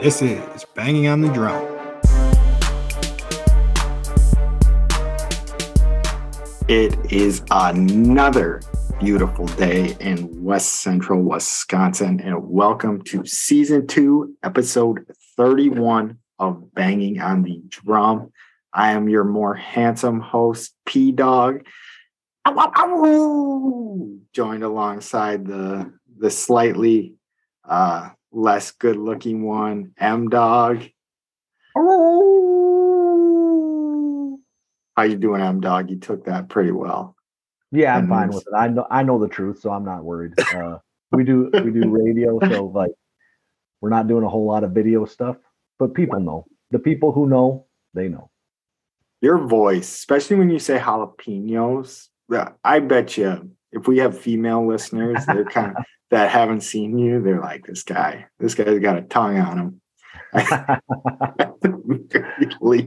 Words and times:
This 0.00 0.22
is 0.22 0.64
Banging 0.76 1.08
on 1.08 1.22
the 1.22 1.32
Drum. 1.32 1.60
It 6.68 7.12
is 7.12 7.42
another 7.50 8.62
beautiful 9.00 9.46
day 9.46 9.96
in 9.98 10.44
West 10.44 10.82
Central 10.82 11.20
Wisconsin, 11.24 12.20
and 12.20 12.48
welcome 12.48 13.02
to 13.06 13.26
season 13.26 13.88
two, 13.88 14.36
episode 14.44 15.04
31 15.36 16.18
of 16.38 16.72
Banging 16.74 17.20
on 17.20 17.42
the 17.42 17.60
Drum. 17.66 18.30
I 18.72 18.92
am 18.92 19.08
your 19.08 19.24
more 19.24 19.54
handsome 19.54 20.20
host, 20.20 20.76
P 20.86 21.10
Dog, 21.10 21.66
joined 24.32 24.62
alongside 24.62 25.44
the 25.44 25.92
the 26.16 26.30
slightly 26.30 27.14
uh, 27.64 28.10
less 28.32 28.70
good 28.72 28.96
looking 28.96 29.42
one, 29.42 29.92
M 29.98 30.28
Dog. 30.28 30.82
Oh. 31.76 32.38
How 34.96 35.02
you 35.04 35.16
doing, 35.16 35.40
M 35.40 35.60
Dog? 35.60 35.90
You 35.90 35.98
took 35.98 36.24
that 36.26 36.48
pretty 36.48 36.72
well. 36.72 37.16
Yeah, 37.70 37.96
I'm 37.96 38.08
fine 38.08 38.28
with 38.28 38.46
it. 38.46 38.54
I 38.56 38.68
know 38.68 38.86
I 38.90 39.02
know 39.02 39.18
the 39.18 39.28
truth, 39.28 39.60
so 39.60 39.70
I'm 39.70 39.84
not 39.84 40.02
worried. 40.02 40.32
Uh, 40.54 40.78
we 41.12 41.22
do 41.24 41.50
we 41.52 41.70
do 41.70 41.90
radio, 41.90 42.38
so 42.40 42.66
like 42.74 42.92
we're 43.80 43.90
not 43.90 44.08
doing 44.08 44.24
a 44.24 44.28
whole 44.28 44.46
lot 44.46 44.64
of 44.64 44.72
video 44.72 45.04
stuff, 45.04 45.36
but 45.78 45.94
people 45.94 46.20
know. 46.20 46.46
The 46.70 46.78
people 46.78 47.12
who 47.12 47.28
know, 47.28 47.66
they 47.94 48.08
know. 48.08 48.30
Your 49.20 49.38
voice, 49.38 49.88
especially 49.88 50.36
when 50.36 50.50
you 50.50 50.58
say 50.58 50.78
jalapenos, 50.78 52.08
I 52.64 52.80
bet 52.80 53.16
you 53.16 53.50
if 53.72 53.86
we 53.86 53.98
have 53.98 54.18
female 54.18 54.66
listeners, 54.66 55.24
they're 55.26 55.44
kind 55.44 55.76
of 55.76 55.84
that 56.10 56.30
haven't 56.30 56.62
seen 56.62 56.98
you, 56.98 57.22
they're 57.22 57.40
like, 57.40 57.66
this 57.66 57.82
guy, 57.82 58.26
this 58.38 58.54
guy's 58.54 58.78
got 58.78 58.96
a 58.96 59.02
tongue 59.02 59.38
on 59.38 59.58
him. 59.58 59.80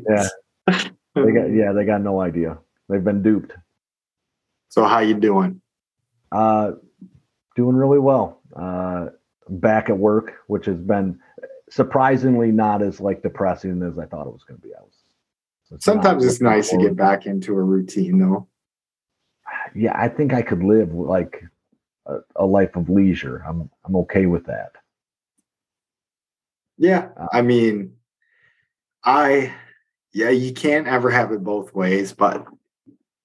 yeah. 0.07 0.27
They 1.13 1.31
got 1.31 1.51
yeah, 1.51 1.73
they 1.73 1.85
got 1.85 2.01
no 2.01 2.21
idea. 2.21 2.57
They've 2.87 3.03
been 3.03 3.21
duped. 3.21 3.53
So 4.69 4.85
how 4.85 4.99
you 4.99 5.15
doing? 5.15 5.61
Uh 6.31 6.73
doing 7.55 7.75
really 7.75 7.99
well. 7.99 8.41
Uh 8.55 9.07
back 9.49 9.89
at 9.89 9.97
work, 9.97 10.33
which 10.47 10.65
has 10.67 10.77
been 10.77 11.19
surprisingly 11.69 12.51
not 12.51 12.81
as 12.81 13.01
like 13.01 13.23
depressing 13.23 13.81
as 13.83 13.97
I 13.97 14.05
thought 14.05 14.27
it 14.27 14.33
was 14.33 14.43
gonna 14.43 14.59
be. 14.59 14.73
I 14.75 14.81
was 14.81 15.01
it's 15.71 15.85
Sometimes 15.85 16.25
it's 16.25 16.41
nice 16.41 16.69
to 16.69 16.77
get 16.77 16.95
back 16.95 17.25
into 17.25 17.53
a 17.53 17.61
routine 17.61 18.19
though. 18.19 18.47
Yeah, 19.75 19.93
I 19.95 20.07
think 20.09 20.33
I 20.33 20.41
could 20.41 20.63
live 20.63 20.93
like 20.93 21.43
a, 22.05 22.17
a 22.35 22.45
life 22.45 22.75
of 22.75 22.89
leisure. 22.89 23.43
I'm 23.47 23.69
I'm 23.85 23.95
okay 23.97 24.25
with 24.25 24.45
that. 24.45 24.71
Yeah, 26.77 27.09
uh, 27.17 27.27
I 27.31 27.41
mean, 27.41 27.95
I 29.03 29.53
yeah, 30.13 30.29
you 30.29 30.53
can't 30.53 30.87
ever 30.87 31.09
have 31.09 31.31
it 31.31 31.43
both 31.43 31.73
ways, 31.73 32.13
but 32.13 32.45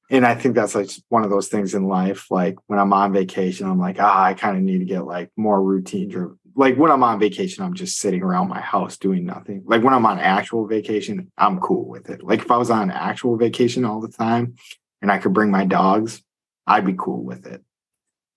and 0.09 0.25
I 0.25 0.37
think 0.37 0.55
that's 0.55 0.75
like 0.75 0.91
one 1.09 1.25
of 1.25 1.31
those 1.31 1.49
things 1.49 1.75
in 1.75 1.89
life. 1.89 2.31
Like 2.31 2.57
when 2.67 2.79
I'm 2.79 2.93
on 2.93 3.13
vacation, 3.13 3.67
I'm 3.67 3.81
like, 3.81 3.97
ah, 3.99 4.25
I 4.25 4.35
kind 4.35 4.57
of 4.57 4.63
need 4.63 4.79
to 4.79 4.85
get 4.85 5.05
like 5.05 5.31
more 5.37 5.61
routine 5.63 6.09
driven. 6.09 6.39
Like 6.55 6.77
when 6.77 6.91
I'm 6.91 7.03
on 7.03 7.19
vacation, 7.19 7.65
I'm 7.65 7.75
just 7.75 7.99
sitting 7.99 8.23
around 8.23 8.49
my 8.49 8.61
house 8.61 8.97
doing 8.97 9.27
nothing. 9.27 9.63
Like 9.67 9.83
when 9.83 9.93
I'm 9.93 10.07
on 10.07 10.19
actual 10.19 10.67
vacation, 10.67 11.31
I'm 11.37 11.59
cool 11.61 11.87
with 11.87 12.09
it. 12.09 12.23
Like 12.23 12.41
if 12.41 12.51
I 12.51 12.57
was 12.57 12.71
on 12.71 12.91
actual 12.91 13.37
vacation 13.37 13.85
all 13.85 14.01
the 14.01 14.09
time 14.09 14.55
and 15.03 15.11
I 15.11 15.19
could 15.19 15.35
bring 15.35 15.51
my 15.51 15.65
dogs, 15.65 16.23
I'd 16.67 16.87
be 16.87 16.95
cool 16.99 17.23
with 17.23 17.47
it. 17.47 17.63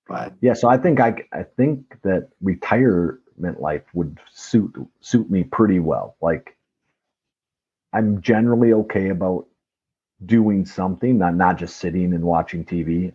But 0.08 0.34
yeah, 0.42 0.54
so 0.54 0.68
I 0.68 0.78
think 0.78 1.00
I 1.00 1.24
I 1.32 1.44
think 1.44 1.98
that 2.02 2.30
retirement 2.42 3.60
life 3.60 3.84
would 3.94 4.20
suit 4.32 4.74
suit 5.02 5.30
me 5.30 5.44
pretty 5.44 5.80
well. 5.80 6.16
Like 6.20 6.58
I'm 7.94 8.22
generally 8.22 8.74
okay 8.74 9.10
about 9.10 9.46
doing 10.26 10.66
something, 10.66 11.20
not 11.20 11.36
not 11.36 11.58
just 11.58 11.78
sitting 11.78 12.14
and 12.14 12.24
watching 12.24 12.66
TV 12.66 13.14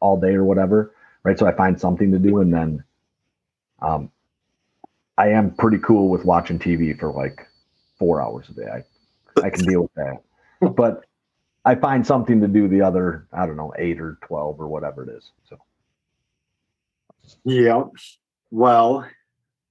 all 0.00 0.18
day 0.18 0.34
or 0.34 0.44
whatever. 0.44 0.94
Right. 1.24 1.38
So 1.38 1.46
I 1.46 1.52
find 1.52 1.78
something 1.78 2.12
to 2.12 2.18
do 2.18 2.40
and 2.40 2.54
then 2.54 2.84
um 3.82 4.10
I 5.18 5.30
am 5.30 5.50
pretty 5.50 5.78
cool 5.78 6.08
with 6.08 6.24
watching 6.24 6.58
TV 6.58 6.98
for 6.98 7.12
like 7.12 7.46
four 7.98 8.22
hours 8.22 8.48
a 8.50 8.54
day. 8.54 8.68
I 8.68 9.46
I 9.46 9.50
can 9.50 9.64
deal 9.64 9.82
with 9.82 9.94
that. 9.94 10.22
But 10.76 11.04
I 11.64 11.74
find 11.74 12.06
something 12.06 12.40
to 12.40 12.48
do 12.48 12.68
the 12.68 12.82
other, 12.82 13.26
I 13.32 13.46
don't 13.46 13.56
know, 13.56 13.72
eight 13.78 14.00
or 14.00 14.18
twelve 14.22 14.60
or 14.60 14.68
whatever 14.68 15.02
it 15.02 15.10
is. 15.16 15.30
So 15.48 15.58
yeah. 17.44 17.84
Well, 18.50 19.06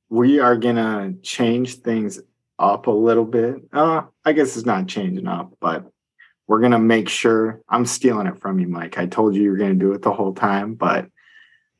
we 0.09 0.39
are 0.39 0.55
gonna 0.55 1.13
change 1.23 1.75
things 1.75 2.19
up 2.57 2.87
a 2.87 2.91
little 2.91 3.25
bit. 3.25 3.55
Uh, 3.71 4.03
I 4.25 4.33
guess 4.33 4.55
it's 4.55 4.65
not 4.65 4.87
changing 4.87 5.27
up, 5.27 5.53
but 5.59 5.85
we're 6.47 6.61
gonna 6.61 6.79
make 6.79 7.09
sure 7.09 7.61
I'm 7.69 7.85
stealing 7.85 8.27
it 8.27 8.39
from 8.39 8.59
you, 8.59 8.67
Mike. 8.67 8.97
I 8.97 9.05
told 9.05 9.35
you 9.35 9.43
you 9.43 9.51
were 9.51 9.57
gonna 9.57 9.75
do 9.75 9.93
it 9.93 10.01
the 10.01 10.13
whole 10.13 10.33
time, 10.33 10.75
but 10.75 11.07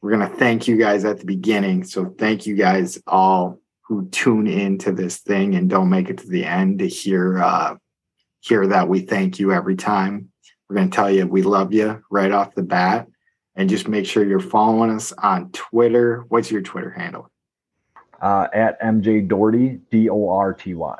we're 0.01 0.11
gonna 0.11 0.29
thank 0.29 0.67
you 0.67 0.77
guys 0.77 1.05
at 1.05 1.19
the 1.19 1.25
beginning. 1.25 1.83
So 1.83 2.13
thank 2.17 2.45
you 2.45 2.55
guys 2.55 3.01
all 3.07 3.59
who 3.81 4.07
tune 4.09 4.47
into 4.47 4.91
this 4.91 5.17
thing 5.17 5.55
and 5.55 5.69
don't 5.69 5.89
make 5.89 6.09
it 6.09 6.19
to 6.19 6.27
the 6.27 6.45
end 6.45 6.79
to 6.79 6.87
hear 6.87 7.39
uh 7.39 7.75
hear 8.39 8.67
that 8.67 8.87
we 8.87 9.01
thank 9.01 9.39
you 9.39 9.51
every 9.51 9.75
time. 9.75 10.29
We're 10.67 10.77
gonna 10.77 10.89
tell 10.89 11.11
you 11.11 11.27
we 11.27 11.41
love 11.41 11.73
you 11.73 12.03
right 12.09 12.31
off 12.31 12.55
the 12.55 12.63
bat 12.63 13.07
and 13.55 13.69
just 13.69 13.87
make 13.87 14.05
sure 14.05 14.25
you're 14.25 14.39
following 14.39 14.89
us 14.89 15.11
on 15.11 15.51
Twitter. 15.51 16.25
What's 16.29 16.49
your 16.49 16.61
Twitter 16.61 16.91
handle? 16.91 17.29
Uh, 18.21 18.47
at 18.53 18.81
MJ 18.81 19.27
Dorty, 19.27 19.81
D 19.91 20.09
O 20.09 20.29
R 20.29 20.53
T 20.53 20.73
Y. 20.73 20.97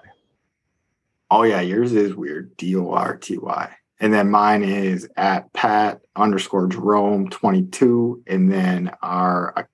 Oh, 1.31 1.43
yeah, 1.43 1.61
yours 1.61 1.93
is 1.93 2.15
weird, 2.15 2.57
D 2.57 2.75
O 2.75 2.91
R 2.91 3.15
T 3.15 3.37
Y. 3.37 3.75
And 4.01 4.13
then 4.13 4.29
mine 4.29 4.63
is 4.63 5.07
at 5.15 5.51
Pat 5.53 6.01
underscore 6.15 6.67
Jerome 6.67 7.29
22. 7.29 8.23
And 8.27 8.51
then 8.51 8.91
our 9.01 9.69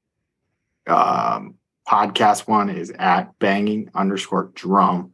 um, 0.86 1.56
podcast 1.88 2.47
one 2.47 2.70
is 2.70 2.92
at 2.92 3.38
banging 3.40 3.90
underscore 3.96 4.52
drum. 4.53 5.14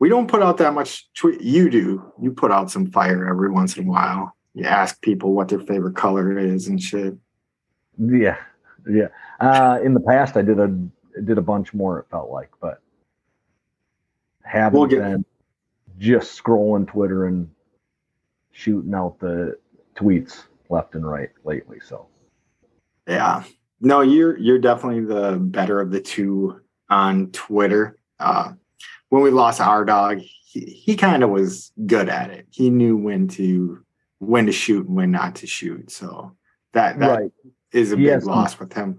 We 0.00 0.08
don't 0.08 0.28
put 0.28 0.42
out 0.42 0.58
that 0.58 0.74
much 0.74 1.12
tweet. 1.14 1.40
You 1.40 1.70
do. 1.70 2.12
You 2.20 2.32
put 2.32 2.50
out 2.50 2.70
some 2.70 2.90
fire 2.90 3.28
every 3.28 3.50
once 3.50 3.76
in 3.76 3.86
a 3.86 3.90
while 3.90 4.34
you 4.54 4.64
ask 4.64 5.00
people 5.02 5.34
what 5.34 5.48
their 5.48 5.60
favorite 5.60 5.96
color 5.96 6.38
is 6.38 6.68
and 6.68 6.80
shit. 6.80 7.14
Yeah, 7.98 8.38
yeah. 8.88 9.08
Uh, 9.40 9.80
in 9.84 9.94
the 9.94 10.00
past, 10.00 10.36
I 10.36 10.42
did 10.42 10.58
a 10.58 10.68
did 11.24 11.38
a 11.38 11.42
bunch 11.42 11.74
more. 11.74 11.98
It 11.98 12.06
felt 12.10 12.30
like, 12.30 12.50
but 12.60 12.80
haven't 14.42 14.78
we'll 14.78 14.88
been 14.88 15.24
just 15.98 16.40
scrolling 16.40 16.86
Twitter 16.86 17.26
and 17.26 17.50
shooting 18.52 18.94
out 18.94 19.18
the 19.18 19.58
tweets 19.96 20.44
left 20.70 20.94
and 20.94 21.06
right 21.06 21.30
lately. 21.44 21.78
So, 21.84 22.06
yeah, 23.08 23.42
no, 23.80 24.02
you're 24.02 24.38
you're 24.38 24.58
definitely 24.60 25.04
the 25.04 25.36
better 25.36 25.80
of 25.80 25.90
the 25.90 26.00
two 26.00 26.60
on 26.88 27.32
Twitter. 27.32 27.98
Uh, 28.20 28.52
when 29.14 29.22
we 29.22 29.30
lost 29.30 29.60
our 29.60 29.84
dog, 29.84 30.18
he, 30.18 30.60
he 30.60 30.96
kind 30.96 31.22
of 31.22 31.30
was 31.30 31.70
good 31.86 32.08
at 32.08 32.30
it. 32.30 32.48
He 32.50 32.68
knew 32.68 32.96
when 32.96 33.28
to 33.28 33.84
when 34.18 34.46
to 34.46 34.52
shoot 34.52 34.88
and 34.88 34.96
when 34.96 35.12
not 35.12 35.36
to 35.36 35.46
shoot. 35.46 35.92
So 35.92 36.36
that 36.72 36.98
that 36.98 37.20
right. 37.20 37.30
is 37.72 37.92
a 37.92 37.96
he 37.96 38.06
big 38.06 38.24
loss 38.24 38.56
some, 38.56 38.66
with 38.66 38.72
him. 38.72 38.98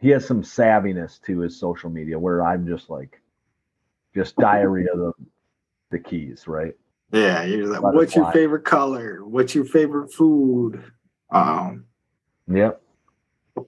He 0.00 0.08
has 0.08 0.26
some 0.26 0.42
savviness 0.42 1.22
to 1.26 1.38
his 1.38 1.60
social 1.60 1.90
media 1.90 2.18
where 2.18 2.44
I'm 2.44 2.66
just 2.66 2.90
like 2.90 3.22
just 4.16 4.34
diarrhea 4.34 4.88
the 4.94 5.12
the 5.92 6.00
keys, 6.00 6.48
right? 6.48 6.74
Yeah, 7.12 7.44
you're 7.44 7.68
like, 7.68 7.82
Let 7.82 7.94
what's 7.94 8.16
your 8.16 8.32
favorite 8.32 8.64
color? 8.64 9.24
What's 9.24 9.54
your 9.54 9.64
favorite 9.64 10.12
food? 10.12 10.82
Um 11.30 11.84
Yep. 12.52 12.82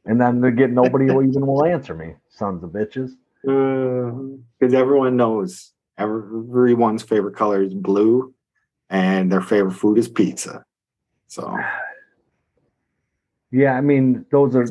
And 0.07 0.21
then 0.21 0.41
they 0.41 0.51
get 0.51 0.73
nobody 0.73 1.05
even 1.05 1.47
will 1.47 1.65
answer 1.65 1.95
me, 1.95 2.15
sons 2.31 2.65
of 2.65 2.71
bitches. 2.71 3.13
Because 3.43 4.75
uh, 4.75 4.79
everyone 4.79 5.17
knows 5.17 5.73
everyone's 5.99 7.03
favorite 7.03 7.37
color 7.37 7.63
is 7.63 7.75
blue 7.75 8.35
and 8.89 9.31
their 9.33 9.41
favorite 9.41 9.73
food 9.73 9.99
is 9.99 10.09
pizza. 10.09 10.65
So, 11.27 11.59
yeah, 13.51 13.73
I 13.73 13.81
mean, 13.81 14.25
those 14.31 14.55
are, 14.55 14.67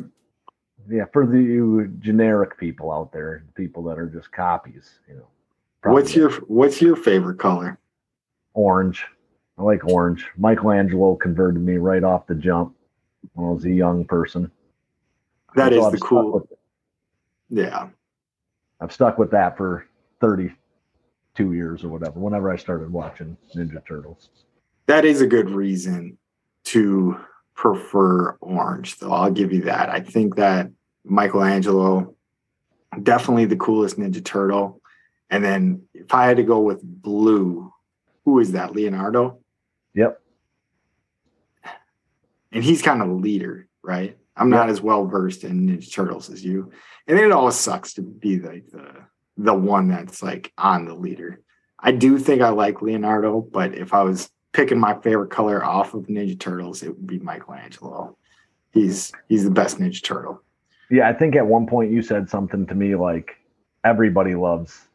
yeah, 0.88 1.04
for 1.12 1.26
the 1.26 1.90
generic 2.00 2.58
people 2.58 2.90
out 2.90 3.12
there, 3.12 3.44
people 3.54 3.82
that 3.84 3.98
are 3.98 4.06
just 4.06 4.32
copies, 4.32 5.00
you 5.08 5.16
know. 5.16 5.26
What's 5.84 6.14
your 6.14 6.30
What's 6.46 6.80
your 6.80 6.94
favorite 6.94 7.38
color? 7.38 7.78
Orange. 8.54 9.04
I 9.58 9.62
like 9.62 9.84
orange. 9.84 10.26
Michelangelo 10.36 11.16
converted 11.16 11.60
me 11.60 11.76
right 11.76 12.04
off 12.04 12.26
the 12.26 12.34
jump 12.34 12.74
when 13.34 13.48
I 13.48 13.52
was 13.52 13.64
a 13.64 13.70
young 13.70 14.04
person. 14.04 14.50
That 15.56 15.72
is 15.72 15.90
the 15.90 15.98
cool. 15.98 16.48
Yeah. 17.48 17.88
I've 18.82 18.92
stuck 18.92 19.16
with 19.16 19.30
that 19.30 19.56
for 19.56 19.86
32 20.20 21.52
years 21.52 21.84
or 21.84 21.88
whatever, 21.88 22.18
whenever 22.18 22.50
I 22.50 22.56
started 22.56 22.92
watching 22.92 23.36
Ninja 23.54 23.86
Turtles. 23.86 24.28
That 24.86 25.04
is 25.04 25.20
a 25.20 25.26
good 25.26 25.50
reason 25.50 26.18
to 26.64 27.16
prefer 27.54 28.32
orange, 28.40 28.98
though. 28.98 29.12
I'll 29.12 29.30
give 29.30 29.52
you 29.52 29.62
that. 29.62 29.88
I 29.88 30.00
think 30.00 30.34
that 30.36 30.68
Michelangelo, 31.04 32.16
definitely 33.04 33.44
the 33.44 33.56
coolest 33.56 33.98
Ninja 33.98 34.24
Turtle. 34.24 34.80
And 35.30 35.44
then 35.44 35.82
if 35.94 36.12
I 36.12 36.26
had 36.26 36.38
to 36.38 36.42
go 36.42 36.60
with 36.60 36.82
blue, 36.82 37.72
who 38.24 38.40
is 38.40 38.52
that? 38.52 38.74
Leonardo? 38.74 39.38
Yep. 39.94 40.20
And 42.50 42.64
he's 42.64 42.82
kind 42.82 43.00
of 43.00 43.08
the 43.08 43.14
leader, 43.14 43.68
right? 43.82 44.18
I'm 44.36 44.50
not 44.50 44.70
as 44.70 44.80
well 44.80 45.06
versed 45.06 45.44
in 45.44 45.68
Ninja 45.68 45.92
Turtles 45.92 46.30
as 46.30 46.44
you. 46.44 46.72
And 47.06 47.18
it 47.18 47.32
always 47.32 47.56
sucks 47.56 47.94
to 47.94 48.02
be 48.02 48.38
like 48.38 48.66
the 48.70 49.04
the 49.36 49.54
one 49.54 49.88
that's 49.88 50.22
like 50.22 50.52
on 50.58 50.84
the 50.84 50.94
leader. 50.94 51.40
I 51.78 51.92
do 51.92 52.18
think 52.18 52.42
I 52.42 52.50
like 52.50 52.82
Leonardo, 52.82 53.40
but 53.40 53.74
if 53.74 53.92
I 53.92 54.02
was 54.02 54.30
picking 54.52 54.78
my 54.78 54.94
favorite 55.00 55.30
color 55.30 55.64
off 55.64 55.94
of 55.94 56.06
Ninja 56.06 56.38
Turtles, 56.38 56.82
it 56.82 56.88
would 56.88 57.06
be 57.06 57.18
Michelangelo. 57.18 58.16
He's 58.72 59.12
he's 59.28 59.44
the 59.44 59.50
best 59.50 59.78
Ninja 59.78 60.02
Turtle. 60.02 60.42
Yeah, 60.90 61.08
I 61.08 61.12
think 61.12 61.36
at 61.36 61.46
one 61.46 61.66
point 61.66 61.92
you 61.92 62.02
said 62.02 62.30
something 62.30 62.66
to 62.66 62.74
me 62.74 62.94
like 62.94 63.36
everybody 63.84 64.34
loves 64.34 64.88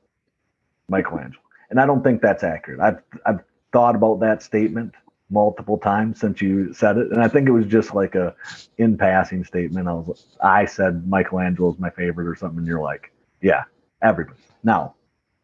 Michelangelo. 0.88 1.42
And 1.70 1.80
I 1.80 1.86
don't 1.86 2.04
think 2.04 2.22
that's 2.22 2.44
accurate. 2.44 2.80
I've 2.80 3.02
I've 3.26 3.44
thought 3.74 3.96
about 3.96 4.22
that 4.22 4.42
statement 4.42 4.96
multiple 5.30 5.78
times 5.78 6.20
since 6.20 6.42
you 6.42 6.74
said 6.74 6.98
it. 6.98 7.12
And 7.12 7.22
I 7.22 7.28
think 7.28 7.48
it 7.48 7.52
was 7.52 7.66
just 7.66 7.94
like 7.94 8.16
a 8.16 8.34
in 8.78 8.98
passing 8.98 9.44
statement. 9.44 9.88
I 9.88 9.94
was 9.94 10.38
I 10.42 10.66
said 10.66 11.08
Michelangelo 11.08 11.72
is 11.74 11.80
my 11.80 11.90
favorite 11.90 12.28
or 12.28 12.36
something, 12.36 12.60
and 12.60 12.68
you're 12.68 12.82
like, 12.82 13.12
Yeah, 13.42 13.64
everybody. 14.02 14.40
Now, 14.64 14.96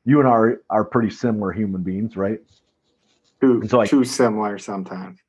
you 0.06 0.20
and 0.20 0.28
I 0.28 0.32
are, 0.32 0.62
are 0.70 0.86
pretty 0.86 1.10
similar 1.10 1.52
human 1.52 1.84
beings, 1.84 2.16
right? 2.16 2.40
Too, 3.42 3.62
And 3.62 3.70
so, 3.70 3.78
like- 3.80 3.90
too 3.90 4.04
similar 4.04 4.58
sometimes. 4.58 5.20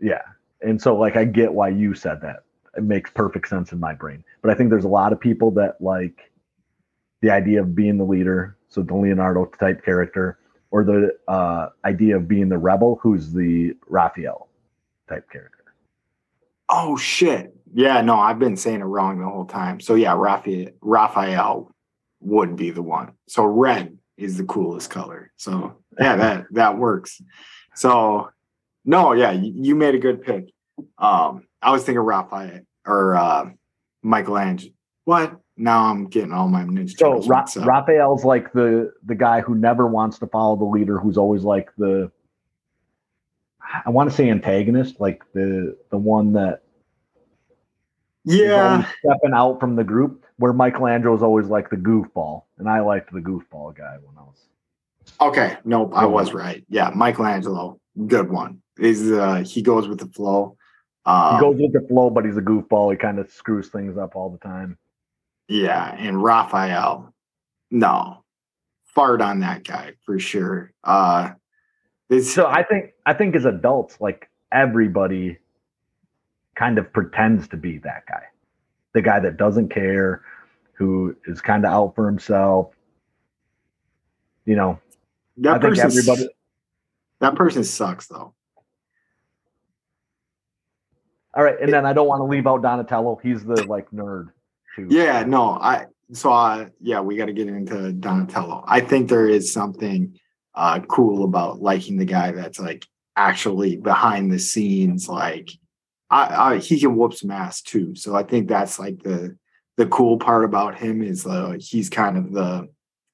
Yeah. 0.00 0.22
And 0.62 0.80
so 0.80 0.96
like 0.96 1.16
I 1.16 1.24
get 1.24 1.52
why 1.52 1.68
you 1.68 1.94
said 1.94 2.20
that. 2.22 2.44
It 2.76 2.84
makes 2.84 3.10
perfect 3.10 3.48
sense 3.48 3.72
in 3.72 3.78
my 3.78 3.92
brain. 3.94 4.24
But 4.40 4.50
I 4.50 4.54
think 4.54 4.70
there's 4.70 4.84
a 4.84 4.88
lot 4.88 5.12
of 5.12 5.20
people 5.20 5.50
that 5.52 5.80
like 5.80 6.32
the 7.20 7.30
idea 7.30 7.60
of 7.60 7.74
being 7.74 7.98
the 7.98 8.04
leader, 8.04 8.56
so 8.68 8.82
the 8.82 8.94
Leonardo 8.94 9.44
type 9.44 9.84
character, 9.84 10.38
or 10.72 10.84
the 10.84 11.10
uh, 11.28 11.68
idea 11.84 12.16
of 12.16 12.26
being 12.26 12.48
the 12.48 12.58
rebel, 12.58 12.98
who's 13.02 13.32
the 13.32 13.74
Raphael 13.86 14.48
type 15.08 15.30
character. 15.30 15.74
Oh 16.68 16.96
shit. 16.96 17.54
Yeah, 17.74 18.00
no, 18.00 18.18
I've 18.18 18.38
been 18.38 18.56
saying 18.56 18.80
it 18.80 18.84
wrong 18.84 19.20
the 19.20 19.28
whole 19.28 19.44
time. 19.44 19.80
So 19.80 19.94
yeah, 19.94 20.14
Raphael 20.16 20.70
Raphael 20.80 21.70
would 22.20 22.56
be 22.56 22.70
the 22.70 22.82
one. 22.82 23.12
So 23.28 23.44
red 23.44 23.96
is 24.16 24.38
the 24.38 24.44
coolest 24.44 24.90
color. 24.90 25.30
So 25.36 25.76
yeah, 26.00 26.16
that 26.16 26.46
that 26.52 26.78
works. 26.78 27.20
So 27.74 28.30
no, 28.84 29.12
yeah, 29.12 29.30
you, 29.32 29.52
you 29.54 29.74
made 29.74 29.94
a 29.94 29.98
good 29.98 30.22
pick. 30.22 30.52
Um, 30.98 31.46
I 31.60 31.70
was 31.70 31.84
thinking 31.84 32.00
Raphael 32.00 32.60
or 32.86 33.14
uh 33.14 33.50
Michelangelo. 34.02 34.72
What? 35.04 35.38
Now 35.62 35.84
I'm 35.84 36.06
getting 36.08 36.32
all 36.32 36.48
my 36.48 36.64
Ninja 36.64 36.90
So 36.98 37.20
Turtles 37.20 37.28
Ra-. 37.28 37.44
Raphael's 37.64 38.24
like 38.24 38.52
the 38.52 38.92
the 39.04 39.14
guy 39.14 39.42
who 39.42 39.54
never 39.54 39.86
wants 39.86 40.18
to 40.18 40.26
follow 40.26 40.56
the 40.56 40.64
leader, 40.64 40.98
who's 40.98 41.16
always 41.16 41.44
like 41.44 41.68
the 41.78 42.10
I 43.86 43.90
want 43.90 44.10
to 44.10 44.16
say 44.16 44.28
antagonist, 44.28 45.00
like 45.00 45.22
the 45.34 45.76
the 45.90 45.98
one 45.98 46.32
that 46.32 46.62
yeah, 48.24 48.84
stepping 49.04 49.34
out 49.34 49.60
from 49.60 49.76
the 49.76 49.84
group. 49.84 50.24
Where 50.36 50.52
Michelangelo 50.52 51.14
is 51.14 51.22
always 51.22 51.46
like 51.46 51.70
the 51.70 51.76
goofball, 51.76 52.42
and 52.58 52.68
I 52.68 52.80
liked 52.80 53.12
the 53.12 53.20
goofball 53.20 53.76
guy 53.76 53.98
when 54.02 54.16
I 54.18 54.22
was. 54.22 54.48
Okay, 55.20 55.58
nope, 55.64 55.92
I 55.94 56.06
was 56.06 56.34
right. 56.34 56.64
Yeah, 56.68 56.90
Michelangelo, 56.92 57.78
good 58.08 58.28
one. 58.32 58.60
Is 58.78 59.12
uh 59.12 59.44
he 59.46 59.62
goes 59.62 59.86
with 59.86 60.00
the 60.00 60.06
flow. 60.06 60.56
Um, 61.06 61.36
He 61.36 61.40
goes 61.40 61.56
with 61.60 61.72
the 61.72 61.86
flow, 61.86 62.10
but 62.10 62.24
he's 62.24 62.36
a 62.36 62.42
goofball. 62.42 62.90
He 62.90 62.96
kind 62.96 63.20
of 63.20 63.30
screws 63.30 63.68
things 63.68 63.96
up 63.96 64.16
all 64.16 64.28
the 64.28 64.38
time. 64.38 64.76
Yeah, 65.48 65.94
and 65.98 66.22
Raphael, 66.22 67.12
no, 67.70 68.22
fart 68.84 69.20
on 69.20 69.40
that 69.40 69.64
guy 69.64 69.92
for 70.04 70.18
sure. 70.18 70.72
Uh, 70.84 71.32
this 72.08 72.34
So 72.34 72.46
I 72.46 72.62
think 72.62 72.92
I 73.06 73.14
think 73.14 73.34
as 73.34 73.44
adults, 73.44 74.00
like 74.00 74.28
everybody 74.52 75.38
kind 76.54 76.78
of 76.78 76.92
pretends 76.92 77.48
to 77.48 77.56
be 77.56 77.78
that 77.78 78.04
guy. 78.06 78.24
The 78.92 79.02
guy 79.02 79.20
that 79.20 79.36
doesn't 79.36 79.70
care, 79.70 80.22
who 80.74 81.16
is 81.26 81.40
kind 81.40 81.64
of 81.64 81.72
out 81.72 81.94
for 81.94 82.06
himself. 82.06 82.74
You 84.44 84.56
know, 84.56 84.78
that 85.38 85.56
I 85.56 85.58
think 85.58 85.78
everybody 85.78 86.28
that 87.20 87.36
person 87.36 87.64
sucks 87.64 88.06
though. 88.08 88.34
all 91.34 91.44
right, 91.44 91.58
and 91.60 91.72
then 91.72 91.86
I 91.86 91.92
don't 91.92 92.08
want 92.08 92.20
to 92.20 92.24
leave 92.24 92.46
out 92.46 92.62
Donatello. 92.62 93.20
He's 93.22 93.44
the 93.44 93.64
like 93.66 93.90
nerd 93.90 94.30
too. 94.76 94.86
Yeah, 94.90 95.24
no, 95.24 95.52
I 95.52 95.86
so 96.12 96.32
uh 96.32 96.66
yeah, 96.80 97.00
we 97.00 97.16
got 97.16 97.26
to 97.26 97.32
get 97.32 97.48
into 97.48 97.92
Donatello. 97.92 98.64
I 98.66 98.80
think 98.80 99.08
there 99.08 99.28
is 99.28 99.52
something 99.52 100.18
uh 100.54 100.80
cool 100.80 101.24
about 101.24 101.62
liking 101.62 101.96
the 101.96 102.04
guy 102.04 102.32
that's 102.32 102.58
like 102.58 102.86
actually 103.16 103.76
behind 103.76 104.32
the 104.32 104.38
scenes 104.38 105.08
like 105.08 105.50
I, 106.10 106.54
I 106.54 106.58
he 106.58 106.78
can 106.78 106.96
whoop 106.96 107.14
some 107.14 107.30
ass 107.30 107.62
too. 107.62 107.94
So 107.94 108.14
I 108.14 108.22
think 108.22 108.48
that's 108.48 108.78
like 108.78 109.02
the 109.02 109.36
the 109.76 109.86
cool 109.86 110.18
part 110.18 110.44
about 110.44 110.78
him 110.78 111.02
is 111.02 111.26
uh 111.26 111.56
he's 111.58 111.88
kind 111.88 112.18
of 112.18 112.32
the 112.32 112.68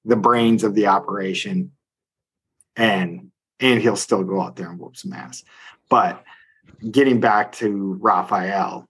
the 0.04 0.16
brains 0.16 0.64
of 0.64 0.74
the 0.74 0.86
operation 0.86 1.72
and 2.76 3.30
and 3.60 3.80
he'll 3.80 3.96
still 3.96 4.24
go 4.24 4.40
out 4.40 4.56
there 4.56 4.70
and 4.70 4.78
whoop 4.78 4.96
some 4.96 5.12
ass. 5.12 5.44
But 5.88 6.24
getting 6.90 7.20
back 7.20 7.52
to 7.52 7.98
Raphael, 8.00 8.87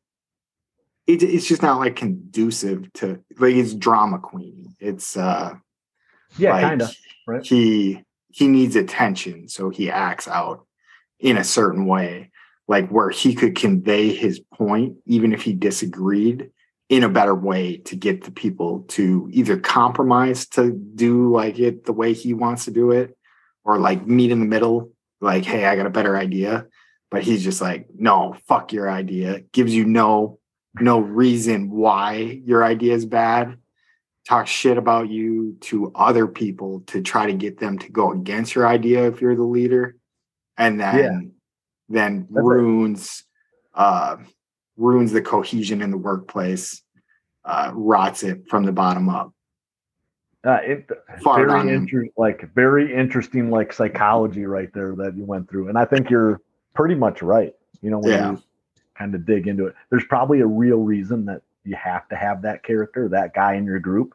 it, 1.09 1.23
it's 1.23 1.49
just 1.49 1.63
not 1.63 1.81
like 1.81 1.97
conducive 1.97 2.93
to 2.93 3.19
like 3.39 3.55
it's 3.55 3.75
drama 3.75 4.19
queen. 4.19 4.77
It's 4.79 5.17
uh 5.17 5.55
yeah, 6.37 6.53
like, 6.53 6.63
kind 6.63 6.83
of. 6.83 6.97
right. 7.27 7.45
He 7.45 8.05
he 8.31 8.47
needs 8.47 8.77
attention, 8.77 9.49
so 9.49 9.71
he 9.71 9.91
acts 9.91 10.29
out 10.29 10.67
in 11.19 11.39
a 11.39 11.45
certain 11.45 11.87
way, 11.87 12.31
like 12.69 12.91
where 12.91 13.09
he 13.09 13.35
could 13.35 13.57
convey 13.57 14.15
his 14.15 14.39
point, 14.55 14.97
even 15.07 15.33
if 15.33 15.43
he 15.43 15.55
disagreed, 15.55 16.51
in 16.91 17.03
a 17.03 17.09
better 17.09 17.35
way 17.35 17.79
to 17.79 17.97
get 17.97 18.25
the 18.25 18.31
people 18.31 18.85
to 18.89 19.29
either 19.33 19.59
compromise 19.59 20.47
to 20.49 20.73
do 20.73 21.33
like 21.33 21.59
it 21.59 21.87
the 21.87 21.93
way 21.93 22.13
he 22.13 22.35
wants 22.35 22.67
to 22.67 22.71
do 22.71 22.91
it, 22.91 23.17
or 23.65 23.79
like 23.79 24.07
meet 24.07 24.31
in 24.31 24.41
the 24.41 24.47
middle, 24.47 24.93
like, 25.23 25.47
hey, 25.47 25.65
I 25.65 25.75
got 25.75 25.87
a 25.87 25.91
better 25.91 26.17
idea. 26.19 26.67
But 27.11 27.23
he's 27.23 27.43
just 27.43 27.63
like, 27.63 27.87
no, 27.95 28.37
fuck 28.47 28.75
your 28.75 28.91
idea. 28.91 29.41
Gives 29.53 29.75
you 29.75 29.87
no 29.87 30.38
no 30.81 31.01
reason 31.01 31.71
why 31.71 32.41
your 32.45 32.65
idea 32.65 32.95
is 32.95 33.05
bad 33.07 33.57
talk 34.27 34.47
shit 34.47 34.77
about 34.77 35.09
you 35.09 35.57
to 35.61 35.91
other 35.95 36.27
people 36.27 36.81
to 36.87 37.01
try 37.01 37.27
to 37.27 37.33
get 37.33 37.59
them 37.59 37.79
to 37.79 37.91
go 37.91 38.13
against 38.13 38.55
your 38.55 38.67
idea 38.67 39.07
if 39.09 39.21
you're 39.21 39.35
the 39.37 39.43
leader 39.43 39.97
and 40.59 40.79
then 40.79 40.99
Yeah. 40.99 41.21
then 41.89 42.27
That's 42.31 42.45
right. 42.47 42.57
ruins 42.57 43.25
uh 43.75 44.17
ruins 44.77 45.13
the 45.13 45.23
cohesion 45.23 45.81
in 45.83 45.91
the 45.91 45.97
workplace 45.97 46.83
uh 47.45 47.71
rots 47.75 48.23
it 48.23 48.49
from 48.49 48.65
the 48.65 48.73
bottom 48.73 49.09
up 49.09 49.33
Uh, 50.45 50.61
it, 50.63 50.89
Fart 51.25 51.49
very 51.49 51.61
him. 51.63 51.69
inter- 51.83 52.07
like 52.17 52.49
very 52.55 52.95
interesting 52.95 53.51
like 53.51 53.73
psychology 53.73 54.45
right 54.47 54.71
there 54.73 54.95
that 54.95 55.17
you 55.17 55.25
went 55.25 55.51
through, 55.51 55.69
and 55.69 55.77
I 55.77 55.85
think 55.85 56.11
you're 56.11 56.41
pretty 56.75 56.95
much 56.95 57.23
right. 57.23 57.53
You 57.83 57.91
know, 57.91 57.99
when 57.99 58.11
Yeah. 58.13 58.31
you 58.33 58.43
kind 58.99 59.15
of 59.15 59.25
dig 59.25 59.47
into 59.47 59.67
it, 59.67 59.75
there's 59.91 60.05
probably 60.09 60.41
a 60.41 60.47
real 60.47 60.79
reason 60.79 61.25
that 61.27 61.43
you 61.65 61.77
have 61.77 62.09
to 62.09 62.17
have 62.17 62.43
that 62.43 62.63
character, 62.65 63.09
that 63.09 63.35
guy 63.35 63.55
in 63.55 63.65
your 63.65 63.79
group. 63.79 64.15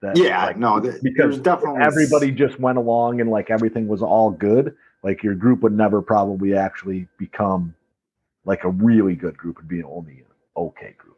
That, 0.00 0.16
yeah 0.16 0.46
like, 0.46 0.56
no 0.56 0.78
th- 0.78 1.02
because 1.02 1.38
definitely 1.38 1.82
everybody 1.82 2.30
just 2.30 2.60
went 2.60 2.78
along 2.78 3.20
and 3.20 3.28
like 3.30 3.50
everything 3.50 3.88
was 3.88 4.00
all 4.00 4.30
good. 4.30 4.76
Like 5.02 5.24
your 5.24 5.34
group 5.34 5.62
would 5.62 5.76
never 5.76 6.00
probably 6.02 6.54
actually 6.54 7.08
become 7.18 7.74
like 8.44 8.62
a 8.62 8.68
really 8.70 9.16
good 9.16 9.36
group. 9.36 9.56
It'd 9.58 9.68
be 9.68 9.82
only 9.82 10.18
an 10.18 10.24
okay 10.56 10.94
group. 10.96 11.16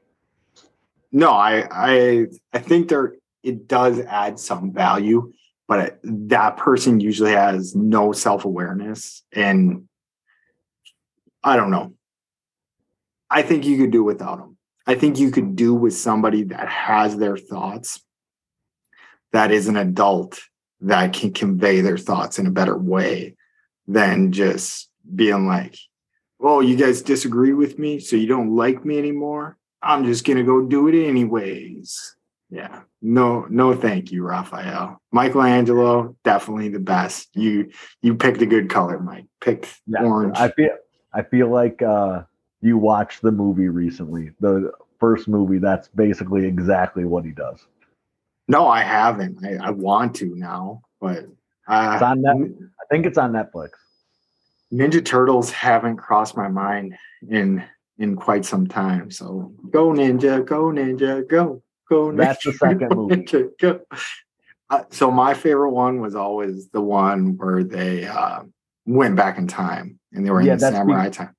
no 1.13 1.31
i 1.33 1.67
i 1.71 2.27
i 2.53 2.59
think 2.59 2.89
there 2.89 3.15
it 3.43 3.67
does 3.69 4.01
add 4.01 4.39
some 4.39 4.73
value 4.73 5.33
but 5.67 5.99
that 6.03 6.57
person 6.57 7.01
usually 7.01 7.33
has 7.33 7.75
no 7.75 8.13
self-awareness 8.13 9.23
and 9.33 9.89
i 11.43 11.57
don't 11.57 11.71
know 11.71 11.93
i 13.31 13.43
think 13.43 13.65
you 13.65 13.77
could 13.77 13.91
do 13.91 14.03
without 14.03 14.39
them 14.39 14.57
i 14.87 14.95
think 14.95 15.19
you 15.19 15.31
could 15.31 15.57
do 15.57 15.75
with 15.75 15.95
somebody 15.95 16.45
that 16.45 16.69
has 16.69 17.17
their 17.17 17.37
thoughts 17.37 18.03
that 19.33 19.51
is 19.51 19.69
an 19.69 19.77
adult 19.77 20.41
that 20.81 21.13
can 21.13 21.33
convey 21.33 21.81
their 21.81 21.99
thoughts 21.99 22.39
in 22.39 22.47
a 22.47 22.51
better 22.51 22.77
way 22.77 23.37
than 23.87 24.33
just 24.33 24.89
being 25.15 25.47
like 25.47 25.77
oh 26.41 26.61
you 26.61 26.77
guys 26.77 27.03
disagree 27.03 27.53
with 27.53 27.79
me 27.79 28.01
so 28.01 28.17
you 28.17 28.27
don't 28.27 28.55
like 28.55 28.85
me 28.85 28.99
anymore. 28.99 29.57
I'm 29.83 30.05
just 30.05 30.27
gonna 30.27 30.43
go 30.43 30.63
do 30.67 30.89
it 30.89 31.09
anyways. 31.09 32.17
Yeah. 32.51 32.81
No 33.01 33.47
no 33.49 33.75
thank 33.75 34.11
you 34.13 34.25
raphael. 34.25 35.01
Michelangelo 35.13 36.17
definitely 36.25 36.69
the 36.69 36.81
best. 36.81 37.29
You 37.35 37.71
you 38.03 38.15
picked 38.15 38.43
a 38.43 38.47
good 38.47 38.69
color 38.69 38.99
mike. 38.99 39.27
Picked 39.41 39.81
Yeah, 39.87 40.03
orange. 40.03 40.37
I 40.39 40.51
feel 40.51 40.77
I 41.13 41.23
feel 41.23 41.49
like 41.49 41.83
uh, 41.83 42.23
you 42.63 42.77
watched 42.79 43.23
the 43.23 43.33
movie 43.33 43.69
recently, 43.69 44.31
the 44.41 44.73
first 44.99 45.29
movie. 45.29 45.59
That's 45.59 45.89
basically 45.89 46.47
exactly 46.47 47.05
what 47.05 47.25
he 47.25 47.31
does. 47.33 47.65
No, 48.49 48.67
I 48.69 48.83
haven't. 48.83 49.45
I, 49.45 49.69
I 49.69 49.71
want 49.71 50.15
to 50.17 50.35
now, 50.35 50.83
but 51.01 51.27
uh, 51.69 51.93
It's 51.95 52.03
on 52.03 52.23
Net- 52.23 52.37
I 52.81 52.85
think 52.91 53.07
it's 53.07 53.19
on 53.19 53.33
Netflix. 53.33 53.71
Ninja 54.73 55.05
Turtles 55.05 55.51
haven't 55.51 55.97
crossed 55.97 56.37
my 56.37 56.49
mind 56.49 56.97
in 57.29 57.65
in 57.99 58.17
quite 58.17 58.45
some 58.45 58.67
time. 58.67 59.11
So 59.11 59.53
go 59.71 59.89
Ninja, 59.93 60.45
go 60.45 60.65
Ninja, 60.67 61.29
go 61.29 61.63
go. 61.89 62.11
Ninja, 62.13 62.17
That's 62.17 62.45
the 62.45 62.53
second 62.55 62.95
movie. 62.95 63.17
Ninja, 63.17 63.49
go. 63.61 63.81
Uh, 64.69 64.85
so 64.91 65.11
my 65.11 65.35
favorite 65.35 65.71
one 65.73 66.01
was 66.01 66.15
always 66.15 66.69
the 66.71 66.81
one 66.81 67.37
where 67.37 67.65
they 67.65 68.07
uh, 68.07 68.43
went 68.87 69.17
back 69.17 69.37
in 69.39 69.49
time 69.49 69.99
and 70.13 70.25
they 70.25 70.31
were 70.31 70.41
in 70.41 70.47
Yeah, 70.47 70.55
the 70.57 70.71
samurai 70.71 71.09
be- 71.09 71.15
time. 71.15 71.35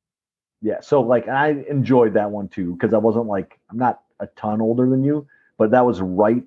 Yeah, 0.62 0.80
so 0.82 1.02
like 1.02 1.28
I 1.28 1.50
enjoyed 1.70 2.14
that 2.14 2.30
one 2.30 2.48
too 2.48 2.74
because 2.74 2.94
I 2.94 2.98
wasn't 2.98 3.26
like 3.26 3.60
I'm 3.70 3.78
not 3.78 4.02
a 4.20 4.28
ton 4.28 4.62
older 4.62 4.88
than 4.88 5.04
you, 5.04 5.28
but 5.58 5.72
that 5.72 5.86
was 5.86 6.02
right 6.02 6.44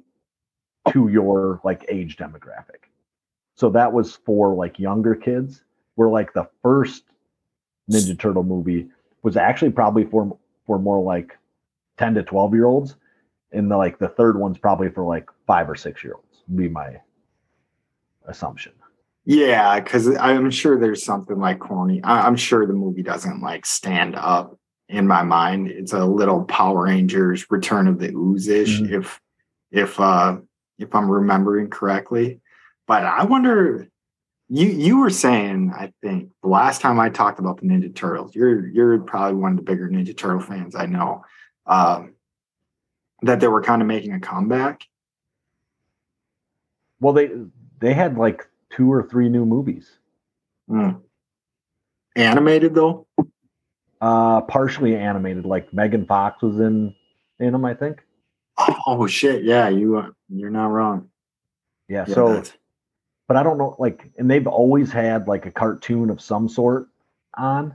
to 0.92 1.08
your 1.08 1.60
like 1.64 1.84
age 1.88 2.16
demographic. 2.16 2.88
So 3.56 3.70
that 3.70 3.92
was 3.92 4.16
for 4.16 4.54
like 4.54 4.78
younger 4.78 5.14
kids. 5.14 5.62
Where 5.96 6.08
like 6.08 6.32
the 6.32 6.48
first 6.62 7.04
Ninja 7.90 8.18
Turtle 8.18 8.42
movie 8.42 8.88
was 9.22 9.36
actually 9.36 9.70
probably 9.72 10.04
for 10.04 10.36
for 10.66 10.78
more 10.78 11.02
like 11.02 11.36
10 11.98 12.14
to 12.14 12.22
12 12.22 12.54
year 12.54 12.66
olds, 12.66 12.96
and 13.52 13.70
the 13.70 13.76
like 13.76 13.98
the 13.98 14.08
third 14.08 14.38
one's 14.38 14.58
probably 14.58 14.90
for 14.90 15.04
like 15.04 15.28
five 15.46 15.68
or 15.68 15.76
six 15.76 16.04
year 16.04 16.14
olds. 16.14 16.42
Be 16.54 16.68
my 16.68 17.00
assumption. 18.26 18.72
Yeah, 19.26 19.80
because 19.80 20.14
I'm 20.16 20.50
sure 20.50 20.78
there's 20.78 21.04
something 21.04 21.38
like 21.38 21.58
corny. 21.58 22.02
I, 22.02 22.26
I'm 22.26 22.36
sure 22.36 22.66
the 22.66 22.74
movie 22.74 23.02
doesn't 23.02 23.40
like 23.40 23.64
stand 23.64 24.16
up 24.16 24.58
in 24.88 25.06
my 25.06 25.22
mind. 25.22 25.68
It's 25.70 25.94
a 25.94 26.04
little 26.04 26.44
Power 26.44 26.84
Rangers 26.84 27.50
Return 27.50 27.88
of 27.88 27.98
the 27.98 28.12
Ooze 28.12 28.48
ish, 28.48 28.80
Mhm. 28.80 28.92
if 28.92 29.20
if 29.70 29.98
uh 29.98 30.36
if 30.78 30.94
I'm 30.94 31.10
remembering 31.10 31.70
correctly. 31.70 32.40
But 32.86 33.04
I 33.04 33.24
wonder. 33.24 33.88
You 34.50 34.66
you 34.68 34.98
were 34.98 35.08
saying 35.08 35.72
I 35.74 35.90
think 36.02 36.30
the 36.42 36.48
last 36.50 36.82
time 36.82 37.00
I 37.00 37.08
talked 37.08 37.38
about 37.38 37.58
the 37.62 37.66
Ninja 37.66 37.92
Turtles, 37.94 38.34
you're 38.34 38.66
you're 38.68 38.98
probably 39.00 39.40
one 39.40 39.52
of 39.52 39.56
the 39.56 39.62
bigger 39.62 39.88
Ninja 39.88 40.14
Turtle 40.14 40.38
fans 40.40 40.74
I 40.76 40.84
know. 40.84 41.24
Um, 41.66 42.12
that 43.22 43.40
they 43.40 43.48
were 43.48 43.62
kind 43.62 43.80
of 43.80 43.88
making 43.88 44.12
a 44.12 44.20
comeback. 44.20 44.84
Well, 47.00 47.14
they 47.14 47.30
they 47.80 47.94
had 47.94 48.18
like 48.18 48.46
two 48.74 48.92
or 48.92 49.02
three 49.08 49.28
new 49.28 49.44
movies. 49.44 49.98
Hmm. 50.68 50.90
Animated 52.16 52.74
though. 52.74 53.06
Uh, 54.00 54.40
partially 54.42 54.96
animated. 54.96 55.44
Like 55.46 55.72
Megan 55.72 56.06
Fox 56.06 56.42
was 56.42 56.60
in 56.60 56.94
in 57.40 57.52
them, 57.52 57.64
I 57.64 57.74
think. 57.74 58.02
Oh 58.86 59.06
shit! 59.06 59.42
Yeah, 59.42 59.68
you 59.68 59.98
uh, 59.98 60.10
you're 60.28 60.50
not 60.50 60.66
wrong. 60.66 61.08
Yeah. 61.88 62.04
Yeah, 62.08 62.14
so, 62.14 62.28
that's- 62.28 62.52
but 63.26 63.36
I 63.36 63.42
don't 63.42 63.58
know. 63.58 63.74
Like, 63.78 64.10
and 64.18 64.30
they've 64.30 64.46
always 64.46 64.92
had 64.92 65.26
like 65.26 65.46
a 65.46 65.50
cartoon 65.50 66.10
of 66.10 66.20
some 66.20 66.48
sort 66.48 66.88
on, 67.36 67.74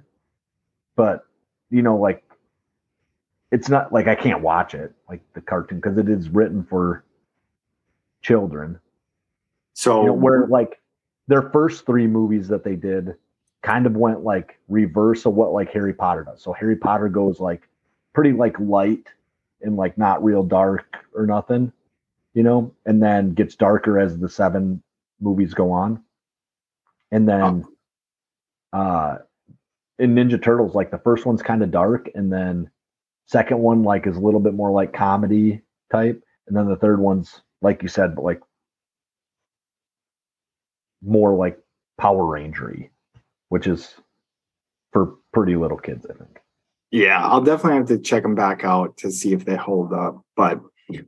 but 0.96 1.25
you 1.70 1.82
know, 1.82 1.98
like, 1.98 2.24
it's 3.51 3.68
not 3.68 3.91
like 3.91 4.08
I 4.08 4.15
can't 4.15 4.41
watch 4.41 4.74
it 4.74 4.94
like 5.10 5.22
the 5.34 5.41
cartoon 5.41 5.79
because 5.79 5.98
it 5.98 6.08
is 6.08 6.29
written 6.29 6.63
for 6.63 7.03
children. 8.22 8.79
so 9.74 10.01
you 10.01 10.08
know, 10.08 10.13
where 10.13 10.48
like 10.48 10.79
their 11.29 11.43
first 11.51 11.86
three 11.86 12.07
movies 12.07 12.48
that 12.48 12.63
they 12.63 12.75
did 12.75 13.13
kind 13.62 13.86
of 13.86 13.95
went 13.95 14.24
like 14.24 14.57
reverse 14.67 15.27
of 15.27 15.36
what 15.36 15.53
like 15.53 15.71
Harry 15.71 15.93
Potter 15.93 16.24
does. 16.24 16.41
So 16.41 16.53
Harry 16.53 16.75
Potter 16.75 17.07
goes 17.07 17.39
like 17.39 17.69
pretty 18.13 18.31
like 18.31 18.59
light 18.59 19.07
and 19.62 19.77
like 19.77 19.95
not 19.95 20.24
real 20.24 20.41
dark 20.41 20.98
or 21.13 21.27
nothing, 21.27 21.71
you 22.33 22.41
know, 22.41 22.74
and 22.88 23.01
then 23.01 23.36
gets 23.36 23.55
darker 23.55 24.00
as 24.00 24.17
the 24.17 24.27
seven 24.27 24.81
movies 25.21 25.53
go 25.53 25.71
on. 25.71 26.01
And 27.12 27.29
then 27.29 27.63
uh 28.74 29.17
in 30.00 30.15
Ninja 30.15 30.41
Turtles, 30.41 30.74
like 30.74 30.89
the 30.89 30.98
first 30.98 31.27
one's 31.27 31.43
kind 31.43 31.62
of 31.62 31.69
dark, 31.69 32.09
and 32.15 32.33
then 32.33 32.71
second 33.27 33.59
one 33.59 33.83
like 33.83 34.07
is 34.07 34.17
a 34.17 34.21
little 34.21 34.39
bit 34.39 34.55
more 34.55 34.71
like 34.71 34.93
comedy 34.93 35.62
type, 35.91 36.24
and 36.48 36.57
then 36.57 36.67
the 36.67 36.77
third 36.77 37.00
one's 37.00 37.41
like 37.62 37.83
you 37.83 37.89
said, 37.89 38.15
but 38.15 38.24
like 38.24 38.41
more 41.03 41.36
like 41.36 41.58
Power 41.98 42.24
Rangery, 42.24 42.89
which 43.50 43.68
is 43.68 43.96
for 44.91 45.15
pretty 45.34 45.56
little 45.56 45.77
kids, 45.77 46.06
I 46.10 46.13
think. 46.13 46.39
yeah, 46.91 47.24
I'll 47.25 47.41
definitely 47.41 47.77
have 47.77 47.88
to 47.88 48.00
check 48.00 48.24
them 48.24 48.36
back 48.36 48.63
out 48.63 48.98
to 48.98 49.12
see 49.12 49.34
if 49.34 49.46
they 49.46 49.56
hold 49.56 49.94
up. 49.94 50.22
But 50.36 50.60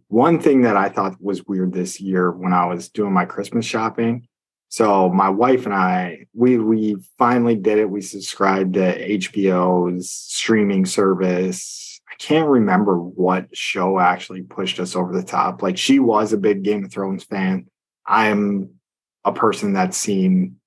one 0.09 0.39
thing 0.39 0.61
that 0.61 0.77
I 0.77 0.89
thought 0.89 1.19
was 1.21 1.45
weird 1.47 1.73
this 1.73 1.99
year 1.99 2.31
when 2.31 2.53
I 2.53 2.65
was 2.67 2.89
doing 2.89 3.13
my 3.13 3.25
Christmas 3.25 3.65
shopping. 3.65 4.27
So 4.69 5.09
my 5.09 5.27
wife 5.29 5.65
and 5.65 5.73
I, 5.73 6.27
we 6.33 6.57
we 6.57 6.95
finally 7.17 7.55
did 7.55 7.79
it. 7.79 7.89
We 7.89 8.01
subscribed 8.01 8.75
to 8.75 9.17
HBO's 9.17 10.11
streaming 10.11 10.85
service. 10.85 11.99
I 12.09 12.15
can't 12.19 12.47
remember 12.47 12.97
what 12.97 13.47
show 13.57 13.99
actually 13.99 14.43
pushed 14.43 14.79
us 14.79 14.95
over 14.95 15.11
the 15.13 15.23
top. 15.23 15.61
Like 15.63 15.77
she 15.77 15.99
was 15.99 16.31
a 16.31 16.37
big 16.37 16.63
Game 16.63 16.85
of 16.85 16.91
Thrones 16.91 17.23
fan. 17.23 17.65
I'm 18.05 18.69
a 19.23 19.31
person 19.31 19.73
that's 19.73 19.97
seen 19.97 20.57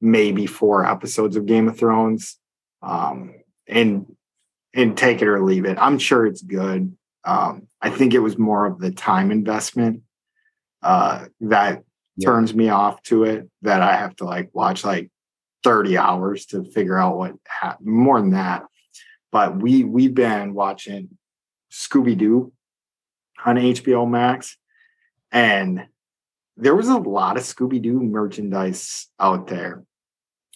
maybe 0.00 0.46
four 0.46 0.84
episodes 0.86 1.36
of 1.36 1.46
Game 1.46 1.68
of 1.68 1.78
Thrones. 1.78 2.38
Um, 2.82 3.34
and 3.66 4.06
and 4.74 4.96
take 4.96 5.22
it 5.22 5.28
or 5.28 5.42
leave 5.42 5.64
it. 5.64 5.78
I'm 5.80 5.98
sure 5.98 6.26
it's 6.26 6.42
good. 6.42 6.94
Um, 7.24 7.66
I 7.80 7.88
think 7.90 8.12
it 8.14 8.18
was 8.18 8.36
more 8.38 8.66
of 8.66 8.78
the 8.78 8.90
time 8.92 9.30
investment 9.30 10.02
uh, 10.82 11.26
that 11.40 11.82
Yeah. 12.16 12.26
turns 12.28 12.54
me 12.54 12.68
off 12.68 13.02
to 13.04 13.24
it. 13.24 13.48
That 13.62 13.80
I 13.82 13.96
have 13.96 14.14
to 14.16 14.24
like 14.24 14.50
watch 14.54 14.84
like 14.84 15.10
30 15.64 15.96
hours 15.98 16.46
to 16.46 16.62
figure 16.64 16.98
out 16.98 17.16
what 17.16 17.34
happened. 17.48 17.88
More 17.88 18.20
than 18.20 18.30
that, 18.32 18.64
but 19.32 19.56
we 19.60 19.82
we've 19.82 20.14
been 20.14 20.54
watching 20.54 21.16
Scooby 21.72 22.16
Doo 22.16 22.52
on 23.44 23.56
HBO 23.56 24.08
Max, 24.08 24.56
and 25.32 25.86
there 26.56 26.74
was 26.74 26.88
a 26.88 26.96
lot 26.98 27.36
of 27.36 27.42
Scooby 27.42 27.80
Doo 27.82 28.00
merchandise 28.02 29.08
out 29.20 29.46
there. 29.46 29.84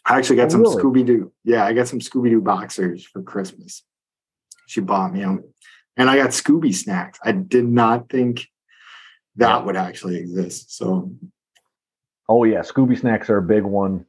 I 0.07 0.17
actually 0.19 0.37
got 0.37 0.47
Oh, 0.47 0.49
some 0.51 0.63
really? 0.63 0.83
Scooby 0.83 1.07
Doo. 1.07 1.33
Yeah, 1.45 1.65
I 1.65 1.73
got 1.73 1.89
some 1.89 1.99
Scooby 2.01 2.31
Doo 2.31 2.41
boxers 2.41 3.05
for 3.05 3.23
Christmas. 3.23 3.83
She 4.67 4.81
bought 4.81 5.13
me 5.13 5.21
them, 5.21 5.45
and 5.97 6.09
I 6.09 6.17
got 6.17 6.31
Scooby 6.31 6.75
snacks. 6.75 7.19
I 7.23 7.33
did 7.33 7.67
not 7.67 8.09
think 8.09 8.47
that 9.37 9.49
Yeah. 9.59 9.65
would 9.65 9.77
actually 9.77 10.17
exist. 10.19 10.75
So 10.77 11.13
Oh 12.29 12.45
yeah, 12.45 12.61
Scooby 12.61 12.97
snacks 12.99 13.29
are 13.29 13.39
a 13.39 13.43
big 13.43 13.65
one 13.65 14.07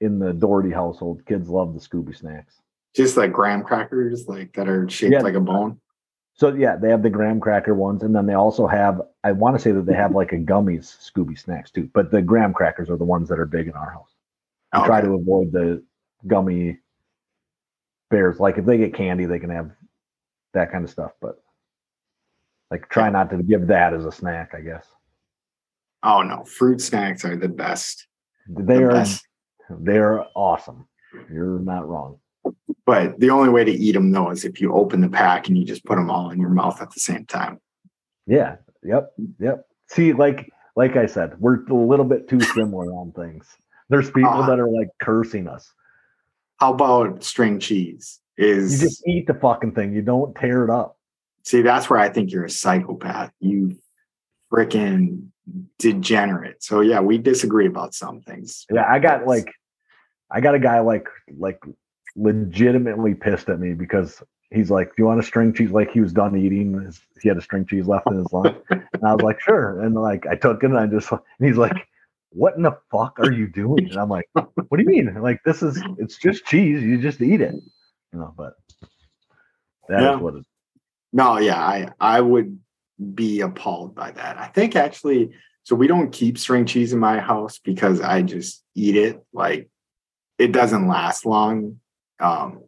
in 0.00 0.18
the 0.18 0.32
Doherty 0.32 0.70
household. 0.72 1.24
Kids 1.24 1.48
love 1.48 1.72
the 1.72 1.80
Scooby 1.80 2.16
snacks. 2.16 2.60
just 2.96 3.16
like 3.16 3.32
graham 3.32 3.62
crackers, 3.62 4.26
like 4.26 4.52
that 4.54 4.68
are 4.68 4.88
shaped 4.90 5.12
Yeah. 5.12 5.20
like 5.22 5.34
a 5.34 5.40
bone. 5.40 5.80
So 6.40 6.54
yeah, 6.54 6.76
they 6.76 6.88
have 6.88 7.02
the 7.02 7.10
graham 7.10 7.38
cracker 7.38 7.74
ones, 7.74 8.02
and 8.02 8.16
then 8.16 8.24
they 8.24 8.32
also 8.32 8.66
have. 8.66 9.02
I 9.22 9.32
want 9.32 9.56
to 9.56 9.62
say 9.62 9.72
that 9.72 9.84
they 9.84 9.92
have 9.92 10.14
like 10.14 10.32
a 10.32 10.38
gummies 10.38 10.96
Scooby 11.12 11.38
snacks 11.38 11.70
too, 11.70 11.90
but 11.92 12.10
the 12.10 12.22
graham 12.22 12.54
crackers 12.54 12.88
are 12.88 12.96
the 12.96 13.04
ones 13.04 13.28
that 13.28 13.38
are 13.38 13.44
big 13.44 13.66
in 13.68 13.74
our 13.74 13.90
house. 13.90 14.08
We 14.74 14.86
try 14.86 15.02
to 15.02 15.12
avoid 15.12 15.52
the 15.52 15.84
gummy 16.26 16.78
bears. 18.08 18.40
Like 18.40 18.56
if 18.56 18.64
they 18.64 18.78
get 18.78 18.94
candy, 18.94 19.26
they 19.26 19.38
can 19.38 19.50
have 19.50 19.70
that 20.54 20.72
kind 20.72 20.82
of 20.82 20.88
stuff, 20.88 21.12
but 21.20 21.42
like 22.70 22.88
try 22.88 23.10
not 23.10 23.28
to 23.30 23.42
give 23.42 23.66
that 23.66 23.92
as 23.92 24.06
a 24.06 24.12
snack. 24.12 24.52
I 24.54 24.62
guess 24.62 24.86
Oh 26.02 26.22
no, 26.22 26.44
fruit 26.44 26.80
snacks 26.80 27.22
are 27.24 27.36
the 27.36 27.48
best. 27.48 28.06
they 28.48 28.78
the 28.78 28.84
are 28.84 28.90
best. 28.92 29.26
they 29.68 29.98
are 29.98 30.24
awesome. 30.34 30.88
You're 31.30 31.58
not 31.58 31.86
wrong. 31.86 32.18
But 32.90 33.20
the 33.20 33.30
only 33.30 33.50
way 33.50 33.62
to 33.62 33.70
eat 33.70 33.92
them 33.92 34.10
though 34.10 34.30
is 34.30 34.44
if 34.44 34.60
you 34.60 34.72
open 34.74 35.00
the 35.00 35.08
pack 35.08 35.46
and 35.46 35.56
you 35.56 35.64
just 35.64 35.84
put 35.84 35.94
them 35.94 36.10
all 36.10 36.30
in 36.30 36.40
your 36.40 36.50
mouth 36.50 36.82
at 36.82 36.90
the 36.90 36.98
same 36.98 37.24
time. 37.24 37.60
Yeah. 38.26 38.56
Yep. 38.82 39.12
Yep. 39.38 39.64
See, 39.86 40.12
like 40.12 40.50
like 40.74 40.96
I 40.96 41.06
said, 41.06 41.38
we're 41.38 41.64
a 41.66 41.72
little 41.74 42.04
bit 42.04 42.28
too 42.28 42.40
similar 42.40 42.86
on 42.86 43.12
things. 43.12 43.46
There's 43.90 44.10
people 44.10 44.30
Ah. 44.32 44.46
that 44.46 44.58
are 44.58 44.68
like 44.68 44.88
cursing 45.00 45.46
us. 45.46 45.72
How 46.58 46.74
about 46.74 47.22
string 47.22 47.60
cheese? 47.60 48.18
Is 48.36 48.82
you 48.82 48.88
just 48.88 49.06
eat 49.06 49.28
the 49.28 49.34
fucking 49.34 49.72
thing. 49.72 49.92
You 49.92 50.02
don't 50.02 50.34
tear 50.34 50.64
it 50.64 50.70
up. 50.70 50.96
see 51.44 51.62
that's 51.62 51.88
where 51.88 52.00
I 52.00 52.08
think 52.08 52.32
you're 52.32 52.44
a 52.46 52.50
psychopath. 52.50 53.30
You 53.38 53.76
freaking 54.52 55.28
degenerate. 55.78 56.62
So 56.64 56.80
yeah, 56.80 56.98
we 56.98 57.18
disagree 57.18 57.66
about 57.68 57.94
some 57.94 58.20
things. 58.22 58.66
Yeah, 58.68 58.84
I 58.88 58.98
got 58.98 59.26
like 59.28 59.52
I 60.28 60.40
got 60.40 60.56
a 60.56 60.58
guy 60.58 60.80
like 60.80 61.06
like 61.38 61.60
legitimately 62.16 63.14
pissed 63.14 63.48
at 63.48 63.60
me 63.60 63.72
because 63.74 64.22
he's 64.50 64.70
like, 64.70 64.88
Do 64.88 64.94
you 64.98 65.06
want 65.06 65.20
a 65.20 65.22
string 65.22 65.52
cheese? 65.52 65.70
Like 65.70 65.90
he 65.90 66.00
was 66.00 66.12
done 66.12 66.36
eating. 66.36 66.80
His, 66.80 67.00
he 67.22 67.28
had 67.28 67.38
a 67.38 67.42
string 67.42 67.66
cheese 67.66 67.86
left 67.86 68.06
in 68.08 68.18
his 68.18 68.32
lunch. 68.32 68.56
and 68.70 69.04
I 69.04 69.12
was 69.14 69.22
like, 69.22 69.40
sure. 69.40 69.80
And 69.82 69.94
like 69.94 70.26
I 70.26 70.34
took 70.36 70.62
it 70.62 70.66
and 70.70 70.78
I 70.78 70.86
just 70.86 71.10
and 71.12 71.20
he's 71.40 71.56
like, 71.56 71.76
What 72.30 72.56
in 72.56 72.62
the 72.62 72.76
fuck 72.90 73.18
are 73.20 73.30
you 73.30 73.48
doing? 73.48 73.90
And 73.90 73.98
I'm 73.98 74.08
like, 74.08 74.28
What 74.32 74.76
do 74.76 74.82
you 74.82 74.88
mean? 74.88 75.14
Like 75.22 75.40
this 75.44 75.62
is 75.62 75.80
it's 75.98 76.18
just 76.18 76.44
cheese, 76.46 76.82
you 76.82 76.98
just 77.00 77.20
eat 77.20 77.40
it. 77.40 77.54
You 78.12 78.18
know, 78.18 78.34
but 78.36 78.54
that 79.88 79.98
is 80.00 80.04
Yeah. 80.04 80.16
what 80.16 80.34
it 80.34 80.44
No, 81.12 81.38
yeah, 81.38 81.60
I 81.60 81.88
I 82.00 82.20
would 82.20 82.58
be 83.14 83.40
appalled 83.40 83.94
by 83.94 84.10
that. 84.10 84.36
I 84.36 84.46
think 84.48 84.76
actually, 84.76 85.30
so 85.62 85.74
we 85.74 85.86
don't 85.86 86.10
keep 86.12 86.36
string 86.38 86.66
cheese 86.66 86.92
in 86.92 86.98
my 86.98 87.18
house 87.18 87.58
because 87.58 88.00
I 88.00 88.22
just 88.22 88.62
eat 88.74 88.96
it. 88.96 89.24
Like 89.32 89.70
it 90.38 90.52
doesn't 90.52 90.88
last 90.88 91.24
long. 91.24 91.80
Um, 92.20 92.64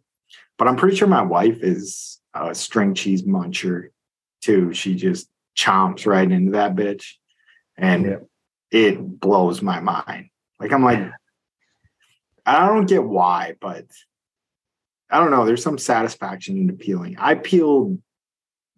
but 0.59 0.69
I'm 0.69 0.77
pretty 0.77 0.97
sure 0.97 1.09
my 1.09 1.23
wife 1.23 1.63
is 1.63 2.21
a 2.35 2.55
string 2.55 2.95
cheese 2.95 3.23
muncher 3.23 3.89
too. 4.41 4.73
She 4.73 4.95
just 4.95 5.29
chomps 5.57 6.07
right 6.07 6.31
into 6.31 6.53
that 6.53 6.75
bitch. 6.75 7.15
And 7.77 8.05
Yeah. 8.05 8.17
it 8.71 9.21
blows 9.21 9.63
my 9.63 9.81
mind. 9.81 10.31
Like 10.59 10.73
I'm 10.73 10.83
like, 10.83 11.11
I 12.47 12.67
don't 12.67 12.87
get 12.87 13.05
why, 13.05 13.55
but 13.61 13.87
I 15.11 15.19
don't 15.21 15.31
know. 15.31 15.45
There's 15.45 15.63
some 15.63 15.79
satisfaction 15.79 16.57
in 16.57 16.77
peeling. 16.77 17.17
I 17.19 17.35
peel 17.35 17.99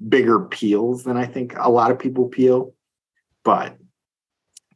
bigger 0.06 0.40
peels 0.40 1.04
than 1.04 1.16
I 1.16 1.26
think 1.26 1.54
a 1.56 1.70
lot 1.70 1.90
of 1.90 1.98
people 1.98 2.28
peel, 2.28 2.74
but 3.44 3.76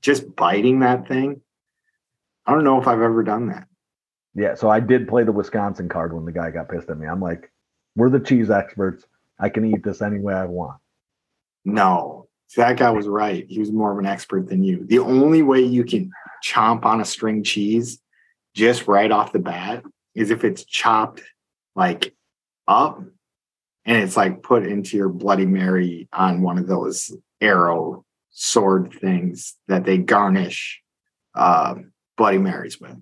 just 0.01 0.35
biting 0.37 0.81
that 0.81 1.09
thing, 1.09 1.41
I 2.47 2.53
don't 2.53 2.65
know 2.65 2.81
if 2.81 2.87
I've 2.87 3.03
ever 3.03 3.23
done 3.25 3.49
that. 3.49 3.67
Yeah, 4.35 4.55
so 4.55 4.69
I 4.69 4.81
did 4.81 5.09
play 5.09 5.25
the 5.25 5.33
Wisconsin 5.33 5.89
card 5.89 6.13
when 6.13 6.25
the 6.25 6.33
guy 6.33 6.51
got 6.51 6.69
pissed 6.69 6.91
at 6.91 6.99
me. 6.99 7.07
I'm 7.07 7.21
like, 7.21 7.51
we're 7.97 8.11
the 8.11 8.21
cheese 8.21 8.51
experts. 8.51 9.05
I 9.39 9.49
can 9.49 9.65
eat 9.65 9.83
this 9.83 10.03
any 10.03 10.21
way 10.21 10.35
I 10.35 10.45
want. 10.45 10.79
No, 11.65 12.29
that 12.57 12.77
guy 12.77 12.91
was 12.91 13.07
right. 13.07 13.45
He 13.49 13.59
was 13.59 13.73
more 13.73 13.93
of 13.93 13.99
an 13.99 14.07
expert 14.07 14.49
than 14.49 14.63
you. 14.63 14.85
The 14.87 15.01
only 15.01 15.43
way 15.43 15.61
you 15.61 15.85
can 15.85 16.11
chomp 16.45 16.85
on 16.85 17.01
a 17.01 17.05
string 17.05 17.43
cheese 17.43 18.01
just 18.55 18.89
right 18.89 19.11
off 19.11 19.33
the 19.33 19.39
bat 19.39 19.85
is 20.15 20.31
if 20.31 20.45
it's 20.45 20.65
chopped 20.65 21.23
like 21.75 22.15
up 22.67 23.01
and 23.85 23.97
it's 23.97 24.17
like 24.17 24.43
put 24.43 24.67
into 24.67 24.97
your 24.97 25.09
Bloody 25.09 25.47
Mary 25.47 26.09
on 26.13 26.43
one 26.43 26.59
of 26.59 26.67
those 26.67 27.15
arrow 27.41 28.05
sword 28.31 28.93
things 28.93 29.55
that 29.69 29.85
they 29.85 29.99
garnish 29.99 30.83
um, 31.35 31.93
Bloody 32.17 32.39
Marys 32.39 32.81
with. 32.81 32.97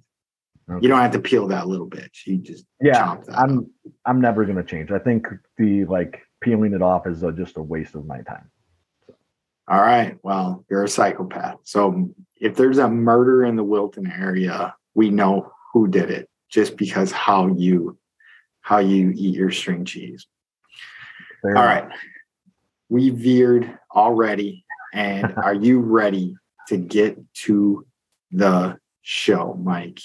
You 0.68 0.88
don't 0.88 1.00
have 1.00 1.12
to 1.12 1.20
peel 1.20 1.46
that 1.48 1.68
little 1.68 1.86
bit. 1.86 2.10
You 2.26 2.38
just 2.38 2.66
Yeah, 2.80 3.06
chomp 3.06 3.24
that. 3.26 3.34
up. 3.34 3.38
I'm 3.48 3.70
I'm 4.04 4.20
never 4.20 4.44
gonna 4.44 4.64
change. 4.64 4.90
I 4.90 4.98
think 4.98 5.26
the 5.58 5.84
like 5.84 6.22
peeling 6.40 6.74
it 6.74 6.82
off 6.82 7.06
is 7.06 7.22
uh 7.22 7.30
just 7.30 7.56
a 7.56 7.62
waste 7.62 7.94
of 7.94 8.04
my 8.06 8.20
time. 8.22 8.50
All 9.68 9.80
right. 9.80 10.16
Well, 10.22 10.64
you're 10.70 10.84
a 10.84 10.88
psychopath. 10.88 11.58
So 11.64 12.10
if 12.40 12.56
there's 12.56 12.78
a 12.78 12.88
murder 12.88 13.44
in 13.44 13.56
the 13.56 13.64
Wilton 13.64 14.06
area, 14.10 14.74
we 14.94 15.10
know 15.10 15.52
who 15.72 15.88
did 15.88 16.10
it 16.10 16.28
just 16.48 16.76
because 16.76 17.12
how 17.12 17.46
you 17.48 17.98
how 18.60 18.78
you 18.78 19.12
eat 19.14 19.34
your 19.36 19.50
string 19.52 19.84
cheese. 19.84 20.26
Fair 21.42 21.56
All 21.56 21.62
enough. 21.64 21.84
right. 21.90 21.98
We 22.88 23.10
veered 23.10 23.78
already. 23.94 24.64
And 24.92 25.34
are 25.36 25.54
you 25.54 25.80
ready 25.80 26.34
to 26.68 26.76
get 26.76 27.18
to 27.44 27.86
the 28.32 28.78
show, 29.02 29.54
Mike? 29.62 30.00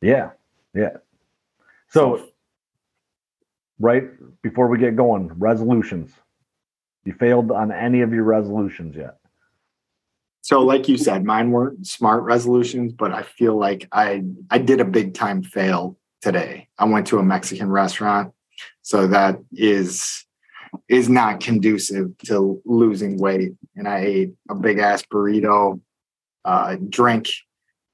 Yeah, 0.00 0.30
yeah. 0.74 0.98
So 1.88 2.28
right 3.78 4.04
before 4.42 4.68
we 4.68 4.78
get 4.78 4.96
going, 4.96 5.28
resolutions. 5.38 6.12
You 7.04 7.14
failed 7.14 7.50
on 7.50 7.72
any 7.72 8.02
of 8.02 8.12
your 8.12 8.24
resolutions 8.24 8.96
yet? 8.96 9.16
So, 10.42 10.60
like 10.60 10.88
you 10.88 10.96
said, 10.96 11.24
mine 11.24 11.50
weren't 11.50 11.86
smart 11.86 12.22
resolutions, 12.22 12.92
but 12.92 13.12
I 13.12 13.22
feel 13.22 13.58
like 13.58 13.88
I 13.92 14.24
I 14.50 14.58
did 14.58 14.80
a 14.80 14.84
big 14.84 15.14
time 15.14 15.42
fail 15.42 15.98
today. 16.20 16.68
I 16.78 16.84
went 16.84 17.06
to 17.08 17.18
a 17.18 17.22
Mexican 17.22 17.70
restaurant, 17.70 18.32
so 18.82 19.06
that 19.08 19.38
is 19.52 20.24
is 20.88 21.08
not 21.08 21.40
conducive 21.40 22.16
to 22.26 22.60
losing 22.64 23.18
weight. 23.18 23.52
And 23.76 23.88
I 23.88 23.98
ate 24.00 24.34
a 24.50 24.54
big 24.54 24.78
ass 24.78 25.02
burrito, 25.02 25.80
uh, 26.44 26.76
drank 26.88 27.28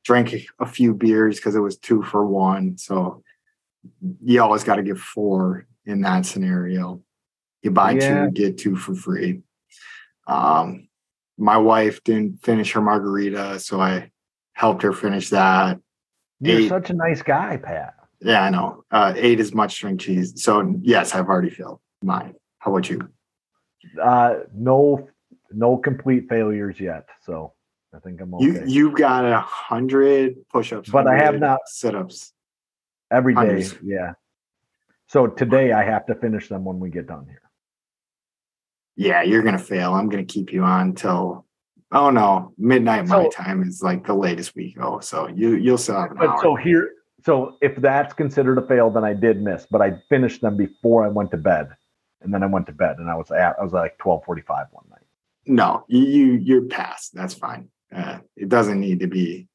drank 0.05 0.35
a 0.61 0.67
few 0.67 0.95
beers 0.95 1.37
because 1.37 1.57
it 1.57 1.61
was 1.61 1.77
two 1.79 2.03
for 2.03 2.25
one. 2.27 2.79
So 2.79 3.23
you 4.23 4.43
always 4.43 4.63
got 4.65 4.77
to 4.77 4.83
give 4.83 5.01
four 5.01 5.67
in 5.87 6.03
that 6.03 6.27
scenario. 6.27 7.03
You 7.63 7.71
buy 7.71 7.93
Yeah. 7.93 8.27
two, 8.27 8.31
get 8.33 8.59
two 8.59 8.77
for 8.77 8.95
free. 8.95 9.43
Um, 10.27 10.89
my 11.37 11.57
wife 11.57 12.05
didn't 12.05 12.43
finish 12.45 12.73
her 12.73 12.81
margarita, 12.81 13.59
so 13.59 13.81
I 13.81 14.13
helped 14.53 14.83
her 14.83 14.93
finish 14.93 15.31
that. 15.31 15.81
You're 16.41 16.61
Eight. 16.61 16.69
such 16.69 16.91
a 16.91 16.95
nice 16.95 17.23
guy, 17.23 17.57
Pat. 17.57 17.95
Yeah, 18.21 18.43
I 18.45 18.51
know. 18.51 18.85
Uh, 18.91 19.13
ate 19.17 19.41
as 19.41 19.53
much 19.55 19.73
string 19.75 19.99
cheese. 19.99 20.43
So 20.43 20.77
yes, 20.83 21.15
I've 21.15 21.27
already 21.29 21.51
filled 21.51 21.81
mine. 22.03 22.35
How 22.59 22.71
about 22.71 22.89
you? 22.89 23.09
Uh, 24.01 24.41
no, 24.55 25.09
no 25.51 25.77
complete 25.77 26.29
failures 26.29 26.79
yet. 26.81 27.09
So 27.23 27.54
I 27.95 27.99
think 28.01 28.21
I'm 28.21 28.35
okay. 28.35 28.45
You 28.45 28.63
you've 28.67 28.95
got 28.95 29.25
a 29.25 29.41
hundred 29.41 30.37
push-ups, 30.51 30.91
But 30.91 31.07
I 31.07 31.17
have 31.17 31.39
not- 31.39 31.61
sit-ups. 31.67 32.33
Every 33.11 33.35
day, 33.35 33.65
yeah. 33.83 34.15
So 35.07 35.27
today 35.29 35.73
I 35.73 35.85
have 35.85 36.07
to 36.07 36.15
finish 36.17 36.49
them 36.49 36.65
when 36.65 36.81
we 36.81 36.91
get 36.91 37.07
done 37.07 37.27
here. 37.29 37.43
Yeah, 38.97 39.23
you're 39.23 39.43
gonna 39.43 39.59
fail. 39.59 39.95
I'm 39.95 40.09
gonna 40.09 40.25
keep 40.25 40.53
you 40.53 40.63
on 40.65 40.95
till 40.95 41.45
oh 41.93 42.11
no, 42.11 42.53
midnight 42.59 43.07
my 43.07 43.25
So- 43.25 43.31
time 43.31 43.63
is 43.63 43.83
like 43.83 44.07
the 44.07 44.15
latest 44.15 44.57
we 44.57 44.73
go. 44.75 44.99
So 45.01 45.29
you 45.29 45.55
you'll 45.57 45.79
still 45.79 46.01
have 46.01 46.11
an 46.13 46.17
But 46.17 46.31
hour. 46.31 46.39
so 46.43 46.55
here, 46.57 46.91
so 47.25 47.57
if 47.61 47.77
that's 47.77 48.13
considered 48.15 48.59
a 48.59 48.67
fail, 48.67 48.91
then 48.91 49.05
I 49.05 49.15
did 49.15 49.41
miss. 49.43 49.67
But 49.71 49.81
I 49.83 50.01
finished 50.09 50.41
them 50.41 50.57
before 50.57 51.05
I 51.05 51.09
went 51.09 51.31
to 51.33 51.37
bed, 51.37 51.69
and 52.23 52.33
then 52.35 52.43
I 52.43 52.47
went 52.47 52.67
to 52.67 52.73
bed, 52.73 52.99
and 52.99 53.09
I 53.09 53.15
was 53.15 53.31
at 53.31 53.57
I 53.61 53.63
was 53.63 53.73
like 53.73 53.97
twelve 53.99 54.25
forty 54.25 54.43
five 54.43 54.67
one 54.73 54.87
night. 54.91 55.07
no, 55.47 55.85
you, 55.89 56.01
you 56.01 56.33
you're 56.49 56.63
past. 56.63 57.15
That's 57.15 57.35
fine. 57.35 57.69
Uh, 57.95 58.19
it 58.37 58.49
doesn't 58.49 58.81
need 58.81 59.01
to 59.01 59.07
be. 59.07 59.49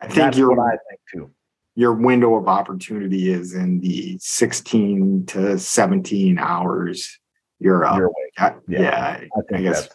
I 0.00 0.06
think 0.06 0.16
That's 0.16 0.38
your 0.38 0.50
what 0.56 0.66
I 0.66 0.76
think 0.88 1.00
too. 1.12 1.30
your 1.74 1.92
window 1.92 2.34
of 2.36 2.48
opportunity 2.48 3.30
is 3.30 3.54
in 3.54 3.80
the 3.80 4.16
16 4.20 5.26
to 5.26 5.58
17 5.58 6.38
hours. 6.38 7.18
You're 7.58 7.84
up. 7.84 7.96
You're 7.98 8.06
awake. 8.06 8.32
I- 8.38 8.54
yeah. 8.68 8.80
yeah, 8.80 9.06
I 9.36 9.40
think 9.48 9.60
I 9.60 9.62
guess-. 9.62 9.88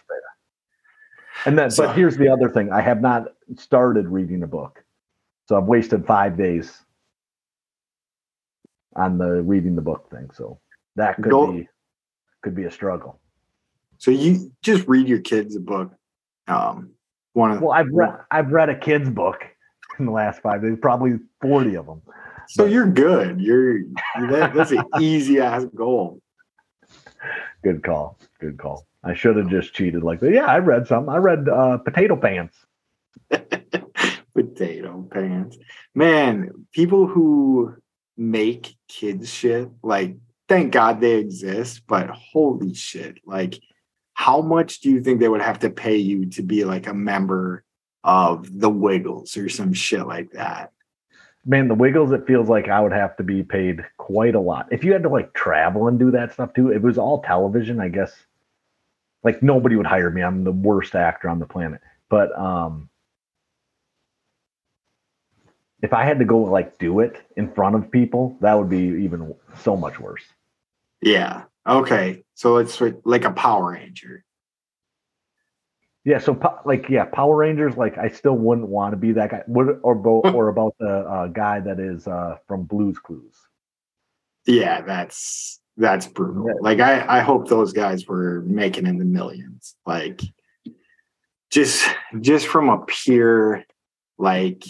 And 1.46 1.58
then, 1.58 1.72
So- 1.72 1.88
but 1.88 1.96
here's 1.96 2.18
the 2.18 2.30
other 2.30 2.50
thing: 2.50 2.72
I 2.72 2.82
have 2.82 3.02
not 3.02 3.28
started 3.58 4.08
reading 4.08 4.44
a 4.44 4.48
book, 4.48 4.84
so 5.48 5.58
I've 5.58 5.66
wasted 5.66 6.06
five 6.06 6.38
days 6.38 6.82
on 8.96 9.18
the 9.18 9.42
reading 9.42 9.76
the 9.76 9.82
book 9.82 10.10
thing. 10.10 10.30
So 10.34 10.60
that 10.96 11.16
could 11.18 11.30
Go- 11.32 11.52
be 11.52 11.68
could 12.42 12.56
be 12.56 12.64
a 12.66 12.72
struggle. 12.72 13.20
So 13.98 14.12
you 14.12 14.52
just 14.62 14.88
read 14.88 15.08
your 15.08 15.20
kids 15.22 15.56
a 15.56 15.60
book. 15.60 15.92
Um, 16.48 16.92
one 17.36 17.52
of 17.52 17.62
Well, 17.62 17.72
I've 17.72 17.92
read 17.92 18.16
I've 18.32 18.52
read 18.52 18.70
a 18.70 18.78
kid's 18.78 19.10
book 19.10 19.44
in 20.00 20.06
the 20.06 20.12
last 20.12 20.42
five 20.42 20.62
days, 20.62 20.78
probably 20.82 21.20
forty 21.42 21.76
of 21.76 21.86
them. 21.86 22.02
so 22.48 22.66
you're 22.66 22.88
good. 22.90 23.40
You're 23.42 23.82
that, 24.30 24.54
that's 24.54 24.72
an 24.72 24.84
easy 25.00 25.40
ass 25.40 25.66
goal. 25.76 26.22
Good 27.64 27.84
call. 27.84 28.18
Good 28.40 28.58
call. 28.58 28.86
I 29.04 29.14
should 29.14 29.38
have 29.38 29.50
just 29.50 29.74
cheated 29.74 30.04
like 30.04 30.20
that. 30.22 30.32
Yeah, 30.32 30.46
I 30.46 30.60
read 30.60 30.88
some. 30.88 31.10
I 31.10 31.18
read 31.18 31.48
uh, 31.50 31.78
Potato 31.78 32.16
Pants. 32.16 32.58
Potato 34.36 35.08
pants, 35.12 35.58
man. 35.94 36.52
People 36.74 37.08
who 37.08 37.76
make 38.18 38.76
kids 38.88 39.30
shit 39.30 39.70
like 39.82 40.16
thank 40.48 40.72
God 40.72 41.02
they 41.02 41.16
exist, 41.16 41.84
but 41.88 42.10
holy 42.10 42.74
shit, 42.74 43.18
like 43.26 43.60
how 44.16 44.42
much 44.42 44.80
do 44.80 44.90
you 44.90 45.02
think 45.02 45.20
they 45.20 45.28
would 45.28 45.42
have 45.42 45.60
to 45.60 45.70
pay 45.70 45.98
you 45.98 46.26
to 46.28 46.42
be 46.42 46.64
like 46.64 46.88
a 46.88 46.94
member 46.94 47.64
of 48.04 48.60
the 48.60 48.70
Wiggles 48.70 49.36
or 49.36 49.50
some 49.50 49.74
shit 49.74 50.08
like 50.08 50.32
that? 50.32 50.72
Man, 51.46 51.68
the 51.68 51.76
Wiggles, 51.76 52.14
it 52.14 52.26
feels 52.26 52.48
like 52.48 52.70
I 52.70 52.80
would 52.80 52.94
have 52.94 53.18
to 53.18 53.24
be 53.24 53.44
paid 53.44 53.86
quite 53.98 54.34
a 54.34 54.40
lot. 54.40 54.68
If 54.72 54.86
you 54.86 54.94
had 54.94 55.04
to 55.04 55.10
like 55.10 55.34
travel 55.34 55.90
and 55.90 56.00
do 56.00 56.12
that 56.12 56.32
stuff 56.32 56.54
too, 56.54 56.70
if 56.70 56.78
it 56.78 56.82
was 56.82 56.98
all 56.98 57.22
television, 57.22 57.82
I 57.82 57.90
guess 57.90 58.12
like 59.22 59.44
nobody 59.44 59.76
would 59.76 59.86
hire 59.86 60.10
me. 60.10 60.24
I'm 60.24 60.46
the 60.46 60.52
worst 60.52 60.96
actor 60.96 61.28
on 61.28 61.40
the 61.40 61.46
planet. 61.46 61.82
But 62.10 62.36
um 62.40 62.90
if 65.82 65.92
I 65.92 66.06
had 66.06 66.20
to 66.20 66.26
go 66.26 66.38
like 66.38 66.80
do 66.80 67.02
it 67.02 67.22
in 67.36 67.54
front 67.54 67.76
of 67.76 67.92
people, 67.92 68.38
that 68.40 68.58
would 68.58 68.70
be 68.70 69.04
even 69.04 69.36
so 69.60 69.76
much 69.76 70.00
worse. 70.00 70.24
Yeah. 71.02 71.44
Okay. 71.68 72.24
So 72.36 72.58
it's 72.58 72.80
like- 72.82 73.26
a 73.26 73.32
Power 73.32 73.72
Ranger. 73.72 74.24
Yeah, 76.04 76.20
so 76.20 76.40
like 76.66 76.88
yeah, 76.88 77.06
Power 77.06 77.36
Rangers. 77.36 77.78
Like 77.78 77.98
I 77.98 78.10
still 78.10 78.36
wouldn't 78.36 78.68
want 78.68 78.94
to 78.94 78.98
be 78.98 79.14
that 79.14 79.32
guy. 79.32 79.42
What 79.48 79.80
or 79.82 79.96
bo- 79.96 80.22
or 80.36 80.50
about 80.50 80.76
the 80.80 80.88
uh, 80.88 81.28
guy 81.28 81.60
that 81.62 81.80
is 81.80 82.08
uh, 82.08 82.38
from 82.48 82.64
Blues 82.66 83.00
Clues. 83.00 83.36
Yeah, 84.46 84.82
that's 84.82 85.60
that's 85.78 86.06
brutal. 86.06 86.46
Yeah. 86.48 86.54
Like 86.62 86.80
I 86.80 87.18
I 87.18 87.22
hope 87.22 87.48
those 87.48 87.74
guys 87.74 88.06
were 88.06 88.42
making 88.42 88.86
in 88.86 89.00
the 89.00 89.06
millions. 89.06 89.76
Like 89.88 90.22
just 91.50 91.90
just 92.22 92.46
from 92.48 92.70
a 92.70 92.86
pure 92.86 93.64
like 94.20 94.64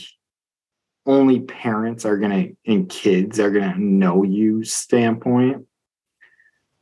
only 1.05 1.41
parents 1.41 2.05
are 2.05 2.17
gonna 2.17 2.47
and 2.65 2.88
kids 2.88 3.41
are 3.41 3.51
gonna 3.51 3.77
know 3.77 4.23
you 4.23 4.63
standpoint. 4.63 5.65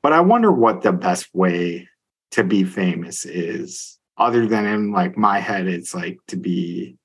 But 0.04 0.14
I 0.14 0.20
wonder 0.20 0.52
what 0.52 0.82
the 0.82 0.92
best 0.92 1.34
way 1.34 1.88
to 2.32 2.44
be 2.44 2.64
famous 2.64 3.26
is 3.26 3.98
other 4.18 4.46
than 4.46 4.66
in 4.66 4.92
like 4.92 5.18
my 5.18 5.40
head 5.40 5.68
it's 5.68 5.96
like 5.96 6.18
to 6.28 6.36
be 6.38 6.98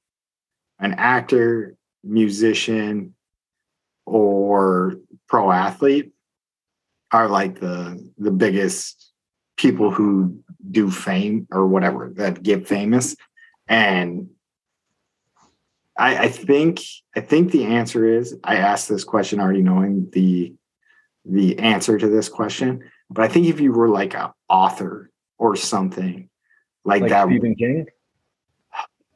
an 0.78 0.94
actor 0.94 1.76
musician 2.04 3.14
or 4.04 4.96
pro 5.26 5.50
athlete 5.50 6.12
are 7.12 7.28
like 7.28 7.60
the 7.60 8.10
the 8.18 8.30
biggest 8.30 9.12
people 9.56 9.90
who 9.90 10.38
do 10.70 10.90
fame 10.90 11.46
or 11.50 11.66
whatever 11.66 12.12
that 12.16 12.42
get 12.42 12.66
famous. 12.66 13.16
And 13.66 14.30
I, 15.98 16.16
I 16.16 16.28
think 16.28 16.80
I 17.16 17.20
think 17.20 17.50
the 17.50 17.64
answer 17.64 18.06
is 18.06 18.36
I 18.44 18.56
asked 18.56 18.88
this 18.88 19.04
question 19.04 19.40
already 19.40 19.62
knowing 19.62 20.08
the 20.12 20.54
the 21.28 21.58
answer 21.58 21.98
to 21.98 22.08
this 22.08 22.28
question, 22.28 22.82
but 23.10 23.24
I 23.24 23.28
think 23.28 23.46
if 23.46 23.60
you 23.60 23.72
were 23.72 23.88
like 23.88 24.14
an 24.14 24.30
author 24.48 25.10
or 25.38 25.56
something 25.56 26.28
like, 26.84 27.02
Like 27.02 27.10
that, 27.10 27.26
Stephen 27.28 27.54
King. 27.54 27.86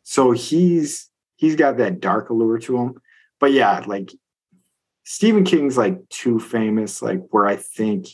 so 0.03 0.33
he's 0.33 1.09
he's 1.37 1.57
got 1.57 1.79
that 1.79 2.01
dark 2.01 2.31
allure 2.31 2.59
to 2.59 2.77
him. 2.77 3.01
But 3.41 3.53
yeah, 3.53 3.83
like 3.87 4.13
Stephen 5.05 5.45
King's 5.45 5.77
like 5.77 6.09
too 6.09 6.39
famous, 6.39 7.03
like 7.03 7.21
where 7.31 7.47
I 7.47 7.57
think 7.57 8.07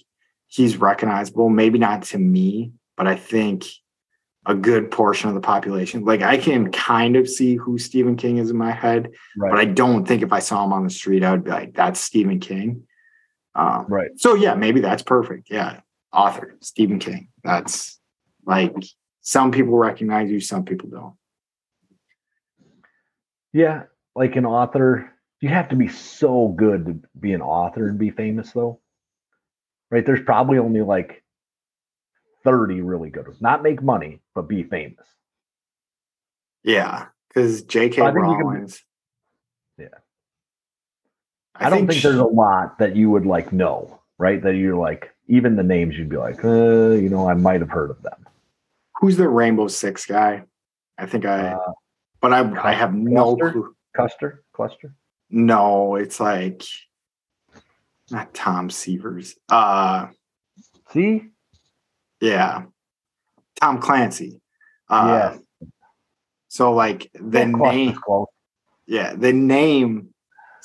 he's 0.46 0.76
recognizable. 0.76 1.48
Maybe 1.50 1.78
not 1.78 2.02
to 2.04 2.18
me, 2.18 2.72
but 2.96 3.06
I 3.06 3.16
think 3.16 3.64
a 4.46 4.54
good 4.54 4.90
portion 4.90 5.28
of 5.28 5.34
the 5.34 5.40
population. 5.42 6.04
Like 6.04 6.22
I 6.22 6.38
can 6.38 6.72
kind 6.72 7.16
of 7.16 7.28
see 7.28 7.56
who 7.56 7.76
Stephen 7.76 8.16
King 8.16 8.38
is 8.38 8.48
in 8.50 8.56
my 8.56 8.70
head, 8.70 9.11
Right. 9.37 9.50
but 9.50 9.58
I 9.58 9.66
don't 9.66 10.06
think 10.08 10.22
if 10.22 10.32
I 10.32 10.38
saw 10.38 10.64
him 10.64 10.72
on 10.72 10.84
the 10.84 10.90
street, 10.90 11.22
I 11.22 11.32
would 11.32 11.44
be 11.44 11.50
like, 11.50 11.74
"That's 11.74 12.00
Stephen 12.00 12.40
King." 12.40 12.84
Um, 13.58 13.86
right. 13.88 14.10
so 14.16 14.34
yeah, 14.34 14.54
maybe 14.54 14.80
that's 14.80 15.02
perfect. 15.02 15.48
Yeah, 15.50 15.80
author 16.12 16.56
Stephen 16.60 16.98
King. 17.00 17.28
That's 17.42 17.98
like 18.46 18.72
some 19.20 19.50
people 19.50 19.76
recognize 19.76 20.30
you, 20.30 20.40
some 20.40 20.64
people 20.64 20.88
don't. 20.88 21.14
Yeah, 23.52 23.84
like 24.14 24.36
an 24.36 24.46
author, 24.46 25.12
you 25.40 25.48
have 25.48 25.68
to 25.70 25.76
be 25.76 25.88
so 25.88 26.48
good 26.48 26.86
to 26.86 27.00
be 27.18 27.32
an 27.32 27.42
author 27.42 27.88
and 27.88 27.98
be 27.98 28.10
famous, 28.10 28.52
though. 28.52 28.80
Right? 29.90 30.06
There's 30.06 30.22
probably 30.22 30.58
only 30.58 30.82
like 30.82 31.24
30 32.44 32.82
really 32.82 33.10
good 33.10 33.26
ones. 33.26 33.40
Not 33.40 33.62
make 33.62 33.82
money, 33.82 34.20
but 34.34 34.48
be 34.48 34.62
famous. 34.62 35.06
Yeah, 36.62 37.06
because 37.28 37.62
J.K. 37.62 38.02
I 38.02 38.12
think 38.12 38.16
you 38.16 38.22
can- 38.22 38.46
Rowling's. 38.46 38.84
Yeah. 39.78 39.88
I, 41.66 41.70
don't 41.70 41.86
think 41.86 41.92
she- 41.92 42.00
there's 42.08 42.18
a 42.18 42.24
lot 42.24 42.78
that 42.78 42.94
you 42.96 43.10
would 43.10 43.26
like 43.26 43.52
know, 43.52 44.00
right? 44.18 44.42
That 44.42 44.54
you're 44.56 44.76
like, 44.76 45.12
even 45.28 45.56
the 45.56 45.62
names 45.62 45.96
you'd 45.96 46.08
be 46.08 46.16
like, 46.16 46.44
uh, 46.44 46.90
you 46.90 47.08
know, 47.08 47.28
I 47.28 47.34
might 47.34 47.60
have 47.60 47.70
heard 47.70 47.90
of 47.90 48.00
them. 48.02 48.26
who's 49.00 49.16
the 49.16 49.28
Rainbow 49.28 49.68
Six 49.68 50.06
guy. 50.06 50.42
I 50.96 51.06
think 51.06 51.24
I, 51.24 51.48
Uh, 51.52 51.72
but 52.20 52.32
I 52.32 52.70
I 52.70 52.72
have 52.72 52.94
no 52.94 53.36
Cluster? 53.36 53.52
clue. 53.52 53.76
Custer? 53.96 54.42
Cluster? 54.52 54.94
No, 55.30 55.94
it's 55.96 56.18
like 56.20 56.62
not 58.10 58.32
Tom 58.34 58.70
Severs. 58.70 59.36
Uh, 59.48 60.06
See? 60.92 61.26
yeah, 62.20 62.64
Tom 63.60 63.78
Clancy. 63.80 64.40
Uh, 64.88 65.32
yes. 65.34 65.68
So 66.48 66.72
like 66.72 67.10
the 67.14 67.44
name, 67.44 67.98
yeah, 68.86 69.14
the 69.14 69.32
name 69.34 70.14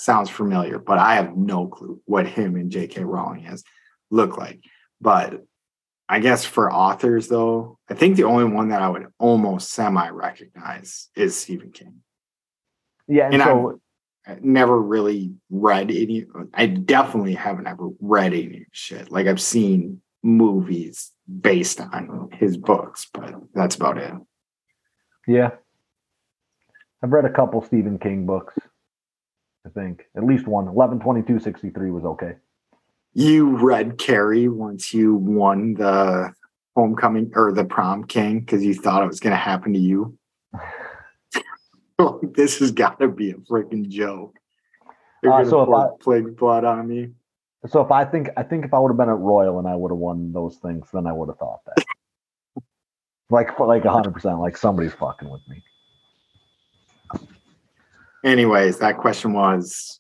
sounds 0.04 0.30
familiar, 0.30 0.80
but 0.80 1.00
I 1.00 1.16
have 1.16 1.36
no 1.36 1.68
clue 1.68 2.02
what 2.06 2.28
him 2.28 2.56
and 2.56 2.72
J.K. 2.72 3.04
Rowling 3.04 3.44
has 3.44 3.64
look 4.12 4.38
like. 4.38 4.62
But 5.02 5.44
I 6.08 6.20
guess 6.20 6.46
for 6.46 6.72
authors, 6.72 7.28
though, 7.28 7.80
I 7.90 7.94
think 7.94 8.16
the 8.16 8.26
only 8.26 8.46
one 8.46 8.70
that 8.70 8.82
I 8.82 8.90
would 8.90 9.08
almost 9.18 9.72
semi 9.72 10.10
recognize 10.10 11.10
is 11.16 11.36
Stephen 11.36 11.72
King. 11.72 12.02
Yeah, 13.08 13.26
and, 13.26 13.36
And 13.36 13.44
so 13.44 13.82
I 14.26 14.38
never 14.42 14.80
really 14.80 15.34
read 15.50 15.92
any. 15.92 16.26
I 16.54 16.68
definitely 16.68 17.36
haven't 17.36 17.68
ever 17.68 17.90
read 18.00 18.34
any 18.34 18.66
shit. 18.72 19.12
Like 19.12 19.28
I've 19.28 19.42
seen 19.42 20.02
movies 20.22 21.12
based 21.42 21.82
on 21.82 22.30
his 22.34 22.58
books, 22.58 23.08
but 23.14 23.36
that's 23.54 23.76
about 23.76 23.98
it. 23.98 24.14
Yeah. 25.28 25.52
I've 27.02 27.12
read 27.12 27.26
a 27.26 27.30
couple 27.30 27.62
Stephen 27.62 28.00
King 28.00 28.26
books. 28.26 28.58
I 29.66 29.70
think 29.70 30.04
at 30.16 30.24
least 30.24 30.48
one. 30.48 30.68
11 30.68 31.00
22 31.00 31.40
63 31.40 31.92
was 31.92 32.04
okay. 32.04 32.36
You 33.14 33.58
read 33.58 33.98
Carrie 33.98 34.48
once 34.48 34.94
you 34.94 35.16
won 35.16 35.76
the 35.76 36.34
homecoming 36.76 37.32
or 37.36 37.52
the 37.52 37.64
prom 37.64 38.04
king 38.06 38.40
because 38.40 38.64
you 38.64 38.74
thought 38.74 39.04
it 39.04 39.08
was 39.08 39.20
going 39.20 39.32
to 39.32 39.38
happen 39.38 39.74
to 39.74 39.80
you. 39.80 40.18
this 42.36 42.60
has 42.60 42.72
got 42.72 43.00
to 43.00 43.08
be 43.08 43.32
a 43.32 43.36
freaking 43.36 43.88
joke. 43.88 44.38
They're 45.22 45.32
Uh, 45.32 45.46
so 45.46 45.62
if 45.62 45.68
pour 45.68 45.94
I- 45.94 45.98
plague 46.00 46.36
blood 46.36 46.66
on 46.66 46.88
me. 46.88 47.12
So 47.68 47.82
if 47.82 47.92
I 47.92 48.04
think 48.04 48.30
I 48.36 48.44
think 48.44 48.66
if 48.66 48.74
I 48.74 48.80
would 48.80 48.90
have 48.90 48.98
been 48.98 49.08
at 49.08 49.18
Royal 49.18 49.58
and 49.58 49.68
I 49.68 49.76
would 49.76 49.92
have 49.92 49.98
won 49.98 50.34
those 50.34 50.58
things, 50.58 50.86
then 50.92 51.08
I 51.08 51.14
would 51.14 51.30
have 51.30 51.38
thought 51.38 51.62
that. 51.66 51.86
like 53.30 53.58
like 53.58 53.86
hundred 53.86 54.14
percent, 54.14 54.40
like 54.40 54.58
somebody's 54.58 54.94
fucking 54.94 55.30
with 55.30 55.42
me. 55.48 55.64
Anyways, 58.24 58.80
that 58.80 58.98
question 58.98 59.34
was 59.34 60.00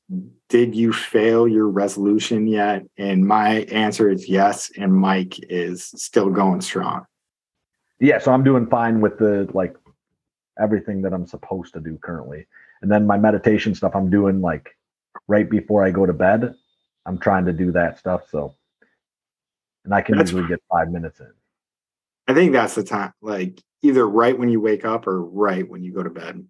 Did 0.49 0.75
you 0.75 0.93
fail 0.93 1.47
your 1.47 1.67
resolution 1.67 2.47
yet? 2.47 2.83
And 2.97 3.25
my 3.25 3.61
answer 3.63 4.09
is 4.09 4.29
yes. 4.29 4.71
And 4.77 4.93
Mike 4.93 5.39
is 5.49 5.85
still 5.95 6.29
going 6.29 6.61
strong. 6.61 7.05
Yeah, 7.99 8.19
so 8.19 8.31
I'm 8.31 8.43
doing 8.43 8.67
fine 8.67 9.01
with 9.01 9.17
the 9.17 9.49
like 9.53 9.75
everything 10.59 11.01
that 11.01 11.13
I'm 11.13 11.27
supposed 11.27 11.73
to 11.73 11.79
do 11.79 11.97
currently. 11.97 12.47
And 12.81 12.91
then 12.91 13.07
my 13.07 13.17
meditation 13.17 13.75
stuff 13.75 13.95
I'm 13.95 14.09
doing 14.09 14.41
like 14.41 14.75
right 15.27 15.49
before 15.49 15.83
I 15.83 15.91
go 15.91 16.05
to 16.05 16.13
bed. 16.13 16.53
I'm 17.05 17.17
trying 17.17 17.45
to 17.45 17.53
do 17.53 17.71
that 17.73 17.99
stuff. 17.99 18.23
So 18.29 18.55
and 19.85 19.93
I 19.93 20.01
can 20.01 20.15
That's- 20.15 20.31
usually 20.31 20.47
get 20.47 20.61
five 20.71 20.91
minutes 20.91 21.19
in. 21.19 21.31
I 22.25 22.33
think 22.33 22.53
that's 22.53 22.75
the 22.75 22.83
time, 22.83 23.11
like 23.21 23.61
either 23.81 24.07
right 24.07 24.37
when 24.37 24.47
you 24.47 24.61
wake 24.61 24.85
up 24.85 25.07
or 25.07 25.21
right 25.21 25.67
when 25.67 25.83
you 25.83 25.91
go 25.91 26.03
to 26.03 26.09
bed. 26.09 26.45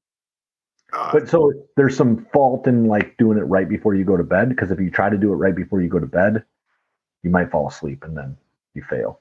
Uh, 0.93 1.12
But 1.12 1.27
so 1.27 1.51
there's 1.75 1.97
some 1.97 2.25
fault 2.32 2.67
in 2.67 2.86
like 2.88 3.17
doing 3.17 3.38
it 3.38 3.43
right 3.43 3.67
before 3.67 3.95
you 3.95 4.03
go 4.06 4.15
to 4.15 4.23
bed 4.23 4.49
because 4.49 4.71
if 4.71 4.79
you 4.79 4.89
try 4.91 5.10
to 5.10 5.17
do 5.17 5.32
it 5.34 5.36
right 5.36 5.56
before 5.56 5.82
you 5.82 5.89
go 5.89 5.99
to 5.99 6.06
bed, 6.06 6.43
you 7.23 7.29
might 7.29 7.49
fall 7.51 7.67
asleep 7.67 8.03
and 8.03 8.15
then 8.15 8.38
you 8.73 8.84
fail. 8.84 9.19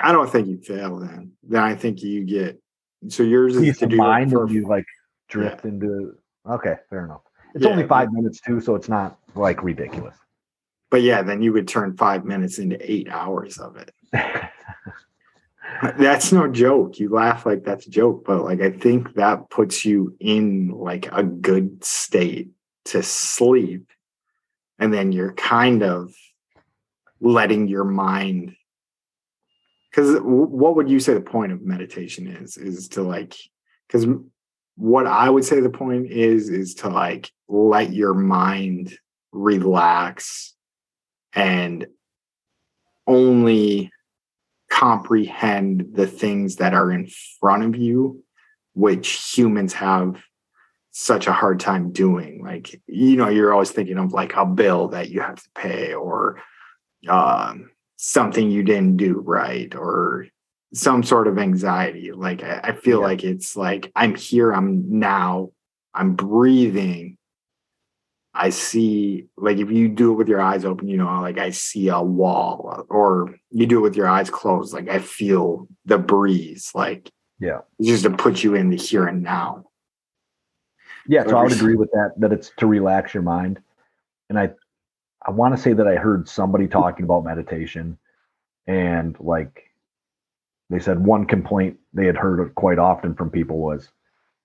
I 0.00 0.12
don't 0.12 0.28
think 0.30 0.48
you 0.48 0.58
fail 0.58 0.98
then. 0.98 1.32
Then 1.42 1.62
I 1.62 1.74
think 1.74 2.02
you 2.02 2.24
get 2.24 2.60
so 3.08 3.22
yours 3.22 3.54
is 3.56 3.62
Peace 3.62 3.78
to 3.78 3.84
of 3.84 3.90
do 3.92 3.96
mind 3.96 4.32
it 4.32 4.36
for 4.36 4.48
you 4.50 4.66
like 4.66 4.84
drift 5.28 5.64
into. 5.64 6.16
Okay, 6.48 6.76
fair 6.90 7.04
enough. 7.04 7.22
It's 7.54 7.64
Yeah, 7.64 7.70
only 7.70 7.86
five 7.86 8.12
minutes 8.12 8.40
too, 8.40 8.60
so 8.60 8.74
it's 8.74 8.88
not 8.88 9.18
like 9.34 9.62
ridiculous. 9.62 10.16
but 10.90 11.02
yeah, 11.02 11.22
then 11.22 11.42
you 11.42 11.52
would 11.52 11.66
turn 11.68 11.96
five 11.96 12.24
minutes 12.24 12.58
into 12.58 12.76
eight 12.90 13.08
hours 13.08 13.58
of 13.58 13.76
it. 13.76 13.90
That's 15.98 16.32
no 16.32 16.48
joke. 16.48 16.98
You 16.98 17.10
laugh 17.10 17.44
like 17.44 17.64
that's 17.64 17.86
a 17.86 17.90
joke, 17.90 18.24
but 18.24 18.42
like 18.42 18.60
I 18.60 18.70
think 18.70 19.14
that 19.14 19.50
puts 19.50 19.84
you 19.84 20.16
in 20.20 20.70
like 20.70 21.06
a 21.12 21.22
good 21.22 21.84
state 21.84 22.50
to 22.86 23.02
sleep. 23.02 23.90
And 24.78 24.92
then 24.92 25.12
you're 25.12 25.34
kind 25.34 25.82
of 25.82 26.14
letting 27.20 27.68
your 27.68 27.84
mind 27.84 28.56
because 29.90 30.20
what 30.20 30.76
would 30.76 30.90
you 30.90 31.00
say 31.00 31.14
the 31.14 31.20
point 31.20 31.52
of 31.52 31.62
meditation 31.62 32.26
is 32.26 32.58
is 32.58 32.88
to 32.88 33.02
like 33.02 33.34
because 33.86 34.06
what 34.76 35.06
i 35.06 35.30
would 35.30 35.44
say 35.44 35.60
the 35.60 35.70
point 35.70 36.10
is 36.10 36.50
is 36.50 36.74
to 36.74 36.88
like 36.88 37.30
let 37.48 37.92
your 37.92 38.12
mind 38.12 38.98
relax 39.32 40.54
and 41.32 41.86
only 43.06 43.90
comprehend 44.70 45.86
the 45.92 46.06
things 46.06 46.56
that 46.56 46.74
are 46.74 46.90
in 46.90 47.08
front 47.40 47.62
of 47.64 47.76
you 47.76 48.22
which 48.74 49.32
humans 49.36 49.72
have 49.72 50.22
such 50.90 51.26
a 51.26 51.32
hard 51.32 51.60
time 51.60 51.92
doing 51.92 52.42
like 52.42 52.80
you 52.86 53.16
know 53.16 53.28
you're 53.28 53.52
always 53.52 53.70
thinking 53.70 53.98
of 53.98 54.12
like 54.12 54.34
a 54.34 54.44
bill 54.46 54.88
that 54.88 55.10
you 55.10 55.20
have 55.20 55.36
to 55.42 55.48
pay 55.54 55.94
or 55.94 56.40
um, 57.08 57.70
something 57.96 58.50
you 58.50 58.62
didn't 58.62 58.96
do 58.96 59.20
right 59.24 59.74
or 59.74 60.26
some 60.74 61.02
sort 61.02 61.28
of 61.28 61.38
anxiety 61.38 62.12
like 62.12 62.42
i, 62.42 62.60
I 62.64 62.72
feel 62.72 63.00
Yeah. 63.00 63.06
like 63.06 63.24
it's 63.24 63.56
like 63.56 63.92
i'm 63.94 64.14
here 64.14 64.52
i'm 64.52 64.98
now 64.98 65.50
i'm 65.94 66.14
breathing 66.14 67.18
i 68.36 68.50
see 68.50 69.26
like 69.36 69.58
if 69.58 69.70
you 69.70 69.88
do 69.88 70.12
it 70.12 70.16
with 70.16 70.28
your 70.28 70.40
eyes 70.40 70.64
open 70.64 70.88
you 70.88 70.96
know 70.96 71.20
like 71.20 71.38
i 71.38 71.50
see 71.50 71.88
a 71.88 72.00
wall 72.00 72.84
or 72.90 73.34
you 73.50 73.66
do 73.66 73.78
it 73.78 73.82
with 73.82 73.96
your 73.96 74.08
eyes 74.08 74.30
closed 74.30 74.72
like 74.74 74.88
i 74.88 74.98
feel 74.98 75.66
the 75.84 75.98
breeze 75.98 76.70
like 76.74 77.10
Yeah. 77.40 77.60
just 77.80 78.04
to 78.04 78.10
put 78.10 78.44
you 78.44 78.54
in 78.54 78.70
the 78.70 78.76
here 78.76 79.06
and 79.06 79.22
now 79.22 79.64
Yeah, 81.08 81.24
so 81.24 81.36
I 81.38 81.42
would 81.44 81.52
agree 81.52 81.76
with 81.76 81.90
that. 81.92 82.14
That 82.18 82.32
it's 82.32 82.50
to 82.56 82.66
relax 82.66 83.14
your 83.14 83.22
mind, 83.22 83.60
and 84.28 84.38
I, 84.38 84.50
I 85.24 85.30
want 85.30 85.54
to 85.54 85.62
say 85.62 85.72
that 85.72 85.86
I 85.86 85.94
heard 85.94 86.28
somebody 86.28 86.66
talking 86.66 87.04
about 87.04 87.24
meditation, 87.24 87.96
and 88.66 89.16
like, 89.20 89.70
they 90.68 90.80
said 90.80 90.98
one 91.06 91.24
complaint 91.24 91.78
they 91.94 92.06
had 92.06 92.16
heard 92.16 92.52
quite 92.56 92.80
often 92.80 93.14
from 93.14 93.30
people 93.30 93.58
was 93.58 93.88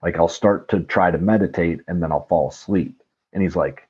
like 0.03 0.17
I'll 0.17 0.27
start 0.27 0.69
to 0.69 0.81
try 0.81 1.09
to 1.09 1.17
meditate 1.17 1.81
and 1.87 2.01
then 2.01 2.11
I'll 2.11 2.27
fall 2.27 2.49
asleep. 2.49 3.00
And 3.33 3.41
he's 3.41 3.55
like, 3.55 3.87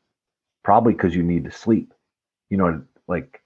probably 0.64 0.94
because 0.94 1.16
you 1.16 1.24
need 1.24 1.46
to 1.46 1.52
sleep. 1.52 1.94
You 2.50 2.58
know, 2.58 2.82
like 3.08 3.42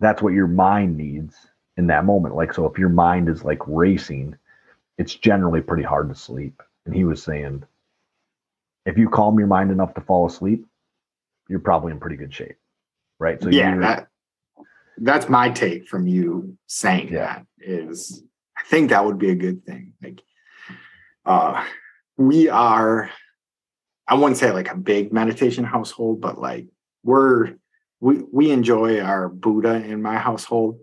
that's 0.00 0.22
what 0.22 0.32
your 0.32 0.46
mind 0.46 0.96
needs 0.96 1.36
in 1.76 1.86
that 1.88 2.04
moment. 2.04 2.34
Like, 2.34 2.52
so 2.52 2.66
if 2.66 2.78
your 2.78 2.88
mind 2.88 3.28
is 3.28 3.44
like 3.44 3.60
racing, 3.66 4.36
it's 4.96 5.14
generally 5.14 5.60
pretty 5.60 5.84
hard 5.84 6.08
to 6.08 6.14
sleep. 6.14 6.62
And 6.86 6.94
he 6.94 7.04
was 7.04 7.22
saying, 7.22 7.64
if 8.86 8.96
you 8.96 9.08
calm 9.08 9.38
your 9.38 9.48
mind 9.48 9.70
enough 9.70 9.94
to 9.94 10.00
fall 10.00 10.26
asleep, 10.26 10.66
you're 11.48 11.60
probably 11.60 11.92
in 11.92 12.00
pretty 12.00 12.16
good 12.16 12.32
shape. 12.32 12.56
Right. 13.18 13.40
So 13.42 13.50
yeah, 13.50 13.76
that, 13.78 14.08
that's 14.98 15.28
my 15.28 15.50
take 15.50 15.88
from 15.88 16.06
you 16.06 16.56
saying 16.66 17.12
yeah. 17.12 17.18
that 17.18 17.46
is 17.58 18.22
I 18.56 18.62
think 18.64 18.90
that 18.90 19.04
would 19.04 19.18
be 19.18 19.30
a 19.30 19.34
good 19.34 19.64
thing. 19.64 19.94
Like 20.02 20.22
uh 21.24 21.64
we 22.16 22.48
are 22.48 23.10
I 24.08 24.14
wouldn't 24.14 24.38
say 24.38 24.50
like 24.52 24.72
a 24.72 24.76
big 24.76 25.12
meditation 25.12 25.64
household, 25.64 26.20
but 26.20 26.40
like 26.40 26.66
we're 27.04 27.56
we 28.00 28.22
we 28.32 28.50
enjoy 28.50 29.00
our 29.00 29.28
Buddha 29.28 29.74
in 29.74 30.00
my 30.02 30.16
household 30.16 30.80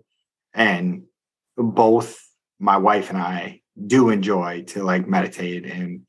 and 0.54 1.02
both 1.56 2.22
my 2.60 2.76
wife 2.76 3.10
and 3.10 3.18
I 3.18 3.62
do 3.86 4.10
enjoy 4.10 4.62
to 4.68 4.84
like 4.84 5.08
meditate 5.08 5.66
and 5.66 6.02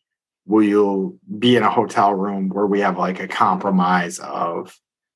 we'll 0.45 1.17
be 1.37 1.57
in 1.57 1.63
a 1.63 1.69
hotel 1.69 2.13
room 2.13 2.49
where 2.49 2.67
we 2.67 2.79
have 2.81 2.97
like 2.97 3.19
a 3.19 3.27
compromise 3.27 4.19
of 4.19 4.73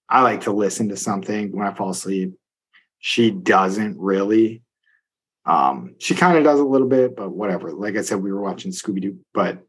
I 0.09 0.23
like 0.23 0.41
to 0.41 0.51
listen 0.51 0.89
to 0.89 0.97
something 0.97 1.55
when 1.55 1.65
I 1.65 1.73
fall 1.73 1.91
asleep. 1.91 2.33
She 2.99 3.31
doesn't 3.31 3.97
really. 3.97 4.63
Um, 5.45 5.95
she 5.99 6.15
kind 6.15 6.37
of 6.37 6.43
does 6.43 6.59
a 6.59 6.65
little 6.65 6.87
bit, 6.87 7.15
but 7.15 7.31
whatever. 7.31 7.71
Like 7.71 7.95
I 7.95 8.01
said, 8.01 8.21
we 8.21 8.31
were 8.31 8.41
watching 8.41 8.71
Scooby 8.71 9.01
Doo, 9.01 9.19
but 9.33 9.63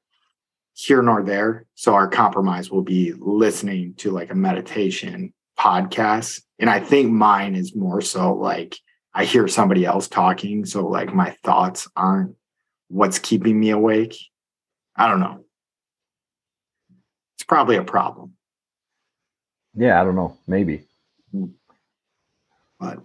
here 0.75 1.03
nor 1.03 1.23
there. 1.23 1.67
So 1.75 1.95
our 1.95 2.09
compromise 2.09 2.71
will 2.71 2.83
be 2.83 3.13
listening 3.19 3.95
to 3.99 4.11
like 4.11 4.31
a 4.31 4.35
meditation 4.35 5.33
podcast. 5.59 6.43
And 6.59 6.71
I 6.71 6.81
think 6.81 7.11
mine 7.11 7.55
is 7.55 7.75
more 7.75 8.01
so 8.01 8.35
like 8.35 8.77
I 9.15 9.25
hear 9.25 9.49
somebody 9.49 9.85
else 9.85 10.09
talking. 10.09 10.65
So 10.65 10.87
like 10.87 11.15
my 11.15 11.37
thoughts 11.45 11.89
aren't 11.97 12.35
what's 12.89 13.19
keeping 13.19 13.59
me 13.59 13.71
awake. 13.71 14.17
I 14.97 15.09
don't 15.09 15.21
know. 15.21 15.45
It's 17.37 17.45
probably 17.45 17.77
a 17.77 17.85
problem. 17.85 18.35
Yeah, 19.75 20.01
I 20.01 20.05
don't 20.05 20.17
know. 20.17 20.37
Maybe. 20.47 20.87
But 22.79 22.99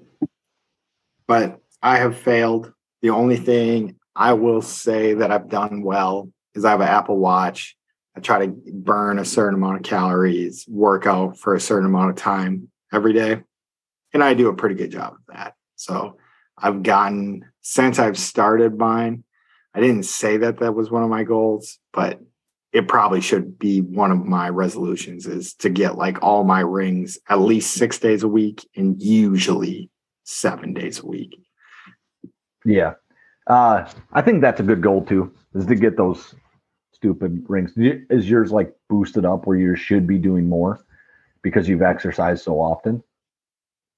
but 1.27 1.59
I 1.81 1.97
have 1.97 2.17
failed. 2.17 2.73
The 3.01 3.11
only 3.11 3.37
thing 3.37 3.95
I 4.15 4.33
will 4.33 4.61
say 4.61 5.13
that 5.13 5.31
I've 5.31 5.49
done 5.49 5.83
well 5.83 6.29
is 6.57 6.65
I 6.65 6.71
have 6.71 6.81
an 6.81 6.87
Apple 6.87 7.17
Watch. 7.17 7.77
I 8.15 8.19
try 8.19 8.45
to 8.45 8.53
burn 8.73 9.19
a 9.19 9.25
certain 9.25 9.55
amount 9.55 9.77
of 9.77 9.83
calories, 9.83 10.65
work 10.67 11.05
out 11.05 11.37
for 11.37 11.53
a 11.53 11.59
certain 11.59 11.85
amount 11.85 12.09
of 12.09 12.15
time 12.15 12.69
every 12.91 13.13
day. 13.13 13.43
And 14.13 14.23
I 14.23 14.33
do 14.33 14.49
a 14.49 14.55
pretty 14.55 14.75
good 14.75 14.91
job 14.91 15.13
of 15.13 15.35
that. 15.35 15.53
So 15.75 16.17
I've 16.57 16.81
gotten, 16.81 17.45
since 17.61 17.99
I've 17.99 18.17
started 18.17 18.77
mine, 18.77 19.23
I 19.75 19.81
didn't 19.81 20.03
say 20.03 20.37
that 20.37 20.59
that 20.59 20.73
was 20.73 20.89
one 20.89 21.03
of 21.03 21.09
my 21.09 21.23
goals, 21.23 21.77
but 21.93 22.19
it 22.73 22.87
probably 22.87 23.21
should 23.21 23.59
be 23.59 23.81
one 23.81 24.11
of 24.11 24.25
my 24.25 24.49
resolutions 24.49 25.27
is 25.27 25.53
to 25.55 25.69
get 25.69 25.97
like 25.97 26.21
all 26.23 26.43
my 26.43 26.61
rings 26.61 27.19
at 27.29 27.39
least 27.39 27.73
six 27.73 27.99
days 27.99 28.23
a 28.23 28.27
week 28.27 28.67
and 28.75 29.01
usually 29.01 29.89
seven 30.23 30.73
days 30.73 30.99
a 30.99 31.05
week. 31.05 31.39
Yeah. 32.65 32.93
Uh, 33.45 33.87
I 34.11 34.21
think 34.21 34.41
that's 34.41 34.59
a 34.59 34.63
good 34.63 34.81
goal 34.81 35.05
too, 35.05 35.31
is 35.53 35.65
to 35.67 35.75
get 35.75 35.95
those 35.95 36.35
stupid 36.97 37.45
rings. 37.47 37.73
Is 37.77 38.29
yours 38.29 38.51
like 38.51 38.73
boosted 38.89 39.25
up 39.25 39.45
where 39.45 39.57
you 39.57 39.75
should 39.75 40.07
be 40.07 40.17
doing 40.17 40.49
more 40.49 40.83
because 41.41 41.69
you've 41.69 41.81
exercised 41.81 42.43
so 42.43 42.55
often? 42.55 43.03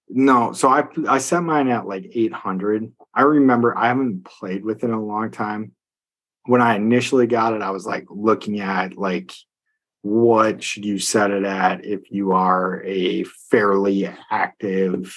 No, 0.09 0.53
so 0.53 0.69
I 0.69 0.83
I 1.07 1.19
set 1.19 1.43
mine 1.43 1.69
at 1.69 1.87
like 1.87 2.11
800. 2.13 2.91
I 3.13 3.21
remember 3.21 3.77
I 3.77 3.87
haven't 3.87 4.25
played 4.25 4.63
with 4.63 4.83
it 4.83 4.87
in 4.87 4.93
a 4.93 5.03
long 5.03 5.31
time. 5.31 5.71
When 6.45 6.61
I 6.61 6.75
initially 6.75 7.27
got 7.27 7.53
it, 7.53 7.61
I 7.61 7.71
was 7.71 7.85
like 7.85 8.05
looking 8.09 8.59
at 8.59 8.97
like 8.97 9.33
what 10.01 10.63
should 10.63 10.85
you 10.85 10.99
set 10.99 11.31
it 11.31 11.43
at 11.43 11.85
if 11.85 12.11
you 12.11 12.31
are 12.31 12.81
a 12.83 13.23
fairly 13.51 14.09
active 14.31 15.15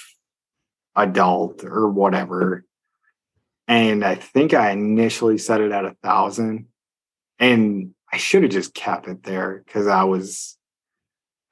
adult 0.94 1.64
or 1.64 1.88
whatever 1.88 2.64
and 3.68 4.04
I 4.04 4.16
think 4.16 4.54
I 4.54 4.70
initially 4.70 5.38
set 5.38 5.60
it 5.60 5.72
at 5.72 5.84
a 5.84 5.96
thousand, 6.02 6.66
and 7.42 7.92
I 8.12 8.18
should 8.18 8.44
have 8.44 8.52
just 8.52 8.72
kept 8.72 9.08
it 9.08 9.24
there 9.24 9.62
because 9.66 9.88
I 9.88 10.04
was 10.04 10.56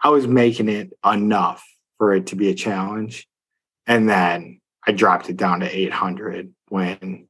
I 0.01 0.09
was 0.11 0.27
making 0.27 0.69
it 0.69 0.93
enough 1.05 1.67
for 1.99 2.15
it 2.15 2.29
to 2.29 2.37
be 2.37 2.49
a 2.49 2.55
challenge, 2.55 3.27
and 3.87 4.09
then 4.09 4.61
I 4.87 4.93
dropped 4.93 5.29
it 5.29 5.37
down 5.37 5.61
to 5.61 5.77
eight 5.77 5.93
hundred 5.93 6.55
when 6.69 7.27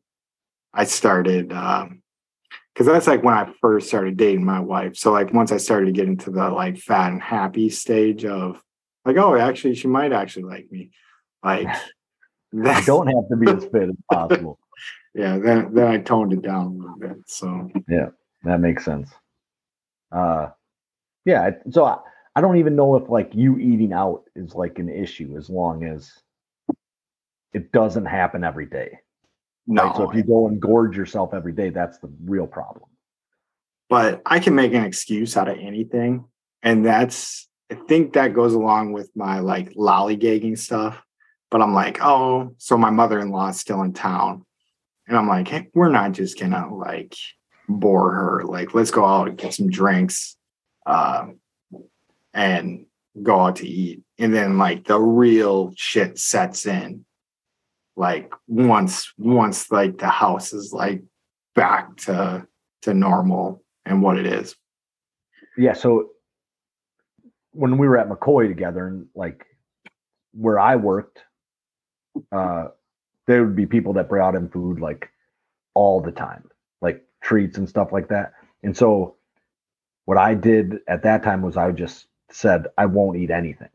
I 0.75 0.85
started. 0.85 1.49
because 1.49 1.83
um, 1.83 2.03
that's 2.85 3.07
like 3.07 3.25
when 3.25 3.35
I 3.35 3.51
first 3.62 3.88
started 3.88 4.18
dating 4.18 4.44
my 4.44 4.61
wife. 4.61 4.94
So 4.94 5.11
like 5.11 5.33
once 5.33 5.53
I 5.53 5.57
started 5.57 5.87
to 5.87 5.92
get 5.92 6.07
into 6.07 6.31
the 6.31 6.51
like 6.51 6.77
fat 6.77 7.12
and 7.12 7.23
happy 7.23 7.70
stage 7.70 8.27
of 8.27 8.62
like, 9.07 9.16
oh, 9.16 9.37
actually, 9.37 9.75
she 9.75 9.88
might 9.88 10.12
actually 10.12 10.44
like 10.44 10.70
me. 10.70 10.90
Like, 11.42 11.66
that 12.53 12.85
don't 12.85 13.07
have 13.07 13.29
to 13.31 13.37
be 13.37 13.51
as 13.51 13.64
fit 13.73 13.88
as 13.88 13.96
possible 14.12 14.59
yeah, 15.14 15.38
then 15.38 15.75
then 15.75 15.87
I 15.87 15.99
toned 15.99 16.33
it 16.33 16.42
down 16.42 16.66
a 16.66 16.70
little 16.70 16.99
bit. 16.99 17.16
So 17.27 17.70
yeah, 17.88 18.11
that 18.44 18.61
makes 18.61 18.85
sense. 18.85 19.11
Uh, 20.12 20.48
yeah. 21.24 21.50
So 21.70 21.85
I, 21.85 21.98
I 22.35 22.40
don't 22.40 22.57
even 22.57 22.76
know 22.76 22.96
if 22.96 23.09
like 23.09 23.35
you 23.35 23.59
eating 23.59 23.92
out 23.92 24.24
is 24.35 24.55
like 24.55 24.79
an 24.79 24.88
issue 24.88 25.35
as 25.37 25.50
long 25.50 25.85
as 25.85 26.11
it 27.53 27.72
doesn't 27.72 28.07
happen 28.07 28.44
every 28.44 28.66
day. 28.66 28.98
No. 29.66 29.85
Right? 29.85 29.96
So 29.96 30.11
if 30.11 30.16
you 30.16 30.22
go 30.22 30.48
and 30.48 30.61
gorge 30.61 30.96
yourself 30.96 31.35
every 31.35 31.53
day, 31.53 31.70
that's 31.70 31.98
the 31.98 32.11
real 32.24 32.46
problem. 32.46 32.88
But 33.88 34.22
I 34.24 34.38
can 34.38 34.55
make 34.55 34.72
an 34.72 34.85
excuse 34.85 35.37
out 35.37 35.48
of 35.48 35.59
anything, 35.59 36.24
and 36.62 36.87
that's 36.87 37.48
I 37.70 37.74
think 37.74 38.12
that 38.12 38.35
goes 38.35 38.55
along 38.55 38.92
with 38.92 39.11
my 39.16 39.40
like 39.40 39.74
lollygagging 39.74 40.59
stuff. 40.59 41.03
But 41.50 41.61
I'm 41.61 41.74
like, 41.74 41.98
oh, 42.00 42.55
so 42.59 42.79
my 42.79 42.90
mother-in-law 42.90 43.48
is 43.48 43.59
still 43.59 43.83
in 43.83 43.92
town 43.92 44.46
and 45.11 45.18
I'm 45.18 45.29
like, 45.29 45.48
hey, 45.48 45.68
we're 45.74 45.90
not 45.90 46.12
just 46.12 46.38
gonna 46.38 46.72
like 46.72 47.16
bore 47.78 48.12
her. 48.12 48.42
Like, 48.44 48.74
let's 48.74 48.90
go 48.90 49.04
out 49.04 49.28
and 49.28 49.38
get 49.38 49.54
some 49.54 49.70
drinks, 49.70 50.37
um, 50.87 51.38
and 52.33 52.87
go 53.22 53.40
out 53.40 53.56
to 53.56 53.66
eat. 53.66 54.02
And 54.18 54.35
then 54.35 54.59
like 54.59 54.87
the 54.87 54.98
real 54.98 55.72
shit 55.76 56.18
sets 56.18 56.66
in. 56.66 57.04
Like 57.96 58.33
once 58.46 59.12
once 59.18 59.70
like 59.70 59.98
the 59.98 60.09
house 60.09 60.52
is 60.52 60.72
like 60.72 61.02
back 61.54 61.96
to 61.98 62.46
to 62.83 62.94
normal 62.94 63.62
and 63.85 64.02
what 64.02 64.18
it 64.18 64.26
is. 64.26 64.54
Yeah. 65.56 65.74
So 65.74 66.11
when 67.52 67.76
we 67.76 67.88
were 67.88 67.98
at 67.98 68.09
McCoy 68.09 68.48
together 68.48 68.87
and 68.87 69.06
like 69.14 69.44
where 70.33 70.59
I 70.59 70.76
worked, 70.76 71.18
uh 72.33 72.68
there 73.26 73.44
would 73.44 73.56
be 73.56 73.66
people 73.66 73.92
that 73.94 74.09
brought 74.09 74.35
in 74.35 74.48
food 74.48 74.80
like 74.80 75.11
all 75.74 76.00
the 76.00 76.12
time, 76.12 76.48
like 76.80 77.04
treats 77.22 77.59
and 77.59 77.68
stuff 77.68 77.92
like 77.92 78.09
that. 78.09 78.33
And 78.62 78.76
so 78.76 79.16
what 80.04 80.18
I 80.18 80.35
did 80.35 80.80
at 80.88 81.02
that 81.04 81.22
time 81.22 81.42
was 81.42 81.56
I 81.56 81.70
just 81.72 82.06
said, 82.30 82.66
I 82.78 82.87
won't 82.87 83.18
eat 83.18 83.30
anything. 83.30 83.68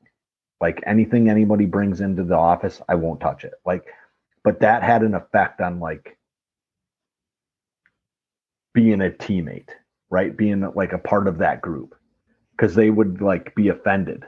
Like 0.61 0.81
anything 0.85 1.29
anybody 1.29 1.65
brings 1.65 2.01
into 2.01 2.23
the 2.23 2.35
office, 2.35 2.81
I 2.87 2.95
won't 2.95 3.19
touch 3.21 3.43
it. 3.43 3.53
Like, 3.65 3.85
but 4.43 4.61
that 4.61 4.83
had 4.83 5.03
an 5.03 5.15
effect 5.15 5.61
on 5.61 5.79
like 5.79 6.17
being 8.73 9.01
a 9.01 9.09
teammate, 9.09 9.69
right? 10.09 10.35
Being 10.35 10.61
like 10.75 10.93
a 10.93 10.97
part 10.97 11.27
of 11.27 11.39
that 11.39 11.61
group 11.61 11.95
because 12.55 12.75
they 12.75 12.89
would 12.89 13.21
like 13.21 13.55
be 13.55 13.69
offended. 13.69 14.23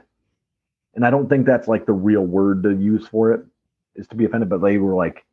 And 0.94 1.06
I 1.06 1.10
don't 1.10 1.28
think 1.28 1.46
that's 1.46 1.68
like 1.68 1.86
the 1.86 1.92
real 1.92 2.22
word 2.22 2.62
to 2.64 2.70
use 2.70 3.06
for 3.06 3.32
it 3.32 3.42
is 3.94 4.08
to 4.08 4.16
be 4.16 4.24
offended, 4.24 4.48
but 4.48 4.62
they 4.62 4.78
were 4.78 4.94
like, 4.94 5.24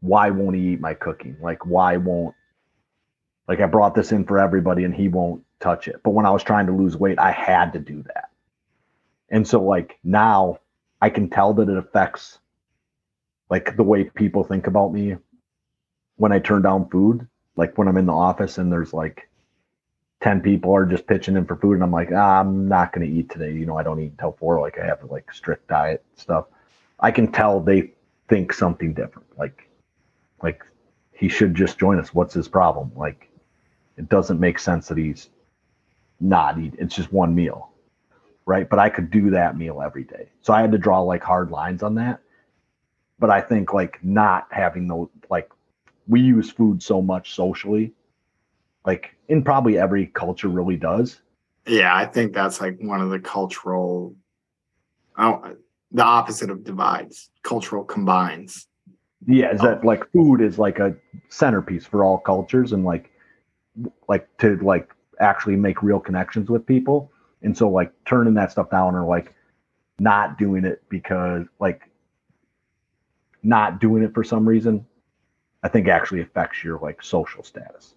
why 0.00 0.30
won't 0.30 0.56
he 0.56 0.72
eat 0.72 0.80
my 0.80 0.94
cooking? 0.94 1.36
Like, 1.40 1.64
why 1.64 1.96
won't, 1.96 2.34
like, 3.48 3.60
I 3.60 3.66
brought 3.66 3.94
this 3.94 4.12
in 4.12 4.24
for 4.24 4.38
everybody 4.38 4.84
and 4.84 4.94
he 4.94 5.08
won't 5.08 5.44
touch 5.60 5.88
it. 5.88 6.00
But 6.02 6.10
when 6.10 6.26
I 6.26 6.30
was 6.30 6.42
trying 6.42 6.66
to 6.66 6.72
lose 6.72 6.96
weight, 6.96 7.18
I 7.18 7.30
had 7.30 7.72
to 7.72 7.78
do 7.78 8.02
that. 8.04 8.30
And 9.30 9.46
so, 9.46 9.62
like, 9.62 9.98
now 10.04 10.58
I 11.00 11.10
can 11.10 11.28
tell 11.28 11.54
that 11.54 11.68
it 11.68 11.76
affects, 11.76 12.38
like, 13.50 13.76
the 13.76 13.82
way 13.82 14.04
people 14.04 14.44
think 14.44 14.66
about 14.66 14.92
me 14.92 15.16
when 16.16 16.32
I 16.32 16.38
turn 16.38 16.62
down 16.62 16.88
food. 16.88 17.26
Like, 17.56 17.76
when 17.76 17.88
I'm 17.88 17.96
in 17.96 18.06
the 18.06 18.12
office 18.12 18.58
and 18.58 18.72
there's 18.72 18.92
like 18.92 19.28
10 20.22 20.40
people 20.40 20.74
are 20.74 20.86
just 20.86 21.06
pitching 21.06 21.36
in 21.36 21.44
for 21.44 21.56
food 21.56 21.74
and 21.74 21.82
I'm 21.82 21.90
like, 21.90 22.10
ah, 22.14 22.40
I'm 22.40 22.68
not 22.68 22.92
going 22.92 23.06
to 23.06 23.12
eat 23.12 23.28
today. 23.28 23.52
You 23.52 23.66
know, 23.66 23.76
I 23.76 23.82
don't 23.82 24.00
eat 24.00 24.12
until 24.12 24.32
four. 24.32 24.60
Like, 24.60 24.78
I 24.78 24.86
have 24.86 25.00
like 25.10 25.32
strict 25.32 25.68
diet 25.68 26.04
stuff. 26.16 26.46
I 27.00 27.10
can 27.10 27.30
tell 27.30 27.60
they 27.60 27.92
think 28.28 28.52
something 28.52 28.94
different. 28.94 29.26
Like, 29.36 29.68
like 30.42 30.64
he 31.12 31.28
should 31.28 31.54
just 31.54 31.78
join 31.78 31.98
us. 31.98 32.14
What's 32.14 32.34
his 32.34 32.48
problem? 32.48 32.92
Like, 32.94 33.28
it 34.02 34.08
doesn't 34.08 34.40
make 34.40 34.58
sense 34.58 34.88
that 34.88 34.98
he's 34.98 35.30
not 36.20 36.58
eat. 36.58 36.74
It's 36.76 36.94
just 36.94 37.12
one 37.12 37.34
meal, 37.34 37.70
right? 38.46 38.68
But 38.68 38.80
I 38.80 38.88
could 38.88 39.10
do 39.10 39.30
that 39.30 39.56
meal 39.56 39.80
every 39.80 40.02
day. 40.02 40.28
So 40.40 40.52
I 40.52 40.60
had 40.60 40.72
to 40.72 40.78
draw 40.78 41.00
like 41.00 41.22
hard 41.22 41.50
lines 41.50 41.84
on 41.84 41.94
that. 41.94 42.20
But 43.20 43.30
I 43.30 43.40
think 43.40 43.72
like 43.72 44.02
not 44.02 44.48
having 44.50 44.88
those 44.88 45.08
like 45.30 45.48
we 46.08 46.20
use 46.20 46.50
food 46.50 46.82
so 46.82 47.00
much 47.00 47.34
socially, 47.34 47.92
like 48.84 49.14
in 49.28 49.44
probably 49.44 49.78
every 49.78 50.06
culture 50.06 50.48
really 50.48 50.76
does. 50.76 51.20
Yeah, 51.64 51.94
I 51.94 52.06
think 52.06 52.32
that's 52.32 52.60
like 52.60 52.78
one 52.80 53.00
of 53.00 53.10
the 53.10 53.20
cultural, 53.20 54.16
oh, 55.16 55.56
the 55.92 56.02
opposite 56.02 56.50
of 56.50 56.64
divides, 56.64 57.30
cultural 57.44 57.84
combines. 57.84 58.66
Yeah, 59.24 59.52
is 59.52 59.60
that 59.60 59.84
like 59.84 60.10
food 60.10 60.40
is 60.40 60.58
like 60.58 60.80
a 60.80 60.96
centerpiece 61.28 61.86
for 61.86 62.02
all 62.02 62.18
cultures 62.18 62.72
and 62.72 62.84
like 62.84 63.11
like 64.08 64.28
to 64.38 64.56
like 64.58 64.92
actually 65.20 65.56
make 65.56 65.82
real 65.82 66.00
connections 66.00 66.50
with 66.50 66.66
people. 66.66 67.10
And 67.42 67.56
so 67.56 67.68
like 67.68 67.92
turning 68.04 68.34
that 68.34 68.52
stuff 68.52 68.70
down 68.70 68.94
or 68.94 69.04
like 69.04 69.34
not 69.98 70.38
doing 70.38 70.64
it 70.64 70.82
because 70.88 71.46
like 71.58 71.88
not 73.42 73.80
doing 73.80 74.02
it 74.02 74.14
for 74.14 74.24
some 74.24 74.48
reason, 74.48 74.86
I 75.62 75.68
think 75.68 75.88
actually 75.88 76.20
affects 76.20 76.62
your 76.62 76.78
like 76.78 77.02
social 77.02 77.42
status. 77.42 77.94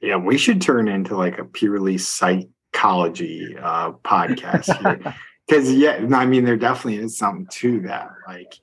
Yeah, 0.00 0.16
we 0.16 0.38
should 0.38 0.60
turn 0.60 0.88
into 0.88 1.16
like 1.16 1.38
a 1.38 1.44
purely 1.44 1.98
psychology 1.98 3.56
uh 3.60 3.92
podcast 4.04 4.76
here. 4.78 5.14
Cause 5.50 5.70
yeah, 5.70 6.04
I 6.12 6.26
mean 6.26 6.44
there 6.44 6.56
definitely 6.56 6.96
is 6.96 7.16
something 7.16 7.46
to 7.52 7.80
that. 7.82 8.10
Like 8.26 8.54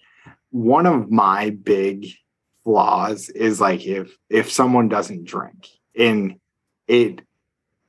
one 0.52 0.86
of 0.86 1.10
my 1.10 1.52
big 1.52 2.08
flaws 2.64 3.30
is 3.30 3.60
like 3.62 3.86
if 3.86 4.16
if 4.30 4.52
someone 4.52 4.90
doesn't 4.90 5.26
drink 5.26 5.68
and 5.98 6.40
it 6.88 7.22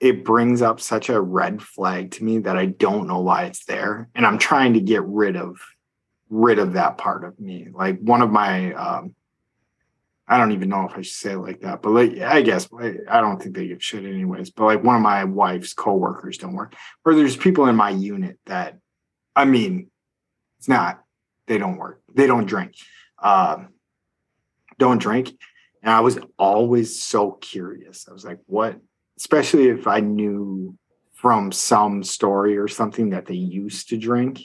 it 0.00 0.24
brings 0.24 0.61
up 0.61 0.80
such 0.80 1.09
a 1.09 1.20
red 1.20 1.62
flag 1.62 2.11
to 2.12 2.24
me 2.24 2.38
that 2.40 2.57
I 2.57 2.66
don't 2.66 3.07
know 3.07 3.20
why 3.20 3.44
it's 3.44 3.64
there. 3.64 4.09
And 4.14 4.26
I'm 4.26 4.38
trying 4.38 4.74
to 4.74 4.80
get 4.80 5.02
rid 5.04 5.37
of 5.37 5.59
rid 6.28 6.59
of 6.59 6.74
that 6.74 6.98
part 6.98 7.24
of 7.24 7.38
me. 7.40 7.68
Like 7.72 7.98
one 8.00 8.22
of 8.22 8.30
my 8.30 8.72
um 8.74 9.14
I 10.26 10.38
don't 10.38 10.52
even 10.52 10.70
know 10.70 10.87
if 10.87 10.92
I 10.92 11.02
should 11.02 11.14
say 11.14 11.33
it 11.33 11.38
like 11.38 11.61
that, 11.61 11.83
but 11.83 11.90
like 11.90 12.18
I 12.18 12.42
guess 12.42 12.68
I 12.72 13.20
don't 13.20 13.42
think 13.42 13.54
they 13.54 13.68
give 13.68 13.83
shit 13.83 14.04
anyways. 14.04 14.50
But 14.50 14.64
like 14.64 14.83
one 14.83 14.96
of 14.96 15.02
my 15.02 15.24
wife's 15.24 15.74
coworkers 15.74 16.38
don't 16.38 16.54
work, 16.54 16.74
or 17.04 17.14
there's 17.14 17.37
people 17.37 17.66
in 17.66 17.76
my 17.76 17.90
unit 17.90 18.38
that, 18.46 18.78
I 19.37 19.44
mean, 19.44 19.90
it's 20.59 20.68
not 20.68 21.02
they 21.46 21.59
don't 21.59 21.76
work, 21.76 22.00
they 22.14 22.26
don't 22.26 22.46
drink, 22.46 22.74
um, 23.22 23.68
don't 24.78 24.98
drink, 24.98 25.33
and 25.85 25.92
I 25.92 26.01
was 26.01 26.18
always 26.38 27.01
so 27.01 27.33
curious. 27.33 28.07
I 28.09 28.12
was 28.12 28.25
like, 28.25 28.40
what 28.47 28.81
especially 29.16 29.68
if 29.68 29.87
I 29.87 30.01
knew 30.01 30.77
from 31.25 31.53
some 31.53 32.03
story 32.03 32.59
or 32.59 32.68
something 32.68 33.11
that 33.11 33.25
they 33.25 33.35
used 33.35 33.88
to 33.88 33.97
drink. 33.97 34.44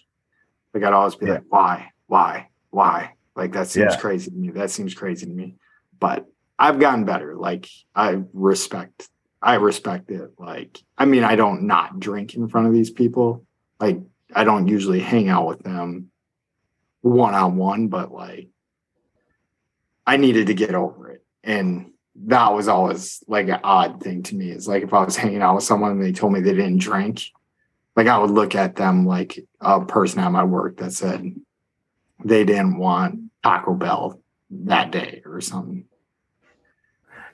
Like 0.73 0.83
I'd 0.83 0.93
always 0.93 1.15
be 1.15 1.25
yeah. 1.25 1.33
like, 1.33 1.43
why, 1.49 1.91
why, 2.07 2.47
why? 2.69 3.15
Like 3.35 3.51
that 3.53 3.67
seems 3.67 3.95
yeah. 3.95 3.99
crazy 3.99 4.31
to 4.31 4.37
me. 4.37 4.51
That 4.51 4.71
seems 4.71 4.93
crazy 4.93 5.25
to 5.25 5.31
me. 5.31 5.55
But 5.99 6.25
I've 6.57 6.79
gotten 6.79 7.05
better. 7.05 7.35
Like 7.35 7.67
I 7.95 8.21
respect, 8.33 9.09
I 9.41 9.55
respect 9.55 10.11
it. 10.11 10.31
Like, 10.37 10.79
I 10.97 11.03
mean, 11.03 11.23
I 11.25 11.35
don't 11.35 11.63
not 11.63 11.99
drink 11.99 12.35
in 12.35 12.47
front 12.47 12.67
of 12.67 12.73
these 12.73 12.91
people. 12.91 13.45
Like 13.79 13.99
I 14.33 14.43
don't 14.43 14.67
usually 14.67 15.01
hang 15.01 15.27
out 15.27 15.47
with 15.47 15.59
them 15.59 16.11
one 17.01 17.33
on 17.33 17.57
one, 17.57 17.87
but 17.87 18.11
like 18.11 18.47
I 20.07 20.17
needed 20.17 20.47
to 20.47 20.53
get 20.53 20.75
over 20.75 21.09
it. 21.09 21.25
And 21.43 21.91
that 22.27 22.53
was 22.53 22.67
always 22.67 23.23
like 23.27 23.47
an 23.47 23.59
odd 23.63 24.01
thing 24.01 24.23
to 24.23 24.35
me. 24.35 24.51
Is 24.51 24.67
like 24.67 24.83
if 24.83 24.93
I 24.93 25.03
was 25.03 25.15
hanging 25.15 25.41
out 25.41 25.55
with 25.55 25.63
someone 25.63 25.91
and 25.91 26.03
they 26.03 26.11
told 26.11 26.33
me 26.33 26.41
they 26.41 26.53
didn't 26.53 26.79
drink, 26.79 27.23
like 27.95 28.07
I 28.07 28.17
would 28.17 28.31
look 28.31 28.55
at 28.55 28.75
them 28.75 29.05
like 29.05 29.45
a 29.61 29.85
person 29.85 30.19
at 30.19 30.31
my 30.31 30.43
work 30.43 30.77
that 30.77 30.93
said 30.93 31.35
they 32.23 32.43
didn't 32.43 32.77
want 32.77 33.31
Taco 33.43 33.73
Bell 33.73 34.19
that 34.49 34.91
day 34.91 35.21
or 35.25 35.39
something. 35.41 35.85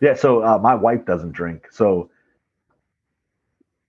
Yeah, 0.02 0.14
so 0.14 0.44
uh, 0.44 0.60
my 0.60 0.76
wife 0.76 1.06
doesn't 1.06 1.32
drink, 1.32 1.68
so 1.72 2.10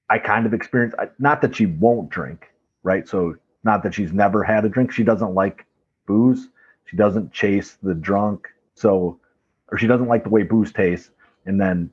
I 0.08 0.18
kind 0.18 0.46
of 0.46 0.54
experience 0.54 0.94
not 1.18 1.42
that 1.42 1.56
she 1.56 1.66
won't 1.66 2.10
drink, 2.10 2.46
right? 2.82 3.08
So 3.08 3.34
not 3.64 3.82
that 3.82 3.94
she's 3.94 4.12
never 4.12 4.44
had 4.44 4.64
a 4.64 4.68
drink. 4.68 4.92
She 4.92 5.02
doesn't 5.02 5.34
like 5.34 5.66
booze. 6.06 6.48
She 6.84 6.96
doesn't 6.96 7.32
chase 7.32 7.76
the 7.82 7.94
drunk. 7.94 8.46
So 8.74 9.18
or 9.70 9.78
she 9.78 9.86
doesn't 9.86 10.08
like 10.08 10.24
the 10.24 10.30
way 10.30 10.42
booze 10.42 10.72
tastes 10.72 11.10
and 11.44 11.60
then 11.60 11.90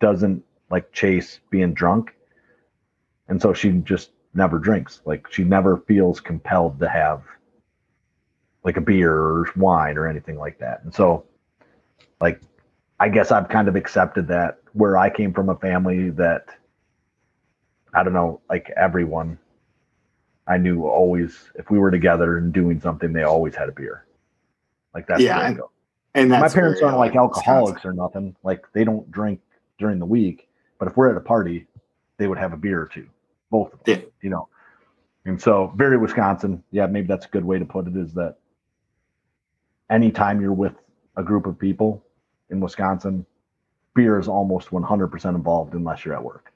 doesn't 0.00 0.42
like 0.70 0.92
chase 0.92 1.40
being 1.50 1.74
drunk. 1.74 2.14
And 3.28 3.40
so 3.40 3.52
she 3.52 3.70
just 3.72 4.10
never 4.34 4.58
drinks. 4.58 5.00
Like 5.04 5.30
she 5.32 5.44
never 5.44 5.78
feels 5.78 6.20
compelled 6.20 6.78
to 6.80 6.88
have 6.88 7.22
like 8.64 8.76
a 8.76 8.80
beer 8.80 9.12
or 9.12 9.48
wine 9.56 9.96
or 9.96 10.06
anything 10.06 10.36
like 10.36 10.58
that. 10.58 10.82
And 10.84 10.94
so 10.94 11.24
like 12.20 12.40
I 12.98 13.08
guess 13.08 13.30
I've 13.30 13.48
kind 13.48 13.68
of 13.68 13.76
accepted 13.76 14.28
that 14.28 14.58
where 14.72 14.96
I 14.96 15.10
came 15.10 15.32
from 15.32 15.48
a 15.48 15.56
family 15.56 16.10
that 16.10 16.46
I 17.94 18.02
don't 18.02 18.12
know, 18.12 18.40
like 18.48 18.70
everyone 18.76 19.38
I 20.46 20.58
knew 20.58 20.86
always 20.86 21.50
if 21.56 21.70
we 21.70 21.78
were 21.78 21.90
together 21.90 22.38
and 22.38 22.52
doing 22.52 22.80
something, 22.80 23.12
they 23.12 23.24
always 23.24 23.54
had 23.54 23.68
a 23.68 23.72
beer. 23.72 24.06
Like 24.94 25.06
that's 25.06 25.22
yeah, 25.22 25.46
and 25.46 25.60
my 26.16 26.48
parents 26.48 26.82
aren't 26.82 26.98
like 26.98 27.14
alcoholics 27.14 27.84
or 27.84 27.92
nothing. 27.92 28.34
Like 28.42 28.64
they 28.72 28.84
don't 28.84 29.10
drink 29.10 29.40
during 29.78 29.98
the 29.98 30.06
week, 30.06 30.48
but 30.78 30.88
if 30.88 30.96
we're 30.96 31.10
at 31.10 31.16
a 31.16 31.20
party, 31.20 31.66
they 32.16 32.26
would 32.26 32.38
have 32.38 32.52
a 32.52 32.56
beer 32.56 32.80
or 32.80 32.86
two, 32.86 33.06
both 33.50 33.72
of 33.72 33.84
them. 33.84 34.00
Yeah. 34.00 34.06
You 34.22 34.30
know, 34.30 34.48
and 35.24 35.40
so 35.40 35.72
very 35.76 35.98
Wisconsin. 35.98 36.62
Yeah, 36.70 36.86
maybe 36.86 37.06
that's 37.06 37.26
a 37.26 37.28
good 37.30 37.44
way 37.44 37.58
to 37.58 37.64
put 37.64 37.86
it. 37.86 37.96
Is 37.96 38.14
that 38.14 38.36
anytime 39.90 40.40
you're 40.40 40.52
with 40.52 40.74
a 41.16 41.22
group 41.22 41.46
of 41.46 41.58
people 41.58 42.02
in 42.50 42.60
Wisconsin, 42.60 43.26
beer 43.94 44.18
is 44.18 44.28
almost 44.28 44.70
100% 44.70 45.34
involved 45.34 45.74
unless 45.74 46.04
you're 46.04 46.14
at 46.14 46.22
work. 46.22 46.52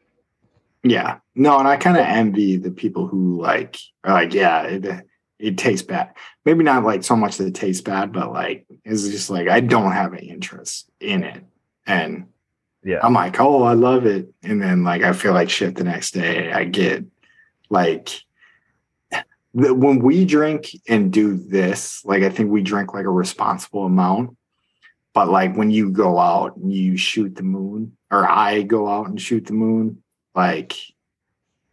Yeah. 0.82 1.18
No, 1.34 1.58
and 1.58 1.68
I 1.68 1.76
kind 1.76 1.96
of 1.96 2.04
envy 2.06 2.56
the 2.56 2.70
people 2.70 3.06
who 3.06 3.40
like 3.40 3.76
are 4.04 4.12
like, 4.14 4.32
yeah, 4.32 4.62
it, 4.62 5.06
it 5.40 5.58
tastes 5.58 5.86
bad. 5.86 6.14
Maybe 6.44 6.62
not 6.62 6.84
like 6.84 7.02
so 7.02 7.16
much 7.16 7.38
that 7.38 7.46
it 7.46 7.54
tastes 7.54 7.82
bad, 7.82 8.12
but 8.12 8.32
like 8.32 8.66
it's 8.84 9.08
just 9.08 9.30
like 9.30 9.48
I 9.48 9.60
don't 9.60 9.92
have 9.92 10.14
any 10.14 10.28
interest 10.28 10.90
in 11.00 11.24
it. 11.24 11.42
And 11.86 12.26
yeah, 12.84 13.00
I'm 13.02 13.14
like, 13.14 13.40
oh, 13.40 13.62
I 13.62 13.72
love 13.72 14.06
it. 14.06 14.32
And 14.42 14.62
then 14.62 14.84
like 14.84 15.02
I 15.02 15.12
feel 15.12 15.32
like 15.32 15.50
shit 15.50 15.76
the 15.76 15.84
next 15.84 16.12
day. 16.12 16.52
I 16.52 16.64
get 16.64 17.04
like 17.68 18.10
the, 19.54 19.74
when 19.74 20.00
we 20.00 20.24
drink 20.24 20.70
and 20.88 21.12
do 21.12 21.36
this, 21.36 22.04
like 22.04 22.22
I 22.22 22.28
think 22.30 22.50
we 22.50 22.62
drink 22.62 22.94
like 22.94 23.06
a 23.06 23.10
responsible 23.10 23.86
amount. 23.86 24.36
But 25.12 25.28
like 25.28 25.56
when 25.56 25.70
you 25.70 25.90
go 25.90 26.18
out 26.18 26.56
and 26.56 26.72
you 26.72 26.96
shoot 26.96 27.34
the 27.34 27.42
moon, 27.42 27.96
or 28.10 28.28
I 28.28 28.62
go 28.62 28.88
out 28.88 29.08
and 29.08 29.20
shoot 29.20 29.46
the 29.46 29.54
moon, 29.54 30.02
like 30.34 30.76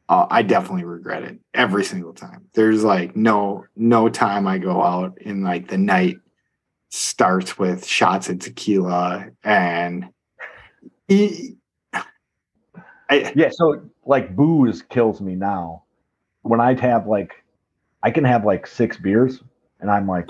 uh, 0.10 0.28
I 0.30 0.42
definitely 0.42 0.86
regret 0.86 1.24
it 1.24 1.40
every 1.54 1.84
single 1.84 2.14
time. 2.14 2.48
There's 2.54 2.84
like 2.84 3.16
no 3.16 3.66
no 3.76 4.10
time 4.10 4.48
I 4.48 4.58
go 4.58 4.82
out 4.84 5.18
in 5.22 5.44
like 5.44 5.68
the 5.68 5.78
night 5.78 6.18
starts 6.90 7.60
with 7.60 7.86
shots 7.86 8.30
of 8.30 8.40
tequila 8.40 9.28
and 9.44 10.10
I, 13.10 13.32
yeah. 13.36 13.50
So 13.52 13.90
like 14.06 14.36
booze 14.36 14.82
kills 14.82 15.22
me 15.22 15.36
now. 15.36 15.84
When 16.42 16.60
I'd 16.60 16.80
have 16.80 17.08
like, 17.08 17.44
I 18.04 18.12
can 18.12 18.24
have 18.24 18.46
like 18.46 18.68
six 18.68 18.98
beers, 18.98 19.42
and 19.80 19.92
I'm 19.92 20.08
like, 20.08 20.28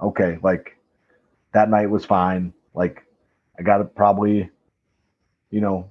okay, 0.00 0.38
like 0.42 0.76
that 1.52 1.70
night 1.70 1.90
was 1.90 2.04
fine. 2.04 2.52
Like 2.74 3.04
I 3.58 3.62
got 3.62 3.78
to 3.78 3.84
probably, 3.84 4.50
you 5.50 5.60
know, 5.60 5.88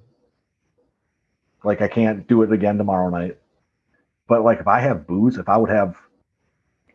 like 1.66 1.82
I 1.82 1.88
can't 1.88 2.28
do 2.28 2.44
it 2.44 2.52
again 2.52 2.78
tomorrow 2.78 3.10
night. 3.10 3.38
But 4.28 4.44
like 4.44 4.60
if 4.60 4.68
I 4.68 4.80
have 4.80 5.08
booze, 5.08 5.38
if 5.38 5.50
I 5.50 5.58
would 5.58 5.70
have 5.70 5.98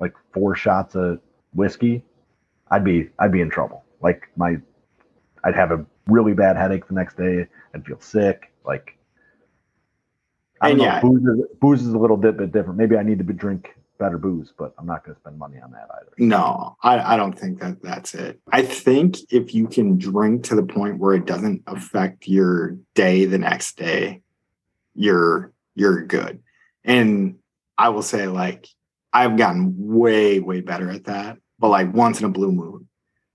like 0.00 0.14
four 0.32 0.54
shots 0.54 0.94
of 0.94 1.20
whiskey, 1.54 2.04
I'd 2.70 2.84
be 2.84 3.10
I'd 3.18 3.32
be 3.32 3.40
in 3.40 3.50
trouble. 3.50 3.84
Like 4.00 4.28
my 4.36 4.56
I'd 5.44 5.54
have 5.54 5.70
a 5.72 5.84
really 6.06 6.34
bad 6.34 6.56
headache 6.56 6.86
the 6.88 6.94
next 6.94 7.16
day. 7.16 7.46
I'd 7.74 7.84
feel 7.84 8.00
sick. 8.00 8.52
Like 8.64 8.96
I 10.60 10.70
don't 10.70 10.78
know, 10.78 10.84
yeah. 10.84 11.00
booze 11.00 11.22
is, 11.22 11.46
booze 11.60 11.82
is 11.82 11.94
a 11.94 11.98
little 11.98 12.16
bit, 12.16 12.36
bit 12.36 12.52
different. 12.52 12.78
Maybe 12.78 12.96
I 12.96 13.02
need 13.02 13.18
to 13.18 13.24
be, 13.24 13.32
drink 13.32 13.74
better 13.98 14.18
booze, 14.18 14.52
but 14.58 14.74
I'm 14.78 14.86
not 14.86 15.04
going 15.04 15.14
to 15.14 15.20
spend 15.20 15.38
money 15.38 15.58
on 15.58 15.70
that 15.72 15.88
either. 15.94 16.12
No, 16.18 16.76
I, 16.82 17.14
I 17.14 17.16
don't 17.16 17.38
think 17.38 17.60
that 17.60 17.82
that's 17.82 18.14
it. 18.14 18.40
I 18.50 18.62
think 18.62 19.16
if 19.30 19.54
you 19.54 19.68
can 19.68 19.96
drink 19.98 20.44
to 20.44 20.54
the 20.54 20.62
point 20.62 20.98
where 20.98 21.14
it 21.14 21.26
doesn't 21.26 21.62
affect 21.66 22.26
your 22.26 22.76
day 22.94 23.24
the 23.24 23.38
next 23.38 23.76
day, 23.76 24.22
you're 25.00 25.52
you're 25.74 26.04
good. 26.04 26.42
And 26.84 27.36
I 27.78 27.88
will 27.88 28.02
say 28.02 28.26
like 28.26 28.68
I've 29.12 29.36
gotten 29.36 29.74
way 29.76 30.40
way 30.40 30.60
better 30.60 30.90
at 30.90 31.04
that. 31.04 31.38
But 31.58 31.68
like 31.68 31.92
once 31.92 32.20
in 32.20 32.26
a 32.26 32.30
blue 32.30 32.52
moon, 32.52 32.88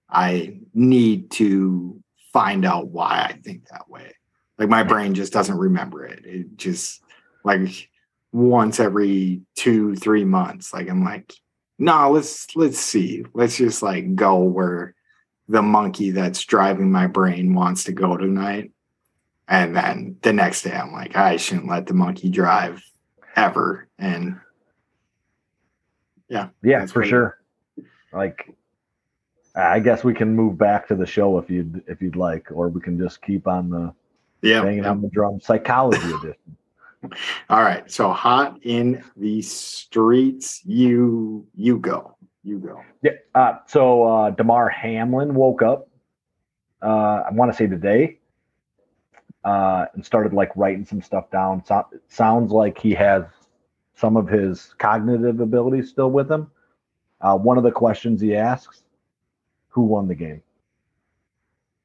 I 0.09 0.59
need 0.74 1.32
to 1.32 2.01
find 2.32 2.66
out 2.66 2.89
why 2.89 3.28
I 3.30 3.34
think 3.43 3.68
that 3.70 3.89
way. 3.89 4.13
Like 4.57 4.70
my 4.70 4.84
brain 4.84 5.16
just 5.16 5.34
doesn't 5.34 5.57
remember 5.57 6.05
it. 6.05 6.26
It 6.26 6.55
just 6.55 7.01
like 7.43 7.89
once 8.32 8.80
every 8.80 9.41
two, 9.55 9.95
three 9.95 10.26
months. 10.26 10.74
Like 10.74 10.89
I'm 10.89 11.03
like, 11.03 11.34
no, 11.80 11.93
nah, 11.93 12.07
let's 12.07 12.55
let's 12.55 12.80
see. 12.80 13.26
Let's 13.34 13.57
just 13.57 13.82
like 13.82 14.16
go 14.16 14.38
where 14.39 14.93
the 15.47 15.61
monkey 15.61 16.11
that's 16.11 16.45
driving 16.45 16.91
my 16.91 17.07
brain 17.07 17.53
wants 17.53 17.86
to 17.86 17.91
go 17.91 18.18
tonight. 18.18 18.72
And 19.47 19.75
then 19.75 20.17
the 20.21 20.33
next 20.33 20.63
day 20.63 20.73
I'm 20.73 20.91
like, 20.91 21.15
I 21.15 21.37
shouldn't 21.37 21.67
let 21.67 21.85
the 21.85 21.93
monkey 21.93 22.29
drive 22.29 22.83
ever. 23.35 23.87
And 23.99 24.39
yeah. 26.27 26.49
Yeah, 26.63 26.85
for 26.87 27.03
sure. 27.03 27.39
Like 28.11 28.55
I 29.55 29.79
guess 29.79 30.03
we 30.03 30.13
can 30.13 30.35
move 30.35 30.57
back 30.57 30.87
to 30.89 30.95
the 30.95 31.05
show 31.05 31.37
if 31.37 31.49
you'd 31.49 31.83
if 31.87 32.01
you'd 32.01 32.15
like, 32.15 32.51
or 32.51 32.69
we 32.69 32.81
can 32.81 32.97
just 32.97 33.21
keep 33.21 33.47
on 33.47 33.69
the 33.69 33.93
yeah 34.41 34.61
banging 34.61 34.85
on 34.85 35.01
the 35.01 35.09
drum 35.09 35.39
psychology 35.39 36.11
edition. 36.11 36.57
All 37.49 37.61
right. 37.61 37.89
So 37.89 38.11
hot 38.11 38.59
in 38.63 39.03
the 39.15 39.41
streets. 39.41 40.61
You 40.65 41.45
you 41.55 41.77
go. 41.77 42.17
You 42.43 42.59
go. 42.59 42.81
Yeah. 43.01 43.11
Uh, 43.33 43.57
so 43.67 44.03
uh, 44.03 44.29
Damar 44.31 44.69
Hamlin 44.69 45.35
woke 45.35 45.61
up. 45.61 45.87
Uh, 46.81 47.23
I 47.27 47.31
want 47.31 47.51
to 47.51 47.57
say 47.57 47.67
today, 47.67 48.19
uh, 49.45 49.85
and 49.93 50.03
started 50.03 50.33
like 50.33 50.51
writing 50.55 50.83
some 50.83 51.01
stuff 51.01 51.29
down. 51.31 51.63
So, 51.65 51.85
sounds 52.09 52.51
like 52.51 52.77
he 52.77 52.93
has 52.95 53.23
some 53.93 54.17
of 54.17 54.27
his 54.27 54.73
cognitive 54.79 55.39
abilities 55.39 55.89
still 55.89 56.11
with 56.11 56.29
him. 56.29 56.51
Uh, 57.21 57.37
one 57.37 57.57
of 57.57 57.63
the 57.63 57.71
questions 57.71 58.19
he 58.19 58.35
asks 58.35 58.83
who 59.69 59.83
won 59.83 60.07
the 60.07 60.15
game. 60.15 60.41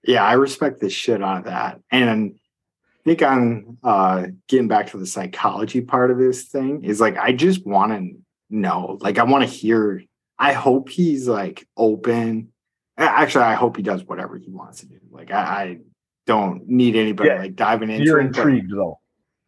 Yeah, 0.02 0.24
I 0.24 0.32
respect 0.32 0.80
the 0.80 0.88
shit 0.88 1.22
out 1.22 1.38
of 1.38 1.44
that. 1.44 1.80
And 1.90 2.34
I 2.34 3.00
think 3.04 3.22
I'm 3.22 3.78
uh, 3.84 4.26
getting 4.48 4.68
back 4.68 4.90
to 4.90 4.98
the 4.98 5.06
psychology 5.06 5.82
part 5.82 6.11
of 6.11 6.18
this 6.18 6.44
thing 6.44 6.84
is 6.84 7.00
like, 7.00 7.18
I 7.18 7.32
just 7.32 7.66
want 7.66 7.92
to 7.92 8.18
know, 8.48 8.98
like, 9.00 9.18
I 9.18 9.24
want 9.24 9.44
to 9.44 9.50
hear. 9.50 10.02
I 10.38 10.54
hope 10.54 10.88
he's 10.88 11.28
like 11.28 11.68
open. 11.76 12.48
Actually, 12.96 13.44
I 13.44 13.54
hope 13.54 13.76
he 13.76 13.82
does 13.82 14.04
whatever 14.04 14.38
he 14.38 14.50
wants 14.50 14.80
to 14.80 14.86
do. 14.86 14.98
Like, 15.11 15.30
I, 15.30 15.42
I 15.42 15.78
don't 16.26 16.68
need 16.68 16.96
anybody 16.96 17.28
yeah, 17.28 17.38
like 17.38 17.56
diving 17.56 17.90
into. 17.90 18.04
You're 18.04 18.20
intrigued 18.20 18.72
though. 18.72 19.00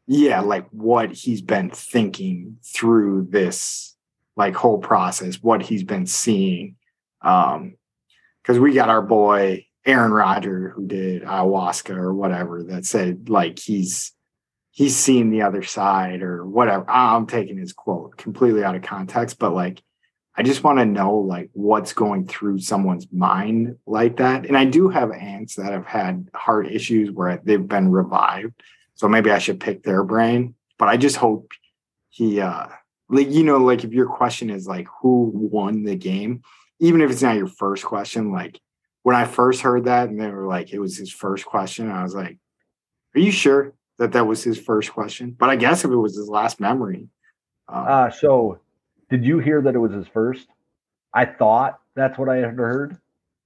Yeah, 0.06 0.40
like 0.40 0.68
what 0.70 1.12
he's 1.12 1.42
been 1.42 1.70
thinking 1.70 2.58
through 2.64 3.28
this 3.30 3.96
like 4.36 4.54
whole 4.54 4.78
process, 4.78 5.42
what 5.42 5.62
he's 5.62 5.84
been 5.84 6.06
seeing. 6.06 6.76
Um, 7.20 7.76
because 8.42 8.58
we 8.58 8.72
got 8.74 8.88
our 8.88 9.02
boy 9.02 9.66
Aaron 9.86 10.12
Rodger 10.12 10.70
who 10.70 10.86
did 10.86 11.22
ayahuasca 11.22 11.96
or 11.96 12.12
whatever 12.14 12.62
that 12.64 12.84
said 12.84 13.28
like 13.28 13.58
he's 13.58 14.12
he's 14.70 14.96
seen 14.96 15.30
the 15.30 15.42
other 15.42 15.62
side 15.62 16.22
or 16.22 16.46
whatever. 16.46 16.84
I'm 16.88 17.26
taking 17.26 17.58
his 17.58 17.72
quote 17.72 18.16
completely 18.16 18.64
out 18.64 18.74
of 18.74 18.82
context, 18.82 19.38
but 19.38 19.52
like 19.52 19.82
I 20.34 20.42
just 20.42 20.64
want 20.64 20.78
to 20.78 20.86
know 20.86 21.16
like 21.16 21.50
what's 21.52 21.92
going 21.92 22.26
through 22.26 22.60
someone's 22.60 23.06
mind 23.12 23.76
like 23.86 24.16
that. 24.16 24.46
And 24.46 24.56
I 24.56 24.64
do 24.64 24.88
have 24.88 25.10
aunts 25.10 25.56
that 25.56 25.72
have 25.72 25.86
had 25.86 26.28
heart 26.34 26.66
issues 26.70 27.10
where 27.10 27.40
they've 27.44 27.66
been 27.66 27.90
revived. 27.90 28.62
So 28.94 29.08
maybe 29.08 29.30
I 29.30 29.38
should 29.38 29.60
pick 29.60 29.82
their 29.82 30.02
brain. 30.04 30.54
But 30.78 30.88
I 30.88 30.96
just 30.96 31.16
hope 31.16 31.50
he 32.08 32.40
uh 32.40 32.68
like 33.08 33.30
you 33.30 33.44
know, 33.44 33.58
like 33.58 33.84
if 33.84 33.92
your 33.92 34.06
question 34.06 34.48
is 34.48 34.66
like 34.66 34.86
who 35.00 35.30
won 35.34 35.84
the 35.84 35.96
game, 35.96 36.42
even 36.80 37.02
if 37.02 37.10
it's 37.10 37.22
not 37.22 37.36
your 37.36 37.46
first 37.46 37.84
question, 37.84 38.32
like 38.32 38.58
when 39.02 39.16
I 39.16 39.26
first 39.26 39.60
heard 39.60 39.84
that 39.84 40.08
and 40.08 40.20
they 40.20 40.30
were 40.30 40.46
like, 40.46 40.72
it 40.72 40.78
was 40.78 40.96
his 40.96 41.12
first 41.12 41.44
question, 41.44 41.90
I 41.90 42.02
was 42.02 42.14
like, 42.14 42.38
are 43.14 43.20
you 43.20 43.32
sure 43.32 43.74
that 43.98 44.12
that 44.12 44.26
was 44.26 44.42
his 44.42 44.58
first 44.58 44.92
question? 44.92 45.32
But 45.38 45.50
I 45.50 45.56
guess 45.56 45.84
if 45.84 45.90
it 45.90 45.96
was 45.96 46.16
his 46.16 46.28
last 46.28 46.58
memory. 46.58 47.08
Um, 47.68 47.84
uh, 47.86 48.10
so 48.10 48.60
did 49.12 49.26
you 49.26 49.40
hear 49.40 49.60
that 49.60 49.74
it 49.74 49.78
was 49.78 49.92
his 49.92 50.08
first? 50.08 50.48
I 51.12 51.26
thought 51.26 51.78
that's 51.94 52.16
what 52.16 52.30
I 52.30 52.36
had 52.36 52.54
heard, 52.54 52.96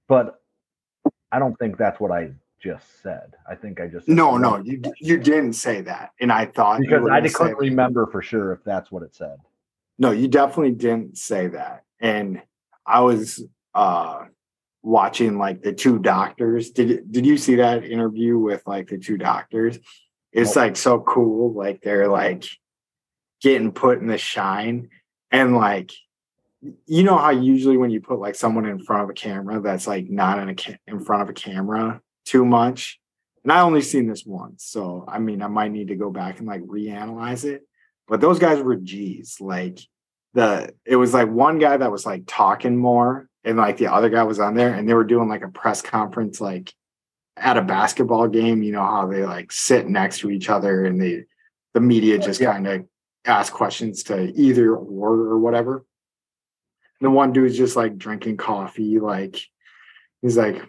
but 0.07 0.41
I 1.29 1.39
don't 1.39 1.59
think 1.59 1.77
that's 1.77 1.99
what 1.99 2.09
I 2.09 2.31
just 2.63 3.03
said. 3.03 3.33
I 3.47 3.55
think 3.55 3.81
I 3.81 3.87
just 3.87 4.07
no, 4.07 4.37
no, 4.37 4.59
you 4.63 4.81
you 5.01 5.17
didn't 5.17 5.53
say 5.53 5.81
that, 5.81 6.13
and 6.21 6.31
I 6.31 6.45
thought 6.45 6.79
because 6.79 7.05
I 7.11 7.19
couldn't 7.27 7.57
remember 7.57 8.07
for 8.07 8.21
sure 8.21 8.53
if 8.53 8.63
that's 8.63 8.89
what 8.93 9.03
it 9.03 9.13
said. 9.13 9.39
No, 9.99 10.11
you 10.11 10.29
definitely 10.29 10.71
didn't 10.71 11.17
say 11.17 11.47
that, 11.47 11.83
and 11.99 12.41
I 12.85 13.01
was 13.01 13.43
uh 13.75 14.23
watching 14.83 15.37
like 15.37 15.63
the 15.63 15.73
two 15.73 15.99
doctors. 15.99 16.71
Did 16.71 17.11
did 17.11 17.25
you 17.25 17.35
see 17.35 17.55
that 17.55 17.83
interview 17.83 18.37
with 18.37 18.65
like 18.65 18.87
the 18.87 18.97
two 18.97 19.17
doctors? 19.17 19.79
It's 20.31 20.55
like 20.55 20.77
so 20.77 21.01
cool. 21.01 21.51
Like 21.51 21.81
they're 21.81 22.07
like 22.07 22.45
getting 23.41 23.73
put 23.73 23.99
in 23.99 24.07
the 24.07 24.17
shine 24.17 24.89
and 25.31 25.55
like 25.55 25.91
you 26.85 27.03
know 27.03 27.17
how 27.17 27.29
usually 27.29 27.77
when 27.77 27.91
you 27.91 28.01
put 28.01 28.19
like 28.19 28.35
someone 28.35 28.65
in 28.65 28.79
front 28.79 29.03
of 29.03 29.09
a 29.09 29.13
camera 29.13 29.59
that's 29.59 29.87
like 29.87 30.09
not 30.09 30.39
in 30.39 30.49
a 30.49 30.55
ca- 30.55 30.77
in 30.87 30.99
front 30.99 31.21
of 31.21 31.29
a 31.29 31.33
camera 31.33 32.01
too 32.25 32.45
much 32.45 32.99
and 33.43 33.51
i 33.51 33.61
only 33.61 33.81
seen 33.81 34.07
this 34.07 34.25
once 34.25 34.65
so 34.65 35.05
i 35.07 35.19
mean 35.19 35.41
i 35.41 35.47
might 35.47 35.71
need 35.71 35.89
to 35.89 35.95
go 35.95 36.09
back 36.09 36.39
and 36.39 36.47
like 36.47 36.61
reanalyze 36.61 37.45
it 37.45 37.63
but 38.07 38.21
those 38.21 38.39
guys 38.39 38.61
were 38.61 38.75
g's 38.75 39.37
like 39.39 39.79
the 40.33 40.73
it 40.85 40.95
was 40.95 41.13
like 41.13 41.29
one 41.29 41.59
guy 41.59 41.77
that 41.77 41.91
was 41.91 42.05
like 42.05 42.23
talking 42.27 42.77
more 42.77 43.29
and 43.43 43.57
like 43.57 43.77
the 43.77 43.87
other 43.87 44.09
guy 44.09 44.23
was 44.23 44.39
on 44.39 44.55
there 44.55 44.73
and 44.73 44.87
they 44.87 44.93
were 44.93 45.03
doing 45.03 45.29
like 45.29 45.43
a 45.43 45.49
press 45.49 45.81
conference 45.81 46.41
like 46.41 46.73
at 47.37 47.57
a 47.57 47.61
basketball 47.61 48.27
game 48.27 48.63
you 48.63 48.71
know 48.71 48.83
how 48.83 49.07
they 49.07 49.23
like 49.23 49.51
sit 49.51 49.87
next 49.87 50.19
to 50.19 50.29
each 50.29 50.49
other 50.49 50.85
and 50.85 50.99
they 50.99 51.23
the 51.73 51.79
media 51.79 52.17
just 52.17 52.41
yeah. 52.41 52.51
kind 52.51 52.67
of 52.67 52.85
ask 53.27 53.53
questions 53.53 54.03
to 54.03 54.31
either 54.35 54.75
or 54.75 55.13
or 55.13 55.39
whatever 55.39 55.85
the 57.01 57.09
one 57.09 57.33
dude's 57.33 57.57
just 57.57 57.75
like 57.75 57.97
drinking 57.97 58.37
coffee 58.37 58.99
like 58.99 59.39
he's 60.21 60.37
like 60.37 60.61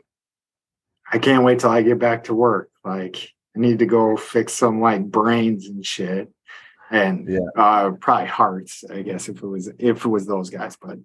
i 1.11 1.19
can't 1.19 1.45
wait 1.45 1.59
till 1.61 1.71
i 1.71 1.83
get 1.83 1.99
back 1.99 2.25
to 2.25 2.35
work 2.35 2.71
like 2.85 3.33
i 3.57 3.61
need 3.61 3.79
to 3.79 3.87
go 3.87 4.17
fix 4.17 4.53
some 4.53 4.81
like 4.81 5.05
brains 5.05 5.67
and 5.67 5.87
shit 5.87 6.31
and 6.91 7.29
yeah. 7.29 7.39
uh, 7.57 7.91
probably 7.93 8.27
hearts, 8.27 8.85
I 8.91 9.03
guess, 9.03 9.29
if 9.29 9.43
it 9.43 9.47
was 9.47 9.69
if 9.79 10.05
it 10.05 10.09
was 10.09 10.27
those 10.27 10.51
guys. 10.51 10.77
But 10.77 10.99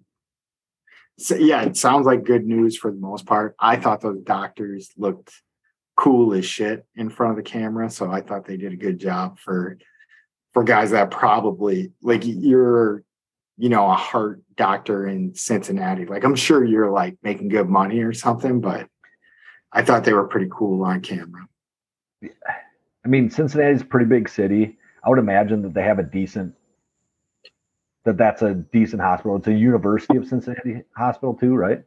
so, 1.20 1.36
yeah, 1.36 1.64
it 1.64 1.78
sounds 1.78 2.06
like 2.06 2.24
good 2.24 2.46
news 2.46 2.78
for 2.78 2.92
the 2.92 2.98
most 2.98 3.26
part. 3.26 3.56
I 3.60 3.76
thought 3.76 4.02
those 4.02 4.22
doctors 4.22 4.92
looked 4.98 5.32
cool 5.96 6.34
as 6.34 6.46
shit 6.46 6.86
in 6.96 7.10
front 7.10 7.32
of 7.32 7.38
the 7.38 7.50
camera, 7.50 7.90
so 7.90 8.12
I 8.12 8.22
thought 8.22 8.46
they 8.46 8.58
did 8.58 8.74
a 8.74 8.78
good 8.78 9.00
job 9.00 9.40
for 9.40 9.78
for 10.54 10.64
guys 10.64 10.92
that 10.92 11.12
probably 11.12 11.92
like 12.02 12.22
you're 12.26 13.04
you 13.58 13.70
know 13.70 13.90
a 13.90 13.96
heart 13.96 14.42
doctor 14.56 15.08
in 15.08 15.34
Cincinnati. 15.36 16.06
Like 16.06 16.24
I'm 16.24 16.36
sure 16.36 16.64
you're 16.64 16.92
like 16.92 17.18
making 17.24 17.50
good 17.50 17.70
money 17.70 18.00
or 18.00 18.14
something, 18.14 18.62
but 18.62 18.88
I 19.72 19.84
thought 19.84 20.04
they 20.04 20.14
were 20.14 20.28
pretty 20.28 20.50
cool 20.52 20.84
on 20.84 21.02
camera. 21.02 21.48
I 22.24 23.08
mean, 23.08 23.30
Cincinnati's 23.30 23.82
a 23.82 23.86
pretty 23.86 24.06
big 24.06 24.30
city 24.30 24.78
I 25.04 25.10
would 25.10 25.20
imagine 25.20 25.62
that 25.64 25.74
they 25.74 25.84
have 25.84 26.00
a 26.00 26.04
decent 26.04 26.56
that 28.06 28.18
that's 28.18 28.42
a 28.42 28.54
decent 28.54 29.02
hospital. 29.02 29.38
It's 29.38 29.48
a 29.48 29.54
University 29.54 30.18
of 30.18 30.28
Cincinnati 30.28 30.82
hospital 30.96 31.34
too, 31.34 31.56
right? 31.56 31.84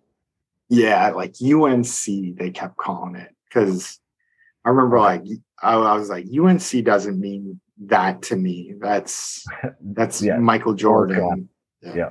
Yeah, 0.70 1.10
like 1.10 1.34
UNC, 1.42 2.36
they 2.38 2.50
kept 2.50 2.76
calling 2.78 3.16
it 3.16 3.34
because 3.44 4.00
I 4.64 4.70
remember 4.70 4.98
like 4.98 5.24
I, 5.62 5.74
I, 5.74 5.96
was 5.96 6.08
like 6.08 6.26
UNC 6.26 6.84
doesn't 6.84 7.20
mean 7.20 7.60
that 7.84 8.22
to 8.22 8.36
me. 8.36 8.74
That's 8.80 9.46
that's 9.80 10.22
yeah. 10.22 10.38
Michael 10.38 10.74
Jordan. 10.74 11.48
Yeah. 11.82 11.94
yeah. 11.94 12.10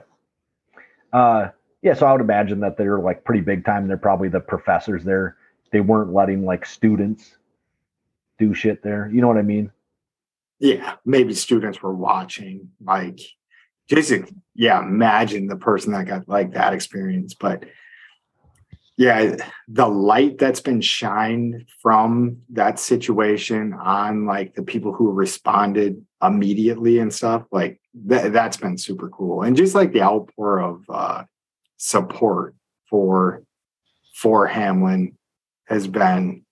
Uh, 1.11 1.49
yeah. 1.81 1.93
So 1.93 2.05
I 2.05 2.11
would 2.11 2.21
imagine 2.21 2.59
that 2.61 2.77
they're 2.77 2.99
like 2.99 3.23
pretty 3.23 3.41
big 3.41 3.65
time. 3.65 3.87
They're 3.87 3.97
probably 3.97 4.29
the 4.29 4.39
professors 4.39 5.03
there. 5.03 5.37
They 5.71 5.81
weren't 5.81 6.13
letting 6.13 6.45
like 6.45 6.65
students 6.65 7.37
do 8.37 8.53
shit 8.53 8.83
there. 8.83 9.09
You 9.11 9.21
know 9.21 9.27
what 9.27 9.37
I 9.37 9.43
mean? 9.43 9.71
yeah, 10.59 10.95
maybe 11.05 11.33
students 11.33 11.81
were 11.81 11.93
watching, 11.93 12.71
like 12.83 13.19
just 13.87 14.13
yeah, 14.53 14.79
imagine 14.79 15.47
the 15.47 15.57
person 15.57 15.91
that 15.93 16.05
got 16.05 16.27
like 16.27 16.53
that 16.53 16.73
experience. 16.73 17.33
But 17.33 17.65
yeah, 18.97 19.35
the 19.67 19.87
light 19.87 20.37
that's 20.37 20.61
been 20.61 20.79
shined 20.79 21.65
from 21.81 22.37
that 22.51 22.79
situation 22.79 23.73
on 23.73 24.25
like 24.25 24.55
the 24.55 24.63
people 24.63 24.93
who 24.93 25.11
responded 25.11 26.05
immediately 26.23 26.99
and 26.99 27.13
stuff, 27.13 27.43
like 27.51 27.81
that 28.05 28.31
that's 28.31 28.57
been 28.57 28.77
super 28.77 29.09
cool. 29.09 29.41
And 29.41 29.57
just 29.57 29.75
like 29.75 29.91
the 29.91 30.01
outpour 30.01 30.59
of 30.59 30.83
uh 30.89 31.23
support 31.77 32.55
for 32.89 33.43
for 34.13 34.47
Hamlin 34.47 35.17
has 35.65 35.87
been 35.87 36.45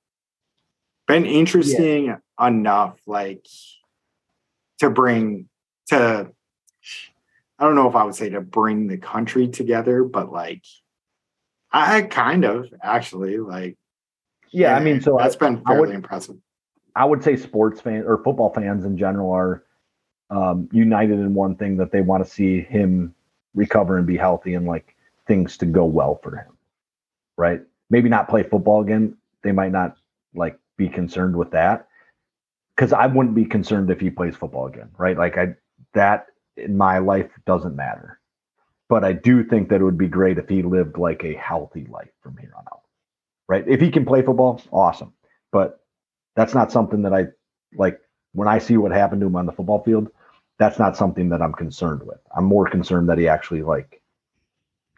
been 1.08 1.26
interesting 1.26 2.06
yeah. 2.06 2.18
enough. 2.46 3.00
Like 3.08 3.46
to 4.80 4.90
bring 4.90 5.48
to 5.88 6.30
I 7.58 7.64
don't 7.64 7.76
know 7.76 7.88
if 7.88 7.96
I 7.96 8.04
would 8.04 8.16
say 8.16 8.30
to 8.32 8.42
bring 8.42 8.88
the 8.88 8.98
country 8.98 9.48
together, 9.48 10.04
but 10.04 10.30
like 10.30 10.66
I 11.74 12.04
kind 12.04 12.46
of 12.46 12.72
actually 12.82 13.38
like 13.40 13.78
yeah, 14.52 14.76
I 14.76 14.80
mean, 14.80 15.02
so 15.02 15.18
that's 15.20 15.36
I, 15.36 15.40
been 15.40 15.64
I 15.66 15.72
fairly 15.72 15.88
would- 15.88 15.96
impressive. 15.96 16.38
I 16.96 17.06
would 17.06 17.24
say 17.24 17.36
sports 17.36 17.82
fans 17.82 18.06
or 18.08 18.24
football 18.24 18.54
fans 18.54 18.86
in 18.86 18.98
general 19.00 19.32
are 19.32 19.64
um, 20.30 20.70
united 20.72 21.20
in 21.20 21.34
one 21.34 21.56
thing 21.56 21.76
that 21.78 21.92
they 21.92 22.02
want 22.02 22.24
to 22.24 22.30
see 22.30 22.62
him 22.62 23.16
recover 23.56 23.98
and 23.98 24.06
be 24.06 24.16
healthy 24.16 24.54
and 24.54 24.68
like 24.68 24.96
things 25.28 25.58
to 25.58 25.66
go 25.66 25.86
well 25.86 26.20
for 26.22 26.36
him. 26.38 26.56
Right? 27.36 27.62
Maybe 27.90 28.10
not 28.10 28.30
play 28.30 28.44
football 28.44 28.82
again. 28.82 29.18
They 29.42 29.52
might 29.52 29.72
not 29.72 29.98
like 30.36 30.60
be 30.78 30.88
concerned 30.88 31.36
with 31.36 31.50
that 31.52 31.88
because 32.76 32.94
I 32.94 33.08
wouldn't 33.08 33.34
be 33.34 33.46
concerned 33.46 33.90
if 33.90 34.00
he 34.00 34.12
plays 34.12 34.36
football 34.36 34.68
again. 34.68 34.90
Right? 34.98 35.18
Like 35.18 35.36
I 35.40 35.56
that 35.96 36.28
in 36.58 36.78
my 36.78 37.00
life 37.00 37.32
doesn't 37.48 37.76
matter. 37.76 38.20
But 38.94 39.04
I 39.04 39.14
do 39.14 39.44
think 39.44 39.70
that 39.70 39.82
it 39.82 39.84
would 39.84 39.98
be 39.98 40.08
great 40.08 40.38
if 40.38 40.48
he 40.48 40.62
lived 40.62 41.00
like 41.00 41.24
a 41.24 41.34
healthy 41.34 41.88
life 41.90 42.12
from 42.22 42.38
here 42.38 42.54
on 42.56 42.64
out. 42.72 42.82
Right? 43.48 43.68
If 43.68 43.82
he 43.82 43.90
can 43.90 44.06
play 44.06 44.22
football, 44.22 44.62
awesome. 44.72 45.14
But 45.52 45.80
that's 46.36 46.54
not 46.54 46.72
something 46.72 47.02
that 47.02 47.12
I 47.12 47.30
like 47.76 48.00
when 48.34 48.48
I 48.48 48.60
see 48.60 48.78
what 48.78 48.92
happened 48.92 49.22
to 49.22 49.26
him 49.26 49.36
on 49.36 49.48
the 49.48 49.52
football 49.52 49.84
field. 49.84 50.10
That's 50.60 50.78
not 50.78 50.96
something 50.96 51.30
that 51.30 51.42
I'm 51.42 51.54
concerned 51.54 52.04
with. 52.06 52.20
I'm 52.38 52.46
more 52.46 52.70
concerned 52.70 53.10
that 53.10 53.18
he 53.18 53.28
actually 53.28 53.64
like 53.64 54.00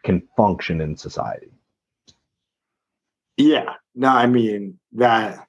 can 0.02 0.28
function 0.36 0.82
in 0.82 0.98
society. 0.98 1.48
Yeah. 3.38 3.76
No, 3.94 4.08
I 4.08 4.26
mean 4.26 4.78
that. 4.92 5.48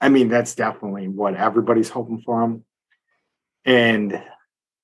I 0.00 0.08
mean 0.08 0.28
that's 0.30 0.54
definitely 0.54 1.08
what 1.08 1.34
everybody's 1.34 1.90
hoping 1.90 2.22
for 2.22 2.42
him, 2.42 2.64
and 3.66 4.22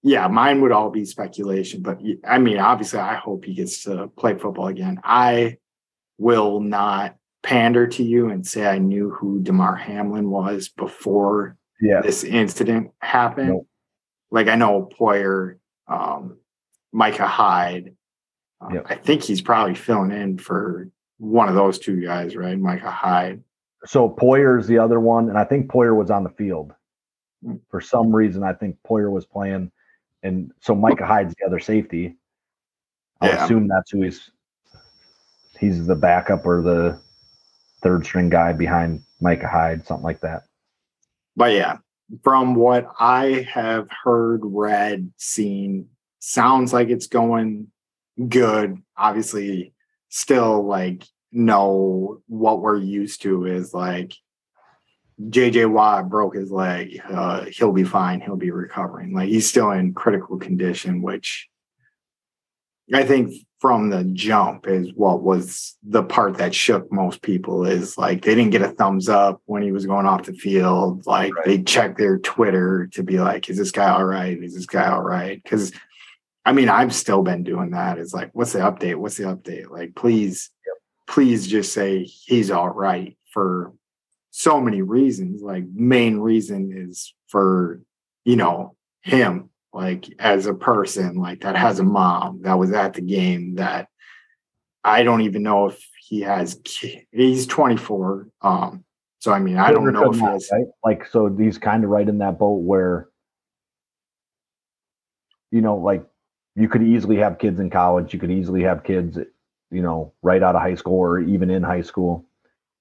yeah, 0.02 0.26
mine 0.28 0.60
would 0.62 0.72
all 0.72 0.90
be 0.90 1.04
speculation. 1.04 1.82
But 1.82 2.00
I 2.26 2.38
mean, 2.38 2.58
obviously, 2.58 3.00
I 3.00 3.14
hope 3.14 3.44
he 3.44 3.54
gets 3.54 3.84
to 3.84 4.08
play 4.16 4.36
football 4.38 4.68
again. 4.68 5.00
I 5.04 5.58
will 6.18 6.60
not 6.60 7.16
pander 7.42 7.86
to 7.86 8.02
you 8.02 8.28
and 8.30 8.46
say 8.46 8.66
I 8.66 8.78
knew 8.78 9.10
who 9.10 9.40
Damar 9.42 9.74
Hamlin 9.76 10.28
was 10.30 10.68
before 10.68 11.56
Yeah. 11.80 12.00
this 12.02 12.22
incident 12.24 12.90
happened. 13.00 13.48
Nope. 13.48 13.66
Like 14.30 14.48
I 14.48 14.54
know 14.56 14.88
Poyer, 14.98 15.56
um, 15.88 16.36
Micah 16.92 17.26
Hyde. 17.26 17.94
Uh, 18.60 18.68
Yep. 18.74 18.86
I 18.90 18.94
think 18.96 19.22
he's 19.22 19.40
probably 19.40 19.74
filling 19.74 20.10
in 20.12 20.36
for 20.38 20.88
one 21.16 21.48
of 21.48 21.54
those 21.54 21.78
two 21.78 22.00
guys, 22.02 22.36
right? 22.36 22.58
Micah 22.58 22.90
Hyde. 22.90 23.42
So 23.86 24.10
Poyer's 24.10 24.66
the 24.66 24.78
other 24.78 25.00
one, 25.00 25.30
and 25.30 25.38
I 25.38 25.44
think 25.44 25.70
Poyer 25.70 25.96
was 25.96 26.10
on 26.10 26.22
the 26.24 26.30
field. 26.30 26.74
Hmm. 27.42 27.54
For 27.70 27.80
some 27.80 28.14
reason, 28.14 28.42
I 28.42 28.52
think 28.52 28.76
Poyer 28.86 29.10
was 29.10 29.24
playing, 29.24 29.72
and 30.22 30.52
so 30.60 30.74
Micah 30.74 31.06
Hyde's 31.06 31.34
the 31.38 31.46
other 31.46 31.58
safety. 31.58 32.16
I 33.20 33.28
Yeah. 33.28 33.44
assume 33.44 33.68
that's 33.68 33.90
who 33.90 34.02
he's. 34.02 34.30
He's 35.58 35.86
the 35.86 35.94
backup 35.94 36.46
or 36.46 36.62
the 36.62 36.98
third 37.82 38.06
string 38.06 38.30
guy 38.30 38.54
behind 38.54 39.02
Micah 39.20 39.48
Hyde, 39.48 39.86
something 39.86 40.04
like 40.04 40.20
that. 40.20 40.44
But 41.36 41.52
yeah, 41.52 41.78
from 42.24 42.54
what 42.54 42.90
I 42.98 43.46
have 43.52 43.88
heard, 43.90 44.40
read, 44.42 45.12
seen, 45.18 45.90
sounds 46.18 46.72
like 46.72 46.88
it's 46.88 47.08
going 47.08 47.66
good. 48.28 48.78
Obviously, 48.96 49.74
still 50.08 50.64
like 50.66 51.04
no 51.30 52.22
what 52.26 52.60
we're 52.60 52.78
used 52.78 53.22
to 53.22 53.44
is 53.46 53.74
like 53.74 54.14
JJ 55.28 55.70
Watt 55.70 56.08
broke 56.08 56.34
his 56.34 56.50
leg. 56.50 57.00
Uh, 57.08 57.44
he'll 57.46 57.72
be 57.72 57.84
fine. 57.84 58.20
He'll 58.20 58.36
be 58.36 58.50
recovering. 58.50 59.12
Like 59.12 59.28
he's 59.28 59.48
still 59.48 59.70
in 59.70 59.92
critical 59.92 60.38
condition, 60.38 61.02
which 61.02 61.48
I 62.92 63.04
think 63.04 63.34
from 63.60 63.90
the 63.90 64.04
jump 64.04 64.66
is 64.66 64.90
what 64.94 65.22
was 65.22 65.76
the 65.82 66.02
part 66.02 66.38
that 66.38 66.54
shook 66.54 66.90
most 66.90 67.20
people 67.20 67.66
is 67.66 67.98
like 67.98 68.22
they 68.24 68.34
didn't 68.34 68.52
get 68.52 68.62
a 68.62 68.68
thumbs 68.68 69.08
up 69.08 69.42
when 69.44 69.62
he 69.62 69.70
was 69.70 69.84
going 69.84 70.06
off 70.06 70.24
the 70.24 70.32
field. 70.32 71.06
Like 71.06 71.34
Right. 71.34 71.44
they 71.44 71.62
checked 71.62 71.98
their 71.98 72.18
Twitter 72.18 72.86
to 72.94 73.02
be 73.02 73.20
like, 73.20 73.50
is 73.50 73.58
this 73.58 73.70
guy 73.70 73.90
all 73.90 74.04
right? 74.04 74.42
Is 74.42 74.54
this 74.54 74.66
guy 74.66 74.88
all 74.88 75.02
right? 75.02 75.42
Because 75.42 75.72
I 76.46 76.52
mean, 76.52 76.70
I've 76.70 76.94
still 76.94 77.22
been 77.22 77.44
doing 77.44 77.72
that. 77.72 77.98
It's 77.98 78.14
like, 78.14 78.30
what's 78.32 78.54
the 78.54 78.60
update? 78.60 78.96
What's 78.96 79.18
the 79.18 79.24
update? 79.24 79.68
Like, 79.68 79.94
please, 79.94 80.50
please 81.06 81.46
just 81.46 81.72
say 81.74 82.04
he's 82.04 82.50
all 82.50 82.70
right 82.70 83.18
for 83.30 83.74
so 84.30 84.60
many 84.60 84.82
reasons. 84.82 85.42
Like, 85.42 85.64
main 85.72 86.18
reason 86.18 86.72
is 86.74 87.14
for, 87.28 87.80
you 88.24 88.36
know, 88.36 88.76
him, 89.02 89.50
like 89.72 90.06
as 90.18 90.46
a 90.46 90.54
person, 90.54 91.16
like 91.16 91.42
that 91.42 91.56
has 91.56 91.78
a 91.78 91.84
mom 91.84 92.42
that 92.42 92.58
was 92.58 92.72
at 92.72 92.94
the 92.94 93.00
game 93.00 93.56
that 93.56 93.88
I 94.82 95.02
don't 95.02 95.22
even 95.22 95.42
know 95.42 95.66
if 95.68 95.80
he 95.98 96.20
has 96.22 96.58
he's 97.12 97.46
24. 97.46 98.28
Um, 98.42 98.84
so 99.18 99.32
I 99.32 99.38
mean, 99.38 99.58
I 99.58 99.70
don't 99.70 99.92
know 99.92 100.10
if 100.10 100.18
he 100.18 100.22
has 100.22 100.48
right? 100.52 100.66
Like, 100.84 101.06
so 101.06 101.28
he's 101.28 101.58
kind 101.58 101.84
of 101.84 101.90
right 101.90 102.08
in 102.08 102.18
that 102.18 102.38
boat 102.38 102.62
where, 102.62 103.08
you 105.50 105.60
know, 105.60 105.76
like 105.76 106.04
you 106.56 106.68
could 106.68 106.82
easily 106.82 107.16
have 107.16 107.38
kids 107.38 107.60
in 107.60 107.70
college, 107.70 108.12
you 108.12 108.18
could 108.18 108.30
easily 108.30 108.62
have 108.62 108.82
kids, 108.82 109.18
you 109.70 109.82
know, 109.82 110.12
right 110.22 110.42
out 110.42 110.56
of 110.56 110.62
high 110.62 110.74
school 110.74 110.98
or 110.98 111.20
even 111.20 111.50
in 111.50 111.62
high 111.62 111.82
school. 111.82 112.26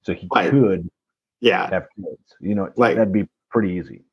So 0.02 0.14
he 0.14 0.28
Right. 0.34 0.50
could 0.50 0.90
yeah, 1.42 1.70
have 1.70 1.88
kids, 1.96 2.36
you 2.40 2.56
know, 2.56 2.72
Like- 2.76 2.96
that'd 2.98 3.14
be 3.14 3.28
pretty 3.50 3.74
easy. 3.74 4.04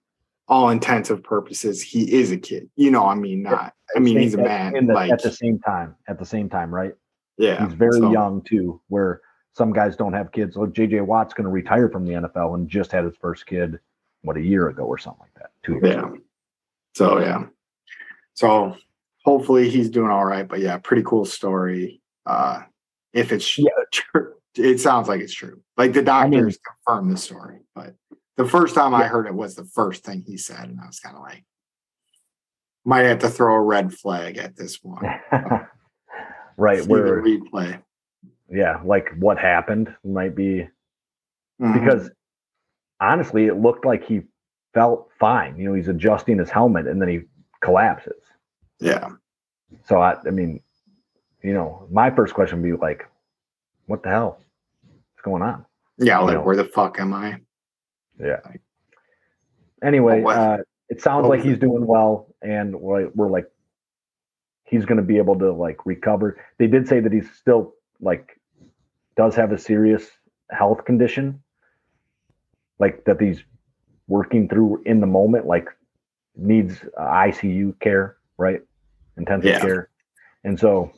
all 0.49 0.70
intents 0.70 1.11
intensive 1.11 1.24
purposes, 1.24 1.83
he 1.83 2.12
is 2.12 2.31
a 2.31 2.37
kid. 2.37 2.70
You 2.77 2.91
know, 2.93 3.05
I 3.07 3.14
mean, 3.16 3.43
not 3.43 3.74
I 3.97 3.99
mean, 3.99 4.18
he's 4.18 4.35
a 4.35 4.39
man. 4.39 4.87
the- 4.87 4.95
like 4.95 5.11
at 5.11 5.22
the 5.22 5.33
same 5.33 5.59
time, 5.59 5.97
at 6.09 6.18
the 6.18 6.24
same 6.27 6.49
time, 6.49 6.72
right? 6.74 6.95
yeah, 7.39 7.64
He's 7.66 7.74
very 7.74 7.99
so- 7.99 8.11
young 8.12 8.43
too, 8.43 8.81
where 8.89 9.20
some 9.55 9.72
guys 9.72 9.97
don't 9.97 10.12
have 10.12 10.33
kids. 10.33 10.57
Like 10.57 10.70
JJ 10.72 11.01
Watt's 11.05 11.35
going 11.35 11.45
to 11.47 11.51
retire 11.51 11.89
from 11.89 12.05
the 12.05 12.12
NFL 12.14 12.55
and 12.55 12.68
just 12.68 12.93
had 12.93 13.05
his 13.05 13.16
first 13.16 13.47
kid, 13.47 13.79
what, 14.22 14.37
a 14.37 14.41
year 14.43 14.68
ago 14.68 14.85
or 14.85 14.99
something 14.99 15.20
like 15.22 15.35
that. 15.35 15.51
Two 15.64 15.74
years 15.74 15.85
Yeah. 15.95 15.99
ago. 16.07 16.18
So 16.95 17.18
yeah. 17.20 17.47
So 18.35 18.77
hopefully 19.24 19.68
he's 19.70 19.91
doing 19.91 20.11
all 20.11 20.24
right. 20.24 20.47
But 20.47 20.61
yeah, 20.61 20.79
pretty 20.79 21.03
cool 21.03 21.24
story. 21.24 22.01
Uh 22.24 22.62
if 23.12 23.33
it's 23.33 23.57
Yeah. 23.59 23.68
true, 23.91 24.35
it 24.57 24.81
sounds 24.81 25.09
like 25.09 25.21
it's 25.21 25.35
true. 25.35 25.61
Like 25.77 25.93
the 25.93 26.11
I 26.11 26.25
mean- 26.29 26.33
doctors 26.41 26.59
confirmed 26.59 27.13
the 27.13 27.17
story, 27.19 27.61
but 27.75 27.95
the 28.37 28.47
first 28.47 28.75
time 28.75 28.95
I 28.95 29.05
heard 29.05 29.27
it 29.27 29.35
was 29.35 29.55
the 29.55 29.65
first 29.65 30.05
thing 30.05 30.23
he 30.27 30.37
said, 30.37 30.69
and 30.69 30.79
I 30.81 30.87
was 30.87 31.01
kind 31.01 31.17
of 31.17 31.23
like, 31.23 31.45
might 32.85 33.05
have 33.05 33.19
to 33.21 33.29
throw 33.31 33.55
a 33.55 33.61
red 33.61 33.93
flag 33.93 34.37
at 34.39 34.57
this 34.57 34.79
one. 34.83 35.05
right. 36.57 36.83
See 36.83 36.89
Where, 36.89 37.23
replay. 37.23 37.83
yeah, 38.51 38.81
like 38.85 39.11
what 39.19 39.39
happened 39.39 39.95
might 40.05 40.35
be 40.37 40.69
Mhm. 41.61 41.73
because 41.73 42.11
honestly, 43.01 43.47
it 43.47 43.55
looked 43.57 43.85
like 43.87 44.05
he 44.05 44.23
felt 44.75 45.09
fine. 45.19 45.57
You 45.57 45.69
know, 45.71 45.75
he's 45.75 45.89
adjusting 45.89 46.39
his 46.39 46.51
helmet 46.51 46.87
and 46.87 47.01
then 47.01 47.09
he 47.09 47.21
collapses. 47.63 48.21
yeah, 48.79 49.09
So 49.85 49.99
I, 50.01 50.17
I 50.27 50.31
mean, 50.31 50.61
you 51.43 51.55
know, 51.55 51.87
my 51.91 52.11
first 52.11 52.35
question 52.35 52.61
would 52.61 52.69
be 52.69 52.77
like, 52.77 53.09
what 53.87 54.03
the 54.03 54.11
hell? 54.11 54.39
Going 55.27 55.43
on? 55.43 55.66
yeah, 55.99 56.20
like 56.20 56.35
know. 56.35 56.43
where 56.43 56.55
the 56.55 56.66
fuck 56.66 57.01
am 57.01 57.12
I? 57.12 57.41
Yeah. 58.20 58.39
Anyway, 59.83 60.22
uh, 60.22 60.59
it 60.89 61.03
sounds 61.03 61.27
like 61.27 61.43
he's 61.43 61.59
doing 61.59 61.85
well, 61.85 62.33
and 62.43 62.81
we're, 62.81 63.09
we're 63.09 63.29
like, 63.29 63.51
he's 64.62 64.85
going 64.85 64.99
to 64.99 65.03
be 65.03 65.16
able 65.16 65.37
to 65.41 65.53
like 65.53 65.85
recover. 65.85 66.39
They 66.59 66.68
did 66.68 66.87
say 66.87 67.01
that 67.01 67.12
he's 67.12 67.29
still 67.33 67.74
like 68.01 68.39
does 69.16 69.35
have 69.35 69.51
a 69.51 69.59
serious 69.59 70.09
health 70.51 70.85
condition, 70.85 71.43
like 72.79 73.05
that 73.07 73.20
he's 73.20 73.43
working 74.07 74.49
through 74.49 74.81
in 74.87 75.01
the 75.01 75.09
moment, 75.09 75.45
like 75.45 75.66
needs 76.37 76.85
uh, 76.97 77.03
ICU 77.03 77.77
care, 77.81 78.16
right? 78.39 78.61
Intensive 79.16 79.51
Yeah. 79.51 79.59
care, 79.59 79.89
and 80.45 80.57
so, 80.57 80.93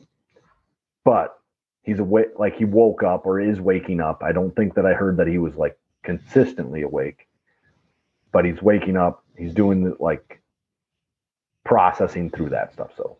but 1.03 1.38
he's 1.83 1.99
awake, 1.99 2.29
like 2.37 2.55
he 2.55 2.65
woke 2.65 3.03
up 3.03 3.25
or 3.25 3.39
is 3.39 3.59
waking 3.59 3.99
up. 3.99 4.21
I 4.23 4.31
don't 4.31 4.55
think 4.55 4.75
that 4.75 4.85
I 4.85 4.93
heard 4.93 5.17
that 5.17 5.27
he 5.27 5.37
was 5.37 5.55
like 5.55 5.77
consistently 6.03 6.81
awake 6.81 7.27
but 8.31 8.45
he's 8.45 8.61
waking 8.61 8.97
up. 8.97 9.23
He's 9.37 9.53
doing 9.53 9.83
the, 9.83 9.95
like 9.99 10.41
processing 11.65 12.29
through 12.29 12.49
that 12.49 12.73
stuff. 12.73 12.91
So 12.95 13.17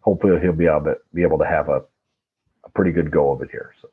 hopefully 0.00 0.40
he'll 0.40 0.52
be 0.52 0.66
able 0.66 0.84
to 0.84 0.96
be 1.14 1.22
able 1.22 1.38
to 1.38 1.46
have 1.46 1.68
a, 1.68 1.82
a 2.64 2.70
pretty 2.74 2.92
good 2.92 3.10
go 3.10 3.32
of 3.32 3.42
it 3.42 3.50
here. 3.50 3.74
So 3.80 3.88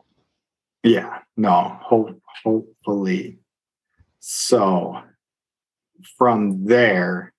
Yeah, 0.83 1.19
no, 1.37 1.77
hope, 1.81 2.21
hopefully. 2.43 3.39
So 4.19 5.01
from 6.17 6.65
there, 6.65 7.33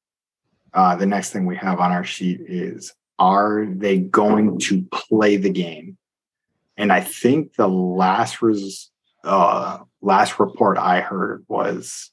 uh, 0.72 0.96
the 0.96 1.06
next 1.06 1.30
thing 1.30 1.46
we 1.46 1.56
have 1.56 1.80
on 1.80 1.92
our 1.92 2.04
sheet 2.04 2.40
is 2.46 2.92
are 3.18 3.66
they 3.66 3.98
going 3.98 4.58
to 4.58 4.82
play 4.92 5.36
the 5.36 5.50
game? 5.50 5.98
And 6.80 6.90
I 6.90 7.02
think 7.02 7.56
the 7.56 7.68
last 7.68 8.40
res- 8.40 8.90
uh, 9.22 9.80
last 10.00 10.40
report 10.40 10.78
I 10.78 11.02
heard 11.02 11.44
was 11.46 12.10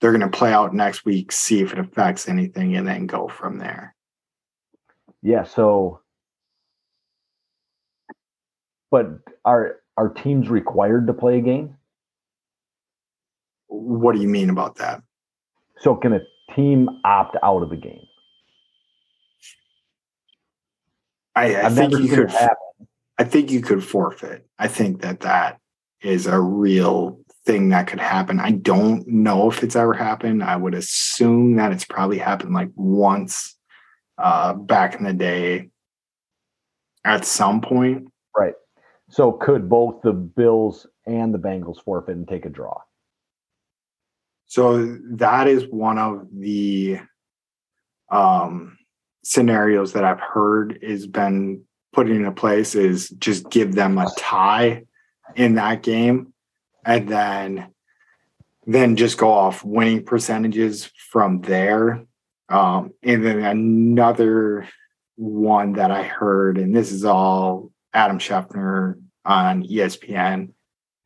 they're 0.00 0.10
going 0.10 0.28
to 0.28 0.36
play 0.36 0.52
out 0.52 0.74
next 0.74 1.04
week, 1.04 1.30
see 1.30 1.60
if 1.60 1.72
it 1.72 1.78
affects 1.78 2.28
anything, 2.28 2.74
and 2.74 2.86
then 2.86 3.06
go 3.06 3.28
from 3.28 3.58
there. 3.58 3.94
yeah. 5.22 5.44
So, 5.44 6.00
but 8.90 9.06
are 9.44 9.76
are 9.96 10.08
teams 10.08 10.48
required 10.50 11.06
to 11.06 11.14
play 11.14 11.38
a 11.38 11.42
game? 11.42 11.76
What 13.68 14.16
do 14.16 14.20
you 14.20 14.28
mean 14.28 14.50
about 14.50 14.76
that? 14.78 15.02
So 15.78 15.94
can 15.94 16.12
a 16.12 16.20
team 16.56 16.88
opt 17.04 17.36
out 17.42 17.62
of 17.62 17.70
the 17.70 17.76
game? 17.76 18.06
I, 21.36 21.54
I 21.56 21.66
I've 21.66 21.74
think 21.76 21.92
you 21.92 22.08
could. 22.08 22.30
happen. 22.30 22.67
I 23.18 23.24
think 23.24 23.50
you 23.50 23.60
could 23.60 23.84
forfeit. 23.84 24.46
I 24.58 24.68
think 24.68 25.02
that 25.02 25.20
that 25.20 25.58
is 26.00 26.26
a 26.26 26.40
real 26.40 27.20
thing 27.44 27.70
that 27.70 27.88
could 27.88 28.00
happen. 28.00 28.38
I 28.38 28.52
don't 28.52 29.06
know 29.08 29.50
if 29.50 29.62
it's 29.62 29.74
ever 29.74 29.94
happened. 29.94 30.44
I 30.44 30.56
would 30.56 30.74
assume 30.74 31.56
that 31.56 31.72
it's 31.72 31.84
probably 31.84 32.18
happened 32.18 32.54
like 32.54 32.70
once 32.76 33.56
uh, 34.18 34.54
back 34.54 34.94
in 34.94 35.04
the 35.04 35.12
day 35.12 35.70
at 37.04 37.24
some 37.24 37.60
point. 37.60 38.08
Right. 38.36 38.54
So 39.10 39.32
could 39.32 39.68
both 39.68 40.02
the 40.02 40.12
Bills 40.12 40.86
and 41.06 41.34
the 41.34 41.38
Bengals 41.38 41.82
forfeit 41.82 42.16
and 42.16 42.28
take 42.28 42.44
a 42.44 42.50
draw? 42.50 42.80
So 44.46 44.96
that 45.12 45.48
is 45.48 45.64
one 45.68 45.98
of 45.98 46.26
the 46.32 47.00
um, 48.10 48.78
scenarios 49.24 49.92
that 49.92 50.04
I've 50.04 50.20
heard 50.20 50.78
is 50.82 51.06
been 51.06 51.64
put 51.92 52.10
into 52.10 52.30
place 52.32 52.74
is 52.74 53.08
just 53.10 53.50
give 53.50 53.74
them 53.74 53.98
a 53.98 54.10
tie 54.18 54.84
in 55.36 55.54
that 55.54 55.82
game 55.82 56.32
and 56.84 57.08
then 57.08 57.68
then 58.66 58.96
just 58.96 59.16
go 59.16 59.30
off 59.30 59.64
winning 59.64 60.04
percentages 60.04 60.90
from 61.10 61.40
there. 61.40 62.04
Um, 62.50 62.92
and 63.02 63.24
then 63.24 63.40
another 63.40 64.68
one 65.16 65.72
that 65.74 65.90
I 65.90 66.02
heard, 66.02 66.58
and 66.58 66.76
this 66.76 66.92
is 66.92 67.04
all 67.04 67.72
Adam 67.94 68.18
Schefter 68.18 69.00
on 69.24 69.62
ESPN, 69.62 70.50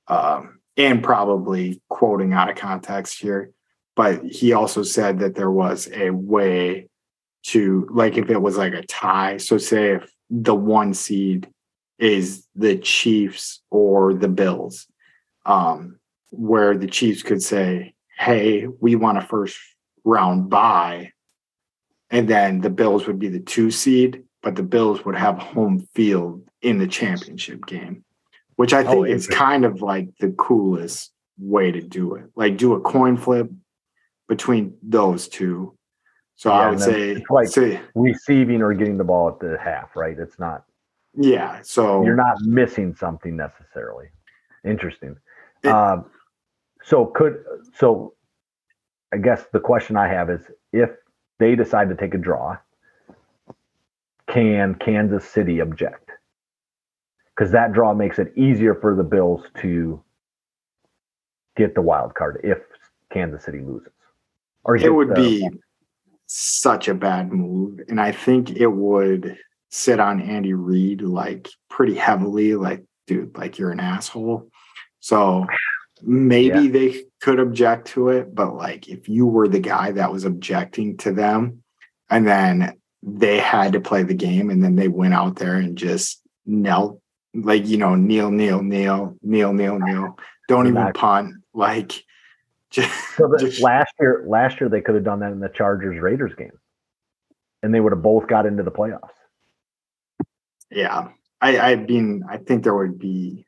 um, 0.09 0.59
and 0.77 1.05
probably 1.05 1.81
quoting 1.89 2.33
out 2.33 2.51
of 2.51 2.57
context 2.57 3.21
here, 3.21 3.53
but 3.95 4.25
he 4.25 4.53
also 4.53 4.83
said 4.83 5.21
that 5.21 5.37
there 5.37 5.51
was 5.51 5.89
a 5.95 6.11
way 6.11 6.89
to, 7.45 7.89
like, 7.93 8.17
if 8.17 8.29
it 8.29 8.43
was 8.43 8.57
like 8.57 8.75
a 8.75 8.87
tie, 8.87 9.37
so 9.37 9.57
say 9.57 9.93
if 9.93 10.13
the 10.35 10.55
one 10.55 10.95
seed 10.95 11.49
is 11.99 12.49
the 12.57 12.79
Chiefs 12.79 13.61
or 13.71 14.15
the 14.15 14.29
Bills, 14.29 14.87
um, 15.45 15.99
where 16.31 16.77
the 16.77 16.87
Chiefs 16.87 17.23
could 17.23 17.43
say, 17.43 17.95
Hey, 18.17 18.67
we 18.81 18.97
want 18.97 19.19
a 19.19 19.23
first 19.23 19.59
round 20.05 20.49
bye. 20.49 21.13
And 22.11 22.29
then 22.29 22.61
the 22.63 22.71
Bills 22.71 23.07
would 23.07 23.19
be 23.19 23.29
the 23.29 23.41
two 23.41 23.71
seed, 23.71 24.25
but 24.43 24.57
the 24.57 24.63
Bills 24.63 25.05
would 25.05 25.17
have 25.17 25.39
home 25.39 25.87
field 25.95 26.49
in 26.63 26.79
the 26.79 26.87
championship 26.87 27.67
game, 27.67 28.05
which 28.57 28.73
I 28.73 28.85
Oh, 28.85 29.05
think 29.05 29.09
is 29.09 29.27
kind 29.27 29.65
of 29.65 29.83
like 29.83 30.09
the 30.19 30.31
coolest 30.31 31.13
way 31.39 31.73
to 31.73 31.81
do 31.81 32.15
it. 32.15 32.25
Like 32.37 32.57
do 32.57 32.75
a 32.75 32.81
coin 32.81 33.17
flip 33.17 33.51
between 34.29 34.75
those 34.83 35.29
two. 35.29 35.77
So 36.43 36.51
Yeah, 36.51 36.59
I 36.59 36.71
would 36.71 36.81
say, 36.81 37.11
it's 37.11 37.31
like- 37.31 37.47
say, 37.47 37.81
Receiving 37.95 38.63
or 38.63 38.75
getting 38.75 38.97
the 38.99 39.05
ball 39.05 39.29
at 39.29 39.39
the 39.39 39.57
half, 39.59 39.95
right? 39.95 40.19
It's 40.19 40.41
not 40.41 40.65
yeah. 41.15 41.61
So 41.63 42.03
you're 42.05 42.17
not 42.17 42.41
missing 42.41 42.97
something 42.97 43.37
necessarily. 43.37 44.09
Interesting. 44.65 45.17
It- 45.63 45.71
um, 45.71 46.11
so 46.83 47.07
could 47.07 47.45
so 47.75 48.15
I 49.13 49.19
guess 49.19 49.47
the 49.53 49.61
question 49.61 49.97
I 49.97 50.09
have 50.09 50.31
is 50.31 50.51
if 50.73 50.91
they 51.39 51.55
decide 51.55 51.89
to 51.91 51.95
take 51.95 52.13
a 52.13 52.19
draw, 52.19 52.57
can 54.27 54.75
Kansas 54.75 55.25
City 55.25 55.61
object? 55.61 56.11
Because 57.37 57.53
that 57.53 57.73
draw 57.73 57.95
makes 57.95 58.19
it 58.19 58.33
easier 58.37 58.75
for 58.75 58.97
the 58.97 59.05
Bills 59.05 59.49
to 59.59 60.03
get 61.57 61.77
the 61.77 61.83
wild 61.83 62.15
card 62.17 62.41
if 62.43 62.59
Kansas 63.11 63.45
City 63.45 63.61
loses. 63.61 63.93
Or 64.65 64.75
it 64.75 64.93
would 64.93 65.11
the- 65.11 65.15
be 65.15 65.63
such 66.35 66.89
a 66.89 66.95
bad 66.95 67.31
move. 67.33 67.81
And 67.89 68.01
i 68.01 68.11
think 68.13 68.51
it 68.51 68.67
would 68.67 69.37
sit 69.71 70.01
on 70.01 70.21
andy 70.23 70.55
reid 70.55 71.03
like 71.03 71.49
pretty 71.69 71.95
heavily 71.95 72.55
like 72.55 72.83
dude 73.07 73.37
like 73.37 73.59
you're 73.59 73.71
an 73.71 73.81
asshole. 73.81 74.49
So 75.01 75.47
maybe 76.03 76.63
Yeah. 76.63 76.71
they 76.73 77.05
could 77.21 77.39
object 77.39 77.89
to 77.89 78.09
it 78.09 78.35
but 78.35 78.55
like 78.55 78.89
if 78.89 79.09
you 79.09 79.27
were 79.27 79.47
the 79.49 79.61
guy 79.61 79.93
that 79.93 80.11
was 80.13 80.25
objecting 80.25 80.97
to 80.99 81.13
them 81.13 81.63
and 82.11 82.27
then 82.27 82.75
they 83.03 83.39
had 83.39 83.73
to 83.75 83.81
play 83.81 84.03
the 84.03 84.15
game 84.15 84.49
and 84.51 84.63
then 84.65 84.75
they 84.77 84.89
went 84.89 85.15
out 85.15 85.37
there 85.37 85.57
and 85.57 85.77
just 85.77 86.21
knelt 86.47 87.01
like 87.35 87.67
you 87.67 87.77
know 87.77 87.95
kneel 87.95 88.31
kneel 88.31 88.63
kneel 88.63 89.17
kneel 89.23 89.53
kneel 89.53 89.79
kneel. 89.79 90.17
Don't 90.49 90.67
even 90.67 90.93
punt. 90.93 91.35
Like 91.55 91.93
So 92.73 93.27
last 93.61 93.93
year, 94.01 94.25
last 94.27 94.61
year 94.61 94.69
they 94.69 94.81
could 94.81 94.95
have 94.95 95.05
done 95.05 95.21
that 95.21 95.33
in 95.33 95.41
the 95.41 95.49
Chargers 95.49 96.01
Raiders 96.01 96.35
game, 96.35 96.59
and 97.63 97.75
they 97.75 97.81
would 97.81 97.93
have 97.93 98.03
both 98.03 98.27
got 98.27 98.47
into 98.47 98.63
the 98.63 98.71
playoffs. 98.71 99.11
Yeah. 100.71 101.09
I, 101.41 101.59
I 101.59 101.77
mean, 101.77 102.25
I 102.29 102.39
think 102.39 102.63
there 102.63 102.75
would 102.75 102.99
be, 102.99 103.47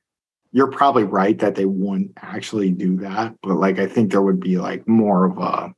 you're 0.52 0.70
probably 0.70 1.04
right 1.04 1.38
that 1.38 1.54
they 1.54 1.64
wouldn't 1.64 2.12
actually 2.20 2.70
do 2.70 2.96
that. 2.98 3.34
But 3.42 3.54
like, 3.54 3.78
I 3.78 3.86
think 3.86 4.10
there 4.10 4.22
would 4.22 4.40
be 4.40 4.58
like 4.58 4.86
more 4.86 5.24
of 5.24 5.38
a, 5.38 5.72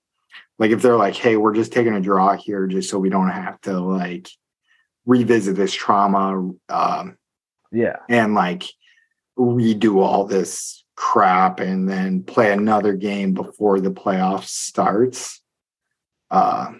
like 0.58 0.70
if 0.70 0.82
they're 0.82 0.96
like, 0.96 1.14
hey, 1.14 1.36
we're 1.36 1.54
just 1.54 1.72
taking 1.72 1.94
a 1.94 2.00
draw 2.00 2.36
here 2.36 2.66
just 2.66 2.90
so 2.90 2.98
we 2.98 3.10
don't 3.10 3.28
have 3.28 3.60
to 3.62 3.78
like 3.78 4.28
revisit 5.04 5.56
this 5.56 5.72
trauma 5.72 6.50
um, 6.68 7.16
Yeah, 7.70 7.96
and 8.08 8.34
like 8.34 8.64
redo 9.38 10.02
all 10.02 10.24
this 10.24 10.84
crap 10.96 11.60
and 11.60 11.88
then 11.88 12.22
play 12.22 12.52
another 12.52 12.94
game 12.94 13.32
before 13.32 13.80
the 13.80 13.90
playoffs 13.90 14.48
starts. 14.48 15.42
Uh, 16.30 16.72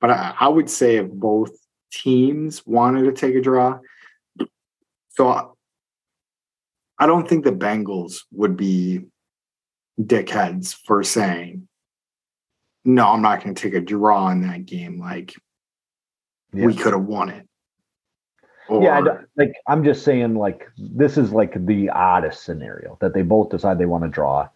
but 0.00 0.10
I, 0.10 0.34
I 0.40 0.48
would 0.48 0.68
say 0.68 0.96
if 0.96 1.08
both 1.08 1.52
teams 1.90 2.66
wanted 2.66 3.04
to 3.04 3.12
take 3.12 3.34
a 3.34 3.40
draw, 3.40 3.78
so 5.10 5.28
I, 5.28 5.44
I 6.98 7.06
don't 7.06 7.28
think 7.28 7.44
the 7.44 7.52
Bengals 7.52 8.22
would 8.32 8.56
be 8.56 9.00
dickheads 10.00 10.76
for 10.84 11.02
saying, 11.02 11.68
no, 12.84 13.08
I'm 13.08 13.22
not 13.22 13.42
going 13.42 13.54
to 13.54 13.62
take 13.62 13.74
a 13.74 13.80
draw 13.80 14.28
in 14.30 14.42
that 14.42 14.66
game. 14.66 14.98
Like 14.98 15.34
yeah. 16.52 16.66
we 16.66 16.74
could 16.74 16.92
have 16.92 17.04
won 17.04 17.28
it. 17.28 17.46
Yeah. 18.70 18.98
I 18.98 19.18
like 19.36 19.54
I'm 19.66 19.84
just 19.84 20.04
saying, 20.04 20.34
like 20.34 20.68
this 20.78 21.18
is 21.18 21.32
like 21.32 21.66
the 21.66 21.90
oddest 21.90 22.44
scenario 22.44 22.96
that 23.00 23.14
they 23.14 23.22
both 23.22 23.50
decide 23.50 23.78
they 23.78 23.86
want 23.86 24.04
to 24.04 24.10
draw, 24.10 24.48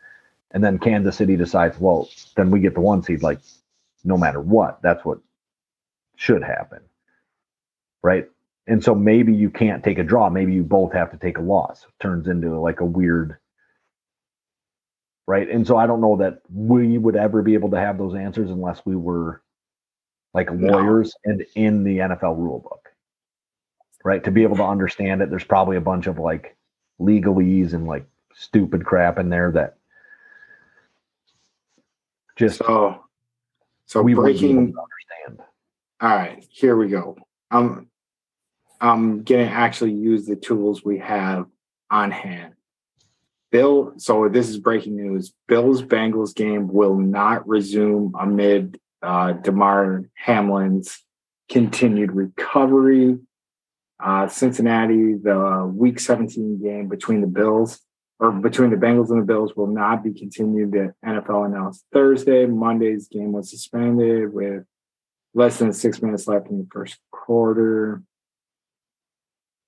and 0.53 0.63
then 0.65 0.79
Kansas 0.79 1.17
City 1.17 1.37
decides, 1.37 1.79
well, 1.81 2.09
then 2.37 2.51
we 2.51 2.61
get 2.61 2.75
the 2.75 2.81
one 2.81 3.03
seed. 3.03 3.23
Like, 3.23 3.41
no 4.05 4.17
matter 4.17 4.41
what, 4.41 4.81
that's 4.83 5.05
what 5.05 5.19
should 6.17 6.43
happen, 6.43 6.81
right? 8.03 8.29
And 8.67 8.83
so 8.83 8.95
maybe 8.95 9.35
you 9.35 9.51
can't 9.51 9.85
take 9.85 9.99
a 9.99 10.05
draw. 10.05 10.29
Maybe 10.31 10.53
you 10.55 10.63
both 10.65 10.93
have 10.93 11.11
to 11.13 11.17
take 11.19 11.39
a 11.39 11.43
loss. 11.43 11.87
Turns 12.01 12.27
into 12.29 12.59
like 12.61 12.81
a 12.81 12.85
weird, 12.85 13.39
right? 15.27 15.49
And 15.49 15.67
so 15.67 15.77
I 15.77 15.87
don't 15.87 16.01
know 16.01 16.17
that 16.17 16.41
we 16.53 16.99
would 16.99 17.17
ever 17.17 17.43
be 17.43 17.55
able 17.55 17.71
to 17.71 17.79
have 17.79 17.99
those 17.99 18.15
answers 18.15 18.51
unless 18.51 18.85
we 18.85 18.97
were 18.97 19.43
like 20.35 20.53
No. 20.53 20.73
lawyers 20.73 21.15
and 21.25 21.45
in 21.55 21.85
the 21.85 21.99
NFL 21.99 22.37
rule 22.39 22.61
book, 22.61 22.89
right? 24.07 24.23
To 24.23 24.31
be 24.31 24.45
able 24.45 24.57
to 24.59 24.65
understand 24.65 25.21
it, 25.21 25.31
there's 25.31 25.43
probably 25.43 25.77
a 25.77 25.81
bunch 25.81 26.07
of 26.07 26.17
like 26.17 26.57
legalese 27.01 27.75
and 27.75 27.89
like 27.89 28.07
stupid 28.35 28.87
crap 28.87 29.19
in 29.19 29.31
there 29.31 29.51
that 29.51 29.79
just 32.37 32.59
so, 32.59 33.05
so 33.87 34.03
we 34.03 34.15
breaking 34.15 34.59
understand. 34.59 35.49
All 36.01 36.09
right, 36.09 36.47
here 36.51 36.77
we 36.77 36.87
go. 36.89 37.17
I'm 37.51 37.89
I'm 38.81 39.25
gonna 39.25 39.43
actually 39.43 39.95
use 39.95 40.25
the 40.25 40.37
tools 40.37 40.85
we 40.85 40.99
have 40.99 41.47
on 41.91 42.13
hand. 42.13 42.55
Bill, 43.51 43.95
so 43.97 44.29
this 44.29 44.49
is 44.49 44.59
breaking 44.59 44.95
news. 44.95 45.35
Bills 45.49 45.83
Bengals 45.83 46.33
game 46.33 46.69
will 46.69 46.97
not 46.97 47.49
resume 47.49 48.13
amid 48.17 48.79
uh, 49.03 49.33
Damar 49.33 50.05
Hamlin's 50.15 51.03
continued 51.49 52.13
recovery. 52.13 53.19
Uh, 53.99 54.28
Cincinnati, 54.28 55.14
the 55.14 55.70
Week 55.74 55.99
17 55.99 56.62
game 56.62 56.88
between 56.88 57.20
the 57.20 57.26
Bills 57.26 57.80
or 58.18 58.32
between 58.32 58.70
the 58.70 58.76
Bengals 58.76 59.11
and 59.11 59.20
the 59.20 59.26
Bills 59.26 59.55
will 59.57 59.66
not 59.66 60.03
be 60.03 60.12
continued. 60.12 60.72
The 60.72 60.94
NFL 61.05 61.47
announced 61.47 61.84
Thursday. 61.92 62.47
Monday's 62.47 63.09
game 63.09 63.32
was 63.32 63.51
suspended 63.51 64.32
with 64.32 64.64
less 65.34 65.59
than 65.59 65.72
six 65.72 66.01
minutes 66.01 66.26
left 66.26 66.49
in 66.49 66.59
the 66.59 66.68
first 66.72 66.99
quarter. 67.11 68.03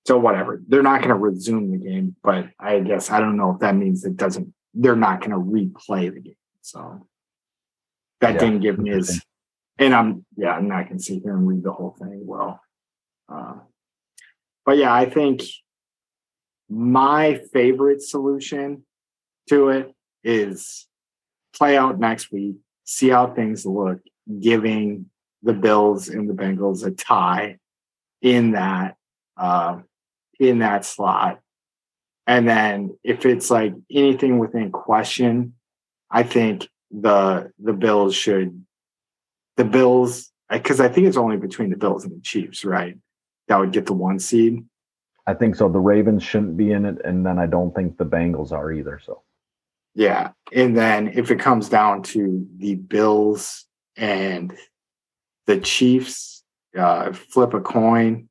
So 0.07 0.17
whatever, 0.17 0.61
they're 0.67 0.81
not 0.81 0.99
going 0.99 1.09
to 1.09 1.15
resume 1.15 1.71
the 1.71 1.77
game, 1.77 2.15
but 2.23 2.49
I 2.59 2.79
guess 2.79 3.11
I 3.11 3.19
don't 3.19 3.37
know 3.37 3.51
if 3.51 3.59
that 3.59 3.75
means 3.75 4.03
it 4.03 4.17
doesn't. 4.17 4.53
They're 4.73 4.95
not 4.95 5.19
going 5.19 5.31
to 5.31 5.37
replay 5.37 6.11
the 6.11 6.19
game. 6.19 6.35
So 6.61 7.07
that 8.21 8.33
Yeah, 8.33 8.39
didn't 8.39 8.61
give 8.61 8.79
me 8.79 8.91
as, 8.91 9.21
and 9.77 9.93
I'm 9.93 10.25
yeah, 10.35 10.53
I'm 10.53 10.67
not 10.67 10.85
going 10.85 10.97
to 10.97 11.03
sit 11.03 11.21
here 11.21 11.35
and 11.35 11.47
read 11.47 11.63
the 11.63 11.71
whole 11.71 11.95
thing. 11.99 12.25
Well, 12.25 12.59
uh, 13.31 13.55
but 14.69 14.77
yeah, 14.77 14.93
I 14.93 15.09
think 15.09 15.41
my 16.69 17.41
favorite 17.51 18.03
solution 18.03 18.83
to 19.47 19.69
it 19.69 19.95
is 20.23 20.85
play 21.55 21.75
out 21.75 21.99
next 21.99 22.31
week, 22.31 22.57
see 22.83 23.09
how 23.09 23.33
things 23.33 23.65
look, 23.65 23.99
giving 24.39 25.07
the 25.41 25.53
Bills 25.53 26.07
and 26.07 26.29
the 26.29 26.35
Bengals 26.35 26.85
a 26.85 26.91
tie 26.91 27.57
in 28.21 28.51
that 28.51 28.95
uh, 29.37 29.79
in 30.39 30.59
that 30.59 30.85
slot. 30.85 31.39
And 32.27 32.47
then 32.47 32.95
if 33.03 33.25
it's 33.25 33.49
like 33.49 33.73
anything 33.89 34.37
within 34.37 34.71
question, 34.71 35.55
I 36.11 36.21
think 36.21 36.69
the 36.91 37.51
the 37.57 37.73
Bills 37.73 38.13
should 38.13 38.63
the 39.57 39.65
Bills 39.65 40.31
because 40.47 40.79
I 40.79 40.89
think 40.89 41.07
it's 41.07 41.17
only 41.17 41.37
between 41.37 41.71
the 41.71 41.75
Bills 41.75 42.03
and 42.03 42.15
the 42.15 42.21
Chiefs, 42.21 42.63
right? 42.63 42.95
That 43.49 43.59
would 43.59 43.73
get 43.73 43.85
the 43.85 43.93
one 43.93 44.19
seed. 44.19 44.63
I 45.27 45.33
think 45.33 45.55
so. 45.55 45.67
The 45.67 45.79
Ravens 45.79 46.23
shouldn't 46.23 46.55
be 46.55 46.71
in 46.71 46.85
it, 46.85 46.99
and 47.03 47.25
then 47.25 47.37
I 47.37 47.45
don't 47.45 47.75
think 47.75 47.97
the 47.97 48.05
Bengals 48.05 48.51
are 48.51 48.71
either. 48.71 48.99
So, 49.03 49.23
yeah. 49.93 50.29
And 50.53 50.77
then 50.77 51.09
if 51.09 51.29
it 51.29 51.39
comes 51.39 51.67
down 51.67 52.03
to 52.03 52.47
the 52.57 52.75
Bills 52.75 53.65
and 53.97 54.55
the 55.45 55.59
Chiefs, 55.59 56.43
uh, 56.77 57.11
flip 57.11 57.53
a 57.53 57.59
coin. 57.61 58.29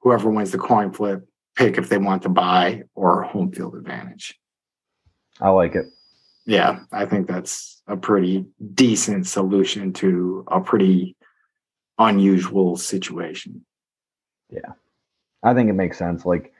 Whoever 0.00 0.30
wins 0.30 0.50
the 0.50 0.58
coin 0.58 0.92
flip, 0.92 1.26
pick 1.56 1.78
if 1.78 1.88
they 1.88 1.98
want 1.98 2.22
to 2.22 2.28
buy 2.28 2.82
or 2.94 3.22
home 3.22 3.52
field 3.52 3.74
advantage. 3.74 4.38
I 5.40 5.48
like 5.48 5.74
it. 5.74 5.86
Yeah, 6.46 6.80
I 6.92 7.06
think 7.06 7.26
that's 7.26 7.82
a 7.86 7.96
pretty 7.96 8.44
decent 8.74 9.26
solution 9.26 9.94
to 9.94 10.44
a 10.48 10.60
pretty 10.60 11.16
unusual 11.98 12.76
situation. 12.76 13.64
Yeah. 14.54 14.72
I 15.42 15.54
think 15.54 15.68
it 15.68 15.74
makes 15.74 15.98
sense. 15.98 16.24
Like, 16.24 16.52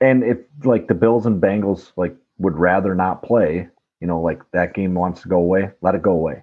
and 0.00 0.24
if 0.24 0.38
like 0.64 0.88
the 0.88 0.94
Bills 0.94 1.26
and 1.26 1.40
Bengals 1.40 1.92
like 1.96 2.16
would 2.38 2.56
rather 2.56 2.94
not 2.94 3.22
play, 3.22 3.68
you 4.00 4.06
know, 4.06 4.20
like 4.20 4.40
that 4.52 4.74
game 4.74 4.94
wants 4.94 5.22
to 5.22 5.28
go 5.28 5.38
away, 5.38 5.70
let 5.80 5.94
it 5.94 6.02
go 6.02 6.12
away. 6.12 6.42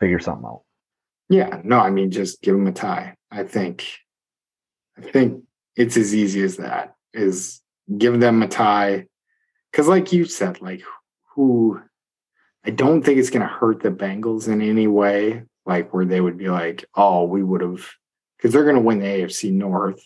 Figure 0.00 0.20
something 0.20 0.46
out. 0.46 0.62
Yeah, 1.28 1.60
no, 1.64 1.78
I 1.78 1.90
mean 1.90 2.10
just 2.10 2.42
give 2.42 2.54
them 2.54 2.66
a 2.66 2.72
tie. 2.72 3.14
I 3.30 3.44
think 3.44 3.86
I 4.98 5.02
think 5.02 5.44
it's 5.76 5.96
as 5.96 6.14
easy 6.14 6.42
as 6.42 6.56
that. 6.58 6.94
Is 7.12 7.60
give 7.96 8.20
them 8.20 8.42
a 8.42 8.48
tie. 8.48 9.06
Cause 9.72 9.88
like 9.88 10.12
you 10.12 10.24
said, 10.24 10.60
like 10.60 10.82
who 11.34 11.80
I 12.64 12.70
don't 12.70 13.02
think 13.02 13.18
it's 13.18 13.30
gonna 13.30 13.46
hurt 13.46 13.82
the 13.82 13.90
Bengals 13.90 14.48
in 14.48 14.60
any 14.62 14.86
way, 14.86 15.44
like 15.66 15.92
where 15.92 16.04
they 16.04 16.20
would 16.20 16.38
be 16.38 16.48
like, 16.48 16.84
oh, 16.94 17.24
we 17.24 17.42
would 17.42 17.60
have 17.60 17.88
because 18.36 18.52
they're 18.52 18.64
gonna 18.64 18.80
win 18.80 18.98
the 18.98 19.06
AFC 19.06 19.52
North. 19.52 20.02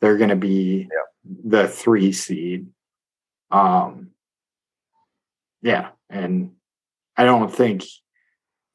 They're 0.00 0.18
gonna 0.18 0.36
be 0.36 0.88
yeah. 0.90 1.38
the 1.44 1.68
three 1.68 2.12
seed. 2.12 2.68
Um 3.50 4.10
yeah, 5.62 5.90
and 6.08 6.52
I 7.16 7.24
don't 7.24 7.54
think 7.54 7.84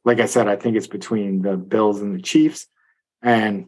like 0.05 0.19
I 0.19 0.27
said, 0.27 0.47
I 0.47 0.55
think 0.55 0.77
it's 0.77 0.87
between 0.87 1.41
the 1.41 1.57
Bills 1.57 2.01
and 2.01 2.13
the 2.15 2.21
Chiefs, 2.21 2.67
and 3.21 3.67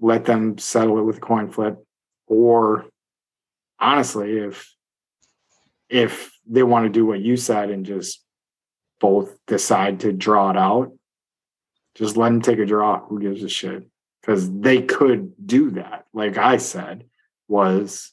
let 0.00 0.26
them 0.26 0.58
settle 0.58 0.98
it 0.98 1.02
with 1.02 1.16
a 1.16 1.20
coin 1.20 1.50
flip. 1.50 1.78
Or 2.26 2.84
honestly, 3.80 4.36
if 4.36 4.70
if 5.88 6.30
they 6.46 6.62
want 6.62 6.84
to 6.84 6.90
do 6.90 7.06
what 7.06 7.20
you 7.20 7.36
said 7.36 7.70
and 7.70 7.86
just 7.86 8.22
both 9.00 9.34
decide 9.46 10.00
to 10.00 10.12
draw 10.12 10.50
it 10.50 10.56
out, 10.56 10.92
just 11.94 12.16
let 12.16 12.28
them 12.28 12.42
take 12.42 12.58
a 12.58 12.66
draw. 12.66 13.00
Who 13.06 13.20
gives 13.20 13.42
a 13.42 13.48
shit? 13.48 13.86
Because 14.28 14.52
they 14.60 14.82
could 14.82 15.32
do 15.46 15.70
that. 15.70 16.04
Like 16.12 16.36
I 16.36 16.58
said, 16.58 17.06
was 17.48 18.12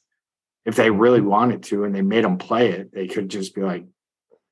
if 0.64 0.78
they 0.78 0.90
really 0.90 1.20
wanted 1.20 1.64
to 1.64 1.84
and 1.84 1.94
they 1.94 2.02
made 2.02 2.24
them 2.24 2.38
play 2.38 2.72
it, 2.72 2.94
they 2.94 3.06
could 3.06 3.28
just 3.28 3.54
be 3.54 3.60
like, 3.60 3.84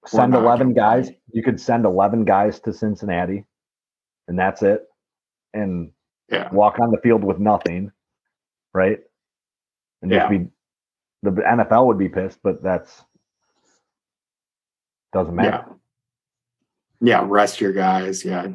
send 0.06 0.36
11 0.36 0.74
guys. 0.74 1.06
Play. 1.06 1.22
You 1.32 1.42
could 1.42 1.62
send 1.62 1.86
11 1.86 2.26
guys 2.26 2.60
to 2.62 2.74
Cincinnati 2.74 3.46
and 4.28 4.38
that's 4.38 4.62
it. 4.62 4.84
And 5.54 5.92
yeah. 6.30 6.50
walk 6.52 6.80
on 6.82 6.92
the 6.92 7.00
field 7.02 7.24
with 7.24 7.40
nothing. 7.40 7.94
Right. 8.74 9.00
And 10.02 10.12
yeah. 10.12 10.28
be, 10.28 10.48
the 11.22 11.32
NFL 11.32 11.88
would 11.88 11.98
be 11.98 12.10
pissed, 12.10 12.40
but 12.44 12.62
that's 12.62 13.06
doesn't 15.14 15.34
matter. 15.34 15.64
Yeah. 15.66 15.74
Yeah, 17.06 17.26
rest 17.28 17.60
your 17.60 17.74
guys. 17.74 18.24
Yeah. 18.24 18.48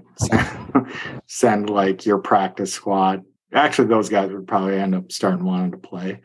Send 1.27 1.69
like 1.69 2.07
your 2.07 2.17
practice 2.17 2.73
squad. 2.73 3.23
Actually, 3.53 3.89
those 3.89 4.09
guys 4.09 4.33
would 4.33 4.47
probably 4.47 4.77
end 4.77 4.95
up 4.95 5.13
starting 5.13 5.45
wanting 5.45 5.73
to 5.73 5.77
play. 5.77 6.23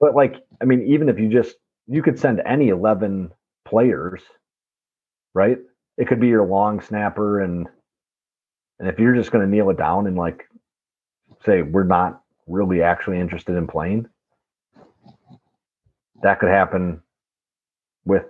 But 0.00 0.14
like, 0.14 0.36
I 0.62 0.64
mean, 0.64 0.82
even 0.86 1.10
if 1.10 1.18
you 1.18 1.28
just 1.28 1.56
you 1.86 2.02
could 2.02 2.18
send 2.18 2.40
any 2.46 2.68
11 2.68 3.32
players, 3.66 4.22
right? 5.34 5.58
It 5.98 6.08
could 6.08 6.20
be 6.20 6.28
your 6.28 6.46
long 6.46 6.80
snapper 6.80 7.40
and 7.40 7.68
and 8.78 8.88
if 8.88 8.98
you're 8.98 9.14
just 9.14 9.30
going 9.30 9.44
to 9.44 9.50
kneel 9.50 9.68
it 9.68 9.76
down 9.76 10.06
and 10.06 10.16
like 10.16 10.48
say 11.44 11.60
we're 11.60 11.84
not 11.84 12.22
really 12.46 12.82
actually 12.82 13.20
interested 13.20 13.56
in 13.56 13.66
playing, 13.66 14.08
that 16.22 16.40
could 16.40 16.48
happen 16.48 17.02
with 18.06 18.24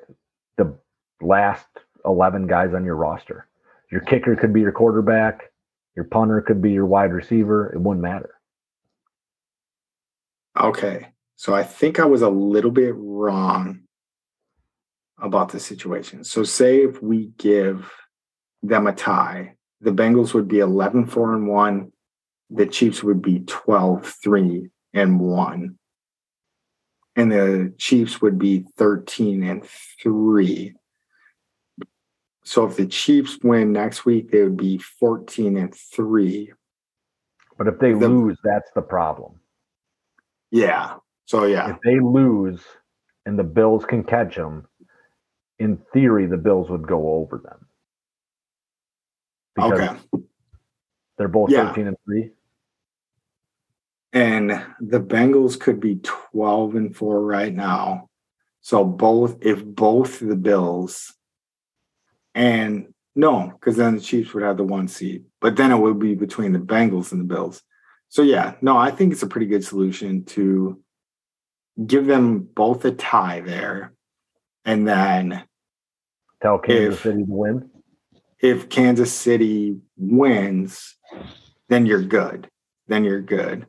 the 0.56 0.76
last 1.20 1.68
11 2.04 2.46
guys 2.46 2.74
on 2.74 2.84
your 2.84 2.96
roster. 2.96 3.48
Your 3.90 4.00
kicker 4.02 4.36
could 4.36 4.52
be 4.52 4.60
your 4.60 4.72
quarterback, 4.72 5.50
your 5.96 6.04
punter 6.04 6.40
could 6.40 6.62
be 6.62 6.72
your 6.72 6.86
wide 6.86 7.12
receiver, 7.12 7.72
it 7.72 7.80
wouldn't 7.80 8.02
matter. 8.02 8.34
Okay. 10.58 11.08
So 11.36 11.54
I 11.54 11.62
think 11.62 11.98
I 11.98 12.04
was 12.04 12.22
a 12.22 12.28
little 12.28 12.70
bit 12.70 12.94
wrong 12.96 13.80
about 15.18 15.50
the 15.50 15.60
situation. 15.60 16.24
So, 16.24 16.44
say 16.44 16.82
if 16.82 17.02
we 17.02 17.32
give 17.38 17.90
them 18.62 18.86
a 18.86 18.92
tie, 18.92 19.54
the 19.80 19.92
Bengals 19.92 20.34
would 20.34 20.48
be 20.48 20.58
11 20.58 21.06
4 21.06 21.34
and 21.34 21.48
1, 21.48 21.92
the 22.50 22.66
Chiefs 22.66 23.02
would 23.02 23.22
be 23.22 23.40
12 23.40 24.14
3 24.22 24.68
and 24.94 25.20
1. 25.20 25.78
And 27.16 27.32
the 27.32 27.74
Chiefs 27.78 28.20
would 28.20 28.38
be 28.38 28.64
13 28.76 29.42
and 29.42 29.64
3. 30.02 30.74
So 32.44 32.64
if 32.66 32.76
the 32.76 32.86
Chiefs 32.86 33.38
win 33.42 33.72
next 33.72 34.04
week, 34.04 34.30
they 34.30 34.42
would 34.42 34.56
be 34.56 34.78
14 34.78 35.56
and 35.56 35.74
3. 35.74 36.52
But 37.58 37.68
if 37.68 37.78
they 37.78 37.92
the, 37.92 38.08
lose, 38.08 38.38
that's 38.42 38.70
the 38.74 38.82
problem. 38.82 39.40
Yeah. 40.50 40.94
So 41.26 41.44
yeah. 41.44 41.70
If 41.70 41.76
they 41.84 42.00
lose 42.00 42.60
and 43.26 43.38
the 43.38 43.44
Bills 43.44 43.84
can 43.84 44.02
catch 44.02 44.36
them, 44.36 44.66
in 45.58 45.76
theory, 45.92 46.26
the 46.26 46.38
Bills 46.38 46.70
would 46.70 46.86
go 46.86 47.14
over 47.14 47.38
them. 47.38 47.66
Okay. 49.58 49.94
They're 51.18 51.28
both 51.28 51.50
yeah. 51.50 51.68
13 51.68 51.88
and 51.88 51.96
3. 52.06 52.30
And 54.12 54.50
the 54.80 55.00
Bengals 55.00 55.60
could 55.60 55.78
be 55.78 56.00
12 56.02 56.74
and 56.74 56.96
4 56.96 57.22
right 57.22 57.54
now. 57.54 58.08
So 58.62 58.84
both 58.84 59.36
if 59.42 59.64
both 59.64 60.18
the 60.18 60.36
Bills 60.36 61.14
and 62.34 62.92
no, 63.14 63.52
because 63.52 63.76
then 63.76 63.96
the 63.96 64.00
Chiefs 64.00 64.32
would 64.32 64.42
have 64.42 64.56
the 64.56 64.64
one 64.64 64.88
seed. 64.88 65.24
But 65.40 65.56
then 65.56 65.72
it 65.72 65.78
would 65.78 65.98
be 65.98 66.14
between 66.14 66.52
the 66.52 66.58
Bengals 66.58 67.12
and 67.12 67.20
the 67.20 67.34
Bills. 67.34 67.62
So 68.08 68.22
yeah, 68.22 68.54
no, 68.60 68.76
I 68.76 68.90
think 68.90 69.12
it's 69.12 69.22
a 69.22 69.28
pretty 69.28 69.46
good 69.46 69.64
solution 69.64 70.24
to 70.26 70.80
give 71.86 72.06
them 72.06 72.40
both 72.40 72.84
a 72.84 72.92
tie 72.92 73.40
there. 73.40 73.92
And 74.64 74.86
then 74.86 75.44
Tell 76.42 76.58
Kansas 76.58 76.94
if, 76.94 77.02
City 77.02 77.24
to 77.24 77.32
win. 77.32 77.70
If 78.40 78.68
Kansas 78.68 79.12
City 79.12 79.78
wins, 79.96 80.96
then 81.68 81.86
you're 81.86 82.02
good. 82.02 82.48
Then 82.88 83.04
you're 83.04 83.20
good. 83.20 83.66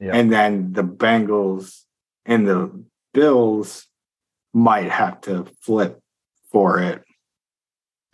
Yeah. 0.00 0.16
And 0.16 0.32
then 0.32 0.72
the 0.72 0.82
Bengals 0.82 1.82
and 2.26 2.46
the 2.46 2.84
Bills 3.12 3.86
might 4.52 4.90
have 4.90 5.20
to 5.22 5.46
flip 5.60 6.00
for 6.50 6.80
it. 6.80 7.03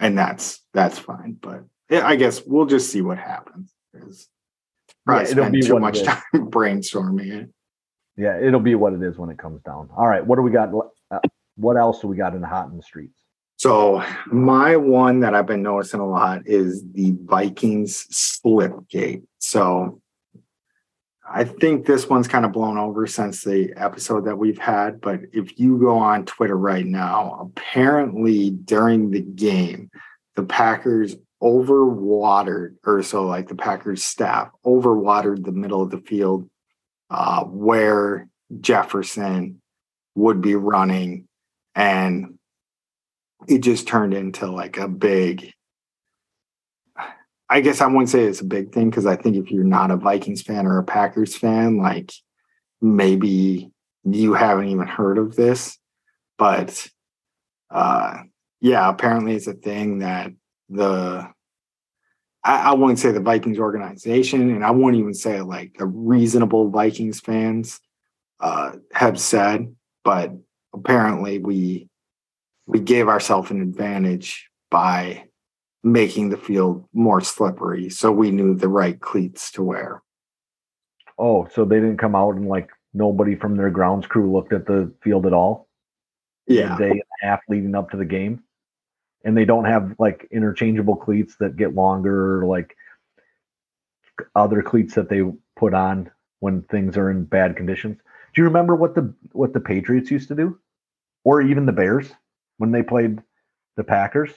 And 0.01 0.18
that's 0.18 0.61
that's 0.74 0.98
fine. 0.98 1.36
But 1.40 1.64
yeah, 1.88 2.07
I 2.07 2.16
guess 2.16 2.42
we'll 2.44 2.66
just 2.66 2.90
see 2.90 3.03
what 3.03 3.18
happens. 3.18 3.72
Probably 5.07 5.24
yeah, 5.24 5.30
spend 5.30 5.62
too 5.62 5.78
much 5.78 6.03
time 6.03 6.22
brainstorming 6.34 7.42
it. 7.42 7.51
Yeah, 8.16 8.38
it'll 8.38 8.61
be 8.61 8.74
what 8.74 8.92
it 8.92 9.03
is 9.03 9.16
when 9.16 9.30
it 9.30 9.38
comes 9.38 9.62
down. 9.62 9.88
All 9.96 10.09
right, 10.09 10.24
what 10.24 10.36
do 10.36 10.42
we 10.42 10.51
got? 10.51 10.70
Uh, 11.11 11.18
what 11.57 11.76
else 11.76 12.01
do 12.01 12.09
we 12.09 12.16
got 12.16 12.34
in 12.34 12.40
the 12.40 12.46
hot 12.46 12.68
in 12.68 12.76
the 12.76 12.82
streets? 12.82 13.20
So 13.57 14.03
my 14.26 14.76
one 14.76 15.20
that 15.20 15.34
I've 15.34 15.46
been 15.46 15.62
noticing 15.62 16.01
a 16.01 16.09
lot 16.09 16.46
is 16.46 16.82
the 16.92 17.14
Vikings 17.24 18.07
slip 18.11 18.72
gate. 18.88 19.22
So 19.38 20.01
I 21.33 21.45
think 21.45 21.87
this 21.87 22.09
one's 22.09 22.26
kind 22.26 22.45
of 22.45 22.51
blown 22.51 22.76
over 22.76 23.07
since 23.07 23.45
the 23.45 23.72
episode 23.76 24.24
that 24.24 24.37
we've 24.37 24.59
had. 24.59 25.01
But 25.01 25.20
if 25.33 25.61
you 25.61 25.78
go 25.78 25.97
on 25.97 26.26
Twitter 26.26 26.57
right 26.57 26.85
now, 26.85 27.39
apparently 27.41 28.51
during 28.51 29.11
the 29.11 29.20
game, 29.20 29.91
the 30.35 30.43
Packers 30.43 31.14
overwatered, 31.41 32.76
or 32.85 33.03
so 33.05 33.26
like 33.26 33.49
the 33.49 33.55
Packers 33.55 34.05
staff 34.05 34.51
overwatered 34.66 35.45
the 35.45 35.53
middle 35.53 35.83
of 35.83 35.91
the 35.91 36.01
field 36.01 36.51
uh, 37.11 37.45
where 37.45 38.28
Jefferson 38.61 39.61
would 40.16 40.43
be 40.43 40.57
running. 40.57 41.28
And 41.76 42.39
it 43.47 43.61
just 43.61 43.87
turned 43.87 44.14
into 44.14 44.51
like 44.51 44.78
a 44.78 44.89
big 44.89 45.53
I 47.51 47.61
guess 47.61 47.80
I 47.80 47.86
wouldn't 47.86 48.09
say 48.09 48.24
it's 48.24 48.40
a 48.40 48.44
big 48.44 48.72
thing 48.72 48.90
because 48.90 49.07
I 49.07 49.16
think 49.16 49.36
if 49.36 49.51
you're 49.51 49.64
not 49.64 49.90
a 49.90 49.96
Vikings 49.96 50.40
fan 50.40 50.66
or 50.66 50.78
a 50.78 50.84
Packers 50.84 51.36
fan, 51.36 51.78
like 51.78 52.12
maybe 52.80 53.70
you 54.05 54.34
haven't 54.34 54.68
even 54.68 54.86
heard 54.86 55.18
of 55.18 55.34
this. 55.34 55.76
But 56.38 56.88
uh 57.70 58.22
yeah, 58.61 58.88
apparently 58.88 59.34
it's 59.34 59.46
a 59.46 59.55
thing 59.55 59.98
that 59.98 60.32
the 60.68 61.28
I, 62.44 62.70
I 62.70 62.72
wouldn't 62.74 62.98
say 62.98 63.12
the 63.12 63.20
Vikings 63.20 63.59
organization, 63.59 64.51
and 64.51 64.64
I 64.64 64.70
wouldn't 64.70 65.01
even 65.01 65.14
say 65.14 65.40
like 65.40 65.76
the 65.76 65.86
reasonable 65.86 66.70
Vikings 66.70 67.20
fans 67.20 67.80
uh, 68.38 68.72
have 68.92 69.20
said, 69.20 69.74
but 70.05 70.32
apparently 70.72 71.38
we 71.38 71.88
we 72.66 72.80
gave 72.80 73.09
ourselves 73.09 73.51
an 73.51 73.61
advantage 73.61 74.48
by 74.70 75.24
making 75.83 76.31
the 76.31 76.37
field 76.37 76.85
more 76.93 77.20
slippery, 77.20 77.89
so 77.89 78.12
we 78.12 78.31
knew 78.31 78.55
the 78.55 78.68
right 78.68 79.01
cleats 79.01 79.51
to 79.53 79.62
wear. 79.62 80.03
Oh, 81.18 81.49
so 81.53 81.64
they 81.64 81.76
didn't 81.76 81.99
come 81.99 82.14
out 82.14 82.35
and 82.37 82.49
like 82.49 82.70
nobody 82.93 83.35
from 83.35 83.57
their 83.57 83.70
grounds 83.70 84.07
crew 84.07 84.33
looked 84.33 84.53
at 84.53 84.66
the 84.66 84.93
field 85.03 85.26
at 85.26 85.33
all? 85.33 85.68
Yeah. 86.47 86.76
day 86.76 86.91
and 86.91 87.03
a 87.22 87.26
half 87.26 87.41
leading 87.49 87.74
up 87.74 87.91
to 87.91 87.97
the 87.97 88.05
game? 88.05 88.43
and 89.24 89.37
they 89.37 89.45
don't 89.45 89.64
have 89.64 89.95
like 89.99 90.26
interchangeable 90.31 90.97
cleats 90.97 91.37
that 91.41 91.57
get 91.57 91.74
longer 91.74 92.41
or 92.41 92.47
like 92.47 92.76
other 94.35 94.62
cleats 94.62 94.95
that 94.95 95.09
they 95.09 95.22
put 95.57 95.74
on 95.74 96.11
when 96.41 96.62
things 96.62 96.97
are 96.97 97.11
in 97.11 97.24
bad 97.24 97.57
conditions. 97.57 97.99
Do 98.35 98.41
you 98.41 98.45
remember 98.45 98.74
what 98.74 98.95
the 98.95 99.12
what 99.33 99.53
the 99.53 99.61
Patriots 99.61 100.11
used 100.11 100.28
to 100.28 100.35
do? 100.35 100.59
Or 101.24 101.43
even 101.43 101.66
the 101.66 101.72
Bears 101.72 102.11
when 102.59 102.70
they 102.70 102.83
played 102.83 103.20
the 103.76 103.85
Packers? 103.85 104.31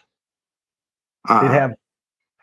Uh, 1.27 1.41
They'd 1.41 1.53
have 1.53 1.73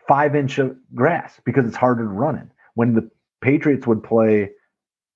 five 0.08 0.34
inch 0.34 0.58
of 0.58 0.76
grass 0.94 1.40
because 1.44 1.66
it's 1.66 1.76
harder 1.76 2.02
to 2.02 2.08
run 2.08 2.36
in. 2.36 2.50
When 2.74 2.94
the 2.94 3.10
Patriots 3.40 3.86
would 3.86 4.02
play 4.02 4.50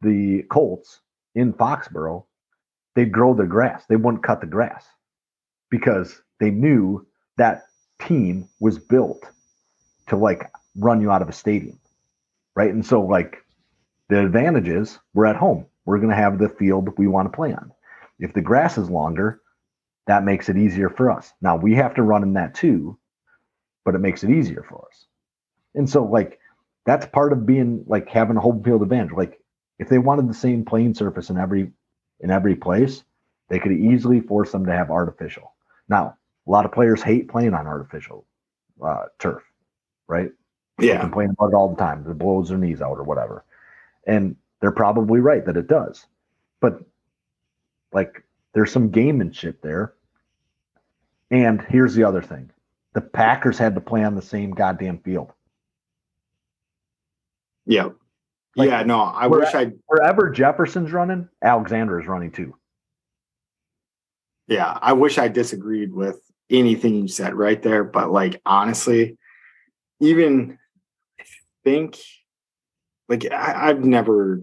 the 0.00 0.42
Colts 0.50 1.00
in 1.34 1.52
Foxborough, 1.52 2.24
they'd 2.94 3.12
grow 3.12 3.34
the 3.34 3.46
grass. 3.46 3.84
They 3.88 3.96
wouldn't 3.96 4.22
cut 4.22 4.40
the 4.40 4.46
grass 4.46 4.84
because 5.70 6.22
they 6.40 6.50
knew 6.50 7.06
that 7.36 7.64
team 8.00 8.48
was 8.60 8.78
built 8.78 9.24
to 10.08 10.16
like 10.16 10.50
run 10.76 11.00
you 11.00 11.10
out 11.10 11.22
of 11.22 11.28
a 11.28 11.32
stadium. 11.32 11.78
Right. 12.54 12.72
And 12.72 12.86
so, 12.86 13.00
like, 13.02 13.38
the 14.08 14.20
advantages 14.20 14.98
we're 15.12 15.26
at 15.26 15.36
home. 15.36 15.66
We're 15.86 15.98
going 15.98 16.10
to 16.10 16.16
have 16.16 16.38
the 16.38 16.48
field 16.48 16.96
we 16.98 17.06
want 17.06 17.30
to 17.30 17.36
play 17.36 17.52
on. 17.52 17.72
If 18.18 18.32
the 18.32 18.40
grass 18.40 18.78
is 18.78 18.88
longer, 18.88 19.40
that 20.06 20.24
makes 20.24 20.48
it 20.48 20.56
easier 20.56 20.88
for 20.88 21.10
us. 21.10 21.32
Now 21.42 21.56
we 21.56 21.74
have 21.74 21.94
to 21.96 22.02
run 22.02 22.22
in 22.22 22.34
that 22.34 22.54
too, 22.54 22.98
but 23.85 23.95
it 23.95 24.01
makes 24.01 24.24
it 24.24 24.30
easier 24.30 24.64
for 24.68 24.87
us. 24.91 25.07
And 25.74 25.89
so, 25.89 26.05
like, 26.05 26.41
that's 26.87 27.07
part 27.07 27.32
of 27.32 27.47
being 27.47 27.85
like 27.87 28.09
having 28.09 28.37
a 28.37 28.41
home 28.41 28.62
field 28.62 28.82
advantage. 28.82 29.12
Like, 29.16 29.41
if 29.78 29.89
they 29.89 29.99
wanted 29.99 30.28
the 30.28 30.35
same 30.35 30.64
playing 30.64 30.95
surface 30.95 31.30
in 31.30 31.39
every 31.39 31.72
in 32.20 32.30
every 32.30 32.55
place, 32.55 33.05
they 33.49 33.59
could 33.59 33.72
easily 33.72 34.20
force 34.20 34.53
them 34.53 34.66
to 34.66 34.72
have 34.72 34.91
artificial. 34.91 35.55
Now, 35.89 36.16
a 36.47 36.51
lot 36.51 36.64
of 36.64 36.72
players 36.72 37.03
hate 37.03 37.28
playing 37.28 37.55
on 37.55 37.66
artificial 37.66 38.24
uh, 38.82 39.05
turf, 39.18 39.43
right? 40.07 40.30
They 40.78 40.89
yeah. 40.89 41.01
complain 41.01 41.30
about 41.30 41.53
it 41.53 41.55
all 41.55 41.68
the 41.68 41.76
time. 41.76 42.05
It 42.09 42.18
blows 42.18 42.49
their 42.49 42.59
knees 42.59 42.82
out 42.82 42.99
or 42.99 43.05
whatever. 43.05 43.45
And 44.07 44.37
they're 44.61 44.72
probably 44.72 45.20
right 45.20 45.45
that 45.47 45.57
it 45.57 45.68
does. 45.68 46.07
But 46.61 46.80
like 47.93 48.24
there's 48.55 48.72
some 48.72 48.91
gamemanship 48.91 49.61
there. 49.62 49.95
And 51.30 51.62
here's 51.62 51.95
the 51.95 52.05
other 52.05 52.22
thing. 52.22 52.51
The 52.95 53.01
Packers 53.01 53.59
had 53.59 53.74
to 53.74 53.80
play 53.80 54.05
on 54.05 54.14
the 54.14 54.22
same 54.22 54.53
goddamn 54.53 54.99
field. 54.99 55.32
Yeah. 57.66 57.90
Like, 58.57 58.68
yeah, 58.68 58.84
no, 58.84 59.01
I 59.01 59.26
we're 59.26 59.40
wish 59.40 59.55
I 59.55 59.72
Wherever 59.86 60.30
Jefferson's 60.30 60.92
running, 60.92 61.28
Alexander 61.42 62.01
is 62.01 62.07
running 62.07 62.30
too. 62.30 62.55
yeah, 64.47 64.78
I 64.80 64.92
wish 64.92 65.18
I 65.18 65.26
disagreed 65.28 65.92
with 65.92 66.20
anything 66.51 66.95
you 66.95 67.09
said 67.09 67.34
right 67.34 67.61
there, 67.61 67.82
but 67.82 68.12
like 68.12 68.40
honestly, 68.47 69.18
even 70.01 70.59
I 71.18 71.24
think 71.64 71.99
like 73.09 73.30
I, 73.32 73.70
I've 73.70 73.84
never 73.84 74.40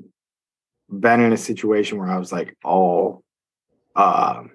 been 0.89 1.21
in 1.21 1.31
a 1.31 1.37
situation 1.37 1.97
where 1.97 2.09
I 2.09 2.17
was 2.17 2.33
like, 2.33 2.57
oh, 2.65 3.23
um, 3.95 4.51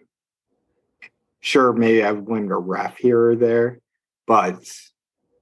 sure, 1.40 1.72
maybe 1.72 2.05
I've 2.05 2.26
blamed 2.26 2.51
a 2.51 2.57
ref 2.57 2.99
here 2.99 3.30
or 3.30 3.36
there, 3.36 3.78
but 4.27 4.62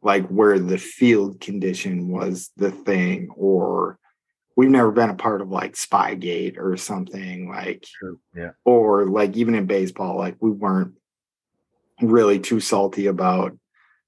like 0.03 0.27
where 0.29 0.59
the 0.59 0.79
field 0.79 1.41
condition 1.41 2.09
was 2.09 2.51
the 2.57 2.71
thing, 2.71 3.31
or 3.37 3.99
we've 4.57 4.71
never 4.71 4.93
been 4.93 5.11
a 5.11 5.15
part 5.15 5.41
of 5.41 5.49
like 5.49 5.75
Spygate 5.75 6.59
or 6.59 6.77
something 6.77 7.49
like. 7.49 7.87
Yeah. 8.37 8.51
or 8.65 9.07
like 9.07 9.37
even 9.37 9.55
in 9.55 9.67
baseball, 9.67 10.19
like 10.19 10.37
we 10.41 10.51
weren't 10.51 10.95
really 12.01 12.39
too 12.39 12.61
salty 12.61 13.07
about 13.07 13.57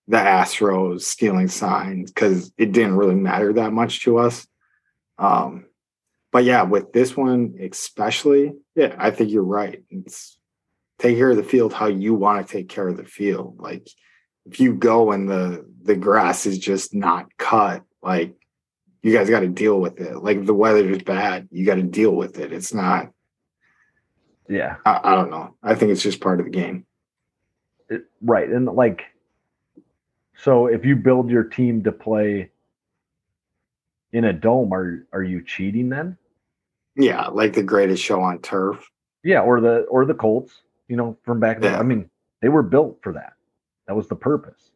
the 0.09 0.19
Astros 0.19 1.03
stealing 1.03 1.49
signs 1.49 2.13
because 2.13 2.53
it 2.59 2.73
didn't 2.73 2.97
really 2.97 3.15
matter 3.15 3.53
that 3.55 3.73
much 3.73 4.05
to 4.05 4.19
us. 4.19 4.47
Um, 5.19 5.67
but 6.33 6.45
yeah, 6.45 6.63
with 6.63 6.93
this 6.93 7.17
one 7.17 7.55
especially, 7.61 8.53
yeah, 8.75 8.95
I 8.99 9.11
think 9.11 9.31
you're 9.31 9.43
right. 9.43 9.83
It's 9.91 10.39
take 10.99 11.17
care 11.17 11.31
of 11.31 11.37
the 11.37 11.43
field 11.43 11.73
how 11.73 11.87
you 11.87 12.15
want 12.15 12.47
to 12.47 12.53
take 12.53 12.69
care 12.69 12.89
of 12.89 12.97
the 12.97 13.05
field. 13.05 13.57
Like 13.59 13.89
if 14.47 14.61
you 14.61 14.75
go 14.75 15.13
and 15.13 15.29
the 15.29 15.67
the 15.83 15.97
grass 15.97 16.47
is 16.47 16.59
just 16.59 16.95
not 16.95 17.27
cut, 17.39 17.83
like 18.03 18.35
you 19.03 19.13
guys 19.13 19.31
got 19.31 19.41
to 19.41 19.49
deal 19.49 19.81
with 19.81 20.01
it. 20.01 20.17
Like 20.17 20.39
if 20.39 20.47
the 20.47 20.55
weather 20.55 20.89
is 20.91 21.03
bad, 21.03 21.49
you 21.51 21.65
got 21.65 21.77
to 21.77 21.83
deal 21.83 22.11
with 22.13 22.39
it. 22.39 22.53
It's 22.53 22.75
not. 22.75 23.11
Yeah. 24.49 24.77
I, 24.85 25.01
I 25.05 25.15
don't 25.15 25.31
know. 25.31 25.55
I 25.63 25.75
think 25.75 25.93
it's 25.93 26.03
just 26.03 26.21
part 26.21 26.41
of 26.41 26.47
the 26.47 26.51
game. 26.51 26.87
It- 27.89 28.07
right. 28.21 28.49
And 28.49 28.67
like, 28.67 29.05
so 30.39 30.67
if 30.67 30.85
you 30.85 30.97
build 30.97 31.31
your 31.31 31.45
team 31.45 31.85
to 31.85 31.93
play 31.93 32.51
in 34.13 34.25
a 34.25 34.33
dome, 34.33 34.73
are 34.73 35.07
are 35.13 35.23
you 35.23 35.43
cheating 35.43 35.89
then? 35.89 36.19
Yeah, 36.97 37.29
like 37.29 37.53
the 37.53 37.63
greatest 37.63 38.03
show 38.03 38.21
on 38.23 38.41
turf. 38.41 38.91
Yeah, 39.23 39.41
or 39.41 39.61
the 39.61 39.81
or 39.83 40.05
the 40.05 40.15
Colts, 40.15 40.53
you 40.89 40.97
know, 40.97 41.17
from 41.25 41.41
back 41.41 41.61
then. 41.61 41.73
Yeah. 41.75 41.79
I 41.79 41.83
mean, 41.83 42.11
they 42.43 42.49
were 42.49 42.63
built 42.63 42.99
for 43.03 43.13
that. 43.13 43.35
That 43.87 43.97
was 43.97 44.09
the 44.09 44.17
purpose. 44.17 44.71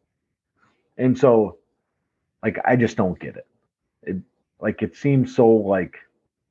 And 0.97 1.17
so, 1.17 1.57
like, 2.43 2.57
I 2.65 2.75
just 2.75 2.97
don't 2.97 3.19
get 3.19 3.35
it. 3.35 3.47
It 4.03 4.17
like 4.59 4.81
it 4.81 4.95
seems 4.95 5.35
so 5.35 5.49
like 5.49 5.97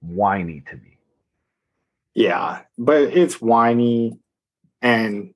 whiny 0.01 0.63
to 0.69 0.77
me. 0.77 0.99
Yeah, 2.15 2.63
but 2.77 3.03
it's 3.03 3.41
whiny, 3.41 4.19
and 4.83 5.33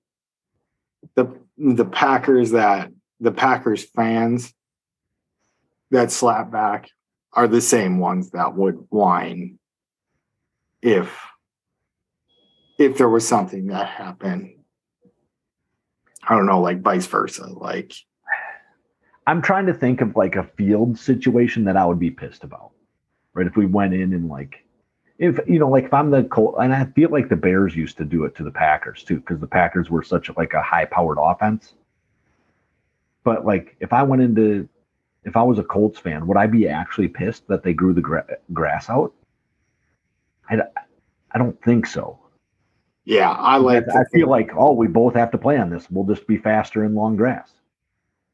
the 1.14 1.27
the 1.57 1.85
Packers 1.85 2.51
that 2.51 2.91
the 3.20 3.33
Packers 3.33 3.85
fans 3.85 4.53
that 5.91 6.11
slap 6.11 6.51
back 6.51 6.91
are 7.33 7.49
the 7.49 7.61
same 7.61 7.99
ones 7.99 8.31
that 8.31 8.55
would 8.55 8.87
whine 8.91 9.59
if 10.83 11.16
if 12.79 12.99
there 12.99 13.09
was 13.09 13.27
something 13.27 13.66
that 13.68 13.87
happened. 13.87 14.53
I 16.27 16.35
don't 16.35 16.47
know, 16.47 16.61
like 16.61 16.81
vice 16.81 17.07
versa. 17.07 17.47
Like, 17.47 17.93
I'm 19.27 19.43
trying 19.43 19.66
to 19.66 19.75
think 19.75 20.01
of 20.01 20.16
like 20.16 20.37
a 20.37 20.45
field 20.57 20.99
situation 20.99 21.64
that 21.64 21.77
I 21.77 21.85
would 21.85 21.99
be 21.99 22.11
pissed 22.11 22.45
about. 22.45 22.70
Right? 23.33 23.47
If 23.47 23.57
we 23.57 23.66
went 23.66 23.95
in 23.95 24.12
and 24.12 24.29
like 24.29 24.64
if 25.18 25.39
you 25.47 25.59
know, 25.59 25.68
like 25.68 25.85
if 25.85 25.95
I'm 25.95 26.11
the 26.11 26.25
Col 26.25 26.59
and 26.59 26.75
I 26.75 26.87
feel 26.87 27.11
like 27.11 27.29
the 27.29 27.37
Bears 27.37 27.77
used 27.77 27.97
to 27.99 28.05
do 28.05 28.25
it 28.25 28.35
to 28.37 28.43
the 28.43 28.51
Packers 28.51 29.05
too, 29.05 29.16
because 29.16 29.41
the 29.41 29.47
Packers 29.47 29.91
were 29.91 30.03
such 30.03 30.31
like 30.37 30.55
a 30.55 30.62
high 30.62 30.85
powered 30.85 31.18
offense. 31.20 31.75
But 33.22 33.47
like 33.47 33.77
if 33.81 33.93
I 33.93 34.03
went 34.03 34.22
into 34.22 34.68
if 35.25 35.37
I 35.37 35.43
was 35.43 35.59
a 35.59 35.64
Colts 35.64 35.99
fan, 35.99 36.27
would 36.27 36.37
I 36.37 36.47
be 36.47 36.68
actually 36.68 37.09
pissed 37.09 37.47
that 37.49 37.62
they 37.62 37.72
grew 37.72 37.95
the 37.95 38.01
gra- 38.01 38.37
grass 38.53 38.91
out? 38.91 39.14
I, 40.51 40.61
I 41.33 41.39
don't 41.39 41.61
think 41.62 41.87
so. 41.87 42.18
Yeah, 43.05 43.30
I 43.30 43.57
like. 43.57 43.84
I 43.88 44.02
to 44.02 44.09
feel 44.12 44.28
like, 44.28 44.50
oh, 44.57 44.72
we 44.72 44.86
both 44.88 45.14
have 45.14 45.30
to 45.32 45.38
play 45.38 45.59
on 45.59 45.70
this. 45.70 45.86
We'll 45.90 46.05
just 46.07 46.26
be 46.26 46.36
faster 46.36 46.84
in 46.84 46.94
long 46.94 47.16
grass. 47.16 47.50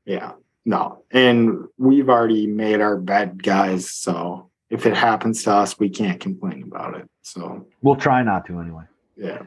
Yeah, 0.05 0.33
no. 0.65 1.03
And 1.11 1.67
we've 1.79 2.09
already 2.09 2.47
made 2.47 2.81
our 2.81 2.97
bet, 2.97 3.39
guys. 3.39 3.91
So 3.91 4.51
if 4.71 4.87
it 4.87 4.97
happens 4.97 5.43
to 5.45 5.53
us, 5.53 5.79
we 5.79 5.89
can't 5.91 6.21
complain 6.21 6.63
about 6.65 6.97
it. 6.97 7.09
So, 7.23 7.67
We'll 7.83 7.97
try 7.97 8.23
not 8.23 8.47
to 8.47 8.59
anyway. 8.61 8.85
yeah. 9.17 9.43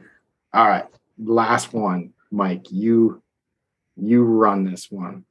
All 0.52 0.68
right. 0.68 0.84
Last 1.18 1.72
one, 1.72 2.12
Mike. 2.30 2.66
You 2.70 3.20
you 3.96 4.24
run 4.24 4.64
this 4.64 4.90
one. 4.90 5.24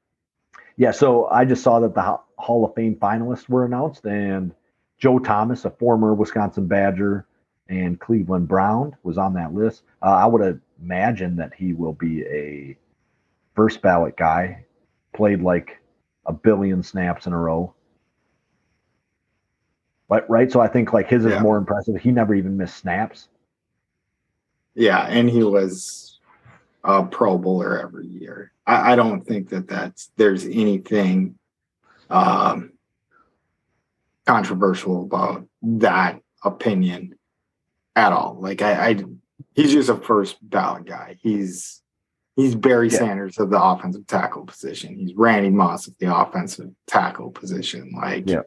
Yeah, 0.75 0.91
so 0.91 1.27
I 1.27 1.45
just 1.45 1.61
saw 1.63 1.79
that 1.81 1.93
the 1.93 2.17
Hall 2.37 2.65
of 2.65 2.73
Fame 2.73 2.95
finalists 2.95 3.47
were 3.47 3.63
announced, 3.65 4.05
and 4.05 4.53
Joe 4.97 5.19
Thomas, 5.19 5.65
a 5.65 5.69
former 5.69 6.13
Wisconsin 6.13 6.67
Badger 6.67 7.25
and 7.69 7.99
Cleveland 7.99 8.47
Brown, 8.47 8.95
was 9.03 9.17
on 9.17 9.33
that 9.33 9.53
list. 9.53 9.83
Uh, 10.01 10.07
I 10.11 10.25
would 10.25 10.61
imagine 10.81 11.35
that 11.37 11.53
he 11.53 11.73
will 11.73 11.93
be 11.93 12.23
a 12.25 12.77
first 13.55 13.81
ballot 13.81 14.17
guy, 14.17 14.65
played 15.13 15.41
like 15.41 15.79
a 16.25 16.33
billion 16.33 16.83
snaps 16.83 17.25
in 17.25 17.33
a 17.33 17.37
row. 17.37 17.73
But 20.09 20.29
right, 20.29 20.51
so 20.51 20.59
I 20.59 20.67
think 20.67 20.93
like 20.93 21.07
his 21.07 21.25
is 21.25 21.31
Yeah. 21.31 21.41
more 21.41 21.57
impressive. 21.57 21.95
He 21.95 22.11
never 22.11 22.35
even 22.35 22.57
missed 22.57 22.77
snaps. 22.77 23.29
Yeah, 24.75 25.05
and 25.07 25.29
he 25.29 25.43
was 25.43 26.19
a 26.83 27.03
Pro 27.03 27.37
Bowler 27.37 27.79
every 27.79 28.07
year. 28.07 28.51
I, 28.67 28.93
I 28.93 28.95
don't 28.95 29.21
think 29.21 29.49
that 29.49 29.67
that's 29.67 30.11
there's 30.17 30.45
anything 30.45 31.37
um, 32.09 32.73
controversial 34.25 35.03
about 35.03 35.47
that 35.61 36.19
opinion 36.43 37.15
at 37.95 38.11
all. 38.11 38.37
Like 38.39 38.61
I, 38.61 38.89
I, 38.89 39.03
he's 39.55 39.71
just 39.71 39.89
a 39.89 39.95
first 39.95 40.37
ballot 40.49 40.85
guy. 40.85 41.17
He's 41.21 41.81
he's 42.35 42.55
Barry 42.55 42.89
Yeah. 42.89 42.97
Sanders 42.99 43.37
of 43.39 43.49
the 43.49 43.61
offensive 43.61 44.07
tackle 44.07 44.45
position. 44.45 44.95
He's 44.95 45.13
Randy 45.15 45.49
Moss 45.49 45.87
of 45.87 45.97
the 45.99 46.15
offensive 46.15 46.71
tackle 46.87 47.31
position. 47.31 47.91
Like 47.95 48.29
Yeah. 48.29 48.41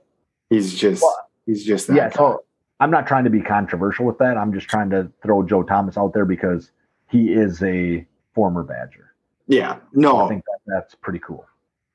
he's 0.51 0.75
just 0.79 1.03
Well, 1.03 1.29
he's 1.47 1.65
just 1.65 1.87
that 1.89 1.97
yeah, 1.97 2.09
guy. 2.11 2.17
so 2.17 2.45
I'm 2.81 2.91
not 2.91 3.07
trying 3.07 3.25
to 3.25 3.31
be 3.31 3.41
controversial 3.41 4.05
with 4.05 4.19
that. 4.19 4.37
I'm 4.37 4.53
just 4.53 4.69
trying 4.69 4.91
to 4.91 5.11
throw 5.23 5.43
Joe 5.43 5.63
Thomas 5.63 5.97
out 5.97 6.13
there 6.13 6.25
because 6.27 6.73
he 7.09 7.33
is 7.33 7.63
a 7.63 8.05
former 8.35 8.63
Badger. 8.65 9.15
yeah. 9.47 9.79
No. 9.93 10.27
I 10.27 10.29
think 10.29 10.45
that, 10.45 10.59
that's 10.67 10.95
pretty 10.97 11.21
cool. 11.21 11.47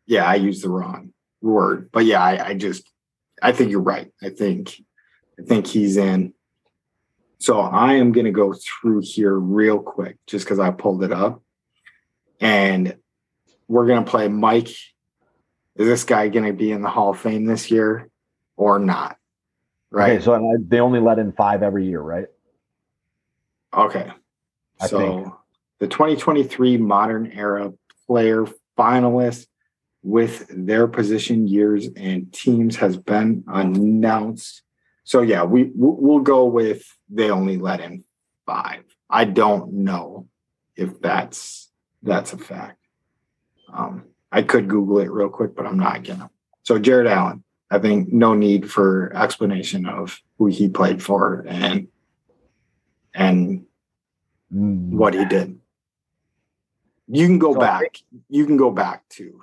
yeah, 0.08 0.26
I 0.26 0.36
used 0.36 0.64
the 0.64 0.70
wrong 0.70 1.12
word, 1.42 1.90
but 1.92 2.06
yeah, 2.06 2.24
I, 2.24 2.48
I 2.50 2.54
just, 2.56 2.90
I 3.44 3.52
think 3.52 3.70
you're 3.72 3.82
right. 3.82 4.12
I 4.24 4.30
think, 4.30 4.82
I 5.40 5.44
think 5.44 5.68
he's 5.68 5.98
in. 5.98 6.34
So 7.42 7.60
I 7.60 7.94
am 7.94 8.12
going 8.12 8.28
to 8.28 8.32
go 8.32 8.54
through 8.54 9.02
here 9.02 9.34
real 9.34 9.80
quick, 9.80 10.18
just 10.28 10.46
because 10.46 10.60
I 10.60 10.70
pulled 10.70 11.04
it 11.04 11.12
up, 11.12 11.42
and 12.40 12.96
we're 13.68 13.88
going 13.88 14.06
to 14.06 14.10
play 14.10 14.28
Mike. 14.28 14.70
Is 14.70 15.88
this 15.88 16.04
guy 16.04 16.28
going 16.28 16.46
to 16.46 16.54
be 16.54 16.72
in 16.72 16.84
the 16.84 16.90
Hall 16.90 17.10
of 17.10 17.20
Fame 17.20 17.46
this 17.46 17.72
year 17.72 18.12
or 18.58 18.78
not? 18.78 19.18
Right. 19.90 20.18
Okay, 20.18 20.24
so 20.24 20.56
they 20.68 20.80
only 20.80 21.00
let 21.00 21.18
in 21.18 21.32
five 21.32 21.64
every 21.64 21.88
year, 21.88 22.00
right? 22.00 22.28
Okay. 23.76 24.12
I 24.80 24.88
so 24.88 25.00
think. 25.00 25.34
the 25.80 25.88
2023 25.88 26.78
modern 26.78 27.32
era 27.32 27.74
player 28.06 28.46
finalist 28.78 29.48
with 30.04 30.46
their 30.48 30.88
position 30.88 31.48
years 31.48 31.88
and 31.96 32.32
teams 32.32 32.76
has 32.76 32.98
been 32.98 33.44
announced. 33.48 34.62
So 35.06 35.24
yeah, 35.24 35.44
we 35.44 35.72
we'll 35.74 36.20
go 36.20 36.46
with 36.46 36.84
they 37.12 37.30
only 37.30 37.58
let 37.58 37.82
in 37.82 38.04
five. 38.46 38.84
I 39.10 39.26
don't 39.26 39.74
know 39.74 40.28
if 40.76 41.00
that's 41.02 41.70
that's 42.02 42.34
a 42.34 42.38
fact. 42.38 42.80
Um, 43.72 44.06
I 44.32 44.42
could 44.42 44.68
Google 44.68 45.00
it 45.00 45.12
real 45.12 45.30
quick, 45.30 45.56
but 45.56 45.66
I'm 45.68 45.78
not 45.78 46.04
gonna. 46.04 46.30
So 46.64 46.80
Jared 46.80 47.08
Allen, 47.08 47.44
I 47.70 47.80
think 47.80 48.12
no 48.12 48.34
need 48.34 48.72
for 48.72 49.12
explanation 49.16 49.86
of 49.86 50.20
who 50.38 50.48
he 50.48 50.68
played 50.70 51.04
for 51.04 51.46
and 51.48 51.88
and 53.14 53.66
Mm, 54.54 54.90
what 54.90 55.14
he 55.14 55.24
did. 55.24 55.58
You 57.08 57.26
can 57.26 57.40
go 57.40 57.54
So- 57.54 57.60
back. 57.62 57.96
You 58.28 58.46
can 58.46 58.58
go 58.58 58.70
back 58.70 59.08
to. 59.12 59.42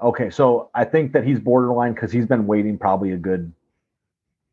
Okay, 0.00 0.30
so 0.30 0.70
I 0.74 0.84
think 0.86 1.12
that 1.12 1.24
he's 1.24 1.38
borderline 1.38 1.92
because 1.92 2.10
he's 2.10 2.24
been 2.24 2.46
waiting 2.46 2.78
probably 2.78 3.12
a 3.12 3.18
good. 3.18 3.52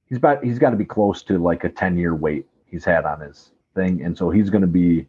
He's 0.09 0.18
about 0.18 0.43
he's 0.43 0.59
got 0.59 0.72
to 0.72 0.76
be 0.76 0.84
close 0.84 1.24
to 1.24 1.38
like 1.38 1.64
a 1.64 1.70
ten 1.70 1.97
year 1.97 2.14
wait 2.14 2.45
he's 2.74 2.84
had 2.84 3.05
on 3.05 3.21
his 3.21 3.51
thing, 3.76 4.01
and 4.03 4.17
so 4.17 4.30
he's 4.32 4.49
going 4.49 4.61
to 4.61 4.67
be 4.67 5.07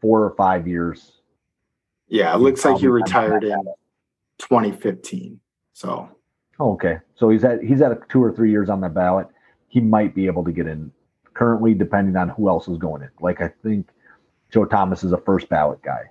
four 0.00 0.24
or 0.24 0.34
five 0.36 0.66
years. 0.66 1.12
Yeah, 2.08 2.34
it 2.34 2.38
looks 2.38 2.64
like 2.64 2.78
he 2.78 2.88
retired 2.88 3.44
in 3.44 3.62
2015. 4.38 5.38
So 5.74 6.08
Oh, 6.58 6.72
okay, 6.72 6.98
so 7.14 7.28
he's 7.28 7.44
at 7.44 7.62
he's 7.62 7.82
at 7.82 8.08
two 8.08 8.22
or 8.22 8.32
three 8.32 8.50
years 8.50 8.70
on 8.70 8.80
the 8.80 8.88
ballot. 8.88 9.26
He 9.68 9.80
might 9.80 10.14
be 10.14 10.26
able 10.26 10.44
to 10.44 10.52
get 10.52 10.66
in 10.66 10.90
currently, 11.34 11.74
depending 11.74 12.16
on 12.16 12.30
who 12.30 12.48
else 12.48 12.66
is 12.66 12.78
going 12.78 13.02
in. 13.02 13.10
Like 13.20 13.42
I 13.42 13.48
think 13.62 13.88
Joe 14.50 14.64
Thomas 14.64 15.04
is 15.04 15.12
a 15.12 15.18
first 15.18 15.48
ballot 15.50 15.82
guy, 15.82 16.04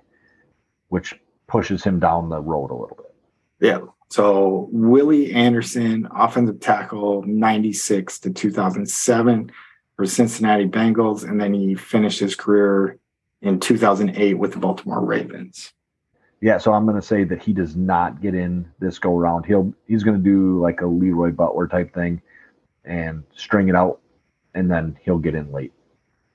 which 0.88 1.18
pushes 1.48 1.82
him 1.82 1.98
down 1.98 2.28
the 2.28 2.40
road 2.40 2.70
a 2.70 2.74
little 2.74 2.96
bit. 2.96 3.14
yeah. 3.60 3.80
So 4.08 4.68
Willie 4.70 5.32
Anderson, 5.32 6.06
offensive 6.14 6.60
tackle, 6.60 7.24
96 7.26 8.20
to 8.20 8.30
2007 8.30 9.50
for 9.96 10.06
Cincinnati 10.06 10.68
Bengals, 10.68 11.28
and 11.28 11.40
then 11.40 11.54
he 11.54 11.74
finished 11.74 12.20
his 12.20 12.34
career 12.34 12.98
in 13.42 13.58
2008 13.58 14.34
with 14.34 14.52
the 14.52 14.58
Baltimore 14.58 15.04
Ravens. 15.04 15.72
Yeah, 16.40 16.58
so 16.58 16.72
I'm 16.72 16.84
going 16.84 17.00
to 17.00 17.06
say 17.06 17.24
that 17.24 17.42
he 17.42 17.52
does 17.52 17.76
not 17.76 18.20
get 18.20 18.34
in 18.34 18.70
this 18.78 18.98
go 18.98 19.16
round. 19.16 19.46
He'll 19.46 19.72
he's 19.86 20.04
going 20.04 20.18
to 20.18 20.22
do 20.22 20.60
like 20.60 20.82
a 20.82 20.86
Leroy 20.86 21.30
Butler 21.30 21.66
type 21.66 21.94
thing 21.94 22.20
and 22.84 23.24
string 23.34 23.68
it 23.68 23.74
out, 23.74 24.00
and 24.54 24.70
then 24.70 24.98
he'll 25.02 25.18
get 25.18 25.34
in 25.34 25.50
late. 25.50 25.72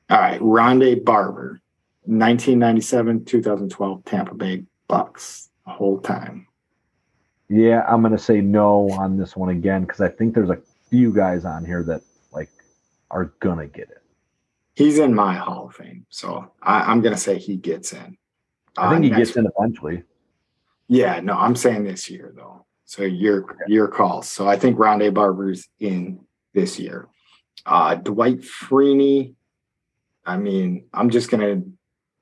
All 0.10 0.18
right, 0.18 0.42
Rondé 0.42 1.02
Barber, 1.04 1.62
1997, 2.06 3.26
2012 3.26 4.04
Tampa 4.04 4.34
Bay 4.34 4.64
Bucks, 4.88 5.50
the 5.66 5.72
whole 5.72 6.00
time. 6.00 6.48
Yeah, 7.48 7.86
I'm 7.88 8.02
going 8.02 8.12
to 8.14 8.18
say 8.18 8.42
no 8.42 8.90
on 8.92 9.18
this 9.18 9.36
one 9.36 9.50
again 9.50 9.82
because 9.82 10.02
I 10.02 10.10
think 10.10 10.34
there's 10.34 10.50
a 10.50 10.60
few 10.90 11.14
guys 11.14 11.46
on 11.46 11.64
here 11.64 11.84
that 11.84 12.02
are 13.12 13.34
gonna 13.40 13.68
get 13.68 13.90
it. 13.90 14.02
He's 14.74 14.98
in 15.00 15.14
my 15.14 15.36
Hall 15.36 15.68
of 15.68 15.76
Fame, 15.76 16.06
so 16.10 16.52
I, 16.62 16.82
I'm 16.84 17.02
going 17.02 17.14
to 17.14 17.20
say 17.20 17.38
he 17.38 17.58
gets 17.58 17.92
in. 17.92 18.18
I 18.78 18.90
think 18.90 19.12
Uh, 19.12 19.18
he 19.18 19.24
gets 19.24 19.36
in 19.36 19.46
eventually. 19.58 20.04
Yeah, 20.88 21.20
no, 21.20 21.34
I'm 21.34 21.56
saying 21.58 21.84
this 21.84 22.10
year 22.10 22.34
though. 22.36 22.66
So 22.86 23.04
your 23.04 23.58
your 23.68 23.88
calls. 23.88 24.28
So 24.30 24.48
I 24.48 24.58
think 24.58 24.78
Rondé 24.78 25.14
Barber's 25.14 25.68
in 25.80 26.22
this 26.54 26.80
year. 26.80 27.08
Uh 27.66 27.96
Dwight 27.96 28.42
Freeney. 28.42 29.36
I 30.26 30.38
mean, 30.38 30.86
I'm 30.94 31.10
just 31.10 31.30
gonna 31.30 31.64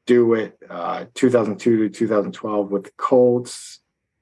do 0.06 0.34
it 0.34 0.58
uh 0.70 1.06
2002 1.14 1.78
to 1.78 1.90
2012 1.90 2.72
with 2.72 2.84
the 2.86 2.92
Colts, 2.98 3.80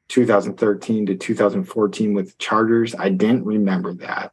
2013 0.10 1.06
to 1.08 1.16
2014 1.16 2.14
with 2.14 2.28
the 2.32 2.36
Chargers. 2.38 2.94
I 2.96 3.10
didn't 3.10 3.46
remember 3.46 3.94
that. 3.96 4.32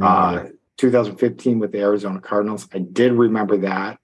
Uh 0.00 0.44
2015 0.76 1.58
with 1.58 1.72
the 1.72 1.80
Arizona 1.80 2.20
Cardinals. 2.20 2.68
I 2.72 2.78
did 2.78 3.12
remember 3.12 3.56
that. 3.58 3.98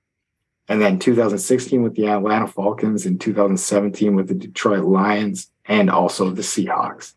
And 0.69 0.81
then 0.81 0.99
2016 0.99 1.83
with 1.83 1.95
the 1.97 2.07
Atlanta 2.07 2.47
Falcons 2.47 3.05
and 3.05 3.21
2017 3.21 4.15
with 4.15 4.29
the 4.29 4.35
Detroit 4.35 4.85
Lions 4.85 5.51
and 5.67 5.91
also 5.91 6.31
the 6.31 6.43
Seahawks. 6.43 7.15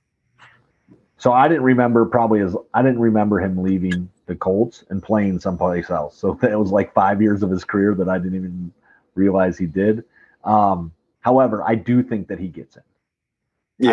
So 1.18 1.32
I 1.32 1.48
didn't 1.48 1.64
remember 1.64 2.06
probably 2.06 2.42
as 2.42 2.56
I 2.74 2.82
didn't 2.82 3.00
remember 3.00 3.40
him 3.40 3.62
leaving 3.62 4.10
the 4.26 4.36
Colts 4.36 4.84
and 4.90 5.02
playing 5.02 5.40
someplace 5.40 5.90
else. 5.90 6.18
So 6.18 6.38
it 6.44 6.60
was 6.60 6.72
like 6.72 6.94
five 6.94 7.22
years 7.22 7.44
of 7.44 7.50
his 7.50 7.64
career 7.64 7.96
that 7.96 8.10
I 8.10 8.18
didn't 8.18 8.36
even 8.36 8.74
realize 9.14 9.58
he 9.58 9.66
did. 9.66 10.04
Um, 10.44 10.92
however, 11.22 11.64
I 11.66 11.76
do 11.76 12.04
think 12.04 12.28
that 12.28 12.40
he 12.40 12.48
gets 12.48 12.76
in. 12.76 12.84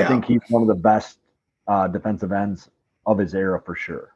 I 0.05 0.09
think 0.09 0.25
he's 0.25 0.43
one 0.49 0.63
of 0.63 0.69
the 0.69 0.75
best 0.75 1.19
uh, 1.67 1.89
defensive 1.89 2.33
ends 2.33 2.71
of 3.07 3.19
his 3.19 3.35
era 3.35 3.61
for 3.61 3.75
sure. 3.75 4.15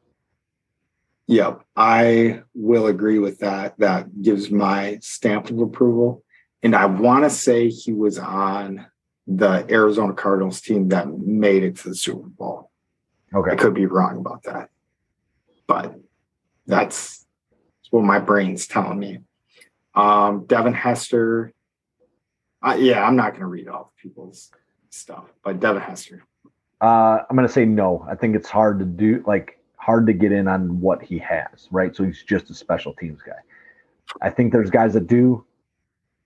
Yep, 1.28 1.62
I 1.74 2.42
will 2.54 2.86
agree 2.86 3.18
with 3.18 3.40
that. 3.40 3.78
That 3.78 4.22
gives 4.22 4.50
my 4.50 4.98
stamp 5.00 5.50
of 5.50 5.58
approval. 5.58 6.22
And 6.62 6.74
I 6.74 6.86
want 6.86 7.24
to 7.24 7.30
say 7.30 7.68
he 7.68 7.92
was 7.92 8.18
on 8.18 8.86
the 9.26 9.66
Arizona 9.68 10.12
Cardinals 10.14 10.60
team 10.60 10.88
that 10.88 11.08
made 11.08 11.64
it 11.64 11.76
to 11.78 11.88
the 11.90 11.94
Super 11.94 12.28
Bowl. 12.28 12.70
Okay. 13.34 13.52
I 13.52 13.56
could 13.56 13.74
be 13.74 13.86
wrong 13.86 14.18
about 14.18 14.44
that, 14.44 14.70
but 15.66 15.94
that's, 16.66 17.18
that's 17.18 17.90
what 17.90 18.04
my 18.04 18.20
brain's 18.20 18.66
telling 18.66 18.98
me. 18.98 19.18
Um, 19.94 20.46
Devin 20.46 20.74
Hester. 20.74 21.52
Uh, 22.62 22.76
yeah, 22.78 23.04
I'm 23.04 23.16
not 23.16 23.30
going 23.30 23.40
to 23.40 23.46
read 23.46 23.68
all 23.68 23.92
people's 24.00 24.50
stuff, 24.90 25.24
but 25.42 25.60
Devin 25.60 25.82
Hester. 25.82 26.22
Uh, 26.80 27.18
I'm 27.28 27.36
gonna 27.36 27.48
say 27.48 27.64
no. 27.64 28.04
I 28.08 28.14
think 28.16 28.36
it's 28.36 28.48
hard 28.48 28.80
to 28.80 28.84
do 28.84 29.24
like 29.26 29.55
hard 29.86 30.04
to 30.08 30.12
get 30.12 30.32
in 30.32 30.48
on 30.48 30.80
what 30.80 31.00
he 31.00 31.16
has, 31.16 31.68
right? 31.70 31.94
So 31.94 32.02
he's 32.02 32.24
just 32.24 32.50
a 32.50 32.54
special 32.54 32.92
teams 32.94 33.22
guy. 33.22 33.38
I 34.20 34.30
think 34.30 34.52
there's 34.52 34.68
guys 34.68 34.94
that 34.94 35.06
do, 35.06 35.44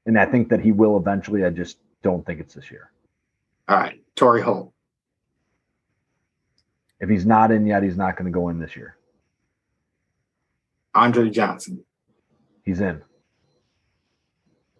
and 0.06 0.18
I 0.18 0.24
think 0.24 0.48
that 0.48 0.62
he 0.62 0.72
will 0.72 0.96
eventually. 0.96 1.44
I 1.44 1.50
just 1.50 1.76
don't 2.02 2.24
think 2.24 2.40
it's 2.40 2.54
this 2.54 2.70
year. 2.70 2.90
All 3.68 3.76
right, 3.76 4.00
Torry 4.16 4.40
Holt. 4.40 4.72
If 7.00 7.10
he's 7.10 7.26
not 7.26 7.50
in 7.50 7.66
yet, 7.66 7.82
he's 7.82 7.98
not 7.98 8.16
going 8.16 8.32
to 8.32 8.34
go 8.34 8.48
in 8.48 8.58
this 8.58 8.74
year. 8.74 8.96
Andre 10.94 11.28
Johnson. 11.28 11.84
He's 12.64 12.80
in. 12.80 13.02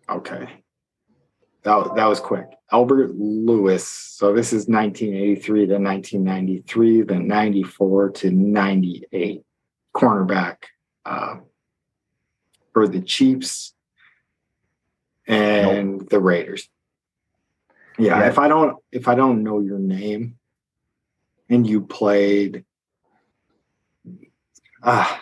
Okay. 0.08 0.59
That, 1.62 1.94
that 1.96 2.06
was 2.06 2.20
quick. 2.20 2.46
Albert 2.72 3.14
Lewis. 3.14 3.86
So 3.86 4.32
this 4.32 4.52
is 4.52 4.66
1983 4.68 5.66
to 5.66 5.72
1993, 5.74 7.02
then 7.02 7.26
94 7.26 8.10
to 8.10 8.30
98. 8.30 9.42
Cornerback 9.94 10.56
uh, 11.04 11.38
for 12.72 12.86
the 12.86 13.00
Chiefs 13.00 13.74
and 15.26 16.08
the 16.08 16.20
Raiders. 16.20 16.68
Yeah, 17.98 18.20
Yeah. 18.20 18.28
if 18.28 18.38
I 18.38 18.46
don't 18.48 18.76
if 18.92 19.08
I 19.08 19.14
don't 19.16 19.42
know 19.42 19.60
your 19.60 19.80
name 19.80 20.38
and 21.48 21.66
you 21.66 21.82
played 21.82 22.64
ah 24.82 25.20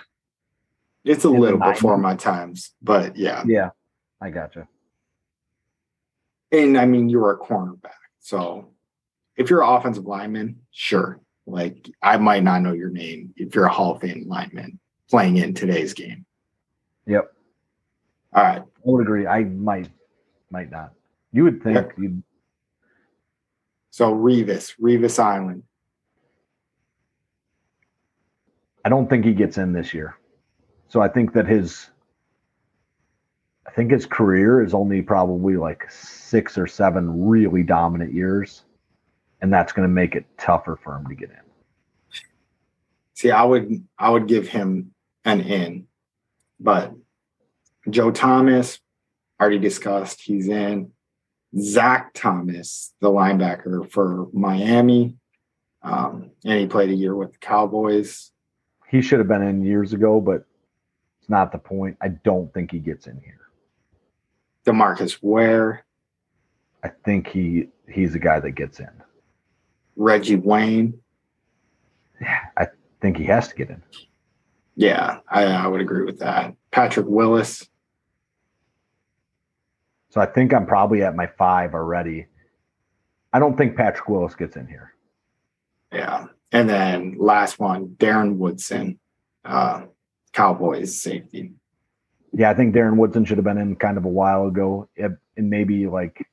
it's 1.05 1.25
a 1.25 1.29
In 1.29 1.41
little 1.41 1.59
before 1.59 1.97
my 1.97 2.15
times, 2.15 2.75
but 2.83 3.17
yeah. 3.17 3.43
Yeah, 3.47 3.71
I 4.21 4.29
gotcha. 4.31 4.69
And 6.53 6.79
I 6.79 6.87
mean 6.87 7.09
you 7.09 7.19
were 7.21 7.33
a 7.33 7.39
cornerback. 7.39 7.91
So 8.21 8.71
if 9.37 9.51
you're 9.51 9.63
an 9.63 9.69
offensive 9.69 10.07
lineman, 10.07 10.61
sure. 10.71 11.21
Like 11.47 11.89
I 12.03 12.17
might 12.19 12.43
not 12.43 12.63
know 12.63 12.73
your 12.73 12.91
name 12.91 13.33
if 13.37 13.55
you're 13.55 13.65
a 13.67 13.73
Hall 13.73 13.95
of 13.95 14.01
Fame 14.03 14.25
lineman 14.27 14.79
playing 15.09 15.39
in 15.39 15.55
today's 15.55 15.95
game. 15.95 16.25
Yep, 17.07 17.33
All 18.35 18.43
right. 18.43 18.59
I 18.63 18.65
would 18.85 19.01
agree. 19.01 19.27
I 19.27 19.45
might, 19.45 19.89
might 20.51 20.71
not. 20.71 20.93
You 21.33 21.45
would 21.45 21.63
think 21.63 21.77
Yeah. 21.77 21.89
you'd 21.97 22.23
So 23.91 24.15
Revis, 24.15 24.75
Revis 24.79 25.19
Island. 25.19 25.63
I 28.85 28.91
don't 28.91 29.09
think 29.09 29.25
he 29.25 29.33
gets 29.33 29.57
in 29.59 29.73
this 29.73 29.93
year. 29.95 30.17
So 30.89 31.01
I 31.01 31.09
think 31.09 31.33
that 31.33 31.47
his 31.47 31.91
think 33.79 33.93
his 33.93 34.07
career 34.07 34.61
is 34.61 34.75
only 34.75 35.01
probably 35.01 35.57
like 35.57 35.89
six 35.89 36.59
or 36.59 36.67
seven 36.67 37.29
really 37.29 37.63
dominant 37.63 38.13
years. 38.13 38.65
And 39.41 39.53
that's 39.53 39.73
going 39.73 39.89
to 39.89 39.95
make 39.95 40.17
it 40.17 40.27
tougher 40.37 40.77
for 40.83 40.97
him 40.97 41.07
to 41.07 41.15
get 41.15 41.31
in. 41.31 41.37
See, 43.15 43.31
I 43.31 43.45
would 43.45 43.87
I 43.97 44.11
would 44.11 44.27
give 44.27 44.49
him 44.49 44.93
an 45.25 45.43
in, 45.43 45.87
but 46.59 46.93
Joe 47.89 48.11
Thomas, 48.11 48.81
already 49.41 49.61
discussed, 49.61 50.23
he's 50.23 50.49
in. 50.49 50.91
Zach 51.57 52.13
Thomas, 52.15 52.93
the 53.01 53.09
linebacker 53.09 53.89
for 53.91 54.27
Miami, 54.33 55.17
um, 55.83 56.33
and 56.45 56.59
he 56.59 56.67
played 56.67 56.91
a 56.91 56.95
year 56.95 57.15
with 57.15 57.33
the 57.33 57.39
Cowboys. 57.39 58.33
He 58.89 59.01
should 59.03 59.21
have 59.21 59.29
been 59.29 59.43
in 59.43 59.65
years 59.65 59.93
ago, 59.93 60.21
but 60.21 60.45
it's 61.21 61.31
not 61.31 61.53
the 61.53 61.59
point. 61.59 61.97
I 62.03 62.09
don't 62.09 62.53
think 62.53 62.73
he 62.73 62.81
gets 62.81 63.07
in 63.07 63.21
here. 63.21 63.48
Demarcus 64.69 65.19
Ware, 65.23 65.85
I 66.85 66.91
think 67.05 67.29
he 67.29 67.69
he's 67.91 68.13
the 68.13 68.19
guy 68.19 68.39
that 68.39 68.51
gets 68.53 68.81
in. 68.81 68.91
Reggie 69.97 70.37
Wayne. 70.37 71.01
Yeah, 72.21 72.41
I 72.57 72.67
think 73.01 73.17
he 73.17 73.25
has 73.25 73.49
to 73.49 73.55
get 73.55 73.71
in. 73.71 73.83
Yeah, 74.77 75.21
I, 75.29 75.45
I 75.45 75.67
would 75.67 75.81
agree 75.81 76.05
with 76.05 76.19
that. 76.19 76.55
Patrick 76.71 77.07
Willis. 77.09 77.67
So 80.11 80.21
I 80.21 80.27
think 80.27 80.53
I'm 80.53 80.67
probably 80.67 81.03
at 81.03 81.17
my 81.17 81.27
five 81.39 81.75
already. 81.75 82.27
I 83.33 83.39
don't 83.39 83.57
think 83.57 83.77
Patrick 83.77 84.09
Willis 84.09 84.35
gets 84.35 84.57
in 84.57 84.67
here. 84.67 84.95
Yeah. 85.93 86.27
And 86.53 86.69
then 86.69 87.17
last 87.19 87.59
one, 87.59 87.89
Darren 87.99 88.37
Woodson, 88.37 88.99
uh, 89.45 89.87
Cowboys 90.33 91.01
safety. 91.01 91.53
Yeah, 92.33 92.51
I 92.51 92.55
think 92.55 92.75
Darren 92.75 92.97
Woodson 92.97 93.25
should 93.25 93.39
have 93.39 93.45
been 93.45 93.59
in 93.59 93.77
kind 93.77 93.97
of 93.97 94.05
a 94.05 94.09
while 94.09 94.47
ago. 94.47 94.89
It, 94.97 95.13
and 95.37 95.51
maybe 95.51 95.87
like, 95.87 96.27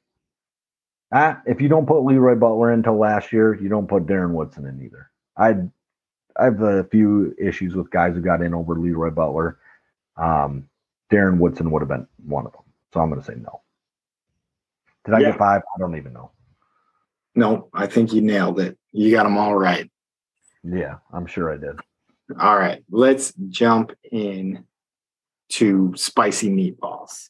ah, 1.11 1.41
if 1.45 1.61
you 1.61 1.69
don't 1.69 1.85
put 1.85 2.01
Leroy 2.03 2.35
Butler 2.35 2.71
until 2.71 2.97
last 2.97 3.31
year, 3.31 3.53
you 3.55 3.69
don't 3.69 3.87
put 3.87 4.05
Darren 4.05 4.31
Woodson 4.31 4.65
in 4.65 4.83
either. 4.83 5.09
I 5.37 5.55
I 6.37 6.45
have 6.45 6.61
a 6.61 6.83
few 6.85 7.33
issues 7.39 7.75
with 7.75 7.89
guys 7.91 8.13
who 8.13 8.21
got 8.21 8.41
in 8.41 8.53
over 8.53 8.75
Leroy 8.77 9.09
Butler. 9.09 9.57
Um, 10.17 10.67
Darren 11.11 11.37
Woodson 11.37 11.71
would 11.71 11.81
have 11.81 11.89
been 11.89 12.07
one 12.25 12.45
of 12.45 12.51
them. 12.51 12.61
So 12.93 12.99
I'm 12.99 13.09
going 13.09 13.21
to 13.21 13.25
say 13.25 13.35
no. 13.35 13.61
Did 15.05 15.13
I 15.13 15.19
Yeah. 15.19 15.29
get 15.31 15.39
five? 15.39 15.61
I 15.75 15.79
don't 15.79 15.95
even 15.95 16.13
know. 16.13 16.31
No, 17.35 17.69
I 17.73 17.87
think 17.87 18.11
you 18.13 18.21
nailed 18.21 18.59
it. 18.59 18.77
You 18.91 19.11
got 19.11 19.23
them 19.23 19.37
all 19.37 19.55
right. 19.55 19.89
Yeah, 20.63 20.97
I'm 21.13 21.25
sure 21.25 21.53
I 21.53 21.57
did. 21.57 21.79
All 22.39 22.57
right, 22.57 22.83
let's 22.89 23.33
jump 23.49 23.91
in 24.11 24.65
to 25.57 25.93
spicy 25.95 26.49
meatballs. 26.49 27.29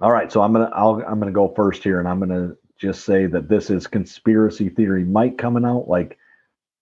All 0.00 0.12
right, 0.12 0.30
so 0.30 0.42
I'm 0.42 0.52
gonna 0.52 0.70
I'll, 0.74 1.02
I'm 1.06 1.18
gonna 1.18 1.32
go 1.32 1.52
first 1.54 1.82
here, 1.82 1.98
and 1.98 2.08
I'm 2.08 2.20
gonna 2.20 2.54
just 2.78 3.04
say 3.04 3.26
that 3.26 3.48
this 3.48 3.70
is 3.70 3.86
conspiracy 3.86 4.68
theory 4.68 5.04
Mike 5.04 5.38
coming 5.38 5.64
out. 5.64 5.88
Like 5.88 6.18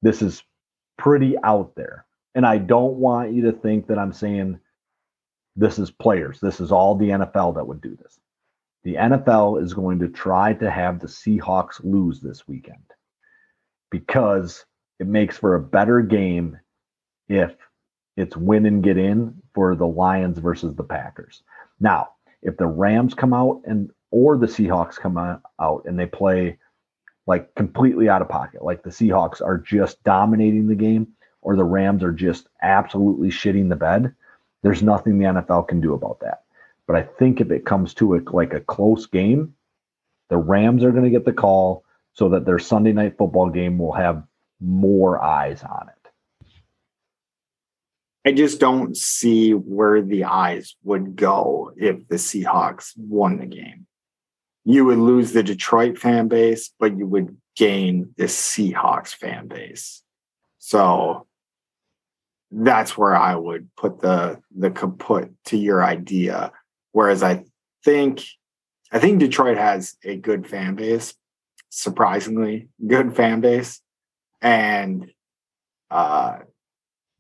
this 0.03 0.21
is 0.21 0.43
pretty 0.99 1.37
out 1.43 1.75
there, 1.77 2.05
and 2.35 2.45
I 2.45 2.59
don't 2.59 2.97
want 2.97 3.33
you 3.33 3.43
to 3.43 3.53
think 3.53 3.87
that 3.87 3.99
I'm 3.99 4.13
saying 4.13 4.59
this 5.57 5.79
is 5.79 5.91
players. 5.91 6.39
This 6.41 6.61
is 6.61 6.71
all 6.71 6.95
the 6.95 7.09
NFL 7.09 7.55
that 7.55 7.67
would 7.67 7.81
do 7.81 7.97
this. 7.97 8.19
The 8.85 8.95
NFL 8.95 9.63
is 9.63 9.75
going 9.75 9.99
to 10.01 10.09
try 10.09 10.53
to 10.55 10.71
have 10.71 11.01
the 11.01 11.09
Seahawks 11.09 11.83
lose 11.83 12.21
this 12.21 12.47
weekend 12.47 12.79
because 13.91 14.65
it 15.01 15.07
makes 15.07 15.39
for 15.39 15.55
a 15.55 15.61
better 15.61 16.03
game 16.03 16.59
if 17.29 17.57
it's 18.17 18.37
win 18.37 18.67
and 18.67 18.83
get 18.83 18.97
in 18.97 19.35
for 19.55 19.75
the 19.75 19.87
Lions 19.87 20.39
versus 20.39 20.75
the 20.75 20.85
Packers. 20.85 21.43
Now, 21.81 22.11
if 22.43 22.57
the 22.57 22.67
Rams 22.67 23.15
come 23.15 23.33
out 23.33 23.63
and 23.65 23.91
or 24.11 24.37
the 24.37 24.47
Seahawks 24.47 24.97
come 24.97 25.19
out 25.19 25.85
and 25.85 25.99
they 25.99 26.07
play 26.07 26.59
like 27.27 27.55
completely 27.55 28.09
out 28.09 28.23
of 28.23 28.29
pocket, 28.29 28.65
like 28.65 28.83
the 28.83 28.91
Seahawks 28.91 29.43
are 29.43 29.59
just 29.59 30.03
dominating 30.05 30.69
the 30.69 30.75
game 30.75 31.09
or 31.43 31.57
the 31.57 31.65
Rams 31.65 32.03
are 32.03 32.13
just 32.13 32.49
absolutely 32.63 33.29
shitting 33.29 33.69
the 33.69 33.77
bed, 33.77 34.15
there's 34.63 34.83
nothing 34.83 35.19
the 35.19 35.27
NFL 35.27 35.69
can 35.69 35.81
do 35.81 35.95
about 35.95 36.21
that. 36.21 36.43
But 36.87 36.97
I 36.97 37.03
think 37.03 37.41
if 37.41 37.51
it 37.51 37.67
comes 37.67 37.95
to 37.95 38.15
it 38.15 38.33
like 38.33 38.55
a 38.55 38.61
close 38.61 39.07
game, 39.07 39.55
the 40.29 40.37
Rams 40.37 40.83
are 40.83 40.93
going 40.93 41.05
to 41.05 41.11
get 41.11 41.25
the 41.25 41.33
call 41.33 41.85
so 42.15 42.31
that 42.31 42.47
their 42.47 42.59
Sunday 42.59 42.93
night 42.93 43.19
football 43.19 43.51
game 43.51 43.79
will 43.79 43.93
have 43.93 44.25
more 44.61 45.23
eyes 45.23 45.63
on 45.63 45.89
it. 45.89 45.96
I 48.27 48.33
just 48.33 48.59
don't 48.59 48.97
see 48.97 49.53
where 49.53 50.03
the 50.03 50.25
eyes 50.25 50.75
would 50.83 51.15
go 51.15 51.71
if 51.77 52.09
the 52.09 52.17
Seahawks 52.17 52.93
won 52.99 53.39
the 53.39 53.47
game. 53.47 53.87
You 54.65 54.85
would 54.87 54.99
lose 54.99 55.31
the 55.31 55.45
Detroit 55.45 55.97
fan 55.97 56.27
base, 56.27 56.73
but 56.81 56.99
you 56.99 57.07
would 57.07 57.37
gain 57.55 58.15
the 58.17 58.25
Seahawks 58.25 59.15
fan 59.15 59.47
base. 59.47 60.03
So 60.59 61.29
that's 62.51 62.99
where 62.99 63.15
I 63.15 63.37
would 63.37 63.69
put 63.77 64.01
the 64.01 64.41
the 64.57 64.71
kaput 64.73 65.31
to 65.47 65.57
your 65.57 65.85
idea. 65.85 66.51
Whereas 66.91 67.23
I 67.23 67.45
think 67.85 68.25
I 68.91 68.99
think 68.99 69.21
Detroit 69.21 69.57
has 69.57 69.97
a 70.03 70.17
good 70.17 70.49
fan 70.49 70.75
base, 70.75 71.15
surprisingly 71.71 72.71
good 72.85 73.15
fan 73.15 73.41
base. 73.41 73.81
And 74.43 75.13
uh 75.93 76.39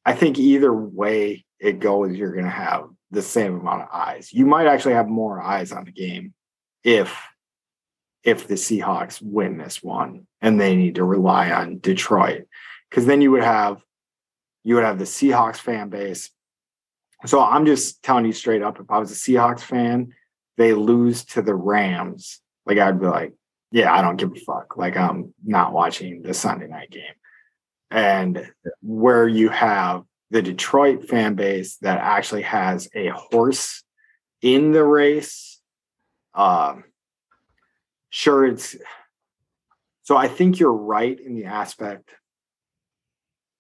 I 0.07 0.15
think 0.15 0.39
either 0.39 0.73
way 0.73 1.45
it 1.59 1.81
goes, 1.81 2.17
you're 2.17 2.33
going 2.33 2.45
to 2.45 2.51
have 2.51 2.85
the 3.11 3.23
same 3.23 3.59
amount 3.59 3.83
of 3.83 3.89
eyes. 3.93 4.33
You 4.33 4.47
might 4.47 4.69
actually 4.69 4.95
have 4.95 5.09
more 5.09 5.43
eyes 5.43 5.73
on 5.73 5.85
the 5.85 5.91
game 5.91 6.33
if 6.85 7.21
if 8.23 8.47
the 8.49 8.55
Seahawks 8.55 9.21
win 9.21 9.59
this 9.59 9.83
one 9.83 10.27
and 10.41 10.61
they 10.61 10.75
need 10.75 10.97
to 10.97 11.05
rely 11.05 11.51
on 11.51 11.79
Detroit 11.79 12.45
because 12.89 13.07
then 13.07 13.21
you 13.21 13.33
would 13.33 13.45
have 13.45 13.83
you 14.63 14.77
would 14.77 14.85
have 14.85 14.99
the 14.99 15.05
Seahawks 15.05 15.59
fan 15.59 15.89
base. 15.89 16.31
So 17.25 17.41
I'm 17.41 17.67
just 17.67 18.03
telling 18.03 18.27
you 18.27 18.33
straight 18.33 18.63
up 18.63 18.79
if 18.79 18.91
I 18.91 18.99
was 18.99 19.11
a 19.11 19.15
Seahawks 19.15 19.61
fan, 19.61 20.13
they 20.57 20.73
lose 20.73 21.25
to 21.27 21.43
the 21.43 21.55
Rams, 21.55 22.41
like 22.65 22.79
I'd 22.79 23.01
be 23.01 23.07
like, 23.07 23.35
yeah, 23.73 23.93
I 23.93 24.03
don't 24.03 24.17
give 24.17 24.33
a 24.33 24.41
fuck. 24.41 24.77
Like 24.77 24.97
I'm 24.97 25.35
not 25.45 25.73
watching 25.73 26.23
the 26.23 26.35
Sunday 26.35 26.69
night 26.69 26.91
game 26.91 27.15
and 27.91 28.51
where 28.83 29.29
you 29.29 29.49
have 29.49 30.03
the 30.31 30.43
Detroit 30.43 31.09
fan 31.09 31.35
base 31.35 31.77
that 31.79 31.99
actually 31.99 32.43
has 32.43 32.89
a 32.95 33.09
horse 33.09 33.83
in 34.43 34.73
the 34.73 34.85
race. 34.85 35.61
Um, 36.35 36.85
sure, 38.11 38.45
it's 38.47 38.77
so 40.03 40.17
I 40.17 40.29
think 40.29 40.59
you're 40.59 40.73
right 40.73 41.19
in 41.19 41.35
the 41.35 41.47
aspect 41.47 42.11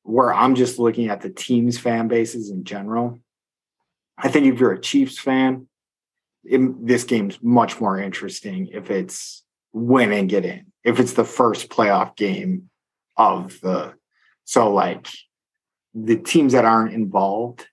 where 0.02 0.32
I'm 0.32 0.54
just 0.54 0.78
looking 0.78 1.08
at 1.08 1.20
the 1.20 1.30
team's 1.30 1.78
fan 1.78 2.06
bases 2.06 2.50
in 2.50 2.62
general. 2.62 3.18
I 4.16 4.28
think 4.28 4.46
if 4.46 4.60
you're 4.60 4.72
a 4.72 4.80
Chiefs 4.80 5.18
fan, 5.18 5.68
it- 6.44 6.86
this 6.86 7.02
game's 7.04 7.42
much 7.42 7.80
more 7.80 7.98
interesting 7.98 8.68
if 8.68 8.90
it's 8.90 9.44
win 9.72 10.12
and 10.12 10.28
get 10.28 10.44
in, 10.44 10.72
if 10.84 11.00
it's 11.00 11.14
the 11.14 11.24
first 11.24 11.68
playoff 11.68 12.14
game 12.16 12.70
of 13.16 13.60
the 13.60 13.94
so 14.46 14.72
like 14.72 15.08
the 15.92 16.16
teams 16.16 16.52
that 16.52 16.64
aren't 16.64 16.94
involved, 16.94 17.66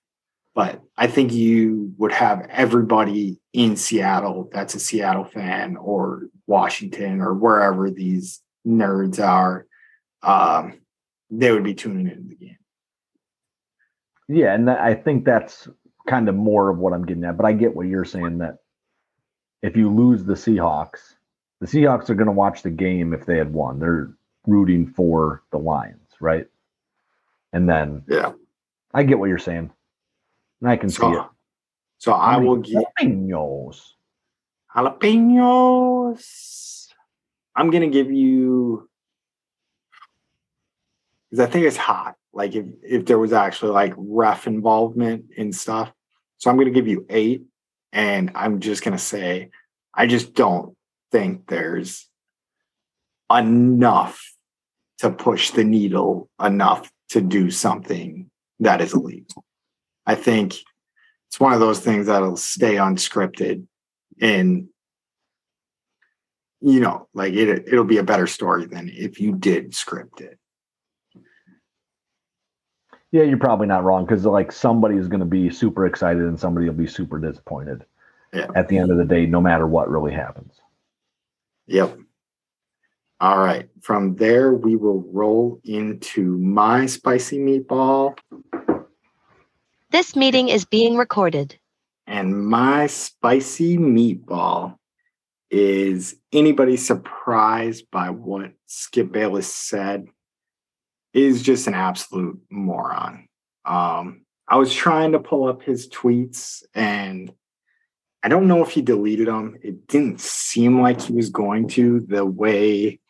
but 0.54 0.82
I 0.96 1.06
think 1.06 1.32
you 1.32 1.94
would 1.96 2.12
have 2.12 2.46
everybody 2.50 3.38
in 3.52 3.76
Seattle 3.76 4.50
that's 4.52 4.74
a 4.74 4.80
Seattle 4.80 5.24
fan 5.24 5.76
or 5.76 6.28
Washington 6.46 7.20
or 7.20 7.32
wherever 7.32 7.90
these 7.90 8.42
nerds 8.66 9.24
are. 9.24 9.66
Um, 10.22 10.80
they 11.30 11.52
would 11.52 11.64
be 11.64 11.74
tuning 11.74 12.08
into 12.08 12.28
the 12.28 12.34
game. 12.34 12.58
Yeah, 14.28 14.54
and 14.54 14.68
that, 14.68 14.80
I 14.80 14.94
think 14.94 15.24
that's 15.24 15.68
kind 16.08 16.28
of 16.28 16.34
more 16.34 16.70
of 16.70 16.78
what 16.78 16.92
I'm 16.92 17.06
getting 17.06 17.24
at. 17.24 17.36
But 17.36 17.46
I 17.46 17.52
get 17.52 17.76
what 17.76 17.86
you're 17.86 18.04
saying 18.04 18.38
that 18.38 18.58
if 19.62 19.76
you 19.76 19.90
lose 19.90 20.24
the 20.24 20.34
Seahawks, 20.34 21.14
the 21.60 21.66
Seahawks 21.66 22.10
are 22.10 22.14
going 22.14 22.26
to 22.26 22.32
watch 22.32 22.62
the 22.62 22.70
game 22.70 23.14
if 23.14 23.26
they 23.26 23.38
had 23.38 23.52
won. 23.52 23.78
They're 23.78 24.10
rooting 24.46 24.86
for 24.86 25.42
the 25.50 25.58
Lions, 25.58 26.10
right? 26.20 26.46
And 27.54 27.68
then 27.68 28.02
Yeah. 28.08 28.32
I 28.92 29.04
get 29.04 29.18
what 29.18 29.28
you're 29.28 29.38
saying. 29.38 29.70
And 30.60 30.70
I 30.70 30.76
can 30.76 30.90
so, 30.90 31.02
see 31.02 31.16
it. 31.16 31.22
So, 31.98 32.08
so 32.10 32.12
I 32.12 32.36
will 32.36 32.56
give 32.56 32.82
Jalapenos. 33.00 33.92
jalapenos. 34.74 36.88
I'm 37.54 37.70
gonna 37.70 37.88
give 37.88 38.10
you 38.10 38.88
because 41.30 41.48
I 41.48 41.50
think 41.50 41.66
it's 41.66 41.76
hot. 41.76 42.16
Like 42.32 42.56
if 42.56 42.66
if 42.82 43.06
there 43.06 43.20
was 43.20 43.32
actually 43.32 43.70
like 43.70 43.94
ref 43.96 44.48
involvement 44.48 45.26
in 45.36 45.52
stuff. 45.52 45.92
So 46.38 46.50
I'm 46.50 46.58
gonna 46.58 46.70
give 46.70 46.88
you 46.88 47.06
eight, 47.08 47.44
and 47.92 48.32
I'm 48.34 48.58
just 48.58 48.82
gonna 48.82 48.98
say 48.98 49.50
I 49.94 50.08
just 50.08 50.34
don't 50.34 50.76
think 51.12 51.46
there's 51.46 52.08
enough 53.32 54.20
to 54.98 55.10
push 55.10 55.52
the 55.52 55.64
needle 55.64 56.28
enough 56.42 56.90
to 57.14 57.20
do 57.20 57.48
something 57.48 58.28
that 58.58 58.80
is 58.80 58.92
illegal. 58.92 59.44
I 60.04 60.16
think 60.16 60.56
it's 61.28 61.38
one 61.38 61.52
of 61.52 61.60
those 61.60 61.78
things 61.78 62.06
that'll 62.06 62.36
stay 62.36 62.74
unscripted 62.74 63.66
and 64.20 64.66
you 66.60 66.80
know 66.80 67.08
like 67.14 67.32
it 67.34 67.68
it'll 67.68 67.84
be 67.84 67.98
a 67.98 68.04
better 68.04 68.26
story 68.26 68.66
than 68.66 68.90
if 68.92 69.20
you 69.20 69.36
did 69.36 69.74
script 69.74 70.20
it 70.20 70.38
Yeah, 73.12 73.22
you're 73.22 73.38
probably 73.38 73.68
not 73.68 73.84
wrong 73.84 74.04
because 74.04 74.26
like 74.26 74.50
somebody 74.50 74.96
is 74.96 75.06
going 75.06 75.20
to 75.20 75.26
be 75.26 75.48
super 75.48 75.86
excited 75.86 76.22
and 76.22 76.38
somebody 76.38 76.66
will 76.66 76.74
be 76.74 76.88
super 76.88 77.20
disappointed. 77.20 77.84
Yeah. 78.32 78.48
At 78.56 78.66
the 78.66 78.76
end 78.76 78.90
of 78.90 78.98
the 78.98 79.04
day, 79.04 79.24
no 79.24 79.40
matter 79.40 79.68
what 79.68 79.88
really 79.88 80.12
happens. 80.12 80.60
yep 81.68 81.96
all 83.20 83.38
right 83.38 83.68
from 83.80 84.16
there 84.16 84.52
we 84.54 84.76
will 84.76 85.02
roll 85.12 85.60
into 85.64 86.38
my 86.38 86.86
spicy 86.86 87.38
meatball. 87.38 88.16
This 89.90 90.16
meeting 90.16 90.48
is 90.48 90.64
being 90.64 90.96
recorded. 90.96 91.58
and 92.06 92.46
my 92.46 92.86
spicy 92.88 93.78
meatball 93.78 94.76
is 95.50 96.16
anybody 96.32 96.76
surprised 96.76 97.84
by 97.90 98.10
what 98.10 98.52
skip 98.66 99.12
bayless 99.12 99.54
said? 99.54 100.06
Is 101.12 101.42
just 101.42 101.68
an 101.68 101.74
absolute 101.74 102.40
moron. 102.50 103.28
Um 103.64 104.22
i 104.48 104.56
was 104.56 104.74
trying 104.74 105.12
to 105.12 105.18
pull 105.18 105.48
up 105.48 105.62
his 105.62 105.88
tweets 105.88 106.62
and 106.74 107.32
i 108.22 108.28
don't 108.28 108.46
know 108.46 108.62
if 108.62 108.70
he 108.70 108.82
deleted 108.82 109.26
them 109.26 109.56
it 109.62 109.86
didn't 109.86 110.20
seem 110.20 110.82
like 110.82 111.00
he 111.00 111.14
was 111.14 111.30
going 111.30 111.66
to 111.66 112.00
the 112.00 112.26
way 112.26 113.00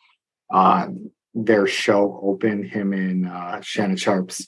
uh 0.53 0.87
their 1.33 1.67
show 1.67 2.19
open, 2.23 2.63
him 2.63 2.93
and 2.93 3.27
uh 3.27 3.61
shannon 3.61 3.97
sharpe's 3.97 4.47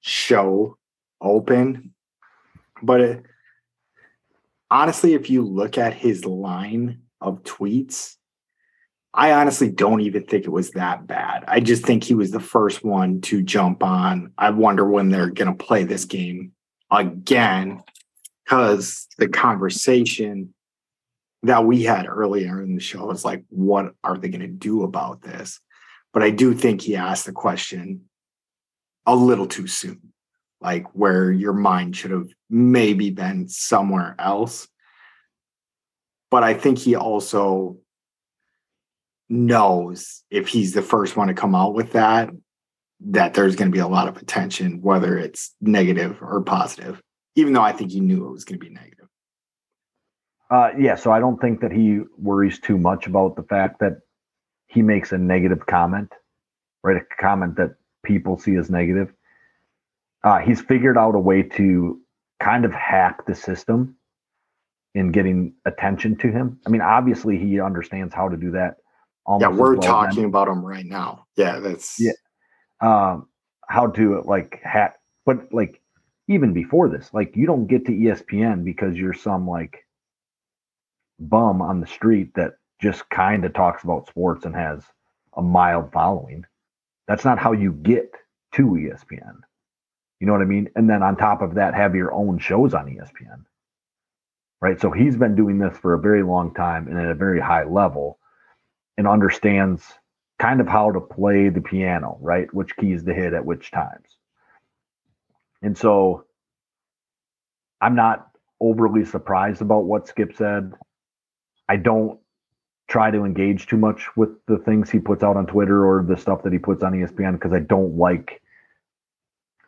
show 0.00 0.76
open 1.20 1.94
but 2.82 3.00
it, 3.00 3.26
honestly, 4.70 5.14
if 5.14 5.30
you 5.30 5.42
look 5.42 5.78
at 5.78 5.94
his 5.94 6.24
line 6.24 7.02
of 7.20 7.42
tweets, 7.42 8.16
I 9.14 9.32
honestly 9.32 9.70
don't 9.70 10.00
even 10.02 10.24
think 10.24 10.44
it 10.44 10.50
was 10.52 10.72
that 10.72 11.06
bad. 11.06 11.44
I 11.48 11.60
just 11.60 11.84
think 11.84 12.04
he 12.04 12.14
was 12.14 12.30
the 12.30 12.40
first 12.40 12.84
one 12.84 13.20
to 13.22 13.42
jump 13.42 13.82
on. 13.82 14.32
I 14.38 14.50
wonder 14.50 14.88
when 14.88 15.08
they're 15.08 15.30
going 15.30 15.56
to 15.56 15.64
play 15.64 15.84
this 15.84 16.04
game 16.04 16.52
again 16.90 17.82
because 18.44 19.08
the 19.18 19.28
conversation 19.28 20.54
that 21.44 21.64
we 21.64 21.84
had 21.84 22.06
earlier 22.06 22.62
in 22.62 22.74
the 22.74 22.80
show 22.80 23.06
was 23.06 23.24
like, 23.24 23.44
what 23.48 23.92
are 24.02 24.16
they 24.16 24.28
going 24.28 24.40
to 24.40 24.48
do 24.48 24.82
about 24.82 25.22
this? 25.22 25.60
But 26.12 26.22
I 26.22 26.30
do 26.30 26.54
think 26.54 26.80
he 26.80 26.96
asked 26.96 27.26
the 27.26 27.32
question 27.32 28.08
a 29.06 29.14
little 29.14 29.46
too 29.46 29.66
soon 29.66 30.12
like 30.60 30.86
where 30.92 31.30
your 31.30 31.52
mind 31.52 31.96
should 31.96 32.10
have 32.10 32.28
maybe 32.50 33.10
been 33.10 33.48
somewhere 33.48 34.14
else. 34.18 34.68
But 36.30 36.42
I 36.42 36.54
think 36.54 36.78
he 36.78 36.94
also 36.94 37.78
knows 39.28 40.24
if 40.30 40.48
he's 40.48 40.72
the 40.72 40.82
first 40.82 41.16
one 41.16 41.28
to 41.28 41.34
come 41.34 41.54
out 41.54 41.74
with 41.74 41.92
that, 41.92 42.30
that 43.00 43.34
there's 43.34 43.56
going 43.56 43.70
to 43.70 43.74
be 43.74 43.80
a 43.80 43.86
lot 43.86 44.08
of 44.08 44.16
attention, 44.16 44.82
whether 44.82 45.16
it's 45.16 45.54
negative 45.60 46.18
or 46.20 46.42
positive, 46.42 47.00
even 47.36 47.52
though 47.52 47.62
I 47.62 47.72
think 47.72 47.92
he 47.92 48.00
knew 48.00 48.26
it 48.26 48.32
was 48.32 48.44
going 48.44 48.58
to 48.58 48.66
be 48.66 48.74
negative. 48.74 48.97
Uh, 50.50 50.70
yeah, 50.78 50.94
so 50.96 51.12
I 51.12 51.20
don't 51.20 51.40
think 51.40 51.60
that 51.60 51.72
he 51.72 52.00
worries 52.16 52.58
too 52.58 52.78
much 52.78 53.06
about 53.06 53.36
the 53.36 53.42
fact 53.42 53.80
that 53.80 54.00
he 54.66 54.82
makes 54.82 55.12
a 55.12 55.18
negative 55.18 55.66
comment, 55.66 56.10
right? 56.82 56.96
A 56.96 57.00
comment 57.20 57.56
that 57.56 57.74
people 58.04 58.38
see 58.38 58.56
as 58.56 58.70
negative. 58.70 59.12
Uh, 60.24 60.38
he's 60.38 60.60
figured 60.60 60.96
out 60.96 61.14
a 61.14 61.18
way 61.18 61.42
to 61.42 62.00
kind 62.40 62.64
of 62.64 62.72
hack 62.72 63.26
the 63.26 63.34
system 63.34 63.94
in 64.94 65.12
getting 65.12 65.52
attention 65.66 66.16
to 66.16 66.30
him. 66.32 66.58
I 66.66 66.70
mean, 66.70 66.80
obviously, 66.80 67.38
he 67.38 67.60
understands 67.60 68.14
how 68.14 68.28
to 68.28 68.36
do 68.36 68.50
that. 68.52 68.76
Yeah, 69.40 69.48
we're 69.48 69.74
well 69.74 69.82
talking 69.82 70.20
any- 70.20 70.26
about 70.28 70.48
him 70.48 70.64
right 70.64 70.86
now. 70.86 71.26
Yeah, 71.36 71.58
that's 71.60 72.00
Yeah. 72.00 72.12
um, 72.80 73.28
how 73.68 73.88
to 73.88 74.22
like 74.22 74.60
hack, 74.62 74.96
but 75.26 75.52
like 75.52 75.82
even 76.28 76.54
before 76.54 76.88
this, 76.88 77.12
like 77.12 77.36
you 77.36 77.46
don't 77.46 77.66
get 77.66 77.84
to 77.86 77.92
ESPN 77.92 78.64
because 78.64 78.96
you're 78.96 79.12
some 79.12 79.46
like 79.46 79.84
bum 81.18 81.62
on 81.62 81.80
the 81.80 81.86
street 81.86 82.34
that 82.34 82.54
just 82.80 83.08
kind 83.10 83.44
of 83.44 83.52
talks 83.52 83.82
about 83.82 84.08
sports 84.08 84.44
and 84.44 84.54
has 84.54 84.84
a 85.36 85.42
mild 85.42 85.92
following. 85.92 86.44
That's 87.06 87.24
not 87.24 87.38
how 87.38 87.52
you 87.52 87.72
get 87.72 88.12
to 88.54 88.62
ESPN. 88.62 89.40
You 90.20 90.26
know 90.26 90.32
what 90.32 90.42
I 90.42 90.46
mean? 90.46 90.68
And 90.76 90.88
then 90.88 91.02
on 91.02 91.16
top 91.16 91.42
of 91.42 91.54
that, 91.54 91.74
have 91.74 91.94
your 91.94 92.12
own 92.12 92.38
shows 92.38 92.74
on 92.74 92.86
ESPN. 92.86 93.44
Right. 94.60 94.80
So 94.80 94.90
he's 94.90 95.16
been 95.16 95.36
doing 95.36 95.58
this 95.58 95.78
for 95.78 95.94
a 95.94 96.00
very 96.00 96.24
long 96.24 96.52
time 96.52 96.88
and 96.88 96.98
at 96.98 97.10
a 97.10 97.14
very 97.14 97.40
high 97.40 97.64
level 97.64 98.18
and 98.96 99.06
understands 99.06 99.84
kind 100.40 100.60
of 100.60 100.66
how 100.66 100.90
to 100.90 101.00
play 101.00 101.48
the 101.48 101.60
piano, 101.60 102.18
right? 102.20 102.52
Which 102.52 102.76
keys 102.76 103.04
to 103.04 103.14
hit 103.14 103.34
at 103.34 103.44
which 103.44 103.70
times. 103.70 104.08
And 105.62 105.78
so 105.78 106.24
I'm 107.80 107.94
not 107.94 108.28
overly 108.60 109.04
surprised 109.04 109.62
about 109.62 109.84
what 109.84 110.08
Skip 110.08 110.36
said. 110.36 110.74
I 111.68 111.76
don't 111.76 112.18
try 112.88 113.10
to 113.10 113.24
engage 113.24 113.66
too 113.66 113.76
much 113.76 114.08
with 114.16 114.30
the 114.46 114.58
things 114.58 114.90
he 114.90 114.98
puts 114.98 115.22
out 115.22 115.36
on 115.36 115.46
Twitter 115.46 115.86
or 115.86 116.02
the 116.02 116.16
stuff 116.16 116.42
that 116.42 116.52
he 116.52 116.58
puts 116.58 116.82
on 116.82 116.92
ESPN 116.92 117.34
because 117.34 117.52
I 117.52 117.60
don't 117.60 117.96
like 117.96 118.40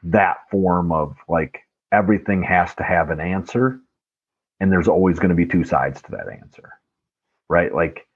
that 0.04 0.38
form 0.50 0.90
of 0.92 1.16
like 1.28 1.60
everything 1.92 2.42
has 2.42 2.74
to 2.76 2.82
have 2.82 3.10
an 3.10 3.20
answer 3.20 3.80
and 4.58 4.72
there's 4.72 4.88
always 4.88 5.18
going 5.18 5.30
to 5.30 5.34
be 5.34 5.46
two 5.46 5.64
sides 5.64 6.00
to 6.02 6.10
that 6.12 6.28
answer. 6.28 6.72
Right? 7.48 7.74
Like 7.74 8.06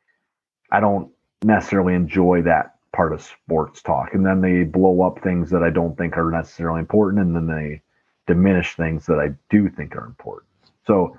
I 0.71 0.81
don't 0.81 1.11
necessarily 1.43 1.95
enjoy 1.95 2.43
that 2.43 2.75
part 2.95 3.13
of 3.13 3.23
sports 3.23 3.83
talk. 3.83 4.15
And 4.15 4.25
then 4.25 4.41
they 4.41 4.63
blow 4.63 5.03
up 5.03 5.23
things 5.23 5.51
that 5.51 5.63
I 5.63 5.71
don't 5.71 5.97
think 5.99 6.17
are 6.17 6.31
necessarily 6.31 6.81
important, 6.81 7.23
and 7.23 7.35
then 7.35 7.47
they 7.47 7.83
diminish 8.27 8.75
things 8.77 9.05
that 9.07 9.19
I 9.19 9.35
do 9.51 9.69
think 9.69 9.97
are 9.97 10.07
important. 10.07 10.49
So 10.87 11.17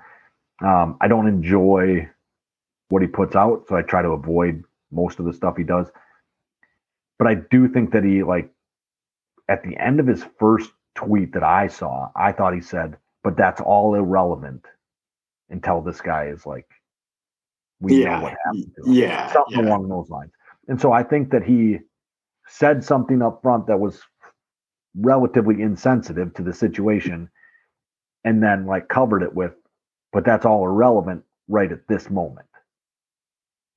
um, 0.64 0.96
I 1.00 1.08
don't 1.08 1.28
enjoy 1.28 2.08
what 2.88 3.02
he 3.02 3.08
puts 3.08 3.34
out, 3.36 3.66
so 3.68 3.76
I 3.76 3.82
try 3.82 4.02
to 4.02 4.10
avoid 4.10 4.62
most 4.90 5.18
of 5.18 5.24
the 5.24 5.32
stuff 5.32 5.56
he 5.56 5.64
does. 5.64 5.88
But 7.18 7.28
I 7.28 7.34
do 7.34 7.68
think 7.68 7.92
that 7.92 8.04
he 8.04 8.22
like 8.22 8.50
at 9.48 9.62
the 9.62 9.76
end 9.76 10.00
of 10.00 10.06
his 10.06 10.24
first 10.38 10.70
tweet 10.94 11.32
that 11.32 11.42
I 11.42 11.68
saw, 11.68 12.10
I 12.16 12.32
thought 12.32 12.54
he 12.54 12.60
said, 12.60 12.96
"But 13.22 13.36
that's 13.36 13.60
all 13.60 13.94
irrelevant 13.94 14.66
until 15.50 15.80
this 15.80 16.00
guy 16.00 16.26
is 16.26 16.46
like." 16.46 16.66
We 17.78 17.98
know 17.98 18.04
yeah, 18.04 18.22
what 18.22 18.34
happened 18.44 18.72
to 18.76 18.82
him 18.84 18.92
yeah, 18.94 19.32
something 19.32 19.58
yeah. 19.58 19.68
along 19.68 19.88
those 19.88 20.08
lines. 20.08 20.32
And 20.68 20.80
so 20.80 20.92
I 20.92 21.02
think 21.02 21.30
that 21.30 21.44
he 21.44 21.80
said 22.46 22.82
something 22.82 23.20
up 23.20 23.42
front 23.42 23.66
that 23.66 23.78
was 23.78 24.00
relatively 24.94 25.60
insensitive 25.60 26.32
to 26.34 26.42
the 26.42 26.54
situation 26.54 27.28
and 28.24 28.42
then 28.42 28.66
like 28.66 28.88
covered 28.88 29.22
it 29.22 29.34
with, 29.34 29.52
but 30.12 30.24
that's 30.24 30.46
all 30.46 30.64
irrelevant 30.64 31.22
right 31.48 31.70
at 31.70 31.86
this 31.88 32.10
moment. 32.10 32.48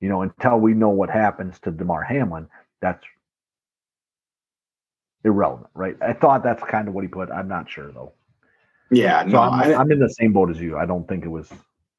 You 0.00 0.08
know, 0.08 0.22
until 0.22 0.58
we 0.58 0.74
know 0.74 0.88
what 0.88 1.10
happens 1.10 1.58
to 1.60 1.70
Damar 1.70 2.02
Hamlin, 2.02 2.48
that's 2.80 3.04
irrelevant, 5.24 5.68
right? 5.74 5.96
I 6.00 6.14
thought 6.14 6.42
that's 6.42 6.62
kind 6.62 6.88
of 6.88 6.94
what 6.94 7.04
he 7.04 7.08
put. 7.08 7.30
I'm 7.30 7.48
not 7.48 7.70
sure 7.70 7.92
though. 7.92 8.12
Yeah, 8.90 9.22
So 9.22 9.28
no, 9.28 9.40
I'm, 9.40 9.72
I, 9.72 9.74
I'm 9.74 9.92
in 9.92 10.00
the 10.00 10.08
same 10.08 10.32
boat 10.32 10.50
as 10.50 10.60
you. 10.60 10.76
I 10.76 10.86
don't 10.86 11.06
think 11.06 11.24
it 11.24 11.28
was 11.28 11.48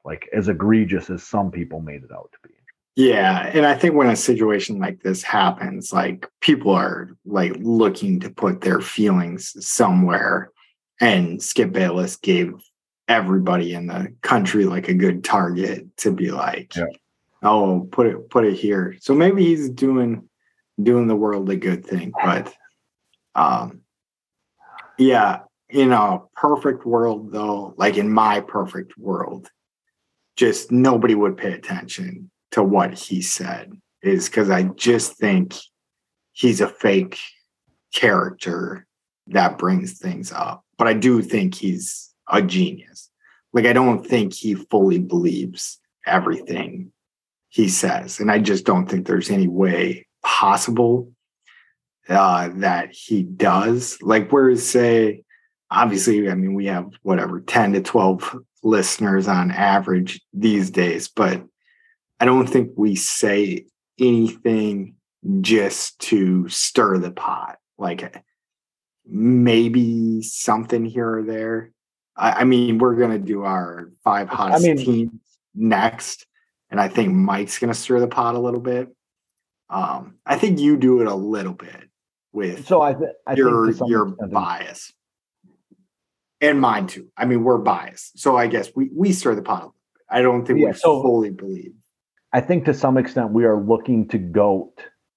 like 0.03 0.28
as 0.34 0.49
egregious 0.49 1.10
as 1.10 1.23
some 1.23 1.52
people 1.52 1.80
made 1.80 2.03
it 2.03 2.11
out 2.11 2.32
to 2.34 2.48
be. 2.48 2.53
Yeah, 2.95 3.49
and 3.53 3.65
I 3.65 3.76
think 3.76 3.95
when 3.95 4.10
a 4.10 4.15
situation 4.18 4.80
like 4.80 5.02
this 5.02 5.23
happens, 5.23 5.94
like 5.94 6.28
people 6.41 6.72
are 6.72 7.15
like 7.26 7.53
looking 7.60 8.19
to 8.19 8.30
put 8.30 8.61
their 8.61 8.82
feelings 8.82 9.65
somewhere, 9.65 10.52
and 10.99 11.41
Skip 11.41 11.72
Bayless 11.72 12.18
gave 12.18 12.53
everybody 13.07 13.73
in 13.73 13.88
the 13.88 14.14
country 14.22 14.65
like 14.65 14.90
a 14.90 14.94
good 14.94 15.23
target 15.23 15.86
to 15.98 16.11
be 16.11 16.32
like, 16.32 16.76
Yeah. 16.76 16.86
Oh, 17.44 17.88
put 17.92 18.08
it 18.08 18.30
put 18.30 18.46
it 18.46 18.56
here. 18.56 18.96
So 19.00 19.14
maybe 19.14 19.46
he's 19.46 19.70
doing 19.70 20.28
doing 20.82 21.08
the 21.08 21.16
world 21.16 21.50
a 21.50 21.56
good 21.56 21.86
thing, 21.86 22.12
but 22.24 22.54
um 23.36 23.82
yeah, 24.98 25.40
in 25.70 25.92
a 25.92 26.20
perfect 26.36 26.86
world 26.86 27.32
though, 27.32 27.74
like 27.78 27.98
in 27.98 28.12
my 28.12 28.42
perfect 28.42 28.98
world, 28.98 29.50
just 30.36 30.72
nobody 30.72 31.16
would 31.16 31.38
pay 31.38 31.54
attention 31.54 32.30
to 32.52 32.64
what 32.64 32.94
he 32.94 33.22
said 33.22 33.72
is 34.02 34.28
because 34.28 34.50
I 34.50 34.64
just 34.64 35.18
think 35.18 35.56
he's 36.34 36.62
a 36.62 36.68
fake 36.68 37.20
character 37.94 38.86
that 39.28 39.58
brings 39.58 39.98
things 39.98 40.32
up. 40.32 40.64
But 40.78 40.88
I 40.88 40.94
do 40.94 41.22
think 41.22 41.56
he's 41.56 42.14
a 42.28 42.42
genius. 42.42 43.10
Like, 43.54 43.66
I 43.66 43.74
don't 43.74 44.06
think 44.06 44.34
he 44.34 44.56
fully 44.56 45.00
believes 45.00 45.80
everything 46.06 46.92
he 47.52 47.68
says. 47.68 48.19
And 48.19 48.32
I 48.32 48.40
just 48.40 48.65
don't 48.65 48.88
think 48.88 49.06
there's 49.06 49.30
any 49.30 49.48
way 49.48 50.07
possible 50.23 51.11
uh, 52.10 52.49
that 52.56 52.91
he 52.94 53.23
does. 53.23 54.02
Like, 54.02 54.32
whereas, 54.32 54.68
say, 54.68 55.23
obviously, 55.69 56.30
I 56.30 56.34
mean, 56.34 56.56
we 56.56 56.65
have 56.68 56.90
whatever 57.03 57.41
10 57.41 57.73
to 57.73 57.82
12 57.82 58.38
listeners 58.64 59.28
on 59.28 59.52
average 59.52 60.22
these 60.34 60.72
days, 60.72 61.10
but 61.10 61.44
I 62.19 62.26
don't 62.26 62.48
think 62.48 62.72
we 62.76 62.95
say 62.95 63.65
anything 63.99 64.95
just 65.41 65.99
to 65.99 66.48
stir 66.48 66.98
the 66.99 67.11
pot. 67.11 67.57
Like 67.78 68.23
maybe 69.06 70.22
something 70.22 70.86
here 70.86 71.18
or 71.18 71.23
there. 71.23 71.72
I, 72.15 72.32
I 72.32 72.44
mean, 72.44 72.78
we're 72.78 72.95
gonna 72.95 73.19
do 73.19 73.44
our 73.44 73.91
five 74.03 74.30
hottest 74.30 74.65
I 74.65 74.68
mean, 74.68 74.78
teams 74.78 75.11
next, 75.56 76.28
and 76.72 76.80
I 76.80 76.88
think 76.88 77.14
Mike's 77.14 77.60
gonna 77.60 77.73
stir 77.73 77.99
the 77.99 78.07
pot 78.07 78.35
a 78.35 78.39
little 78.39 78.60
bit. 78.60 78.89
Um, 79.69 80.15
I 80.26 80.38
think 80.38 80.60
you 80.60 80.77
do 80.77 81.02
it 81.02 81.07
a 81.07 81.15
little 81.15 81.53
bit 81.53 81.89
with 82.34 82.65
so 82.65 82.81
I, 82.81 82.93
th- 82.93 83.11
I 83.27 83.34
your 83.34 83.72
your 83.88 84.06
bias 84.06 84.93
and 86.41 86.60
mine 86.60 86.88
too. 86.88 87.07
I 87.15 87.26
mean, 87.26 87.43
we're 87.43 87.60
biased, 87.60 88.19
so 88.19 88.35
I 88.35 88.48
guess 88.48 88.72
we 88.76 88.89
we 88.93 89.11
stir 89.11 89.35
the 89.35 89.41
pot. 89.41 89.72
I 90.10 90.22
don't 90.22 90.45
think 90.45 90.60
yeah, 90.60 90.68
we 90.68 90.73
so 90.73 91.02
fully 91.02 91.30
believe. 91.30 91.73
I 92.34 92.41
think 92.41 92.65
to 92.65 92.73
some 92.73 92.98
extent 92.98 93.31
we 93.31 93.45
are 93.45 93.60
looking 93.60 94.07
to 94.10 94.18
goat, 94.18 94.73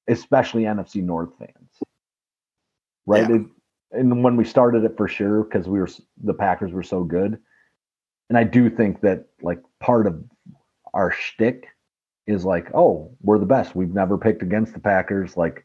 especially 0.08 0.62
NFC 0.64 1.02
North 1.02 1.30
fans, 1.38 1.82
right? 3.06 3.28
Yeah. 3.28 3.36
It, 3.36 3.42
and 3.92 4.24
when 4.24 4.36
we 4.36 4.44
started 4.44 4.84
it 4.84 4.96
for 4.96 5.06
sure, 5.06 5.44
because 5.44 5.68
we 5.68 5.78
were 5.78 5.88
the 6.22 6.34
Packers 6.34 6.72
were 6.72 6.82
so 6.82 7.04
good, 7.04 7.38
and 8.28 8.36
I 8.36 8.44
do 8.44 8.68
think 8.68 9.00
that 9.00 9.26
like 9.42 9.60
part 9.80 10.06
of 10.06 10.22
our 10.94 11.10
shtick 11.10 11.66
is 12.26 12.44
like, 12.44 12.70
oh, 12.74 13.10
we're 13.22 13.38
the 13.38 13.46
best. 13.46 13.76
We've 13.76 13.92
never 13.92 14.16
picked 14.16 14.42
against 14.42 14.72
the 14.72 14.80
Packers, 14.80 15.36
like, 15.36 15.64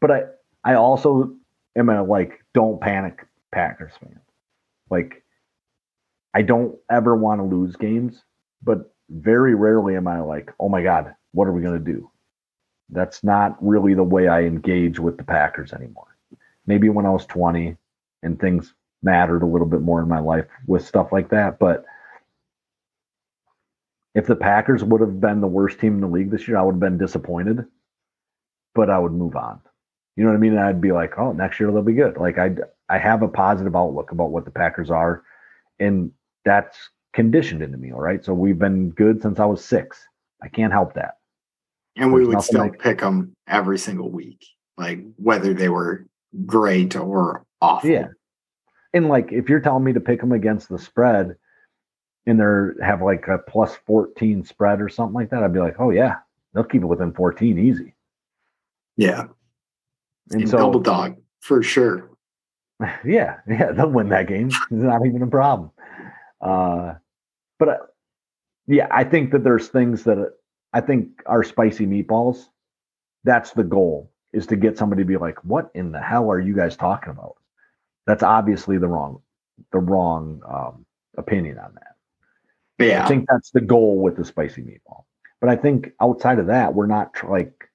but 0.00 0.10
I 0.10 0.22
I 0.64 0.74
also 0.74 1.34
am 1.76 1.90
a 1.90 2.02
like 2.02 2.42
don't 2.54 2.80
panic 2.80 3.26
Packers 3.52 3.92
fan. 4.00 4.20
Like, 4.90 5.22
I 6.34 6.42
don't 6.42 6.76
ever 6.90 7.14
want 7.14 7.40
to 7.40 7.44
lose 7.44 7.76
games, 7.76 8.22
but 8.62 8.92
very 9.10 9.54
rarely 9.54 9.96
am 9.96 10.08
I 10.08 10.20
like, 10.20 10.52
oh 10.58 10.68
my 10.68 10.82
God, 10.82 11.14
what 11.32 11.46
are 11.46 11.52
we 11.52 11.62
to 11.62 11.78
do? 11.78 12.10
That's 12.88 13.22
not 13.22 13.56
really 13.60 13.94
the 13.94 14.02
way 14.02 14.28
I 14.28 14.42
engage 14.42 14.98
with 14.98 15.18
the 15.18 15.24
Packers 15.24 15.72
anymore. 15.72 16.16
Maybe 16.66 16.88
when 16.88 17.06
I 17.06 17.10
was 17.10 17.26
20 17.26 17.76
and 18.22 18.40
things 18.40 18.74
mattered 19.02 19.42
a 19.42 19.46
little 19.46 19.66
bit 19.66 19.82
more 19.82 20.00
in 20.00 20.08
my 20.08 20.20
life 20.20 20.46
with 20.66 20.86
stuff 20.86 21.12
like 21.12 21.30
that. 21.30 21.58
But 21.58 21.84
if 24.16 24.26
the 24.26 24.34
Packers 24.34 24.82
would 24.82 25.02
have 25.02 25.20
been 25.20 25.42
the 25.42 25.46
worst 25.46 25.78
team 25.78 25.96
in 25.96 26.00
the 26.00 26.06
league 26.06 26.30
this 26.30 26.48
year, 26.48 26.56
I 26.56 26.62
would 26.62 26.76
have 26.76 26.80
been 26.80 26.96
disappointed, 26.96 27.66
but 28.74 28.88
I 28.88 28.98
would 28.98 29.12
move 29.12 29.36
on. 29.36 29.60
You 30.16 30.24
know 30.24 30.30
what 30.30 30.36
I 30.36 30.40
mean? 30.40 30.52
And 30.52 30.60
I'd 30.60 30.80
be 30.80 30.90
like, 30.90 31.18
oh, 31.18 31.32
next 31.32 31.60
year 31.60 31.70
they'll 31.70 31.82
be 31.82 31.92
good. 31.92 32.16
Like 32.16 32.38
I, 32.38 32.52
I 32.88 32.96
have 32.96 33.20
a 33.20 33.28
positive 33.28 33.76
outlook 33.76 34.12
about 34.12 34.30
what 34.30 34.46
the 34.46 34.50
Packers 34.50 34.90
are, 34.90 35.22
and 35.78 36.10
that's 36.46 36.78
conditioned 37.12 37.60
into 37.60 37.76
me. 37.76 37.92
All 37.92 38.00
right, 38.00 38.24
so 38.24 38.32
we've 38.32 38.58
been 38.58 38.88
good 38.88 39.20
since 39.20 39.38
I 39.38 39.44
was 39.44 39.62
six. 39.62 40.02
I 40.42 40.48
can't 40.48 40.72
help 40.72 40.94
that. 40.94 41.18
And 41.96 42.10
we 42.10 42.26
would 42.26 42.40
still 42.40 42.60
like, 42.60 42.78
pick 42.78 43.00
them 43.00 43.34
every 43.46 43.78
single 43.78 44.10
week, 44.10 44.46
like 44.78 45.00
whether 45.16 45.52
they 45.52 45.68
were 45.68 46.06
great 46.46 46.96
or 46.96 47.44
awful. 47.60 47.90
Yeah, 47.90 48.06
and 48.94 49.08
like 49.08 49.30
if 49.30 49.50
you're 49.50 49.60
telling 49.60 49.84
me 49.84 49.92
to 49.92 50.00
pick 50.00 50.20
them 50.20 50.32
against 50.32 50.70
the 50.70 50.78
spread, 50.78 51.36
and 52.26 52.38
they're 52.38 52.74
have 52.82 53.02
like 53.02 53.28
a 53.28 53.38
plus 53.38 53.76
fourteen 53.86 54.44
spread 54.44 54.80
or 54.80 54.88
something 54.88 55.14
like 55.14 55.30
that, 55.30 55.42
I'd 55.42 55.52
be 55.52 55.60
like, 55.60 55.76
oh 55.78 55.90
yeah, 55.90 56.16
they'll 56.52 56.64
keep 56.64 56.82
it 56.82 56.86
within 56.86 57.12
fourteen 57.12 57.58
easy. 57.58 57.94
Yeah, 58.96 59.26
and, 60.30 60.42
and 60.42 60.48
so 60.48 60.58
double 60.58 60.80
dog 60.80 61.16
for 61.40 61.62
sure. 61.62 62.10
Yeah, 63.06 63.36
yeah, 63.48 63.72
they'll 63.72 63.88
win 63.88 64.10
that 64.10 64.28
game. 64.28 64.48
It's 64.70 64.70
not 64.70 65.06
even 65.06 65.22
a 65.22 65.26
problem. 65.26 65.70
Uh, 66.42 66.94
but 67.58 67.68
uh, 67.68 67.76
yeah, 68.66 68.86
I 68.90 69.02
think 69.04 69.30
that 69.32 69.44
there's 69.44 69.68
things 69.68 70.04
that 70.04 70.18
uh, 70.18 70.26
I 70.74 70.82
think 70.82 71.22
are 71.24 71.42
spicy 71.42 71.86
meatballs. 71.86 72.48
That's 73.24 73.52
the 73.52 73.64
goal 73.64 74.12
is 74.34 74.46
to 74.48 74.56
get 74.56 74.76
somebody 74.76 75.02
to 75.02 75.06
be 75.06 75.16
like, 75.16 75.42
"What 75.42 75.70
in 75.74 75.90
the 75.90 76.00
hell 76.00 76.30
are 76.30 76.40
you 76.40 76.54
guys 76.54 76.76
talking 76.76 77.10
about?" 77.10 77.36
That's 78.06 78.22
obviously 78.22 78.76
the 78.76 78.88
wrong, 78.88 79.20
the 79.72 79.78
wrong 79.78 80.42
um, 80.46 80.84
opinion 81.16 81.58
on 81.58 81.72
that. 81.74 81.95
Yeah, 82.78 83.04
I 83.04 83.08
think 83.08 83.26
that's 83.28 83.50
the 83.50 83.60
goal 83.60 83.98
with 83.98 84.16
the 84.16 84.24
spicy 84.24 84.62
meatball. 84.62 85.04
But 85.40 85.50
I 85.50 85.56
think 85.56 85.92
outside 86.00 86.38
of 86.38 86.46
that, 86.46 86.74
we're 86.74 86.86
not 86.86 87.14
like 87.28 87.68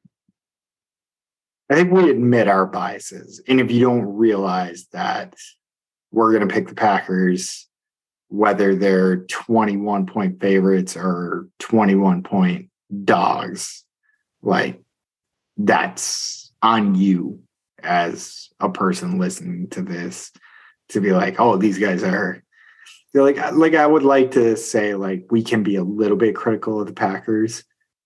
I 1.72 1.76
think 1.76 1.92
we 1.92 2.10
admit 2.10 2.50
our 2.50 2.66
biases. 2.66 3.42
And 3.48 3.62
if 3.62 3.72
you 3.72 3.80
don't 3.80 4.18
realize 4.18 4.88
that 4.92 5.36
we're 6.12 6.34
going 6.34 6.46
to 6.46 6.54
pick 6.54 6.68
the 6.68 6.76
Packers, 6.76 7.66
whether 8.28 8.76
they're 8.76 9.26
21 9.28 10.06
point 10.06 10.42
favorites 10.42 10.98
or 10.98 11.48
21 11.60 12.24
point 12.24 12.70
dogs, 13.06 13.86
like 14.42 14.82
that's 15.56 16.52
on 16.62 16.96
you 16.96 17.42
as 17.82 18.50
a 18.60 18.70
person 18.70 19.18
listening 19.18 19.70
to 19.70 19.82
this 19.82 20.34
to 20.90 21.00
be 21.00 21.14
like, 21.14 21.40
oh, 21.40 21.56
these 21.56 21.78
guys 21.78 22.04
are 22.04 22.44
like 23.14 23.38
like 23.54 23.76
I 23.76 23.86
would 23.86 24.04
like 24.04 24.32
to 24.32 24.56
say 24.56 24.96
like 24.96 25.26
we 25.30 25.44
can 25.44 25.64
be 25.64 25.76
a 25.76 25.84
little 25.84 26.18
bit 26.18 26.36
critical 26.36 26.80
of 26.80 26.88
the 26.88 26.94
Packers, 26.94 27.64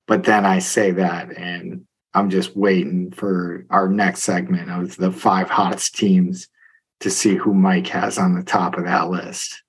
but 0.07 0.23
then 0.23 0.45
I 0.45 0.59
say 0.59 0.91
that 0.91 1.35
and 1.37 1.85
I'm 2.13 2.29
just 2.29 2.55
waiting 2.55 3.11
for 3.11 3.65
our 3.69 3.87
next 3.87 4.23
segment 4.23 4.71
of 4.71 4.95
the 4.97 5.11
five 5.11 5.49
hottest 5.49 5.95
teams 5.95 6.47
to 7.01 7.09
see 7.09 7.35
who 7.35 7.53
Mike 7.53 7.87
has 7.87 8.17
on 8.17 8.35
the 8.35 8.43
top 8.43 8.77
of 8.77 8.85
that 8.85 9.09
list. 9.09 9.61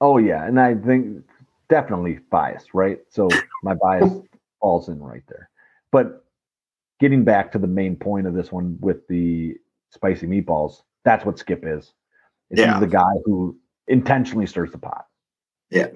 Oh 0.00 0.18
yeah, 0.18 0.46
and 0.46 0.60
I 0.60 0.74
think 0.74 1.24
definitely 1.68 2.20
biased, 2.30 2.72
right? 2.72 2.98
So 3.10 3.28
my 3.62 3.74
bias 3.82 4.12
falls 4.60 4.88
in 4.88 5.00
right 5.00 5.24
there. 5.28 5.50
But 5.90 6.24
getting 7.00 7.24
back 7.24 7.52
to 7.52 7.58
the 7.58 7.66
main 7.66 7.96
point 7.96 8.26
of 8.26 8.34
this 8.34 8.52
one 8.52 8.78
with 8.80 9.06
the 9.08 9.56
spicy 9.90 10.26
meatballs, 10.26 10.82
that's 11.04 11.24
what 11.24 11.38
Skip 11.38 11.64
is. 11.66 11.92
is 12.50 12.60
yeah. 12.60 12.72
He's 12.72 12.80
the 12.80 12.86
guy 12.86 13.12
who 13.24 13.58
intentionally 13.88 14.46
stirs 14.46 14.70
the 14.70 14.78
pot. 14.78 15.06
Yeah. 15.70 15.88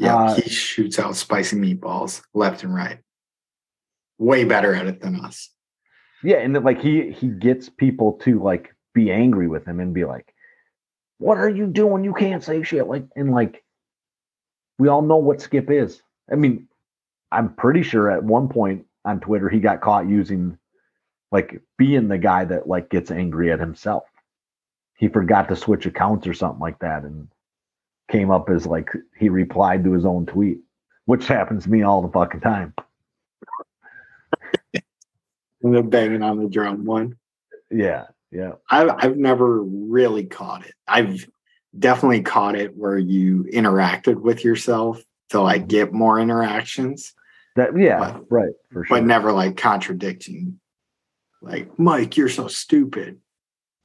Yeah, 0.00 0.16
uh, 0.16 0.34
he 0.34 0.48
shoots 0.48 0.98
out 0.98 1.14
spicy 1.14 1.56
meatballs 1.56 2.22
left 2.34 2.64
and 2.64 2.74
right 2.74 2.98
way 4.18 4.44
better 4.44 4.74
at 4.74 4.86
it 4.86 5.00
than 5.00 5.20
us. 5.20 5.50
Yeah, 6.22 6.38
and 6.38 6.54
like 6.64 6.80
he 6.80 7.12
he 7.12 7.28
gets 7.28 7.68
people 7.68 8.14
to 8.24 8.42
like 8.42 8.74
be 8.94 9.10
angry 9.10 9.46
with 9.46 9.66
him 9.66 9.80
and 9.80 9.94
be 9.94 10.04
like, 10.04 10.34
"What 11.18 11.38
are 11.38 11.48
you 11.48 11.66
doing? 11.66 12.02
You 12.02 12.14
can't 12.14 12.42
say 12.42 12.62
shit." 12.62 12.86
Like 12.86 13.04
and 13.14 13.32
like 13.32 13.62
we 14.78 14.88
all 14.88 15.02
know 15.02 15.16
what 15.16 15.40
Skip 15.40 15.70
is. 15.70 16.02
I 16.30 16.36
mean, 16.36 16.66
I'm 17.30 17.54
pretty 17.54 17.82
sure 17.82 18.10
at 18.10 18.24
one 18.24 18.48
point 18.48 18.86
on 19.04 19.20
Twitter 19.20 19.48
he 19.48 19.60
got 19.60 19.80
caught 19.80 20.08
using 20.08 20.58
like 21.30 21.60
being 21.76 22.08
the 22.08 22.18
guy 22.18 22.44
that 22.46 22.66
like 22.66 22.88
gets 22.88 23.10
angry 23.10 23.52
at 23.52 23.60
himself. 23.60 24.04
He 24.96 25.08
forgot 25.08 25.48
to 25.48 25.56
switch 25.56 25.86
accounts 25.86 26.26
or 26.26 26.34
something 26.34 26.60
like 26.60 26.78
that 26.78 27.02
and 27.02 27.28
came 28.10 28.30
up 28.30 28.48
as 28.48 28.66
like 28.66 28.90
he 29.18 29.28
replied 29.28 29.84
to 29.84 29.92
his 29.92 30.04
own 30.04 30.26
tweet, 30.26 30.60
which 31.06 31.26
happens 31.26 31.64
to 31.64 31.70
me 31.70 31.82
all 31.82 32.02
the 32.02 32.12
fucking 32.12 32.40
time 32.40 32.74
the 35.72 35.82
banging 35.82 36.22
on 36.22 36.42
the 36.42 36.48
drum 36.48 36.84
one. 36.84 37.16
Yeah, 37.70 38.04
yeah. 38.30 38.52
I've 38.70 38.90
I've 38.90 39.16
never 39.16 39.62
really 39.62 40.24
caught 40.24 40.66
it. 40.66 40.74
I've 40.86 41.26
definitely 41.76 42.22
caught 42.22 42.54
it 42.54 42.76
where 42.76 42.98
you 42.98 43.44
interacted 43.44 44.20
with 44.20 44.44
yourself 44.44 45.02
to 45.30 45.40
like 45.40 45.62
mm-hmm. 45.62 45.68
get 45.68 45.92
more 45.92 46.20
interactions. 46.20 47.14
That 47.56 47.76
yeah, 47.76 47.98
but, 47.98 48.24
right, 48.30 48.52
for 48.70 48.84
sure. 48.84 48.96
But 48.96 49.04
never 49.04 49.32
like 49.32 49.56
contradicting. 49.56 50.60
Like, 51.40 51.78
Mike, 51.78 52.16
you're 52.16 52.28
so 52.28 52.48
stupid. 52.48 53.20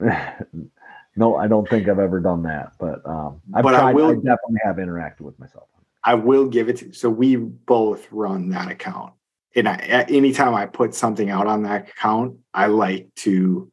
no, 1.20 1.36
I 1.36 1.48
don't 1.48 1.68
think 1.68 1.86
I've 1.86 1.98
ever 1.98 2.18
done 2.18 2.42
that, 2.44 2.72
but 2.80 3.06
um 3.06 3.42
I've 3.52 3.62
but 3.62 3.72
tried, 3.72 3.90
I, 3.90 3.92
will, 3.92 4.10
I 4.10 4.14
definitely 4.14 4.60
have 4.64 4.76
interacted 4.76 5.20
with 5.20 5.38
myself. 5.38 5.68
I 6.02 6.14
will 6.14 6.46
give 6.46 6.70
it 6.70 6.78
to. 6.78 6.86
You. 6.86 6.92
So 6.94 7.10
we 7.10 7.36
both 7.36 8.10
run 8.10 8.48
that 8.48 8.70
account, 8.70 9.12
and 9.54 9.68
I, 9.68 10.06
anytime 10.08 10.54
I 10.54 10.64
put 10.64 10.94
something 10.94 11.28
out 11.28 11.46
on 11.46 11.64
that 11.64 11.90
account, 11.90 12.38
I 12.54 12.66
like 12.66 13.14
to 13.16 13.70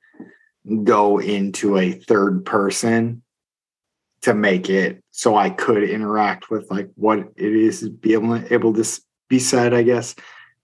go 0.83 1.19
into 1.19 1.77
a 1.77 1.93
third 1.93 2.45
person 2.45 3.23
to 4.23 4.33
make 4.33 4.69
it 4.69 5.01
so 5.11 5.37
I 5.37 5.49
could 5.49 5.83
interact 5.89 6.49
with 6.49 6.69
like 6.69 6.89
what 6.95 7.19
it 7.37 7.53
is 7.53 7.87
be 7.87 8.11
able 8.11 8.35
able 8.51 8.73
to 8.73 9.01
be 9.29 9.39
said. 9.39 9.73
I 9.73 9.83
guess 9.83 10.15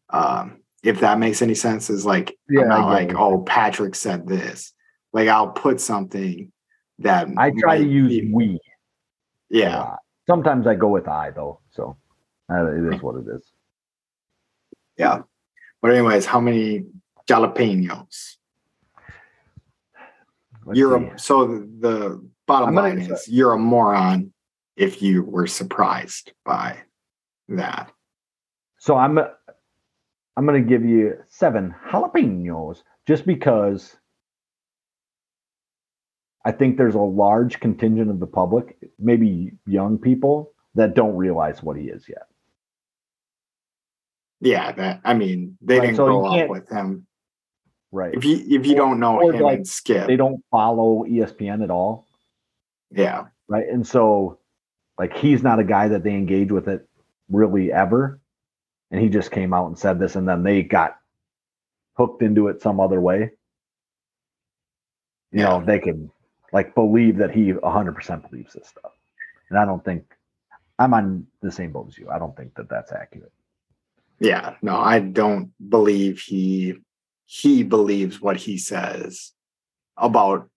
um, 0.09 0.59
if 0.83 0.99
that 0.99 1.17
makes 1.17 1.41
any 1.41 1.55
sense, 1.55 1.89
is 1.89 2.05
like 2.05 2.37
Yeah, 2.49 2.63
I'm 2.63 2.67
not 2.67 2.89
like 2.89 3.15
oh 3.15 3.41
Patrick 3.43 3.95
said 3.95 4.27
this. 4.27 4.73
Like 5.13 5.29
I'll 5.29 5.51
put 5.51 5.79
something 5.79 6.51
that 7.03 7.27
I 7.37 7.51
try 7.51 7.77
to 7.77 7.85
use 7.85 8.09
be- 8.09 8.31
we. 8.31 8.59
yeah 9.49 9.77
lot. 9.77 9.99
Sometimes 10.27 10.67
I 10.67 10.75
go 10.75 10.87
with 10.87 11.07
I 11.07 11.31
though, 11.31 11.59
so 11.71 11.97
uh, 12.49 12.65
it 12.71 12.93
is 12.93 13.01
what 13.01 13.15
it 13.15 13.25
is. 13.27 13.43
yeah. 14.97 15.21
But 15.81 15.91
anyways, 15.91 16.25
how 16.25 16.39
many 16.39 16.85
jalapenos? 17.27 18.37
Let's 20.65 20.79
you're 20.79 20.99
see. 20.99 21.05
a, 21.07 21.19
so 21.19 21.45
the 21.79 22.25
bottom 22.47 22.69
I'm 22.69 22.75
line 22.75 22.99
is 22.99 23.27
you're 23.27 23.53
a 23.53 23.59
moron 23.59 24.31
if 24.77 25.01
you 25.01 25.23
were 25.23 25.47
surprised 25.47 26.31
by 26.45 26.77
that. 27.49 27.91
So 28.79 28.95
I'm 28.95 29.19
I'm 29.19 30.45
gonna 30.45 30.61
give 30.61 30.85
you 30.85 31.17
seven 31.27 31.75
jalapenos 31.89 32.83
just 33.05 33.25
because 33.25 33.97
I 36.45 36.51
think 36.51 36.77
there's 36.77 36.95
a 36.95 36.99
large 36.99 37.59
contingent 37.59 38.09
of 38.09 38.19
the 38.19 38.27
public, 38.27 38.77
maybe 38.99 39.53
young 39.65 39.97
people, 39.97 40.51
that 40.75 40.93
don't 40.95 41.15
realize 41.15 41.63
what 41.63 41.77
he 41.77 41.85
is 41.85 42.07
yet. 42.09 42.27
Yeah, 44.41 44.71
that 44.73 45.01
I 45.05 45.13
mean 45.13 45.57
they 45.61 45.79
Right, 45.79 45.85
didn't 45.85 45.97
so 45.97 46.05
grow 46.05 46.25
up 46.25 46.49
with 46.49 46.69
him. 46.69 47.07
Right. 47.91 48.13
If 48.13 48.25
you 48.25 48.37
if 48.49 48.65
you 48.65 48.73
Or- 48.73 48.77
don't 48.77 48.99
know 48.99 49.29
him 49.29 49.39
like 49.41 49.57
and 49.57 49.67
Skip, 49.67 50.07
They 50.07 50.17
don't 50.17 50.43
follow 50.51 51.05
ESPN 51.05 51.63
at 51.63 51.69
all. 51.71 52.07
yeah, 52.91 53.27
Right. 53.47 53.67
And 53.67 53.85
so 53.87 54.39
like 54.99 55.15
he's 55.15 55.43
not 55.43 55.59
a 55.59 55.63
guy 55.63 55.87
that 55.87 56.03
they 56.03 56.13
engage 56.13 56.51
with 56.51 56.67
it 56.67 56.87
really 57.29 57.71
ever. 57.71 58.19
And 58.91 58.99
he 59.01 59.09
just 59.09 59.31
came 59.31 59.53
out 59.53 59.67
and 59.67 59.77
said 59.79 59.97
this 59.99 60.15
and 60.15 60.27
then 60.27 60.43
they 60.43 60.61
got 60.63 60.97
hooked 61.95 62.21
into 62.21 62.47
it 62.49 62.61
some 62.61 62.79
other 62.79 62.99
way. 62.99 63.31
You 65.31 65.43
know, 65.43 65.63
they 65.65 65.79
can 65.79 66.11
like 66.53 66.75
believe 66.75 67.17
that 67.17 67.31
he 67.31 67.51
100% 67.51 68.29
believes 68.29 68.53
this 68.53 68.67
stuff. 68.67 68.91
And 69.49 69.59
I 69.59 69.65
don't 69.65 69.83
think 69.83 70.05
I'm 70.79 70.93
on 70.93 71.27
the 71.41 71.51
same 71.51 71.71
boat 71.71 71.87
as 71.89 71.97
you. 71.97 72.09
I 72.09 72.19
don't 72.19 72.35
think 72.37 72.55
that 72.55 72.69
that's 72.69 72.91
accurate. 72.91 73.33
yeah. 74.19 74.55
No, 74.61 74.77
I 74.77 74.99
don't 74.99 75.51
believe 75.69 76.19
he 76.19 76.75
he 77.25 77.63
believes 77.63 78.21
what 78.21 78.37
he 78.37 78.57
says 78.57 79.31
about 79.97 80.49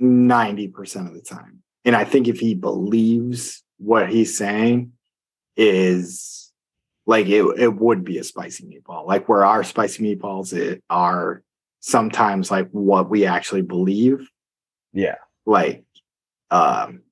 90% 0.00 1.06
of 1.08 1.14
the 1.14 1.22
time. 1.22 1.62
And 1.84 1.96
I 1.96 2.04
think 2.04 2.28
if 2.28 2.38
he 2.38 2.54
believes 2.54 3.62
what 3.78 4.10
he's 4.10 4.36
saying 4.36 4.92
is 5.56 6.52
like 7.06 7.26
it, 7.26 7.44
it 7.58 7.74
would 7.74 8.04
be 8.04 8.18
a 8.18 8.24
spicy 8.24 8.64
meatball. 8.64 9.06
Like 9.06 9.28
where 9.28 9.44
our 9.44 9.64
spicy 9.64 10.02
meatballs 10.04 10.80
are 10.90 11.42
sometimes 11.80 12.50
like 12.50 12.68
what 12.70 13.10
we 13.10 13.26
actually 13.26 13.62
believe. 13.62 14.28
Yeah. 14.92 15.16
Like 15.46 15.84
um 16.50 17.02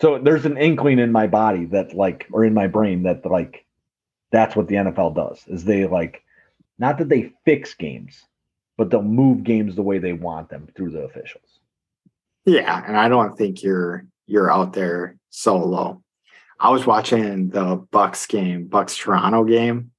So 0.00 0.18
there's 0.18 0.46
an 0.46 0.56
inkling 0.56 0.98
in 0.98 1.12
my 1.12 1.26
body 1.26 1.66
that 1.66 1.94
like 1.94 2.26
or 2.32 2.44
in 2.44 2.54
my 2.54 2.66
brain 2.66 3.04
that 3.04 3.24
like 3.24 3.64
that's 4.30 4.56
what 4.56 4.66
the 4.68 4.76
NFL 4.76 5.14
does 5.14 5.44
is 5.46 5.64
they 5.64 5.86
like 5.86 6.22
not 6.78 6.98
that 6.98 7.08
they 7.08 7.32
fix 7.44 7.74
games, 7.74 8.24
but 8.76 8.90
they'll 8.90 9.02
move 9.02 9.44
games 9.44 9.76
the 9.76 9.82
way 9.82 9.98
they 9.98 10.14
want 10.14 10.48
them 10.48 10.68
through 10.74 10.90
the 10.90 11.02
officials. 11.02 11.60
Yeah, 12.44 12.82
and 12.86 12.96
I 12.96 13.08
don't 13.08 13.36
think 13.36 13.62
you're 13.62 14.06
you're 14.26 14.50
out 14.50 14.72
there 14.72 15.16
solo. 15.30 16.02
I 16.58 16.70
was 16.70 16.86
watching 16.86 17.48
the 17.50 17.84
Bucks 17.90 18.26
game, 18.26 18.66
Bucks 18.66 18.96
Toronto 18.96 19.44
game, 19.44 19.90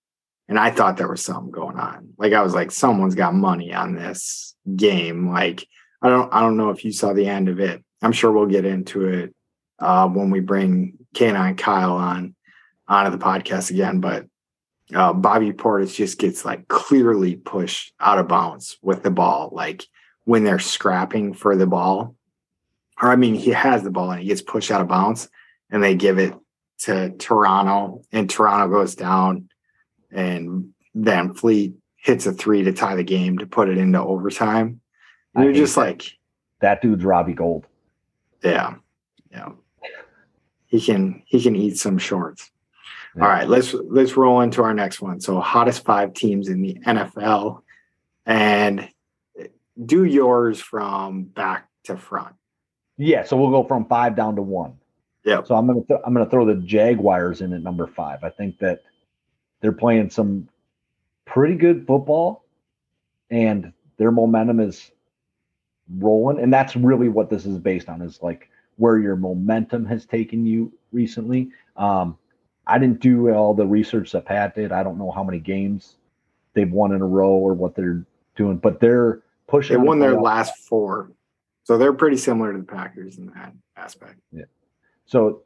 and 0.47 0.59
I 0.59 0.71
thought 0.71 0.97
there 0.97 1.09
was 1.09 1.23
something 1.23 1.51
going 1.51 1.77
on. 1.77 2.13
Like 2.17 2.33
I 2.33 2.41
was 2.41 2.53
like, 2.53 2.71
someone's 2.71 3.15
got 3.15 3.33
money 3.33 3.73
on 3.73 3.95
this 3.95 4.55
game. 4.75 5.31
Like 5.31 5.67
I 6.03 6.09
don't 6.09 6.34
I 6.34 6.41
don't 6.41 6.57
know 6.57 6.69
if 6.69 6.85
you 6.85 6.91
saw 6.91 7.13
the 7.13 7.27
end 7.27 7.49
of 7.49 7.59
it. 7.59 7.84
I'm 8.01 8.11
sure 8.11 8.31
we'll 8.31 8.45
get 8.45 8.65
into 8.65 9.07
it 9.07 9.34
uh, 9.80 10.07
when 10.07 10.30
we 10.30 10.41
bring 10.41 10.97
Canine 11.15 11.55
Kyle 11.55 11.93
on 11.93 12.35
onto 12.88 13.11
the 13.11 13.23
podcast 13.23 13.71
again. 13.71 13.99
But 14.01 14.27
uh, 14.93 15.13
Bobby 15.13 15.53
Portis 15.53 15.95
just 15.95 16.19
gets 16.19 16.45
like 16.45 16.67
clearly 16.67 17.35
pushed 17.35 17.93
out 17.99 18.19
of 18.19 18.27
bounds 18.27 18.77
with 18.81 19.01
the 19.01 19.11
ball, 19.11 19.49
like 19.53 19.88
when 20.25 20.43
they're 20.43 20.59
scrapping 20.59 21.34
for 21.34 21.55
the 21.55 21.67
ball 21.67 22.15
or 23.01 23.09
I 23.09 23.15
mean, 23.15 23.35
he 23.35 23.51
has 23.51 23.84
the 23.84 23.91
ball 23.91 24.11
and 24.11 24.21
he 24.21 24.27
gets 24.27 24.41
pushed 24.41 24.71
out 24.71 24.81
of 24.81 24.88
bounds, 24.88 25.30
and 25.69 25.84
they 25.84 25.95
give 25.95 26.19
it 26.19 26.34
to 26.80 27.11
Toronto, 27.11 28.01
and 28.11 28.30
Toronto 28.30 28.73
goes 28.73 28.95
down, 28.95 29.49
and 30.11 30.69
VanVleet 30.95 31.73
hits 31.97 32.25
a 32.25 32.34
three 32.34 32.63
to 32.63 32.73
tie 32.73 32.95
the 32.95 33.03
game 33.03 33.39
to 33.39 33.45
put 33.45 33.69
it 33.69 33.77
into 33.77 34.01
overtime. 34.01 34.81
I 35.35 35.41
And 35.43 35.45
you're 35.55 35.64
just 35.65 35.76
that. 35.76 35.81
like, 35.81 36.18
That 36.61 36.81
dude's 36.81 37.03
Robbie 37.03 37.34
Gold. 37.34 37.65
yeah, 38.43 38.76
yeah, 39.31 39.49
he 40.68 40.80
can 40.81 41.23
he 41.26 41.41
can 41.41 41.55
eat 41.55 41.77
some 41.77 41.97
shorts. 41.97 42.51
Yeah. 43.15 43.23
All 43.23 43.30
right, 43.30 43.47
let's 43.47 43.73
let's 43.73 44.18
roll 44.18 44.41
into 44.41 44.64
our 44.64 44.73
next 44.73 45.01
one. 45.01 45.19
So, 45.22 45.39
hottest 45.39 45.85
five 45.85 46.14
teams 46.14 46.49
in 46.49 46.61
the 46.61 46.76
NFL, 46.85 47.61
and 48.26 48.89
do 49.85 50.03
yours 50.03 50.60
from 50.60 51.23
back 51.23 51.68
to 51.85 51.97
front. 51.97 52.35
Yeah, 52.97 53.23
so 53.23 53.38
we'll 53.38 53.49
go 53.51 53.64
from 53.68 53.85
five 53.85 54.15
down 54.15 54.35
to 54.35 54.41
one. 54.41 54.73
Yeah. 55.26 55.41
So 55.43 55.55
I'm 55.55 55.65
gonna 55.68 55.81
th- 55.88 55.99
I'm 56.05 56.14
gonna 56.14 56.30
throw 56.30 56.45
the 56.45 56.55
Jaguars 56.55 57.41
in 57.41 57.53
at 57.53 57.61
number 57.64 57.88
five. 57.88 58.23
I 58.23 58.30
think 58.30 58.60
that 58.60 58.81
they're 59.61 59.72
playing 59.72 60.10
some 60.10 60.49
pretty 61.26 61.55
good 61.55 61.88
football, 61.88 62.45
and 63.30 63.73
their 63.97 64.11
momentum 64.11 64.60
is 64.60 64.91
rolling, 65.97 66.39
and 66.39 66.53
that's 66.53 66.76
really 66.76 67.10
what 67.10 67.30
this 67.30 67.45
is 67.45 67.57
based 67.57 67.89
on. 67.89 68.01
Is 68.01 68.22
like 68.22 68.49
where 68.77 68.97
your 68.97 69.15
momentum 69.15 69.85
has 69.85 70.05
taken 70.05 70.45
you 70.45 70.72
recently. 70.91 71.49
Um, 71.77 72.18
I 72.65 72.80
didn't 72.80 73.01
do 73.01 73.30
all 73.34 73.53
the 73.53 73.68
research 73.68 74.11
that 74.14 74.26
Pat 74.26 74.55
did. 74.55 74.72
I 74.72 74.84
don't 74.84 74.97
know 74.97 75.11
how 75.11 75.23
many 75.23 75.39
games 75.39 75.95
they've 76.53 76.72
won 76.72 76.93
in 76.93 77.01
a 77.01 77.05
row 77.05 77.31
or 77.31 77.53
what 77.53 77.76
they're 77.76 78.05
doing, 78.35 78.57
but 78.57 78.80
they're 78.80 79.22
pushing. 79.47 79.77
They 79.77 79.84
won 79.84 79.99
their 79.99 80.19
last 80.19 80.57
four. 80.57 81.11
So 81.64 81.77
they're 81.77 81.93
pretty 81.93 82.18
similar 82.18 82.51
to 82.53 82.60
the 82.60 82.65
Packers 82.65 83.18
in 83.18 83.27
that 83.27 83.53
aspect. 83.77 84.19
Yeah. 84.31 84.45
So, 85.05 85.43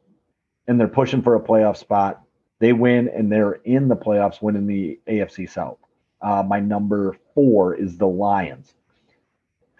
and 0.66 0.78
they're 0.78 0.88
pushing 0.88 1.22
for 1.22 1.36
a 1.36 1.40
playoff 1.40 1.76
spot. 1.76 2.22
They 2.60 2.72
win, 2.72 3.08
and 3.08 3.30
they're 3.30 3.60
in 3.64 3.88
the 3.88 3.96
playoffs, 3.96 4.42
winning 4.42 4.66
the 4.66 4.98
AFC 5.06 5.48
South. 5.48 5.78
Uh, 6.20 6.42
my 6.42 6.58
number 6.58 7.16
four 7.34 7.74
is 7.74 7.96
the 7.96 8.08
Lions. 8.08 8.74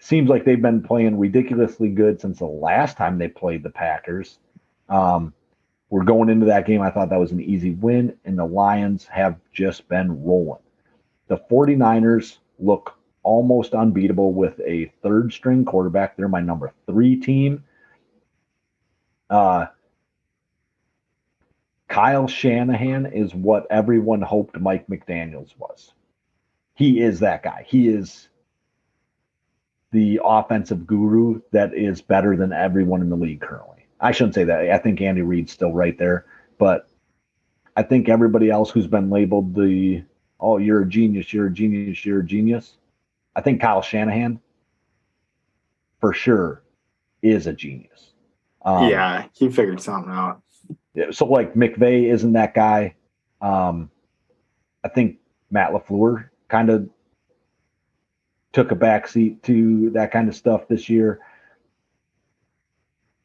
Seems 0.01 0.29
like 0.29 0.45
they've 0.45 0.63
been 0.63 0.83
playing 0.83 1.19
ridiculously 1.19 1.89
good 1.89 2.21
since 2.21 2.39
the 2.39 2.47
last 2.47 2.97
time 2.97 3.19
they 3.19 3.29
played 3.29 3.63
the 3.63 3.71
Packers. 3.71 4.39
Um, 4.89 5.35
we're 5.91 6.05
going 6.05 6.29
into 6.29 6.47
that 6.47 6.67
game. 6.67 6.83
I 6.83 6.91
thought 6.91 7.11
that 7.11 7.19
was 7.19 7.33
an 7.33 7.41
easy 7.41 7.71
win, 7.71 8.17
and 8.25 8.39
the 8.39 8.45
Lions 8.45 9.07
have 9.07 9.37
just 9.53 9.89
been 9.89 10.23
rolling. 10.23 10.63
The 11.29 11.39
49ers 11.51 12.39
look 12.59 12.97
almost 13.23 13.75
unbeatable 13.75 14.33
with 14.33 14.61
a 14.61 14.93
third 15.03 15.33
string 15.33 15.65
quarterback. 15.65 16.17
They're 16.17 16.29
my 16.29 16.41
number 16.41 16.73
three 16.87 17.17
team. 17.17 17.65
Uh, 19.29 19.67
Kyle 21.89 22.29
Shanahan 22.29 23.07
is 23.07 23.35
what 23.35 23.67
everyone 23.71 24.23
hoped 24.23 24.59
Mike 24.61 24.87
McDaniels 24.87 25.59
was. 25.59 25.93
He 26.75 27.01
is 27.01 27.21
that 27.21 27.43
guy. 27.43 27.65
He 27.67 27.89
is 27.89 28.29
the 29.93 30.21
offensive 30.23 30.87
guru 30.87 31.41
that 31.53 31.75
is 31.75 32.03
better 32.03 32.37
than 32.37 32.53
everyone 32.53 33.01
in 33.01 33.09
the 33.09 33.17
league 33.17 33.41
currently. 33.41 33.87
I 34.01 34.13
shouldn't 34.13 34.35
say 34.35 34.45
that. 34.45 34.71
I 34.71 34.79
think 34.79 35.01
Andy 35.01 35.23
Reid's 35.23 35.53
still 35.53 35.73
right 35.73 35.97
there, 35.99 36.27
but 36.59 36.89
I 37.77 37.83
think 37.83 38.09
everybody 38.09 38.51
else 38.51 38.71
who's 38.71 38.87
been 38.87 39.11
labeled 39.11 39.55
the 39.55 40.03
oh, 40.41 40.59
you're 40.59 40.83
a 40.83 40.89
genius, 40.89 41.33
you're 41.33 41.47
a 41.47 41.53
genius, 41.53 42.05
you're 42.05 42.21
a 42.21 42.25
genius. 42.25 42.75
I 43.35 43.41
think 43.41 43.61
Kyle 43.61 43.83
Shanahan 43.83 44.41
for 46.01 46.13
sure 46.13 46.63
is 47.23 47.47
a 47.47 47.53
genius. 47.53 48.13
Um, 48.65 48.89
yeah, 48.89 49.27
he 49.33 49.49
figured 49.49 49.81
something 49.81 50.13
out. 50.13 50.43
yeah, 50.95 51.11
so 51.11 51.27
like 51.27 51.55
McVay 51.55 52.13
isn't 52.13 52.33
that 52.33 52.55
guy. 52.55 52.95
Um, 53.41 53.91
I 54.85 54.89
think 54.89 55.19
Matt 55.51 55.71
Lafleur 55.71 56.29
kind 56.49 56.71
of 56.71 56.89
took 58.53 58.71
a 58.71 58.77
backseat 58.77 59.43
to 59.43 59.91
that 59.91 60.11
kind 60.11 60.29
of 60.29 60.35
stuff 60.35 60.69
this 60.69 60.89
year. 60.89 61.21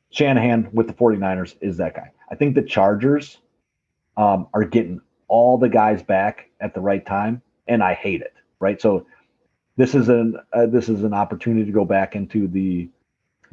Shanahan 0.09 0.69
with 0.73 0.87
the 0.87 0.93
49ers 0.93 1.55
is 1.61 1.77
that 1.77 1.95
guy. 1.95 2.11
I 2.29 2.35
think 2.35 2.55
the 2.55 2.61
Chargers 2.61 3.39
um, 4.17 4.47
are 4.53 4.63
getting 4.63 5.01
all 5.27 5.57
the 5.57 5.69
guys 5.69 6.03
back 6.03 6.49
at 6.59 6.73
the 6.73 6.81
right 6.81 7.05
time, 7.05 7.41
and 7.67 7.83
I 7.83 7.93
hate 7.93 8.21
it. 8.21 8.33
Right, 8.59 8.79
so 8.79 9.05
this 9.75 9.95
is 9.95 10.09
an 10.09 10.37
uh, 10.53 10.67
this 10.67 10.89
is 10.89 11.03
an 11.03 11.13
opportunity 11.13 11.65
to 11.65 11.71
go 11.71 11.85
back 11.85 12.15
into 12.15 12.47
the 12.47 12.89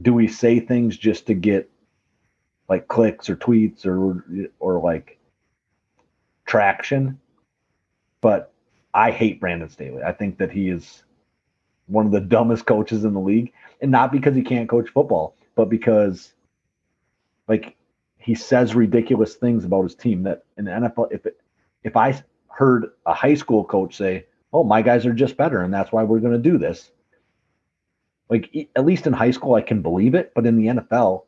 do 0.03 0.15
we 0.15 0.29
say 0.29 0.61
things 0.61 0.97
just 0.97 1.27
to 1.27 1.35
get 1.35 1.71
like 2.69 2.89
clicks 2.89 3.29
or 3.29 3.37
tweets 3.37 3.87
or 3.87 4.49
or 4.59 4.81
like 4.81 5.19
traction 6.47 7.19
but 8.21 8.53
i 8.93 9.11
hate 9.11 9.41
brandon 9.41 9.69
staley 9.69 10.03
i 10.03 10.13
think 10.13 10.39
that 10.39 10.51
he 10.51 10.69
is 10.69 11.05
one 11.91 12.07
of 12.07 12.13
the 12.13 12.21
dumbest 12.21 12.67
coaches 12.67 13.05
in 13.05 13.13
the 13.13 13.21
league 13.21 13.53
and 13.81 13.91
not 13.91 14.13
because 14.13 14.35
he 14.35 14.43
can't 14.43 14.69
coach 14.69 14.89
football 14.91 15.35
but 15.55 15.69
because 15.69 16.33
like 17.49 17.77
he 18.19 18.35
says 18.35 18.75
ridiculous 18.75 19.35
things 19.35 19.65
about 19.65 19.83
his 19.83 19.95
team 19.95 20.23
that 20.23 20.45
in 20.57 20.65
the 20.65 20.71
nfl 20.71 21.11
if 21.11 21.27
it, 21.27 21.41
if 21.85 21.97
i 21.97 22.23
heard 22.49 22.91
a 23.07 23.15
high 23.15 23.35
school 23.35 23.65
coach 23.65 23.97
say 23.97 24.25
oh, 24.53 24.65
my 24.65 24.83
guys 24.83 25.07
are 25.07 25.13
just 25.13 25.37
better, 25.37 25.63
and 25.63 25.73
that's 25.73 25.93
why 25.93 26.03
we're 26.03 26.21
going 26.21 26.33
to 26.33 26.39
do 26.39 26.59
this. 26.59 26.91
Like 28.29 28.69
at 28.77 28.85
least 28.85 29.07
in 29.07 29.13
high 29.13 29.33
school, 29.33 29.55
I 29.55 29.61
can 29.61 29.83
believe 29.83 30.15
it, 30.15 30.33
but 30.35 30.47
in 30.47 30.57
the 30.57 30.67
NFL, 30.67 31.25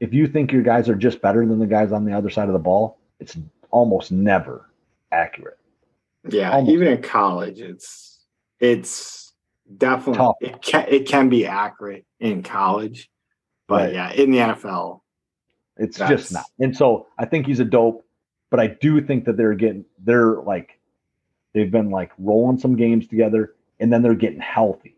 if 0.00 0.12
you 0.12 0.26
think 0.26 0.52
your 0.52 0.62
guys 0.62 0.88
are 0.88 0.94
just 0.94 1.22
better 1.22 1.46
than 1.46 1.58
the 1.58 1.66
guys 1.66 1.92
on 1.92 2.04
the 2.04 2.12
other 2.12 2.28
side 2.28 2.48
of 2.48 2.52
the 2.52 2.58
ball, 2.58 2.98
it's 3.20 3.36
almost 3.70 4.12
never 4.12 4.70
accurate. 5.12 5.58
Yeah, 6.28 6.52
almost 6.52 6.72
even 6.72 6.88
in 6.88 7.02
college, 7.02 7.60
it's 7.60 8.15
it's 8.60 9.32
definitely 9.76 10.18
Tough. 10.18 10.36
it 10.40 10.62
can 10.62 10.86
it 10.88 11.08
can 11.08 11.28
be 11.28 11.46
accurate 11.46 12.04
in 12.20 12.42
college, 12.42 13.10
but 13.68 13.86
right. 13.86 13.94
yeah, 13.94 14.12
in 14.12 14.30
the 14.30 14.38
NFL, 14.38 15.00
it's 15.76 15.98
just 15.98 16.32
not. 16.32 16.46
And 16.58 16.76
so 16.76 17.08
I 17.18 17.26
think 17.26 17.46
he's 17.46 17.60
a 17.60 17.64
dope, 17.64 18.04
but 18.50 18.60
I 18.60 18.68
do 18.68 19.00
think 19.00 19.24
that 19.24 19.36
they're 19.36 19.54
getting 19.54 19.84
they're 20.04 20.42
like 20.42 20.76
They've 21.56 21.70
been 21.70 21.88
like 21.88 22.12
rolling 22.18 22.58
some 22.58 22.76
games 22.76 23.08
together, 23.08 23.54
and 23.80 23.90
then 23.90 24.02
they're 24.02 24.14
getting 24.14 24.40
healthy, 24.40 24.94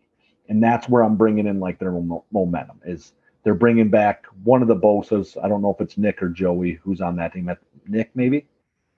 and 0.49 0.61
that's 0.61 0.89
where 0.89 1.03
I'm 1.03 1.15
bringing 1.15 1.47
in 1.47 1.61
like 1.61 1.79
their 1.79 1.93
momentum. 2.33 2.81
Is 2.85 3.13
they're 3.45 3.53
bringing 3.53 3.89
back 3.89 4.25
one 4.43 4.61
of 4.61 4.67
the 4.67 4.75
Bosa's. 4.75 5.37
I 5.41 5.47
don't 5.47 5.61
know 5.61 5.71
if 5.73 5.79
it's 5.79 5.97
Nick 5.97 6.21
or 6.21 6.27
Joey 6.27 6.73
who's 6.83 6.99
on 6.99 7.15
that 7.15 7.31
team. 7.31 7.49
Nick 7.87 8.11
maybe. 8.13 8.45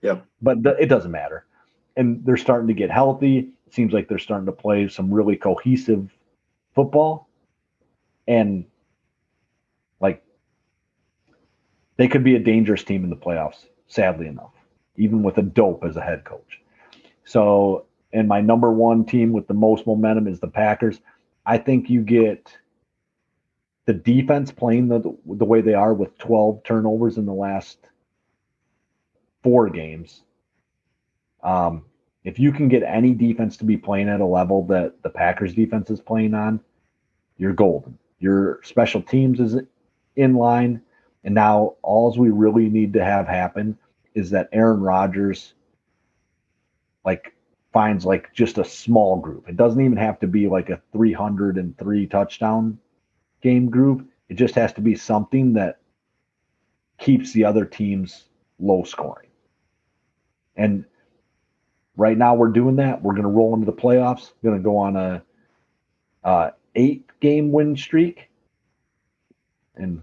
Yep. 0.02 0.26
But 0.42 0.64
th- 0.64 0.78
it 0.80 0.88
doesn't 0.88 1.12
matter, 1.12 1.46
and 1.96 2.26
they're 2.26 2.36
starting 2.36 2.68
to 2.68 2.74
get 2.74 2.90
healthy. 2.90 3.52
Seems 3.72 3.94
like 3.94 4.08
they're 4.08 4.20
starting 4.20 4.46
to 4.46 4.52
play 4.52 4.88
some 4.88 5.14
really 5.14 5.36
cohesive 5.36 6.12
football, 6.76 7.30
and 8.28 8.66
like 10.00 10.24
they 11.98 12.08
could 12.08 12.24
be 12.24 12.36
a 12.36 12.40
dangerous 12.40 12.84
team 12.84 13.04
in 13.04 13.10
the 13.10 13.16
playoffs. 13.16 13.66
Sadly 13.88 14.28
enough, 14.28 14.54
even 14.98 15.24
with 15.24 15.38
a 15.38 15.42
dope 15.42 15.84
as 15.84 15.98
a 15.98 16.02
head 16.02 16.24
coach. 16.24 16.62
So, 17.24 17.86
and 18.14 18.28
my 18.28 18.42
number 18.42 18.72
one 18.72 19.06
team 19.06 19.32
with 19.32 19.48
the 19.48 19.54
most 19.54 19.88
momentum 19.88 20.28
is 20.28 20.40
the 20.40 20.48
Packers. 20.48 21.00
I 21.46 21.58
think 21.58 21.90
you 21.90 22.02
get 22.02 22.58
the 23.86 23.94
defense 23.94 24.52
playing 24.52 24.88
the 24.90 25.00
the 25.26 25.46
way 25.46 25.62
they 25.62 25.74
are 25.74 25.94
with 25.94 26.18
12 26.18 26.64
turnovers 26.64 27.18
in 27.18 27.26
the 27.26 27.34
last 27.34 27.78
four 29.44 29.70
games. 29.70 30.24
Um, 31.44 31.86
if 32.24 32.38
you 32.38 32.52
can 32.52 32.68
get 32.68 32.84
any 32.84 33.14
defense 33.14 33.58
to 33.58 33.66
be 33.66 33.78
playing 33.78 34.10
at 34.10 34.22
a 34.22 34.26
level 34.26 34.66
that 34.68 35.02
the 35.02 35.10
Packers 35.10 35.54
defense 35.54 35.90
is 35.90 36.00
playing 36.00 36.34
on, 36.34 36.60
you're 37.38 37.54
golden. 37.54 37.98
Your 38.20 38.60
special 38.64 39.02
teams 39.02 39.40
is 39.40 39.58
in 40.16 40.36
line. 40.36 40.82
And 41.24 41.34
now 41.34 41.76
all 41.82 42.16
we 42.18 42.30
really 42.30 42.70
need 42.70 42.94
to 42.94 43.04
have 43.04 43.28
happen 43.28 43.78
is 44.14 44.30
that 44.32 44.50
Aaron 44.52 44.82
Rodgers 44.82 45.54
like 47.04 47.34
finds 47.74 48.06
like 48.06 48.34
just 48.34 48.58
a 48.58 48.66
small 48.66 49.18
group. 49.18 49.48
It 49.48 49.58
doesn't 49.58 49.84
even 49.84 49.98
have 49.98 50.20
to 50.20 50.28
be 50.28 50.48
like 50.48 50.70
a 50.70 50.82
303 50.92 52.08
touchdown 52.08 52.78
game 53.42 53.70
group. 53.70 54.08
It 54.30 54.36
just 54.36 54.56
has 54.56 54.74
to 54.74 54.82
be 54.82 54.96
something 54.96 55.54
that 55.54 55.80
keeps 56.98 57.34
the 57.34 57.46
other 57.46 57.66
teams 57.66 58.26
low 58.60 58.84
scoring. 58.84 59.30
And 60.56 60.86
right 62.02 62.18
now 62.18 62.34
we're 62.34 62.50
doing 62.50 62.78
that. 62.78 63.04
We're 63.04 63.14
going 63.14 63.24
to 63.24 63.30
roll 63.30 63.54
into 63.54 63.68
the 63.68 63.74
playoffs. 63.74 64.32
Going 64.44 64.58
to 64.58 64.64
go 64.64 64.78
on 64.78 64.96
a 64.96 65.24
uh, 66.24 66.50
eight 66.76 67.06
game 67.20 67.52
win 67.52 67.78
streak. 67.78 68.30
And 69.76 70.02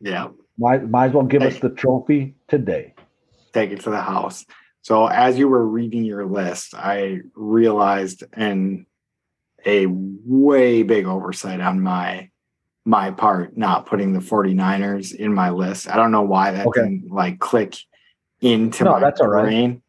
yeah, 0.00 0.28
might, 0.58 0.90
might 0.90 1.06
as 1.06 1.12
well 1.12 1.24
give 1.24 1.42
hey. 1.42 1.48
us 1.48 1.60
the 1.60 1.70
trophy 1.70 2.34
today. 2.48 2.94
Take 3.52 3.70
it 3.70 3.80
to 3.82 3.90
the 3.90 4.02
house. 4.02 4.44
So 4.82 5.06
as 5.06 5.38
you 5.38 5.48
were 5.48 5.64
reading 5.64 6.04
your 6.04 6.26
list, 6.26 6.74
I 6.74 7.20
realized 7.34 8.24
and 8.32 8.86
a 9.64 9.86
way 9.88 10.82
big 10.82 11.06
oversight 11.06 11.60
on 11.60 11.80
my 11.80 12.30
my 12.84 13.10
part 13.10 13.56
not 13.56 13.86
putting 13.86 14.12
the 14.12 14.20
49ers 14.20 15.12
in 15.12 15.34
my 15.34 15.50
list. 15.50 15.88
I 15.90 15.96
don't 15.96 16.12
know 16.12 16.22
why 16.22 16.52
that 16.52 16.66
okay. 16.68 16.82
didn't 16.82 17.10
like 17.10 17.40
click 17.40 17.76
into 18.40 18.84
no, 18.84 18.92
my 18.92 19.00
that's 19.00 19.20
brain, 19.20 19.70
right. 19.70 19.80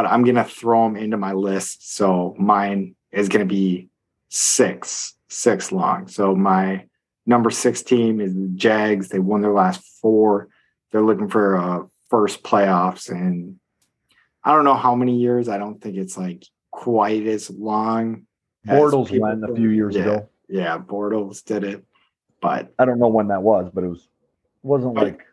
But 0.00 0.10
I'm 0.10 0.24
gonna 0.24 0.44
throw 0.44 0.84
them 0.84 0.96
into 0.96 1.18
my 1.18 1.34
list. 1.34 1.94
So 1.94 2.34
mine 2.38 2.94
is 3.12 3.28
gonna 3.28 3.44
be 3.44 3.90
six, 4.30 5.14
six 5.28 5.72
long. 5.72 6.08
So 6.08 6.34
my 6.34 6.86
number 7.26 7.50
six 7.50 7.82
team 7.82 8.18
is 8.18 8.34
the 8.34 8.48
Jags. 8.54 9.10
They 9.10 9.18
won 9.18 9.42
their 9.42 9.52
last 9.52 9.82
four. 10.00 10.48
They're 10.90 11.02
looking 11.02 11.28
for 11.28 11.54
a 11.54 11.86
first 12.08 12.42
playoffs 12.42 13.10
and 13.10 13.56
I 14.42 14.54
don't 14.54 14.64
know 14.64 14.74
how 14.74 14.94
many 14.94 15.18
years. 15.18 15.50
I 15.50 15.58
don't 15.58 15.82
think 15.82 15.98
it's 15.98 16.16
like 16.16 16.44
quite 16.70 17.26
as 17.26 17.50
long. 17.50 18.22
Bortles 18.66 19.10
went 19.18 19.44
a 19.44 19.54
few 19.54 19.68
years 19.68 19.94
yeah, 19.94 20.00
ago. 20.00 20.28
Yeah, 20.48 20.78
Bortles 20.78 21.44
did 21.44 21.62
it, 21.62 21.84
but 22.40 22.72
I 22.78 22.86
don't 22.86 22.98
know 22.98 23.08
when 23.08 23.28
that 23.28 23.42
was, 23.42 23.70
but 23.74 23.84
it 23.84 23.88
was 23.88 24.08
wasn't 24.62 24.94
like 24.94 25.26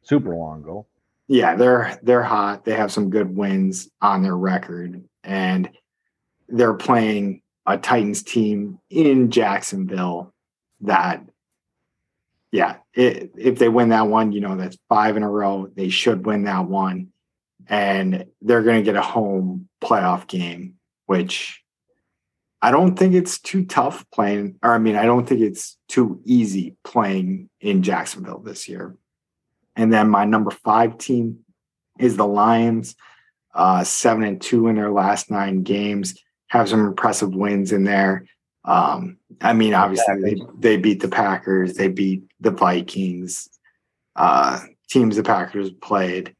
super 0.00 0.34
long 0.34 0.62
ago. 0.62 0.86
Yeah, 1.30 1.54
they're 1.54 1.98
they're 2.02 2.24
hot. 2.24 2.64
They 2.64 2.74
have 2.74 2.90
some 2.90 3.08
good 3.08 3.36
wins 3.36 3.88
on 4.02 4.22
their 4.22 4.36
record, 4.36 5.04
and 5.22 5.70
they're 6.48 6.74
playing 6.74 7.42
a 7.64 7.78
Titans 7.78 8.24
team 8.24 8.80
in 8.90 9.30
Jacksonville. 9.30 10.34
That, 10.80 11.24
yeah, 12.50 12.78
it, 12.94 13.30
if 13.38 13.60
they 13.60 13.68
win 13.68 13.90
that 13.90 14.08
one, 14.08 14.32
you 14.32 14.40
know 14.40 14.56
that's 14.56 14.76
five 14.88 15.16
in 15.16 15.22
a 15.22 15.30
row. 15.30 15.68
They 15.72 15.88
should 15.88 16.26
win 16.26 16.44
that 16.44 16.66
one 16.66 17.12
and 17.70 18.24
they're 18.42 18.62
going 18.62 18.78
to 18.78 18.82
get 18.82 18.96
a 18.96 19.00
home 19.00 19.68
playoff 19.82 20.26
game, 20.26 20.74
which 21.06 21.62
I 22.60 22.72
don't 22.72 22.98
think 22.98 23.14
it's 23.14 23.38
too 23.38 23.64
tough 23.64 24.04
playing, 24.12 24.56
or 24.62 24.74
I 24.74 24.78
mean, 24.78 24.96
I 24.96 25.04
don't 25.04 25.26
think 25.26 25.40
it's 25.40 25.78
too 25.88 26.20
easy 26.24 26.76
playing 26.84 27.48
in 27.60 27.82
Jacksonville 27.82 28.40
this 28.40 28.68
year. 28.68 28.96
And 29.80 29.90
then 29.90 30.10
my 30.10 30.26
number 30.26 30.50
five 30.50 30.98
team 30.98 31.38
is 31.98 32.18
the 32.18 32.26
Lions, 32.26 32.96
uh, 33.54 33.82
seven 33.82 34.24
and 34.24 34.38
two 34.38 34.68
in 34.68 34.76
their 34.76 34.90
last 34.90 35.30
nine 35.30 35.62
games, 35.62 36.20
have 36.48 36.68
some 36.68 36.86
impressive 36.86 37.34
wins 37.34 37.72
in 37.72 37.84
there. 37.84 38.26
Um, 38.62 39.16
I 39.40 39.54
mean, 39.54 39.72
obviously 39.72 40.20
they, 40.22 40.42
they 40.58 40.76
beat 40.76 41.00
the 41.00 41.08
Packers, 41.08 41.76
they 41.76 41.88
beat 41.88 42.24
the 42.40 42.50
Vikings, 42.50 43.48
uh, 44.16 44.60
teams 44.90 45.16
the 45.16 45.22
Packers 45.22 45.70
played. 45.70 46.36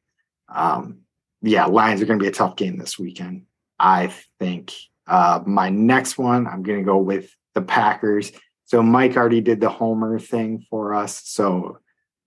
Um, 0.55 0.99
yeah, 1.41 1.65
Lions 1.65 2.03
are 2.03 2.05
going 2.05 2.19
to 2.19 2.23
be 2.23 2.29
a 2.29 2.33
tough 2.33 2.57
game 2.57 2.77
this 2.77 2.99
weekend. 2.99 3.47
I 3.79 4.13
think 4.39 4.75
uh, 5.07 5.41
my 5.47 5.71
next 5.71 6.19
one, 6.19 6.47
I'm 6.47 6.63
going 6.63 6.81
to 6.81 6.85
go 6.85 6.99
with 6.99 7.35
the 7.55 7.63
Packers. 7.63 8.33
So 8.67 8.83
Mike 8.83 9.17
already 9.17 9.41
did 9.41 9.63
the 9.63 9.71
homer 9.71 10.19
thing 10.19 10.67
for 10.69 10.93
us. 10.93 11.23
So 11.25 11.79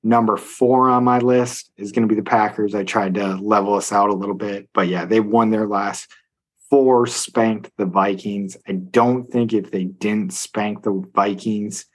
number 0.03 0.37
four 0.37 0.89
on 0.89 1.03
my 1.03 1.19
list 1.19 1.71
is 1.77 1.91
going 1.91 2.07
to 2.07 2.13
be 2.13 2.19
the 2.19 2.29
Packers. 2.29 2.75
I 2.75 2.83
tried 2.83 3.15
to 3.15 3.35
level 3.35 3.73
us 3.73 3.91
out 3.91 4.09
a 4.09 4.13
little 4.13 4.35
bit, 4.35 4.69
but 4.73 4.87
yeah, 4.87 5.05
they 5.05 5.19
won 5.19 5.49
their 5.49 5.67
last 5.67 6.11
four, 6.69 7.07
spanked 7.07 7.71
the 7.77 7.85
Vikings. 7.85 8.57
I 8.67 8.73
don't 8.73 9.31
think 9.31 9.53
if 9.53 9.71
they 9.71 9.85
didn't 9.85 10.33
spank 10.33 10.83
the 10.83 11.03
Vikings 11.13 11.85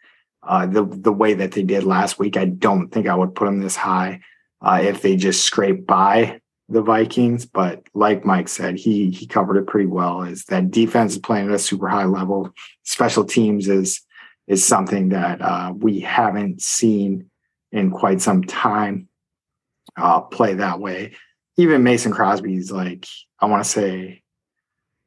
uh, 0.43 0.67
the 0.67 0.85
the 0.85 1.13
way 1.13 1.35
that 1.35 1.53
they 1.53 1.63
did 1.63 1.85
last 1.85 2.19
week, 2.19 2.37
I 2.37 2.47
don't 2.47 2.89
think 2.89 3.07
I 3.07 3.15
would 3.15 3.35
put 3.35 3.47
them 3.47 3.61
this 3.61 3.77
high. 3.77 4.21
Uh, 4.63 4.81
if 4.83 5.03
they 5.03 5.17
just 5.17 5.45
scrape 5.45 5.87
by 5.87 6.41
the 6.69 6.83
Vikings, 6.83 7.47
but 7.47 7.83
like 7.95 8.25
Mike 8.25 8.49
said, 8.49 8.77
he 8.77 9.11
he 9.11 9.27
covered 9.27 9.57
it 9.57 9.67
pretty 9.67 9.87
well. 9.87 10.23
Is 10.23 10.45
that 10.45 10.71
defense 10.71 11.13
is 11.13 11.19
playing 11.19 11.49
at 11.49 11.55
a 11.55 11.59
super 11.59 11.89
high 11.89 12.05
level. 12.05 12.53
Special 12.85 13.25
teams 13.25 13.69
is 13.69 14.01
is 14.47 14.65
something 14.65 15.11
that 15.11 15.43
uh, 15.43 15.73
we 15.77 16.01
haven't 16.01 16.63
seen 16.63 17.29
in 17.73 17.91
quite 17.91 18.21
some 18.21 18.43
time 18.45 19.09
uh, 19.97 20.21
play 20.21 20.55
that 20.55 20.81
way. 20.81 21.13
Even 21.57 21.83
Mason 21.83 22.13
Crosby's 22.13 22.71
like 22.71 23.07
I 23.41 23.47
want 23.47 23.65
to 23.65 23.69
say, 23.69 24.23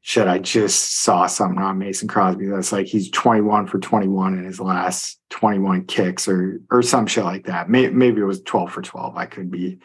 shit, 0.02 0.28
I 0.28 0.40
just 0.40 1.02
saw 1.04 1.28
something 1.28 1.62
on 1.62 1.78
Mason 1.78 2.08
Crosby 2.08 2.48
that's 2.48 2.72
like 2.72 2.88
he's 2.88 3.10
21 3.12 3.68
for 3.68 3.80
21 3.80 4.38
in 4.38 4.46
his 4.46 4.60
last 4.60 5.20
21 5.30 5.86
kicks 5.86 6.28
or 6.28 6.62
or 6.70 6.82
some 6.82 7.08
shit 7.08 7.24
like 7.24 7.46
that. 7.46 7.70
Maybe, 7.70 8.22
it 8.22 8.26
was 8.26 8.42
12 8.42 8.72
for 8.72 8.82
12. 8.82 9.16
I 9.18 9.26
could 9.26 9.52
be 9.52 9.80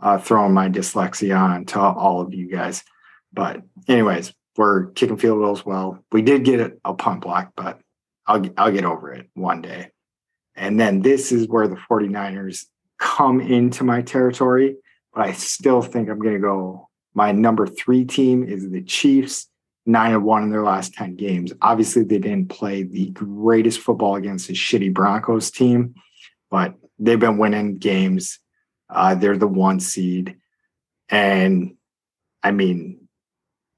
uh, 0.00 0.18
throwing 0.18 0.52
my 0.52 0.68
dyslexia 0.68 1.38
on 1.38 1.64
to 1.66 1.80
all 1.80 2.20
of 2.20 2.34
you 2.34 2.48
guys. 2.48 2.84
But 3.32 3.62
anyways, 3.88 4.32
we're 4.56 4.90
kicking 4.90 5.16
field 5.16 5.40
goals 5.40 5.66
well. 5.66 6.04
We 6.12 6.22
did 6.22 6.44
get 6.44 6.78
a 6.84 6.94
punt 6.94 7.22
block, 7.22 7.52
but 7.56 7.80
I'll 8.26 8.44
I'll 8.56 8.72
get 8.72 8.84
over 8.84 9.12
it 9.12 9.28
one 9.34 9.62
day. 9.62 9.90
And 10.56 10.78
then 10.78 11.02
this 11.02 11.32
is 11.32 11.48
where 11.48 11.68
the 11.68 11.76
49ers 11.90 12.66
come 12.98 13.40
into 13.40 13.84
my 13.84 14.02
territory, 14.02 14.76
but 15.12 15.26
I 15.26 15.32
still 15.32 15.82
think 15.82 16.08
I'm 16.08 16.18
going 16.18 16.34
to 16.34 16.40
go. 16.40 16.88
My 17.14 17.32
number 17.32 17.66
three 17.66 18.04
team 18.04 18.44
is 18.44 18.70
the 18.70 18.82
Chiefs, 18.82 19.48
nine 19.86 20.12
and 20.12 20.24
one 20.24 20.42
in 20.42 20.50
their 20.50 20.62
last 20.62 20.94
10 20.94 21.16
games. 21.16 21.52
Obviously, 21.60 22.02
they 22.02 22.18
didn't 22.18 22.48
play 22.48 22.82
the 22.82 23.10
greatest 23.10 23.80
football 23.80 24.16
against 24.16 24.48
a 24.48 24.52
shitty 24.52 24.92
Broncos 24.92 25.50
team, 25.50 25.94
but 26.50 26.74
they've 26.98 27.20
been 27.20 27.38
winning 27.38 27.76
games. 27.76 28.38
Uh, 28.88 29.14
they're 29.14 29.36
the 29.36 29.46
one 29.48 29.80
seed. 29.80 30.36
And 31.08 31.76
I 32.42 32.50
mean, 32.50 33.08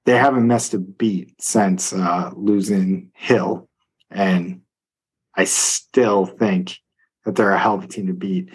they 0.05 0.17
haven't 0.17 0.47
missed 0.47 0.75
a 0.75 0.79
beat 0.79 1.35
since 1.41 1.93
uh, 1.93 2.31
losing 2.35 3.11
Hill, 3.15 3.69
and 4.11 4.63
I 5.37 5.45
still 5.45 6.27
think 6.27 6.79
that 7.25 7.37
they're 7.37 7.53
a 7.53 7.59
hell 7.59 7.75
of 7.75 7.85
a 7.85 7.89
team 7.89 8.07
to 8.07 8.15
beat. 8.15 8.51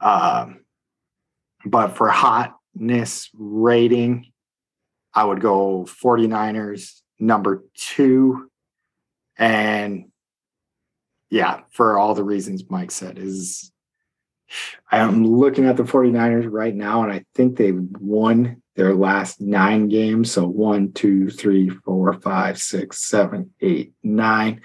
Um, 0.00 0.64
but 1.64 1.96
for 1.96 2.08
hotness 2.08 3.28
rating, 3.34 4.32
I 5.12 5.24
would 5.24 5.40
go 5.40 5.84
49ers 5.84 7.00
number 7.18 7.64
two. 7.74 8.50
And 9.38 10.06
yeah, 11.30 11.60
for 11.70 11.98
all 11.98 12.14
the 12.14 12.24
reasons 12.24 12.64
Mike 12.68 12.90
said, 12.90 13.18
is 13.18 13.72
I'm 14.90 15.26
looking 15.26 15.66
at 15.66 15.76
the 15.76 15.82
49ers 15.82 16.46
right 16.48 16.74
now, 16.74 17.02
and 17.02 17.12
I 17.12 17.24
think 17.34 17.56
they've 17.56 17.80
won 17.98 18.62
their 18.76 18.94
last 18.94 19.40
nine 19.40 19.88
games. 19.88 20.30
So 20.30 20.46
one, 20.46 20.92
two, 20.92 21.30
three, 21.30 21.68
four, 21.68 22.12
five, 22.12 22.58
six, 22.58 23.08
seven, 23.08 23.50
eight, 23.60 23.92
nine. 24.02 24.60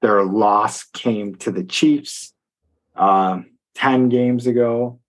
Their 0.00 0.24
loss 0.24 0.84
came 0.84 1.34
to 1.36 1.50
the 1.50 1.64
Chiefs 1.64 2.32
um, 2.96 3.50
10 3.74 4.08
games 4.08 4.46
ago. 4.46 5.00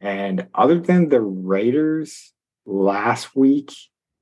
And 0.00 0.48
other 0.54 0.80
than 0.80 1.08
the 1.08 1.20
Raiders 1.20 2.32
last 2.66 3.36
week, 3.36 3.72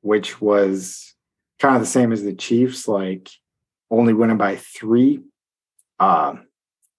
which 0.03 0.41
was 0.41 1.15
kind 1.59 1.77
of 1.77 1.83
the 1.83 1.87
same 1.87 2.13
as 2.13 2.23
the 2.23 2.35
Chiefs, 2.35 2.87
like 2.87 3.31
only 3.91 4.13
winning 4.13 4.37
by 4.37 4.57
three, 4.57 5.21
um, 5.99 6.47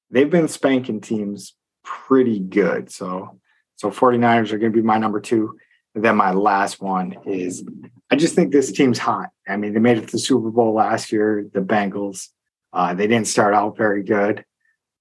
they've 0.10 0.30
been 0.30 0.48
spanking 0.48 1.02
teams 1.02 1.56
pretty 1.84 2.40
good. 2.40 2.92
So, 2.92 3.40
so 3.76 3.90
49ers 3.90 4.52
are 4.52 4.58
going 4.58 4.72
to 4.72 4.76
be 4.76 4.86
my 4.86 4.98
number 4.98 5.20
two. 5.20 5.58
And 5.94 6.04
then 6.06 6.16
my 6.16 6.32
last 6.32 6.82
one 6.82 7.16
is 7.26 7.66
I 8.10 8.16
just 8.16 8.36
think 8.36 8.52
this 8.52 8.72
team's 8.72 9.00
hot. 9.00 9.30
I 9.48 9.58
mean, 9.58 9.74
they 9.74 9.80
made 9.80 9.98
it 9.98 10.08
to 10.08 10.12
the 10.14 10.20
Super 10.20 10.50
Bowl 10.50 10.74
last 10.74 11.12
year, 11.12 11.46
the 11.54 11.62
Bengals. 11.62 12.30
Uh, 12.74 12.94
they 12.94 13.08
didn't 13.08 13.28
start 13.28 13.54
out 13.54 13.78
very 13.78 14.04
good, 14.04 14.46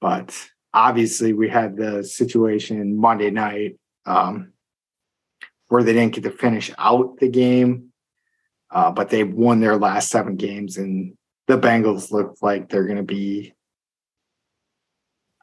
but 0.01 0.37
obviously 0.75 1.33
we 1.33 1.49
had 1.49 1.77
the 1.77 2.03
situation 2.03 2.97
Monday 2.97 3.31
night 3.31 3.79
um, 4.07 4.53
where 5.69 5.83
they 5.83 5.93
didn't 5.93 6.15
get 6.15 6.25
to 6.25 6.31
finish 6.31 6.73
out 6.79 7.19
the 7.19 7.29
game, 7.29 7.93
uh, 8.71 8.91
but 8.91 9.09
they 9.09 9.25
won 9.25 9.61
their 9.61 9.77
last 9.77 10.11
seven 10.11 10.37
games, 10.37 10.77
and 10.77 11.17
the 11.47 11.59
Bengals 11.59 12.11
look 12.11 12.37
like 12.43 12.69
they're 12.69 12.87
going 12.87 12.97
to 12.97 13.03
be, 13.03 13.55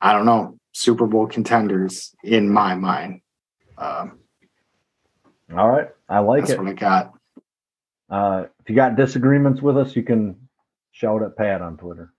I 0.02 0.14
don't 0.14 0.26
know, 0.26 0.58
Super 0.74 1.08
Bowl 1.08 1.28
contenders 1.28 2.14
in 2.24 2.50
my 2.50 2.76
mind. 2.76 3.22
Um, 3.78 4.20
All 5.56 5.70
right, 5.70 5.88
I 6.10 6.20
like 6.20 6.42
that's 6.42 6.52
it. 6.52 6.60
what 6.60 6.68
I 6.68 6.74
got. 6.74 7.14
Uh, 8.10 8.46
if 8.60 8.70
you 8.70 8.76
got 8.76 8.96
disagreements 8.96 9.62
with 9.62 9.78
us, 9.78 9.96
you 9.96 10.04
can 10.04 10.50
shout 10.92 11.24
at 11.24 11.38
Pat 11.38 11.62
on 11.62 11.78
Twitter. 11.78 12.14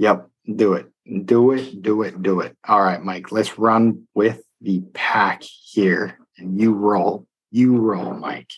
Yep, 0.00 0.30
do 0.56 0.72
it, 0.72 0.90
do 1.26 1.50
it, 1.50 1.82
do 1.82 2.00
it, 2.04 2.22
do 2.22 2.40
it. 2.40 2.56
All 2.66 2.80
right, 2.80 3.02
Mike, 3.02 3.32
let's 3.32 3.58
run 3.58 4.08
with 4.14 4.42
the 4.62 4.80
pack 4.94 5.42
here, 5.42 6.18
and 6.38 6.58
you 6.58 6.72
roll, 6.72 7.26
you 7.50 7.76
roll, 7.76 8.14
Mike. 8.14 8.50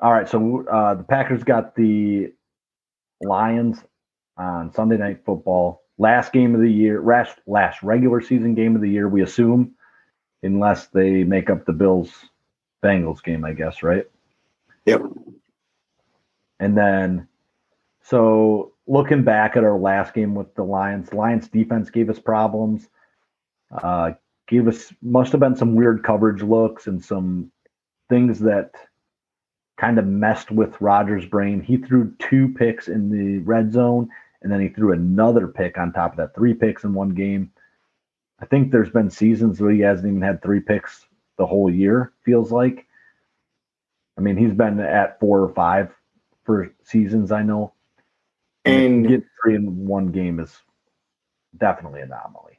All 0.00 0.12
right, 0.12 0.28
so 0.28 0.62
uh, 0.66 0.92
the 0.92 1.02
Packers 1.02 1.42
got 1.42 1.74
the 1.74 2.34
Lions 3.22 3.78
on 4.36 4.74
Sunday 4.74 4.98
Night 4.98 5.24
Football. 5.24 5.80
Last 5.96 6.34
game 6.34 6.54
of 6.54 6.60
the 6.60 6.70
year, 6.70 7.02
last 7.02 7.38
last 7.46 7.82
regular 7.82 8.20
season 8.20 8.54
game 8.54 8.76
of 8.76 8.82
the 8.82 8.90
year, 8.90 9.08
we 9.08 9.22
assume, 9.22 9.76
unless 10.42 10.88
they 10.88 11.24
make 11.24 11.48
up 11.48 11.64
the 11.64 11.72
Bills 11.72 12.12
Bengals 12.84 13.24
game, 13.24 13.42
I 13.46 13.54
guess, 13.54 13.82
right? 13.82 14.04
Yep. 14.84 15.00
And 16.60 16.76
then, 16.76 17.26
so 18.02 18.73
looking 18.86 19.24
back 19.24 19.56
at 19.56 19.64
our 19.64 19.78
last 19.78 20.14
game 20.14 20.34
with 20.34 20.54
the 20.54 20.64
Lions, 20.64 21.12
Lions 21.12 21.48
defense 21.48 21.90
gave 21.90 22.10
us 22.10 22.18
problems. 22.18 22.88
Uh, 23.70 24.12
gave 24.46 24.68
us 24.68 24.92
must 25.02 25.32
have 25.32 25.40
been 25.40 25.56
some 25.56 25.74
weird 25.74 26.02
coverage 26.04 26.42
looks 26.42 26.86
and 26.86 27.02
some 27.02 27.50
things 28.08 28.40
that 28.40 28.72
kind 29.76 29.98
of 29.98 30.06
messed 30.06 30.50
with 30.50 30.80
Rodgers' 30.80 31.26
brain. 31.26 31.60
He 31.60 31.76
threw 31.76 32.14
two 32.18 32.48
picks 32.48 32.88
in 32.88 33.10
the 33.10 33.38
red 33.38 33.72
zone, 33.72 34.08
and 34.42 34.52
then 34.52 34.60
he 34.60 34.68
threw 34.68 34.92
another 34.92 35.48
pick 35.48 35.78
on 35.78 35.92
top 35.92 36.12
of 36.12 36.16
that, 36.18 36.34
three 36.34 36.54
picks 36.54 36.84
in 36.84 36.94
one 36.94 37.10
game. 37.10 37.50
I 38.40 38.46
think 38.46 38.70
there's 38.70 38.90
been 38.90 39.10
seasons 39.10 39.60
where 39.60 39.72
he 39.72 39.80
hasn't 39.80 40.08
even 40.08 40.22
had 40.22 40.42
three 40.42 40.60
picks 40.60 41.06
the 41.38 41.46
whole 41.46 41.70
year, 41.70 42.12
feels 42.24 42.52
like. 42.52 42.86
I 44.16 44.20
mean, 44.20 44.36
he's 44.36 44.54
been 44.54 44.78
at 44.78 45.18
four 45.18 45.40
or 45.40 45.52
five 45.54 45.92
for 46.44 46.72
seasons, 46.84 47.32
I 47.32 47.42
know. 47.42 47.73
And 48.64 49.06
get 49.06 49.24
three 49.42 49.56
in 49.56 49.86
one 49.86 50.08
game 50.08 50.40
is 50.40 50.56
definitely 51.56 52.00
an 52.00 52.12
anomaly. 52.12 52.58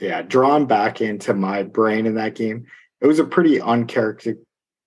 yeah, 0.00 0.22
drawn 0.22 0.66
back 0.66 1.00
into 1.00 1.34
my 1.34 1.62
brain 1.62 2.06
in 2.06 2.14
that 2.14 2.34
game, 2.34 2.66
it 3.00 3.06
was 3.06 3.18
a 3.18 3.24
pretty 3.24 3.58
uncharacter 3.58 4.36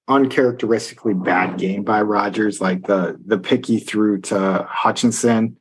uncharacteristically 0.08 1.16
bad 1.16 1.58
game 1.58 1.84
by 1.84 2.02
Rodgers. 2.02 2.62
Like 2.62 2.86
the 2.86 3.20
the 3.26 3.38
pick 3.38 3.66
he 3.66 3.80
threw 3.80 4.22
to 4.22 4.66
Hutchinson, 4.70 5.58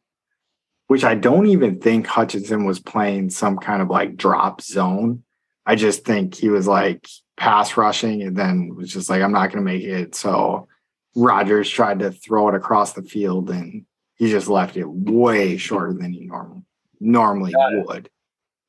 which 0.89 1.05
I 1.05 1.15
don't 1.15 1.47
even 1.47 1.81
think 1.81 2.07
Hutchinson 2.07 2.65
was 2.65 2.81
playing 2.81 3.31
some 3.31 3.59
kind 3.59 3.83
of 3.83 3.89
like 3.89 4.17
drop 4.17 4.61
zone. 4.61 5.23
I 5.67 5.77
just 5.77 6.05
think 6.05 6.35
he 6.35 6.51
was 6.51 6.67
like 6.67 7.09
pass 7.37 7.77
rushing 7.77 8.23
and 8.23 8.37
then 8.37 8.75
was 8.77 8.93
just 8.93 9.09
like, 9.09 9.23
I'm 9.23 9.33
not 9.33 9.51
gonna 9.51 9.63
make 9.63 9.83
it. 9.83 10.15
So 10.15 10.69
Rodgers 11.17 11.71
tried 11.71 12.01
to 12.01 12.11
throw 12.11 12.49
it 12.49 12.55
across 12.55 12.93
the 12.93 13.03
field 13.03 13.51
and 13.51 13.87
he 14.17 14.31
just 14.31 14.49
left 14.49 14.77
it 14.77 14.89
way 14.89 15.57
shorter 15.57 15.93
than 15.93 16.13
he 16.13 16.27
normal 16.27 16.63
normally 17.01 17.53
would. 17.57 18.09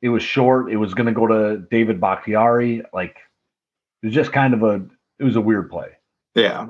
It 0.01 0.09
was 0.09 0.23
short. 0.23 0.71
It 0.71 0.77
was 0.77 0.93
going 0.93 1.07
to 1.07 1.13
go 1.13 1.25
to 1.27 1.57
David 1.71 1.99
Bakhtiari. 2.01 2.83
Like 2.93 3.17
it 4.03 4.07
was 4.07 4.13
just 4.15 4.31
kind 4.31 4.53
of 4.53 4.63
a 4.63 4.85
it 5.19 5.23
was 5.23 5.35
a 5.35 5.41
weird 5.41 5.69
play, 5.69 5.89
Yeah. 6.35 6.67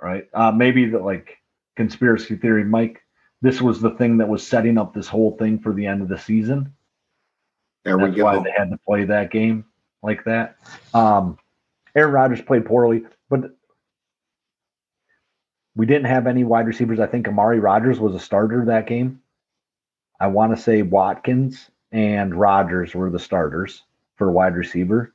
right? 0.00 0.28
Uh, 0.32 0.52
maybe 0.52 0.86
the 0.88 0.98
like 0.98 1.36
conspiracy 1.76 2.36
theory, 2.36 2.64
Mike. 2.64 3.02
This 3.42 3.60
was 3.60 3.80
the 3.80 3.90
thing 3.90 4.18
that 4.18 4.28
was 4.28 4.46
setting 4.46 4.78
up 4.78 4.94
this 4.94 5.06
whole 5.08 5.36
thing 5.36 5.58
for 5.60 5.72
the 5.72 5.86
end 5.86 6.02
of 6.02 6.08
the 6.08 6.18
season. 6.18 6.72
There 7.84 7.96
That's 7.96 8.16
we 8.16 8.22
why 8.22 8.42
they 8.42 8.50
had 8.50 8.70
to 8.70 8.78
play 8.86 9.04
that 9.04 9.30
game 9.30 9.64
like 10.02 10.24
that. 10.24 10.56
Um, 10.94 11.38
Aaron 11.94 12.12
Rodgers 12.12 12.42
played 12.42 12.66
poorly, 12.66 13.04
but 13.30 13.56
we 15.78 15.86
didn't 15.86 16.06
have 16.06 16.26
any 16.26 16.42
wide 16.42 16.66
receivers. 16.66 16.98
I 16.98 17.06
think 17.06 17.28
Amari 17.28 17.60
Rodgers 17.60 18.00
was 18.00 18.12
a 18.12 18.18
starter 18.18 18.64
that 18.64 18.88
game. 18.88 19.22
I 20.20 20.26
want 20.26 20.54
to 20.54 20.60
say 20.60 20.82
Watkins 20.82 21.70
and 21.92 22.34
Rodgers 22.34 22.96
were 22.96 23.10
the 23.10 23.18
starters 23.20 23.84
for 24.16 24.28
wide 24.32 24.56
receiver. 24.56 25.14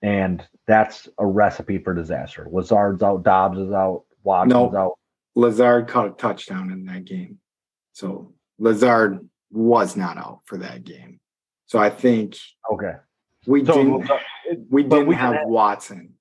And 0.00 0.46
that's 0.68 1.08
a 1.18 1.26
recipe 1.26 1.78
for 1.78 1.92
disaster. 1.92 2.46
Lazard's 2.52 3.02
out, 3.02 3.24
Doubs 3.24 3.58
is 3.58 3.72
out, 3.72 4.04
Watkins 4.22 4.52
No. 4.72 4.76
out. 4.78 4.98
Lazard 5.34 5.88
caught 5.88 6.06
a 6.06 6.10
touchdown 6.12 6.70
in 6.70 6.84
that 6.84 7.04
game. 7.04 7.38
So 7.94 8.32
Lazard 8.60 9.28
was 9.50 9.96
not 9.96 10.18
out 10.18 10.42
for 10.44 10.58
that 10.58 10.84
game. 10.84 11.18
So 11.66 11.80
I 11.80 11.90
think 11.90 12.36
Okay. 12.72 12.92
we 13.48 13.64
So 13.64 13.72
didn't 13.74 14.08
we 14.70 14.84
didn't 14.84 15.08
we 15.08 15.16
have 15.16 15.34
Watson. 15.46 16.14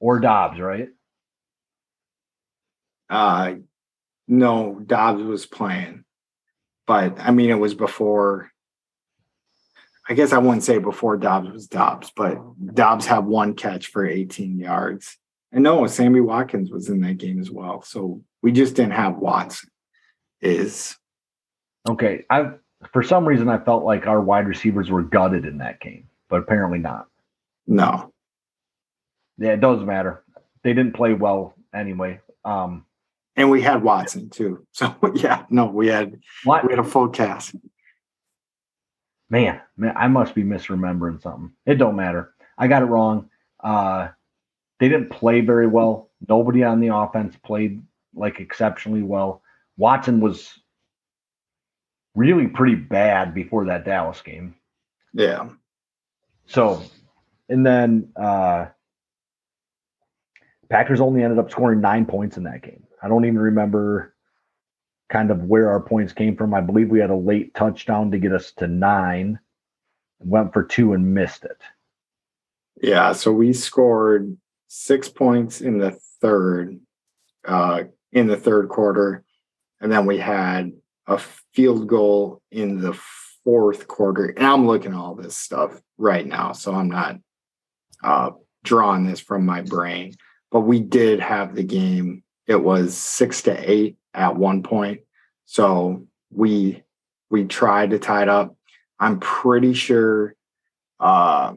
or 0.00 0.18
Doubs, 0.18 0.58
right? 0.58 0.88
Uh 3.14 3.54
no, 4.26 4.80
Doubs 4.84 5.22
was 5.22 5.46
playing. 5.46 6.04
But 6.86 7.18
I 7.20 7.30
mean 7.30 7.50
it 7.50 7.58
was 7.58 7.74
before 7.74 8.50
I 10.08 10.14
guess 10.14 10.32
I 10.32 10.38
wouldn't 10.38 10.64
say 10.64 10.78
before 10.78 11.16
Doubs 11.16 11.50
was 11.50 11.66
Doubs, 11.66 12.12
but 12.14 12.38
Doubs 12.74 13.06
had 13.06 13.24
one 13.24 13.54
catch 13.54 13.86
for 13.86 14.04
18 14.06 14.58
yards. 14.58 15.16
And 15.50 15.62
no, 15.62 15.86
Sammy 15.86 16.20
Watkins 16.20 16.70
was 16.70 16.88
in 16.90 17.00
that 17.02 17.16
game 17.16 17.40
as 17.40 17.50
well. 17.50 17.80
So 17.82 18.22
we 18.42 18.52
just 18.52 18.74
didn't 18.74 18.92
have 18.92 19.16
Watson. 19.16 19.70
Is 20.40 20.96
Okay. 21.88 22.24
I 22.28 22.50
for 22.92 23.02
some 23.02 23.24
reason 23.26 23.48
I 23.48 23.58
felt 23.58 23.84
like 23.84 24.06
our 24.06 24.20
wide 24.20 24.46
receivers 24.46 24.90
were 24.90 25.02
gutted 25.02 25.46
in 25.46 25.58
that 25.58 25.80
game, 25.80 26.08
but 26.28 26.40
apparently 26.40 26.78
not. 26.78 27.06
no. 27.66 28.10
Yeah, 29.36 29.52
it 29.52 29.60
doesn't 29.60 29.86
matter. 29.86 30.22
They 30.62 30.74
didn't 30.74 30.94
play 30.94 31.12
well 31.12 31.54
anyway. 31.74 32.20
Um, 32.44 32.84
and 33.36 33.50
we 33.50 33.60
had 33.60 33.82
Watson 33.82 34.30
too. 34.30 34.66
So 34.72 34.94
yeah, 35.14 35.44
no, 35.50 35.66
we 35.66 35.88
had 35.88 36.20
what? 36.44 36.64
we 36.64 36.72
had 36.72 36.78
a 36.78 36.88
full 36.88 37.08
cast. 37.08 37.54
Man, 39.30 39.60
man, 39.76 39.94
I 39.96 40.08
must 40.08 40.34
be 40.34 40.42
misremembering 40.42 41.22
something. 41.22 41.52
It 41.66 41.76
don't 41.76 41.96
matter. 41.96 42.34
I 42.58 42.68
got 42.68 42.82
it 42.82 42.86
wrong. 42.86 43.30
Uh, 43.62 44.08
they 44.78 44.88
didn't 44.88 45.10
play 45.10 45.40
very 45.40 45.66
well. 45.66 46.10
Nobody 46.28 46.62
on 46.62 46.80
the 46.80 46.94
offense 46.94 47.34
played 47.44 47.82
like 48.14 48.40
exceptionally 48.40 49.02
well. 49.02 49.42
Watson 49.76 50.20
was 50.20 50.52
really 52.14 52.46
pretty 52.46 52.76
bad 52.76 53.34
before 53.34 53.64
that 53.66 53.84
Dallas 53.84 54.20
game. 54.20 54.54
Yeah. 55.12 55.48
So, 56.46 56.82
and 57.48 57.64
then 57.64 58.12
uh 58.16 58.66
Packers 60.68 61.00
only 61.00 61.22
ended 61.22 61.38
up 61.38 61.50
scoring 61.50 61.80
nine 61.80 62.06
points 62.06 62.36
in 62.36 62.44
that 62.44 62.62
game. 62.62 62.83
I 63.04 63.08
don't 63.08 63.26
even 63.26 63.38
remember 63.38 64.14
kind 65.10 65.30
of 65.30 65.42
where 65.42 65.68
our 65.68 65.80
points 65.80 66.14
came 66.14 66.36
from. 66.36 66.54
I 66.54 66.62
believe 66.62 66.88
we 66.88 67.00
had 67.00 67.10
a 67.10 67.16
late 67.16 67.54
touchdown 67.54 68.10
to 68.10 68.18
get 68.18 68.32
us 68.32 68.52
to 68.52 68.66
nine, 68.66 69.38
went 70.20 70.54
for 70.54 70.62
two 70.62 70.94
and 70.94 71.12
missed 71.12 71.44
it. 71.44 71.60
Yeah. 72.80 73.12
So 73.12 73.30
we 73.30 73.52
scored 73.52 74.38
six 74.68 75.10
points 75.10 75.60
in 75.60 75.76
the 75.78 75.90
third, 76.22 76.80
uh, 77.46 77.84
in 78.10 78.26
the 78.26 78.38
third 78.38 78.70
quarter. 78.70 79.22
And 79.82 79.92
then 79.92 80.06
we 80.06 80.16
had 80.16 80.72
a 81.06 81.18
field 81.52 81.86
goal 81.86 82.40
in 82.50 82.80
the 82.80 82.98
fourth 83.44 83.86
quarter. 83.86 84.28
And 84.28 84.46
I'm 84.46 84.66
looking 84.66 84.92
at 84.92 84.98
all 84.98 85.14
this 85.14 85.36
stuff 85.36 85.78
right 85.98 86.26
now. 86.26 86.52
So 86.52 86.74
I'm 86.74 86.88
not 86.88 87.18
uh, 88.02 88.30
drawing 88.62 89.04
this 89.04 89.20
from 89.20 89.44
my 89.44 89.60
brain. 89.60 90.14
But 90.50 90.60
we 90.60 90.80
did 90.80 91.20
have 91.20 91.54
the 91.54 91.64
game. 91.64 92.23
It 92.46 92.62
was 92.62 92.96
six 92.96 93.42
to 93.42 93.70
eight 93.70 93.96
at 94.12 94.36
one 94.36 94.62
point. 94.62 95.00
So 95.46 96.06
we 96.30 96.82
we 97.30 97.44
tried 97.44 97.90
to 97.90 97.98
tie 97.98 98.22
it 98.22 98.28
up. 98.28 98.56
I'm 98.98 99.18
pretty 99.20 99.74
sure 99.74 100.34
uh, 101.00 101.54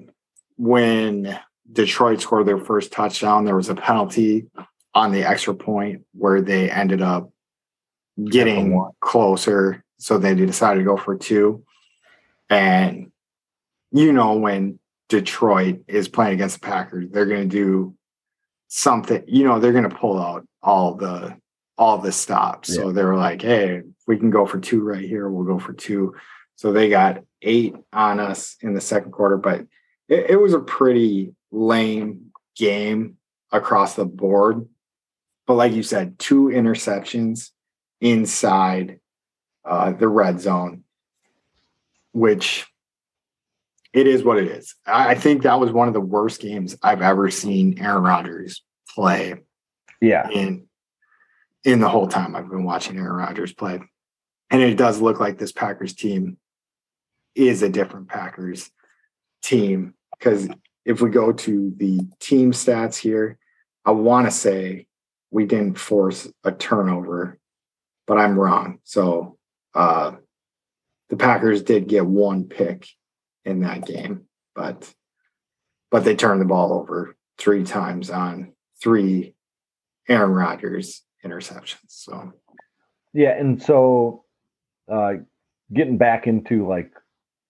when 0.58 1.40
Detroit 1.72 2.22
scored 2.22 2.46
their 2.46 2.58
first 2.58 2.92
touchdown, 2.92 3.46
there 3.46 3.56
was 3.56 3.70
a 3.70 3.76
penalty 3.76 4.48
on 4.94 5.12
the 5.12 5.24
extra 5.24 5.54
point 5.54 6.04
where 6.14 6.42
they 6.42 6.70
ended 6.70 7.02
up 7.02 7.32
getting 8.26 8.84
closer. 9.00 9.84
So 10.00 10.18
they 10.18 10.34
decided 10.34 10.80
to 10.80 10.86
go 10.86 10.98
for 10.98 11.16
two. 11.18 11.64
And 12.50 13.12
you 13.92 14.12
know, 14.12 14.34
when 14.34 14.80
Detroit 15.10 15.82
is 15.88 16.08
playing 16.08 16.34
against 16.34 16.60
the 16.60 16.68
Packers, 16.68 17.10
they're 17.10 17.26
going 17.26 17.50
to 17.50 17.56
do 17.56 17.96
something, 18.68 19.24
you 19.28 19.46
know, 19.46 19.60
they're 19.60 19.72
going 19.72 19.90
to 19.90 19.96
pull 19.96 20.20
out 20.20 20.46
all 20.68 20.96
the 20.96 21.38
all 21.78 21.98
the 21.98 22.12
stops. 22.12 22.70
Yeah. 22.70 22.76
So 22.76 22.92
they 22.92 23.04
were 23.04 23.16
like, 23.16 23.42
hey, 23.42 23.84
we 24.06 24.18
can 24.18 24.30
go 24.30 24.46
for 24.46 24.60
two 24.60 24.84
right 24.84 25.04
here, 25.04 25.30
we'll 25.30 25.46
go 25.46 25.60
for 25.60 25.74
two. 25.74 26.16
So 26.56 26.72
they 26.72 26.90
got 26.90 27.24
eight 27.42 27.76
on 27.94 28.20
us 28.20 28.58
in 28.62 28.74
the 28.74 28.82
second 28.82 29.12
quarter, 29.12 29.38
but 29.38 29.62
it, 30.10 30.32
it 30.32 30.36
was 30.36 30.54
a 30.54 30.60
pretty 30.60 31.34
lame 31.52 32.32
game 32.56 33.18
across 33.52 33.96
the 33.96 34.06
board. 34.06 34.68
But 35.46 35.54
like 35.54 35.74
you 35.74 35.84
said, 35.84 36.20
two 36.20 36.46
interceptions 36.46 37.52
inside 38.02 39.00
uh, 39.64 39.92
the 39.92 40.08
red 40.08 40.42
zone, 40.42 40.84
which 42.12 42.66
it 43.94 44.08
is 44.08 44.24
what 44.24 44.38
it 44.38 44.48
is. 44.48 44.76
I 44.86 45.16
think 45.16 45.44
that 45.44 45.60
was 45.60 45.72
one 45.72 45.88
of 45.88 45.94
the 45.94 46.02
worst 46.02 46.42
games 46.42 46.76
I've 46.84 47.02
ever 47.02 47.30
seen 47.30 47.80
Aaron 47.80 48.04
Rodgers 48.04 48.64
play. 48.94 49.36
Yeah. 50.02 50.30
In 50.30 50.68
in 51.64 51.80
the 51.80 51.90
whole 51.90 52.08
time 52.08 52.36
I've 52.36 52.50
been 52.50 52.64
watching 52.64 52.98
Aaron 52.98 53.16
Rodgers 53.16 53.54
play. 53.54 53.82
And 54.50 54.62
it 54.62 54.76
does 54.76 55.02
look 55.02 55.20
like 55.20 55.38
this 55.38 55.52
Packers 55.52 55.94
team 55.94 56.38
is 57.36 57.62
a 57.62 57.70
different 57.70 58.08
Packers 58.08 58.72
team. 59.42 59.94
Because 60.18 60.48
if 60.86 61.02
we 61.02 61.10
go 61.10 61.34
to 61.34 61.74
the 61.76 62.00
team 62.20 62.52
stats 62.54 62.96
here, 62.96 63.38
I 63.86 63.92
want 63.92 64.28
to 64.28 64.32
say 64.32 64.88
we 65.32 65.46
didn't 65.46 65.78
force 65.78 66.28
a 66.44 66.52
turnover, 66.52 67.38
but 68.06 68.18
I'm 68.18 68.40
wrong. 68.40 68.80
So 68.84 69.38
uh, 69.74 70.14
the 71.10 71.18
Packers 71.18 71.62
did 71.62 71.88
get 71.88 72.06
one 72.06 72.46
pick 72.46 72.88
in 73.46 73.62
that 73.62 73.86
game, 73.86 74.26
but 74.56 74.92
but 75.90 76.04
they 76.04 76.16
turned 76.16 76.42
the 76.42 76.46
ball 76.46 76.74
over 76.74 77.16
three 77.38 77.64
times 77.64 78.10
on 78.10 78.54
three 78.82 79.36
Aaron 80.10 80.32
Rodgers 80.32 81.04
interceptions. 81.26 81.78
So 81.88 82.34
yeah, 83.14 83.32
and 83.32 83.62
so 83.62 84.24
uh, 84.92 85.14
getting 85.74 85.98
back 85.98 86.28
into 86.28 86.68
like 86.68 86.92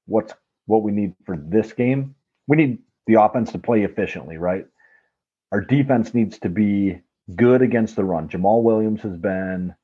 what's 0.06 0.34
what 0.66 0.84
we 0.84 0.92
need 0.92 1.14
for 1.26 1.38
this 1.38 1.74
game, 1.74 2.16
we 2.48 2.58
need 2.58 2.80
the 3.06 3.22
offense 3.22 3.52
to 3.52 3.60
play 3.60 3.84
efficiently, 3.84 4.38
right? 4.38 4.66
Our 5.52 5.62
defense 5.62 6.14
needs 6.14 6.40
to 6.40 6.50
be 6.50 7.00
good 7.36 7.62
against 7.62 7.96
the 7.96 8.04
run. 8.04 8.28
Jamaal 8.28 8.64
Williams 8.64 9.02
has 9.02 9.16
been 9.16 9.76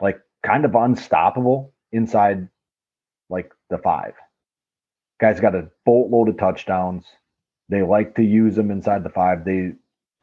like 0.00 0.20
kind 0.42 0.64
of 0.64 0.74
unstoppable 0.74 1.74
inside 1.92 2.48
like 3.28 3.52
the 3.68 3.78
five. 3.78 4.14
Guy's 5.20 5.40
got 5.40 5.54
a 5.54 5.68
boatload 5.84 6.30
of 6.30 6.38
touchdowns. 6.38 7.04
They 7.68 7.82
like 7.82 8.14
to 8.16 8.22
use 8.22 8.56
them 8.56 8.70
inside 8.70 9.04
the 9.04 9.10
five. 9.10 9.44
They 9.44 9.72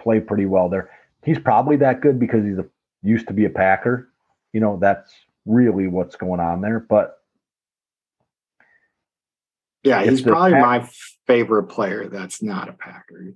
play 0.02 0.20
pretty 0.20 0.45
well 0.45 0.70
there 0.70 0.90
he's 1.28 1.38
probably 1.38 1.76
that 1.76 1.99
good 1.99 2.20
because 2.20 2.45
he's 2.45 2.58
a 2.58 2.66
used 3.04 3.28
to 3.28 3.34
be 3.34 3.44
a 3.44 3.49
Packer. 3.49 4.10
You 4.54 4.62
know, 4.62 4.78
that's 4.82 5.12
really 5.45 5.88
what's 5.88 6.16
going 6.16 6.40
on 6.40 6.62
there. 6.62 6.80
But 6.80 7.18
yeah, 9.84 10.04
he's 10.04 10.22
probably 10.22 10.54
Pack- 10.54 10.62
my 10.62 10.90
favorite 11.28 11.66
player 11.66 12.08
that's 12.08 12.41
not 12.41 12.70
a 12.70 12.74
Packer. 12.74 13.34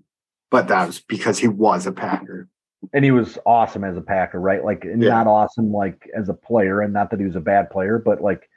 But 0.50 0.70
that 0.70 0.88
was 0.88 1.02
because 1.02 1.38
he 1.38 1.50
was 1.50 1.86
a 1.86 1.92
Packer. 1.92 2.48
And 2.94 3.06
he 3.06 3.12
was 3.12 3.38
awesome 3.46 3.84
as 3.84 3.96
a 3.96 4.02
Packer, 4.02 4.40
right? 4.40 4.64
Like 4.64 4.84
yeah. 4.86 4.96
not 4.96 5.28
awesome 5.28 5.72
like 5.72 6.10
as 6.18 6.30
a 6.30 6.34
player, 6.34 6.82
and 6.82 6.94
not 6.94 7.12
that 7.12 7.20
he 7.20 7.26
was 7.26 7.36
a 7.36 7.42
bad 7.42 7.70
player, 7.70 8.00
but 8.00 8.22
like 8.22 8.50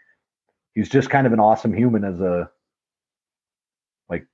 he's 0.74 0.88
just 0.88 1.10
kind 1.10 1.26
of 1.26 1.32
an 1.32 1.40
awesome 1.40 1.74
human 1.74 2.04
as 2.04 2.20
a 2.20 2.48
like 4.08 4.26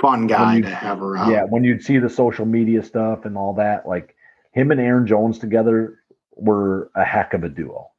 fun 0.00 0.26
guy 0.26 0.60
to 0.60 0.68
have 0.68 1.00
around. 1.00 1.30
Yeah, 1.30 1.44
when 1.44 1.64
you'd 1.64 1.82
see 1.82 1.98
the 1.98 2.10
social 2.10 2.44
media 2.44 2.82
stuff 2.82 3.24
and 3.24 3.38
all 3.38 3.54
that, 3.54 3.88
like 3.88 4.14
him 4.52 4.70
and 4.70 4.80
Aaron 4.80 5.06
Jones 5.06 5.38
together 5.38 5.98
were 6.36 6.90
a 6.94 7.04
heck 7.04 7.34
of 7.34 7.44
a 7.44 7.48
duo. 7.48 7.90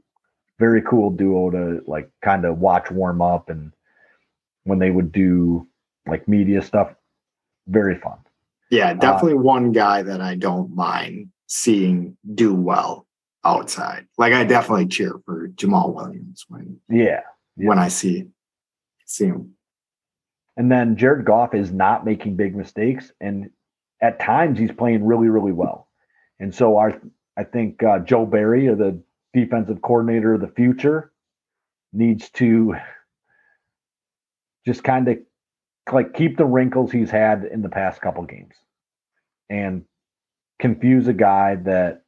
Very 0.59 0.81
cool 0.81 1.09
duo 1.09 1.49
to 1.49 1.81
like 1.87 2.09
kind 2.23 2.45
of 2.45 2.59
watch 2.59 2.89
warm 2.91 3.21
up 3.21 3.49
and 3.49 3.71
when 4.63 4.79
they 4.79 4.91
would 4.91 5.11
do 5.11 5.67
like 6.07 6.27
media 6.27 6.61
stuff, 6.61 6.93
very 7.67 7.97
fun. 7.99 8.17
Yeah, 8.69 8.91
uh, 8.91 8.93
definitely 8.95 9.33
uh, 9.33 9.41
one 9.41 9.71
guy 9.71 10.03
that 10.03 10.21
I 10.21 10.35
don't 10.35 10.75
mind 10.75 11.29
seeing 11.47 12.17
do 12.33 12.53
well 12.53 13.05
outside. 13.43 14.07
Like 14.17 14.33
I 14.33 14.43
definitely 14.43 14.87
cheer 14.87 15.19
for 15.25 15.49
Jamaal 15.49 15.93
Williams 15.93 16.45
when 16.47 16.79
yeah, 16.89 17.21
yeah. 17.57 17.67
when 17.67 17.79
I 17.79 17.87
see 17.87 18.25
see 19.05 19.25
him. 19.25 19.53
And 20.55 20.71
then 20.71 20.95
Jared 20.95 21.25
Goff 21.25 21.55
is 21.55 21.71
not 21.71 22.05
making 22.05 22.35
big 22.35 22.55
mistakes, 22.55 23.11
and 23.19 23.49
at 24.01 24.19
times 24.19 24.59
he's 24.59 24.71
playing 24.71 25.03
really, 25.03 25.27
really 25.27 25.51
well. 25.51 25.87
And 26.39 26.53
so 26.53 26.77
our, 26.77 26.99
I 27.37 27.43
think 27.43 27.81
uh, 27.83 27.99
Joe 27.99 28.25
Barry, 28.25 28.67
the 28.67 29.01
defensive 29.33 29.81
coordinator 29.81 30.33
of 30.33 30.41
the 30.41 30.47
future, 30.47 31.11
needs 31.91 32.29
to 32.31 32.75
just 34.65 34.83
kind 34.83 35.07
of 35.07 35.17
like 35.91 36.13
keep 36.13 36.37
the 36.37 36.45
wrinkles 36.45 36.91
he's 36.91 37.11
had 37.11 37.43
in 37.43 37.61
the 37.61 37.69
past 37.69 38.01
couple 38.01 38.23
games 38.23 38.55
and 39.49 39.83
confuse 40.59 41.07
a 41.07 41.13
guy 41.13 41.55
that 41.55 42.03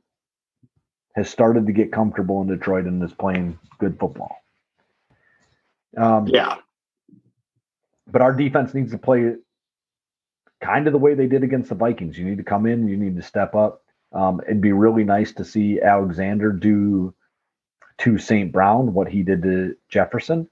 has 1.15 1.29
started 1.29 1.65
to 1.67 1.73
get 1.73 1.91
comfortable 1.91 2.41
in 2.41 2.47
Detroit 2.47 2.85
and 2.85 3.01
is 3.03 3.13
playing 3.13 3.57
good 3.79 3.97
football. 3.99 4.35
Um, 5.97 6.27
yeah. 6.27 6.57
But 8.07 8.21
our 8.21 8.33
defense 8.33 8.73
needs 8.73 8.91
to 8.91 8.97
play 8.97 9.35
kind 10.61 10.87
of 10.87 10.93
the 10.93 10.99
way 10.99 11.13
they 11.13 11.27
did 11.27 11.43
against 11.43 11.69
the 11.69 11.75
Vikings. 11.75 12.17
You 12.17 12.25
need 12.25 12.37
to 12.37 12.43
come 12.43 12.65
in, 12.65 12.87
you 12.87 12.97
need 12.97 13.15
to 13.15 13.21
step 13.21 13.55
up. 13.55 13.83
Um, 14.15 14.41
it'd 14.47 14.61
be 14.61 14.71
really 14.71 15.03
nice 15.03 15.33
to 15.33 15.45
see 15.45 15.81
Alexander 15.81 16.51
do 16.51 17.13
to 17.99 18.17
St. 18.17 18.51
Brown 18.51 18.93
what 18.93 19.09
he 19.09 19.23
did 19.23 19.43
to 19.43 19.75
Jefferson. 19.89 20.49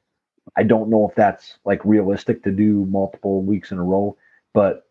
I 0.56 0.64
don't 0.64 0.90
know 0.90 1.08
if 1.10 1.16
that's 1.16 1.58
like 1.64 1.84
realistic 1.86 2.44
to 2.44 2.52
do 2.52 2.86
multiple 2.86 3.42
weeks 3.42 3.72
in 3.72 3.78
a 3.78 3.84
row, 3.84 4.18
but 4.54 4.86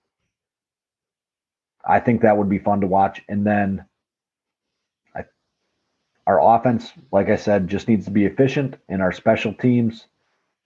I 1.85 2.01
think 2.01 2.23
that 2.23 2.37
would 2.37 2.49
be 2.49 2.59
fun 2.59 2.81
to 2.81 2.87
watch. 2.87 3.23
And 3.29 3.47
then 3.47 3.85
I, 5.15 5.25
our 6.27 6.57
offense, 6.57 6.91
like 7.13 7.29
I 7.29 7.37
said, 7.37 7.69
just 7.69 7.89
needs 7.89 8.07
to 8.07 8.11
be 8.11 8.25
efficient, 8.25 8.77
and 8.89 9.03
our 9.03 9.13
special 9.13 9.53
teams 9.53 10.07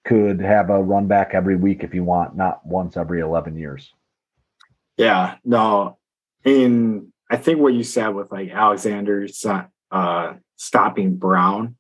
could 0.05 0.41
have 0.41 0.71
a 0.71 0.81
run 0.81 1.09
back 1.09 1.31
every 1.35 1.57
week 1.57 1.83
if 1.83 1.93
you 1.93 2.05
want, 2.05 2.37
not 2.37 2.65
once 2.65 2.97
every 2.97 3.21
11 3.21 3.57
years. 3.57 3.93
Yeah, 4.97 5.37
no. 5.45 5.99
In 6.45 7.13
I 7.31 7.37
think 7.37 7.59
what 7.59 7.75
you 7.75 7.83
said 7.83 8.09
with 8.09 8.31
like 8.31 8.51
Alexander 8.51 9.27
uh, 9.91 10.35
stopping 10.57 11.17
Brown 11.17 11.77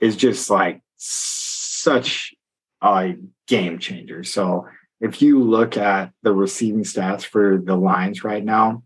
is 0.00 0.16
just 0.16 0.48
like 0.50 0.80
such 0.96 2.34
a 2.82 3.14
game 3.46 3.78
changer. 3.78 4.22
So 4.24 4.68
if 5.00 5.22
you 5.22 5.42
look 5.42 5.76
at 5.76 6.12
the 6.22 6.32
receiving 6.32 6.84
stats 6.84 7.24
for 7.24 7.60
the 7.62 7.76
Lions 7.76 8.22
right 8.22 8.44
now, 8.44 8.82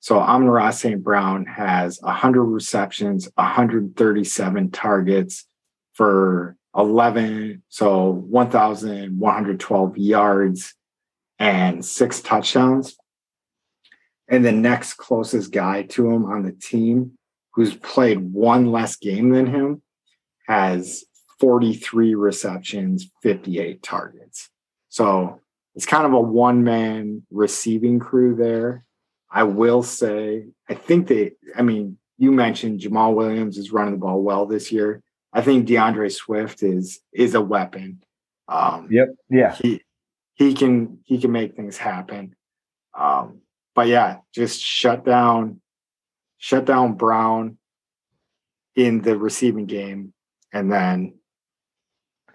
so 0.00 0.20
Amon-Ra 0.20 0.70
St. 0.70 1.02
Brown 1.02 1.46
has 1.46 2.00
100 2.00 2.44
receptions, 2.44 3.28
137 3.34 4.70
targets 4.70 5.46
for 5.94 6.56
11, 6.76 7.62
so 7.68 8.10
1,112 8.10 9.98
yards 9.98 10.74
and 11.38 11.84
six 11.84 12.20
touchdowns. 12.20 12.96
And 14.28 14.44
the 14.44 14.52
next 14.52 14.94
closest 14.94 15.52
guy 15.52 15.82
to 15.82 16.10
him 16.10 16.24
on 16.24 16.42
the 16.42 16.52
team, 16.52 17.12
who's 17.52 17.74
played 17.74 18.32
one 18.32 18.72
less 18.72 18.96
game 18.96 19.30
than 19.30 19.46
him, 19.46 19.82
has 20.46 21.04
43 21.38 22.14
receptions, 22.14 23.10
58 23.22 23.82
targets. 23.82 24.50
So 24.88 25.40
it's 25.74 25.86
kind 25.86 26.06
of 26.06 26.12
a 26.12 26.20
one 26.20 26.64
man 26.64 27.22
receiving 27.30 27.98
crew 27.98 28.34
there. 28.34 28.84
I 29.30 29.42
will 29.42 29.82
say, 29.82 30.46
I 30.68 30.74
think 30.74 31.08
they, 31.08 31.32
I 31.56 31.62
mean, 31.62 31.98
you 32.18 32.32
mentioned 32.32 32.80
Jamaal 32.80 33.14
Williams 33.14 33.58
is 33.58 33.72
running 33.72 33.92
the 33.92 33.98
ball 34.00 34.22
well 34.22 34.46
this 34.46 34.72
year. 34.72 35.02
I 35.32 35.42
think 35.42 35.66
D'Andre 35.66 36.08
Swift 36.08 36.62
is 36.62 37.00
is 37.12 37.34
a 37.34 37.40
weapon. 37.42 38.02
Um, 38.48 38.88
yep. 38.90 39.08
Yeah. 39.28 39.54
He 39.54 39.82
he 40.34 40.54
can 40.54 41.00
he 41.04 41.20
can 41.20 41.32
make 41.32 41.56
things 41.56 41.76
happen. 41.76 42.34
Um, 42.98 43.42
but 43.76 43.88
yeah, 43.88 44.16
just 44.34 44.60
shut 44.60 45.04
down, 45.04 45.60
shut 46.38 46.64
down 46.64 46.94
Brown 46.94 47.58
in 48.74 49.02
the 49.02 49.18
receiving 49.18 49.66
game, 49.66 50.14
and 50.50 50.72
then 50.72 51.14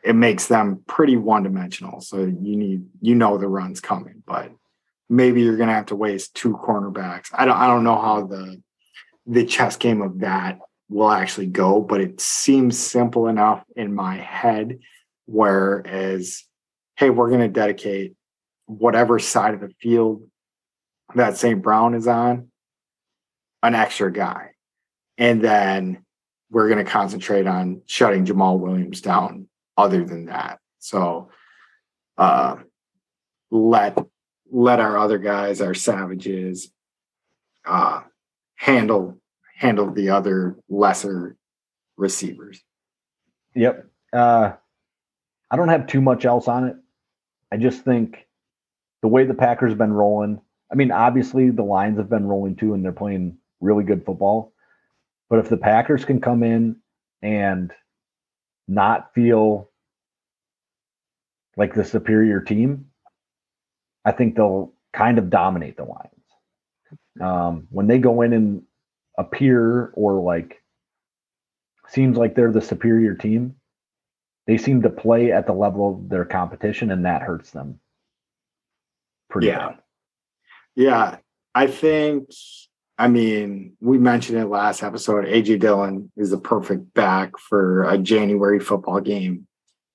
it 0.03 0.15
makes 0.15 0.45
them 0.45 0.83
pretty 0.87 1.17
one 1.17 1.43
dimensional. 1.43 1.99
So 1.99 2.19
you 2.19 2.55
need 2.55 2.85
you 3.01 3.15
know 3.15 3.37
the 3.37 3.47
run's 3.47 3.81
coming, 3.81 4.21
but 4.25 4.51
maybe 5.09 5.41
you're 5.41 5.57
gonna 5.57 5.73
have 5.73 5.87
to 5.87 5.95
waste 5.95 6.35
two 6.35 6.53
cornerbacks. 6.53 7.29
I 7.33 7.45
don't 7.45 7.57
I 7.57 7.65
don't 7.67 7.83
know 7.83 7.99
how 7.99 8.27
the 8.27 8.61
the 9.25 9.45
chess 9.45 9.75
game 9.77 10.03
of 10.03 10.19
that 10.19 10.59
will 10.89 11.11
actually 11.11 11.47
go, 11.47 11.81
but 11.81 12.01
it 12.01 12.21
seems 12.21 12.77
simple 12.77 13.27
enough 13.27 13.63
in 13.75 13.95
my 13.95 14.17
head. 14.17 14.77
Whereas, 15.25 16.43
hey, 16.97 17.09
we're 17.09 17.31
gonna 17.31 17.47
dedicate 17.47 18.13
whatever 18.67 19.17
side 19.17 19.55
of 19.55 19.61
the 19.61 19.71
field 19.81 20.21
that 21.15 21.37
St. 21.37 21.61
Brown 21.61 21.93
is 21.93 22.07
on 22.07 22.49
an 23.63 23.75
extra 23.75 24.11
guy. 24.11 24.51
And 25.17 25.41
then 25.41 26.03
we're 26.49 26.69
going 26.69 26.83
to 26.83 26.91
concentrate 26.91 27.47
on 27.47 27.81
shutting 27.85 28.25
Jamaal 28.25 28.59
Williams 28.59 29.01
down 29.01 29.47
other 29.77 30.03
than 30.03 30.25
that. 30.25 30.59
So 30.79 31.29
uh, 32.17 32.57
let 33.49 33.97
let 34.51 34.79
our 34.79 34.97
other 34.97 35.17
guys, 35.17 35.61
our 35.61 35.73
savages, 35.73 36.71
uh, 37.65 38.01
handle 38.55 39.17
handle 39.55 39.91
the 39.91 40.09
other 40.09 40.57
lesser 40.69 41.37
receivers. 41.97 42.61
Yep. 43.55 43.85
Uh, 44.11 44.53
I 45.49 45.55
don't 45.55 45.69
have 45.69 45.87
too 45.87 46.01
much 46.01 46.25
else 46.25 46.47
on 46.47 46.67
it. 46.67 46.75
I 47.51 47.57
just 47.57 47.83
think 47.83 48.27
the 49.01 49.07
way 49.07 49.25
the 49.25 49.33
Packers 49.33 49.71
have 49.71 49.77
been 49.77 49.93
rolling. 49.93 50.41
I 50.71 50.75
mean, 50.75 50.91
obviously 50.91 51.49
the 51.49 51.63
Lions 51.63 51.97
have 51.97 52.09
been 52.09 52.27
rolling 52.27 52.55
too, 52.55 52.73
and 52.73 52.83
they're 52.83 52.91
playing 52.91 53.37
really 53.59 53.83
good 53.83 54.05
football. 54.05 54.53
But 55.29 55.39
if 55.39 55.49
the 55.49 55.57
Packers 55.57 56.05
can 56.05 56.21
come 56.21 56.43
in 56.43 56.77
and 57.21 57.71
not 58.67 59.13
feel 59.13 59.69
like 61.57 61.73
the 61.73 61.83
superior 61.83 62.39
team, 62.41 62.87
I 64.05 64.11
think 64.11 64.35
they'll 64.35 64.73
kind 64.93 65.17
of 65.17 65.29
dominate 65.29 65.77
the 65.77 65.83
Lions. 65.83 66.07
Um, 67.21 67.67
when 67.69 67.87
they 67.87 67.97
go 67.97 68.21
in 68.21 68.33
and 68.33 68.63
appear 69.17 69.91
or 69.93 70.21
like 70.21 70.61
seems 71.87 72.17
like 72.17 72.35
they're 72.35 72.51
the 72.51 72.61
superior 72.61 73.15
team, 73.15 73.55
they 74.47 74.57
seem 74.57 74.81
to 74.81 74.89
play 74.89 75.31
at 75.31 75.45
the 75.45 75.53
level 75.53 75.93
of 75.93 76.09
their 76.09 76.25
competition, 76.25 76.91
and 76.91 77.05
that 77.05 77.21
hurts 77.21 77.51
them 77.51 77.79
pretty 79.29 79.47
yeah. 79.47 79.69
bad. 79.69 79.77
Yeah. 80.75 81.17
I 81.53 81.67
think 81.67 82.29
I 83.01 83.07
mean, 83.07 83.75
we 83.81 83.97
mentioned 83.97 84.37
it 84.37 84.45
last 84.45 84.83
episode. 84.83 85.25
AJ 85.25 85.59
Dillon 85.59 86.11
is 86.15 86.29
the 86.29 86.37
perfect 86.37 86.93
back 86.93 87.35
for 87.39 87.83
a 87.85 87.97
January 87.97 88.59
football 88.59 88.99
game 89.01 89.47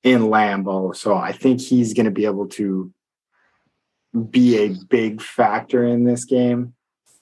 in 0.02 0.22
Lambeau. 0.22 0.94
So 0.94 1.16
I 1.16 1.30
think 1.30 1.60
he's 1.60 1.94
going 1.94 2.06
to 2.06 2.10
be 2.10 2.24
able 2.24 2.48
to 2.48 2.92
be 4.28 4.58
a 4.58 4.74
big 4.88 5.22
factor 5.22 5.84
in 5.84 6.02
this 6.04 6.24
game. 6.24 6.74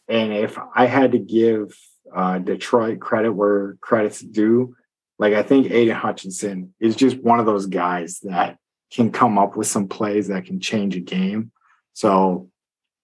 And 0.08 0.32
if 0.32 0.58
I 0.74 0.86
had 0.86 1.12
to 1.12 1.18
give 1.18 1.76
uh, 2.14 2.38
Detroit 2.38 3.00
credit 3.00 3.32
where 3.32 3.76
credit's 3.82 4.20
due, 4.20 4.76
like 5.18 5.34
I 5.34 5.42
think 5.42 5.70
Aidan 5.70 5.96
Hutchinson 5.96 6.72
is 6.80 6.96
just 6.96 7.18
one 7.18 7.40
of 7.40 7.46
those 7.46 7.66
guys 7.66 8.20
that 8.20 8.56
can 8.90 9.12
come 9.12 9.38
up 9.38 9.54
with 9.54 9.66
some 9.66 9.88
plays 9.88 10.28
that 10.28 10.46
can 10.46 10.60
change 10.60 10.96
a 10.96 11.00
game. 11.00 11.52
So 11.92 12.48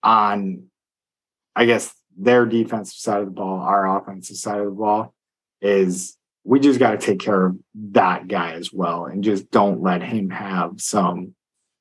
on, 0.03 0.65
I 1.55 1.67
guess, 1.67 1.95
their 2.17 2.47
defensive 2.47 2.99
side 2.99 3.21
of 3.21 3.27
the 3.27 3.33
ball, 3.33 3.61
our 3.61 3.99
offensive 3.99 4.37
side 4.37 4.59
of 4.59 4.67
the 4.67 4.71
ball, 4.73 5.15
is 5.61 6.17
we 6.45 6.61
just 6.61 6.79
got 6.79 6.93
to 6.93 6.99
take 6.99 7.21
care 7.21 7.47
of 7.47 7.59
that 7.75 8.29
guy 8.29 8.53
as 8.53 8.73
well, 8.73 9.05
and 9.05 9.25
just 9.25 9.51
don't 9.51 9.83
let 9.83 10.03
him 10.03 10.31
have 10.31 10.81
some 10.81 11.35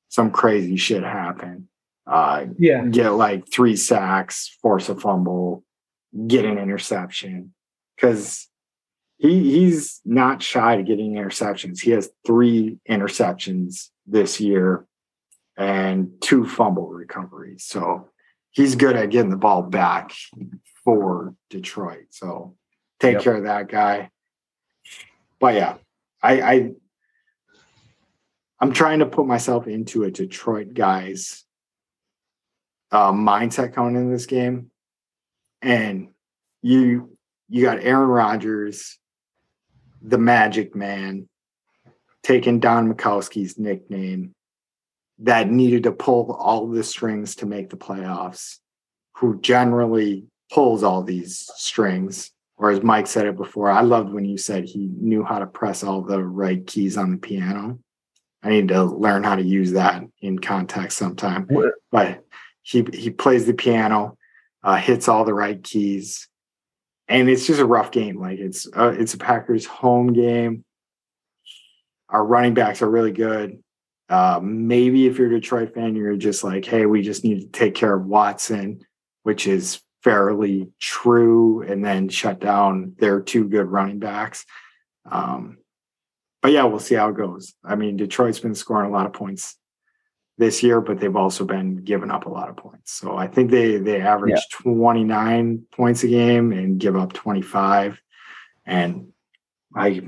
some 0.10 0.32
crazy 0.32 0.76
shit 0.76 1.04
happen. 1.04 1.68
Uh, 2.08 2.48
yeah, 2.58 2.86
get 2.86 3.12
like 3.12 3.50
three 3.52 3.76
sacks, 3.76 4.58
force 4.62 4.90
a 4.90 4.96
fumble, 4.96 5.64
get 6.28 6.46
an 6.46 6.58
interception, 6.58 7.54
because 7.96 8.48
he 9.18 9.52
he's 9.52 10.02
not 10.06 10.42
shy 10.42 10.76
to 10.76 10.84
getting 10.84 11.14
interceptions. 11.14 11.82
He 11.82 11.92
has 11.92 12.10
three 12.26 12.80
interceptions 12.90 13.90
this 14.08 14.40
year 14.40 14.86
and 15.58 16.12
two 16.22 16.48
fumble 16.48 16.88
recoveries. 16.88 17.66
So 17.66 18.09
he's 18.52 18.76
good 18.76 18.96
at 18.96 19.10
getting 19.10 19.32
the 19.32 19.38
ball 19.38 19.62
back 19.62 20.12
for 20.84 21.36
Detroit. 21.50 22.06
So 22.10 22.56
take 23.00 23.14
yep. 23.14 23.24
care 23.24 23.36
of 23.36 23.44
that 23.44 23.68
guy. 23.68 24.10
But 25.40 25.56
yeah, 25.56 25.76
I, 26.22 26.42
I 26.42 26.72
I'm 28.60 28.74
trying 28.74 29.00
to 29.00 29.06
put 29.06 29.26
myself 29.26 29.68
into 29.68 30.04
a 30.04 30.12
Detroit 30.12 30.74
guy's 30.74 31.46
uh, 32.92 33.12
mindset 33.12 33.74
coming 33.74 33.96
in 33.96 34.12
this 34.12 34.26
game, 34.26 34.72
and 35.62 36.10
you 36.62 37.18
you 37.48 37.64
got 37.64 37.84
Aaron 37.84 38.10
Rodgers, 38.10 38.98
the 40.02 40.18
Magic 40.18 40.76
Man, 40.76 41.30
taking 42.22 42.60
Don 42.60 42.94
Majkowski's 42.94 43.58
nickname, 43.58 44.36
that 45.20 45.50
needed 45.50 45.84
to 45.84 45.92
pull 45.92 46.32
all 46.34 46.68
the 46.68 46.84
strings 46.84 47.36
to 47.36 47.46
make 47.46 47.70
the 47.70 47.78
playoffs, 47.78 48.58
who 49.16 49.40
generally 49.42 50.26
pulls 50.52 50.84
all 50.84 51.04
these 51.04 51.50
strings. 51.56 52.32
Or 52.58 52.72
as 52.72 52.84
Mike 52.84 53.08
said 53.08 53.26
it 53.26 53.38
before, 53.38 53.70
I 53.70 53.82
loved 53.82 54.12
when 54.12 54.26
you 54.26 54.38
said 54.38 54.66
he 54.66 54.90
knew 55.00 55.24
how 55.24 55.40
to 55.40 55.48
press 55.48 55.84
all 55.84 56.02
the 56.02 56.24
right 56.24 56.66
keys 56.66 56.98
on 56.98 57.12
the 57.12 57.18
piano. 57.18 57.80
I 58.44 58.50
need 58.50 58.70
to 58.70 58.84
learn 58.84 59.24
how 59.24 59.36
to 59.36 59.42
use 59.42 59.74
that 59.74 60.04
in 60.22 60.40
context 60.40 60.98
sometime. 60.98 61.46
What? 61.50 61.74
But 61.92 62.24
he 62.62 62.86
he 62.94 63.10
plays 63.10 63.46
the 63.46 63.54
piano, 63.54 64.18
uh, 64.64 64.78
hits 64.78 65.08
all 65.08 65.26
the 65.26 65.34
right 65.34 65.62
keys, 65.62 66.28
and 67.08 67.30
it's 67.30 67.48
just 67.48 67.60
a 67.60 67.66
rough 67.66 67.92
game. 67.92 68.20
Like 68.20 68.40
it's 68.40 68.68
uh, 68.74 68.96
it's 68.98 69.14
a 69.14 69.18
Packers 69.18 69.66
home 69.66 70.14
game. 70.14 70.64
Our 72.08 72.26
running 72.26 72.54
backs 72.54 72.82
are 72.82 72.90
really 72.90 73.12
good. 73.12 73.62
Uh, 74.10 74.40
maybe 74.42 75.06
if 75.06 75.18
you're 75.18 75.28
a 75.28 75.40
Detroit 75.40 75.74
fan, 75.76 75.96
you're 75.96 76.16
just 76.18 76.44
like, 76.44 76.66
hey, 76.66 76.86
we 76.86 77.02
just 77.02 77.24
need 77.24 77.42
to 77.42 77.48
take 77.48 77.76
care 77.76 77.94
of 77.94 78.06
Watson, 78.06 78.82
which 79.24 79.46
is 79.46 79.82
fairly 80.04 80.72
true, 80.80 81.62
and 81.62 81.86
then 81.86 82.10
shut 82.10 82.40
down 82.40 82.96
their 82.98 83.22
two 83.22 83.48
good 83.48 83.68
running 83.68 84.00
backs. 84.00 84.46
Um, 85.10 85.60
but 86.42 86.52
yeah, 86.52 86.64
we'll 86.64 86.80
see 86.80 86.96
how 86.96 87.10
it 87.10 87.18
goes. 87.18 87.54
I 87.64 87.76
mean, 87.76 87.98
Detroit's 87.98 88.40
been 88.40 88.56
scoring 88.56 88.90
a 88.90 88.94
lot 88.94 89.06
of 89.06 89.14
points 89.14 89.58
this 90.40 90.64
year, 90.64 90.82
but 90.82 91.00
they've 91.00 91.16
also 91.16 91.46
been 91.46 91.84
giving 91.84 92.10
up 92.10 92.26
a 92.26 92.30
lot 92.30 92.50
of 92.50 92.58
points. 92.58 92.94
So 92.94 93.16
I 93.16 93.28
think 93.28 93.52
they 93.52 93.78
they 93.78 94.00
average 94.02 94.32
yeah. 94.32 94.74
29 94.74 95.66
points 95.72 96.04
a 96.04 96.08
game 96.08 96.54
and 96.54 96.80
give 96.80 96.96
up 96.96 97.14
25. 97.14 98.02
And 98.66 99.10
I 99.76 100.02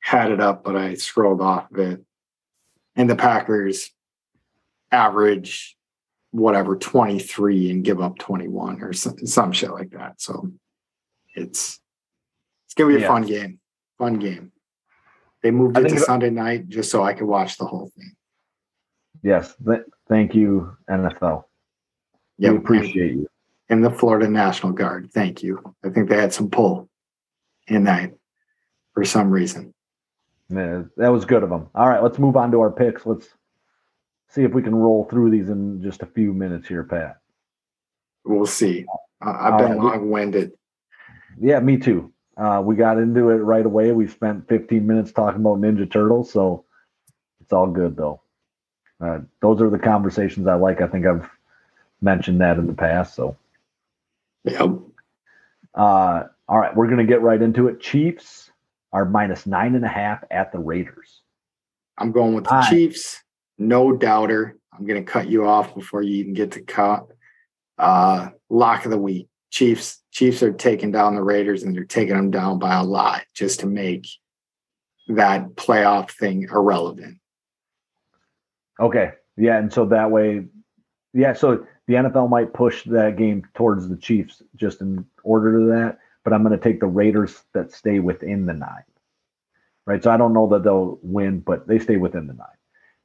had 0.00 0.32
it 0.32 0.40
up, 0.40 0.64
but 0.64 0.76
I 0.76 0.94
scrolled 0.94 1.40
off 1.40 1.70
of 1.70 1.78
it 1.78 2.04
and 2.98 3.08
the 3.08 3.16
Packers 3.16 3.90
average 4.92 5.76
whatever 6.32 6.76
23 6.76 7.70
and 7.70 7.84
give 7.84 8.02
up 8.02 8.18
21 8.18 8.82
or 8.82 8.92
some, 8.92 9.16
some 9.26 9.52
shit 9.52 9.70
like 9.70 9.90
that. 9.90 10.20
So 10.20 10.50
it's 11.34 11.80
it's 12.66 12.74
gonna 12.74 12.90
be 12.90 12.96
a 12.96 13.00
Yeah. 13.00 13.08
fun 13.08 13.22
game. 13.22 13.60
Fun 13.96 14.18
game. 14.18 14.52
They 15.42 15.50
moved 15.50 15.78
I 15.78 15.82
it 15.82 15.88
to 15.90 15.98
Sunday 16.00 16.28
night 16.30 16.68
just 16.68 16.90
so 16.90 17.02
I 17.02 17.14
could 17.14 17.26
watch 17.26 17.56
the 17.56 17.64
whole 17.64 17.90
thing. 17.96 18.12
Yes. 19.22 19.54
Th- 19.64 19.80
thank 20.08 20.34
you, 20.34 20.76
NFL. 20.90 21.44
Yeah, 22.36 22.50
we 22.50 22.58
appreciate 22.58 23.12
you. 23.12 23.28
and 23.70 23.84
the 23.84 23.90
Florida 23.90 24.28
National 24.28 24.72
Guard. 24.72 25.10
Thank 25.12 25.42
you. 25.42 25.74
I 25.84 25.90
think 25.90 26.08
they 26.08 26.16
had 26.16 26.32
some 26.32 26.50
pull 26.50 26.88
in 27.68 27.84
that 27.84 28.12
for 28.94 29.04
some 29.04 29.30
reason. 29.30 29.74
Yeah, 30.50 30.82
that 30.96 31.08
was 31.08 31.24
good 31.24 31.42
of 31.42 31.50
them. 31.50 31.68
All 31.74 31.88
right, 31.88 32.02
let's 32.02 32.18
move 32.18 32.36
on 32.36 32.50
to 32.52 32.60
our 32.60 32.70
picks. 32.70 33.04
Let's 33.04 33.28
see 34.28 34.42
if 34.44 34.52
we 34.52 34.62
can 34.62 34.74
roll 34.74 35.04
through 35.04 35.30
these 35.30 35.48
in 35.48 35.82
just 35.82 36.02
a 36.02 36.06
few 36.06 36.32
minutes 36.32 36.66
here, 36.68 36.84
Pat. 36.84 37.18
We'll 38.24 38.46
see. 38.46 38.86
Uh, 39.24 39.36
I've 39.38 39.52
All 39.54 39.58
been 39.58 39.70
right. 39.72 39.78
long 39.78 40.10
winded. 40.10 40.52
Yeah, 41.40 41.60
me 41.60 41.76
too. 41.76 42.12
Uh, 42.36 42.62
we 42.64 42.76
got 42.76 42.98
into 42.98 43.30
it 43.30 43.36
right 43.36 43.66
away. 43.66 43.92
We 43.92 44.06
spent 44.06 44.48
15 44.48 44.86
minutes 44.86 45.12
talking 45.12 45.40
about 45.40 45.60
Ninja 45.60 45.90
Turtles, 45.90 46.32
so 46.32 46.64
it's 47.40 47.52
all 47.52 47.66
good 47.66 47.96
though. 47.96 48.20
Uh, 49.00 49.20
those 49.42 49.60
are 49.60 49.70
the 49.70 49.78
conversations 49.78 50.46
I 50.46 50.54
like. 50.54 50.80
I 50.80 50.86
think 50.88 51.06
I've 51.06 51.28
mentioned 52.00 52.40
that 52.40 52.58
in 52.58 52.66
the 52.66 52.74
past. 52.74 53.14
So, 53.14 53.36
Yep. 54.44 54.70
uh, 55.74 56.24
all 56.48 56.58
right, 56.58 56.74
we're 56.76 56.88
gonna 56.88 57.04
get 57.04 57.22
right 57.22 57.40
into 57.40 57.68
it. 57.68 57.80
Chiefs 57.80 58.47
are 58.92 59.04
minus 59.04 59.46
nine 59.46 59.74
and 59.74 59.84
a 59.84 59.88
half 59.88 60.24
at 60.30 60.52
the 60.52 60.58
Raiders. 60.58 61.22
I'm 61.96 62.12
going 62.12 62.34
with 62.34 62.44
the. 62.44 62.66
Chiefs. 62.68 63.22
No 63.58 63.92
doubter. 63.92 64.56
I'm 64.72 64.86
going 64.86 65.04
to 65.04 65.10
cut 65.10 65.28
you 65.28 65.46
off 65.46 65.74
before 65.74 66.02
you 66.02 66.16
even 66.16 66.34
get 66.34 66.52
to 66.52 66.62
cut. 66.62 67.06
Uh, 67.76 68.28
lock 68.48 68.84
of 68.84 68.90
the 68.90 68.98
week. 68.98 69.28
Chiefs. 69.50 70.02
Chiefs 70.12 70.42
are 70.42 70.52
taking 70.52 70.90
down 70.90 71.14
the 71.14 71.22
Raiders 71.22 71.62
and 71.62 71.74
they're 71.74 71.84
taking 71.84 72.16
them 72.16 72.30
down 72.30 72.58
by 72.58 72.76
a 72.76 72.84
lot 72.84 73.22
just 73.34 73.60
to 73.60 73.66
make 73.66 74.06
that 75.08 75.50
playoff 75.54 76.10
thing 76.10 76.48
irrelevant. 76.50 77.18
Okay. 78.80 79.12
Yeah. 79.36 79.58
And 79.58 79.72
so 79.72 79.86
that 79.86 80.10
way, 80.10 80.44
yeah. 81.12 81.32
So 81.32 81.66
the 81.86 81.94
NFL 81.94 82.28
might 82.28 82.52
push 82.52 82.84
that 82.84 83.16
game 83.16 83.42
towards 83.54 83.88
the 83.88 83.96
Chiefs 83.96 84.42
just 84.56 84.80
in 84.80 85.06
order 85.24 85.58
to 85.58 85.66
that, 85.66 85.98
but 86.28 86.34
I'm 86.34 86.42
going 86.42 86.58
to 86.58 86.62
take 86.62 86.78
the 86.78 86.86
Raiders 86.86 87.42
that 87.54 87.72
stay 87.72 88.00
within 88.00 88.44
the 88.44 88.52
nine. 88.52 88.84
Right. 89.86 90.02
So 90.02 90.10
I 90.10 90.18
don't 90.18 90.34
know 90.34 90.46
that 90.48 90.62
they'll 90.62 90.98
win, 91.00 91.40
but 91.40 91.66
they 91.66 91.78
stay 91.78 91.96
within 91.96 92.26
the 92.26 92.34
nine. 92.34 92.46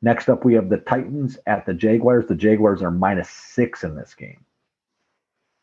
Next 0.01 0.27
up, 0.27 0.43
we 0.43 0.55
have 0.55 0.67
the 0.67 0.79
Titans 0.79 1.37
at 1.47 1.65
the 1.65 1.73
Jaguars. 1.73 2.25
The 2.27 2.35
Jaguars 2.35 2.81
are 2.81 2.91
minus 2.91 3.29
six 3.29 3.85
in 3.85 3.95
this 3.95 4.13
game. 4.13 4.43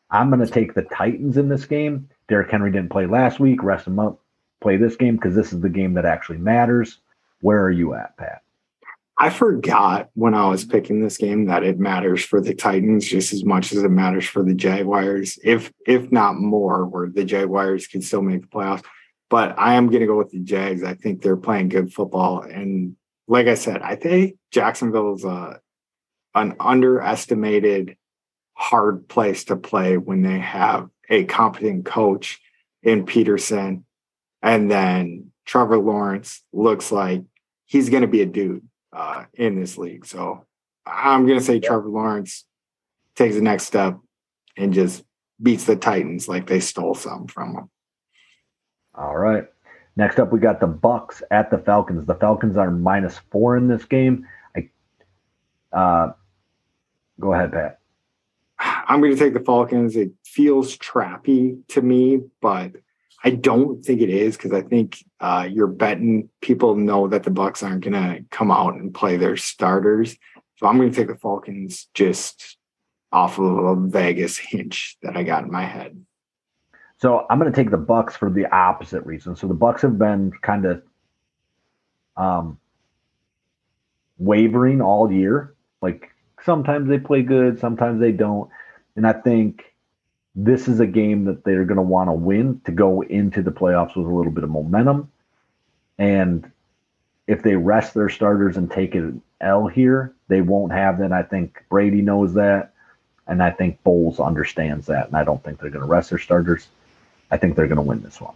I'm 0.09 0.31
going 0.31 0.43
to 0.43 0.51
take 0.51 0.73
the 0.73 0.81
Titans 0.81 1.37
in 1.37 1.49
this 1.49 1.65
game. 1.65 2.09
Derrick 2.27 2.49
Henry 2.49 2.71
didn't 2.71 2.89
play 2.89 3.05
last 3.05 3.39
week. 3.39 3.61
Rest 3.61 3.85
him 3.85 3.99
up. 3.99 4.19
Play 4.59 4.77
this 4.77 4.95
game 4.95 5.17
because 5.17 5.35
this 5.35 5.53
is 5.53 5.61
the 5.61 5.69
game 5.69 5.93
that 5.93 6.05
actually 6.05 6.39
matters. 6.39 6.97
Where 7.41 7.63
are 7.63 7.69
you 7.69 7.93
at, 7.93 8.17
Pat? 8.17 8.41
I 9.21 9.29
forgot 9.29 10.09
when 10.15 10.33
I 10.33 10.47
was 10.47 10.65
picking 10.65 10.99
this 10.99 11.17
game 11.17 11.45
that 11.45 11.63
it 11.63 11.77
matters 11.77 12.25
for 12.25 12.41
the 12.41 12.55
Titans 12.55 13.05
just 13.05 13.33
as 13.33 13.45
much 13.45 13.71
as 13.71 13.83
it 13.83 13.89
matters 13.89 14.25
for 14.25 14.43
the 14.43 14.55
Jaguars, 14.55 15.37
if 15.43 15.71
if 15.85 16.11
not 16.11 16.37
more, 16.37 16.87
where 16.87 17.07
the 17.07 17.23
Jaguars 17.23 17.85
can 17.85 18.01
still 18.01 18.23
make 18.23 18.41
the 18.41 18.47
playoffs. 18.47 18.83
But 19.29 19.53
I 19.59 19.75
am 19.75 19.89
going 19.89 19.99
to 19.99 20.07
go 20.07 20.17
with 20.17 20.31
the 20.31 20.39
Jags. 20.39 20.83
I 20.83 20.95
think 20.95 21.21
they're 21.21 21.37
playing 21.37 21.69
good 21.69 21.93
football, 21.93 22.41
and 22.41 22.95
like 23.27 23.45
I 23.45 23.53
said, 23.53 23.83
I 23.83 23.95
think 23.95 24.37
Jacksonville 24.49 25.13
is 25.13 25.23
a 25.23 25.59
an 26.33 26.55
underestimated 26.59 27.97
hard 28.55 29.07
place 29.07 29.43
to 29.45 29.55
play 29.55 29.97
when 29.97 30.23
they 30.23 30.39
have 30.39 30.89
a 31.11 31.25
competent 31.25 31.85
coach 31.85 32.41
in 32.81 33.05
Pederson, 33.05 33.83
and 34.41 34.71
then 34.71 35.31
Trevor 35.45 35.77
Lawrence 35.77 36.41
looks 36.51 36.91
like 36.91 37.21
he's 37.65 37.91
going 37.91 38.01
to 38.01 38.07
be 38.07 38.23
a 38.23 38.25
dude 38.25 38.67
uh, 38.93 39.25
in 39.33 39.59
this 39.59 39.77
league. 39.77 40.05
So 40.05 40.45
I'm 40.85 41.25
going 41.25 41.39
to 41.39 41.45
say 41.45 41.59
Trevor 41.59 41.89
Lawrence 41.89 42.45
takes 43.15 43.35
the 43.35 43.41
next 43.41 43.65
step 43.65 43.97
and 44.57 44.73
just 44.73 45.03
beats 45.41 45.65
the 45.65 45.75
Titans 45.75 46.27
like 46.27 46.47
they 46.47 46.59
stole 46.59 46.95
some 46.95 47.27
from 47.27 47.53
them. 47.53 47.69
All 48.93 49.17
right. 49.17 49.45
Next 49.95 50.19
up, 50.19 50.31
we 50.31 50.39
got 50.39 50.59
the 50.59 50.67
Bucks 50.67 51.21
at 51.31 51.51
the 51.51 51.57
Falcons. 51.57 52.05
The 52.05 52.15
Falcons 52.15 52.57
are 52.57 52.71
minus 52.71 53.19
four 53.29 53.57
in 53.57 53.67
this 53.67 53.83
game. 53.85 54.25
I, 54.55 54.69
uh, 55.75 56.13
go 57.19 57.33
ahead, 57.33 57.51
Pat. 57.51 57.79
I'm 58.59 59.01
going 59.01 59.13
to 59.13 59.19
take 59.19 59.33
the 59.33 59.39
Falcons. 59.39 59.95
It 59.95 60.11
feels 60.25 60.77
trappy 60.77 61.65
to 61.69 61.81
me, 61.81 62.21
but 62.41 62.73
I 63.23 63.29
don't 63.31 63.83
think 63.85 64.01
it 64.01 64.09
is 64.09 64.35
because 64.35 64.51
I 64.51 64.61
think 64.61 65.03
uh, 65.19 65.47
you're 65.49 65.67
betting 65.67 66.29
people 66.41 66.75
know 66.75 67.07
that 67.07 67.23
the 67.23 67.29
Bucks 67.29 67.61
aren't 67.61 67.83
going 67.83 67.93
to 67.93 68.25
come 68.31 68.49
out 68.51 68.73
and 68.73 68.93
play 68.93 69.17
their 69.17 69.37
starters. 69.37 70.15
So 70.57 70.67
I'm 70.67 70.77
going 70.77 70.91
to 70.91 70.95
take 70.95 71.07
the 71.07 71.15
Falcons 71.15 71.87
just 71.93 72.57
off 73.11 73.37
of 73.37 73.57
a 73.57 73.75
Vegas 73.75 74.37
hinge 74.37 74.97
that 75.03 75.15
I 75.15 75.23
got 75.23 75.43
in 75.43 75.51
my 75.51 75.65
head. 75.65 76.03
So 76.97 77.25
I'm 77.29 77.39
going 77.39 77.51
to 77.51 77.55
take 77.55 77.71
the 77.71 77.77
Bucks 77.77 78.15
for 78.15 78.29
the 78.29 78.45
opposite 78.47 79.05
reason. 79.05 79.35
So 79.35 79.47
the 79.47 79.53
Bucks 79.53 79.81
have 79.81 79.97
been 79.97 80.31
kind 80.41 80.65
of 80.65 80.83
um, 82.15 82.59
wavering 84.17 84.81
all 84.81 85.11
year. 85.11 85.55
Like 85.81 86.11
sometimes 86.43 86.89
they 86.89 86.99
play 86.99 87.23
good, 87.23 87.59
sometimes 87.59 87.99
they 87.99 88.11
don't. 88.11 88.49
And 88.95 89.07
I 89.07 89.13
think 89.13 89.70
this 90.35 90.67
is 90.67 90.79
a 90.79 90.87
game 90.87 91.25
that 91.25 91.43
they're 91.43 91.65
going 91.65 91.77
to 91.77 91.81
want 91.81 92.09
to 92.09 92.13
win 92.13 92.61
to 92.65 92.71
go 92.71 93.01
into 93.01 93.41
the 93.41 93.51
playoffs 93.51 93.95
with 93.95 94.05
a 94.05 94.13
little 94.13 94.31
bit 94.31 94.43
of 94.43 94.49
momentum. 94.49 95.11
And 95.97 96.49
if 97.27 97.43
they 97.43 97.55
rest 97.55 97.93
their 97.93 98.09
starters 98.09 98.57
and 98.57 98.71
take 98.71 98.95
an 98.95 99.21
L 99.41 99.67
here, 99.67 100.13
they 100.27 100.41
won't 100.41 100.71
have 100.71 100.99
that. 100.99 101.11
I 101.11 101.23
think 101.23 101.63
Brady 101.69 102.01
knows 102.01 102.33
that. 102.35 102.73
And 103.27 103.43
I 103.43 103.51
think 103.51 103.83
Bowles 103.83 104.19
understands 104.19 104.87
that. 104.87 105.07
And 105.07 105.15
I 105.15 105.23
don't 105.23 105.43
think 105.43 105.59
they're 105.59 105.69
going 105.69 105.85
to 105.85 105.91
rest 105.91 106.09
their 106.09 106.19
starters. 106.19 106.67
I 107.29 107.37
think 107.37 107.55
they're 107.55 107.67
going 107.67 107.75
to 107.77 107.81
win 107.81 108.01
this 108.01 108.19
one. 108.19 108.35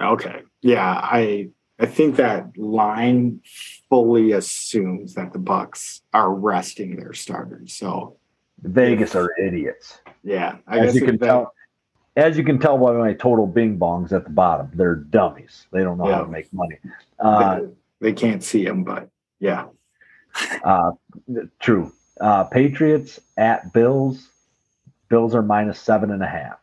Okay. 0.00 0.42
Yeah, 0.62 1.00
I 1.02 1.50
I 1.80 1.86
think 1.86 2.16
that 2.16 2.56
line 2.58 3.40
fully 3.88 4.32
assumes 4.32 5.14
that 5.14 5.32
the 5.32 5.38
Bucks 5.38 6.02
are 6.12 6.32
resting 6.32 6.96
their 6.96 7.14
starters. 7.14 7.72
So 7.72 8.18
Vegas 8.62 9.14
are 9.14 9.30
idiots. 9.38 9.98
yeah, 10.22 10.56
I 10.66 10.78
As 10.80 10.86
guess 10.86 11.00
you 11.00 11.06
can 11.06 11.18
tell, 11.18 11.52
as 12.16 12.36
you 12.36 12.44
can 12.44 12.58
tell 12.58 12.78
by 12.78 12.92
my 12.92 13.12
total 13.12 13.46
Bing 13.46 13.78
bongs 13.78 14.12
at 14.12 14.24
the 14.24 14.30
bottom, 14.30 14.70
they're 14.74 14.96
dummies. 14.96 15.66
They 15.72 15.82
don't 15.82 15.98
know 15.98 16.10
how 16.12 16.24
to 16.24 16.30
make 16.30 16.52
money. 16.52 16.78
Uh, 17.18 17.60
they, 17.60 17.66
they 18.00 18.12
can't 18.12 18.42
see 18.42 18.64
them, 18.64 18.84
but 18.84 19.08
yeah. 19.38 19.66
uh, 20.64 20.92
true. 21.58 21.92
Uh, 22.20 22.44
Patriots 22.44 23.20
at 23.36 23.72
Bills. 23.72 24.28
Bills 25.08 25.34
are 25.34 25.42
minus 25.42 25.80
seven 25.80 26.10
and 26.10 26.22
a 26.22 26.26
half. 26.26 26.58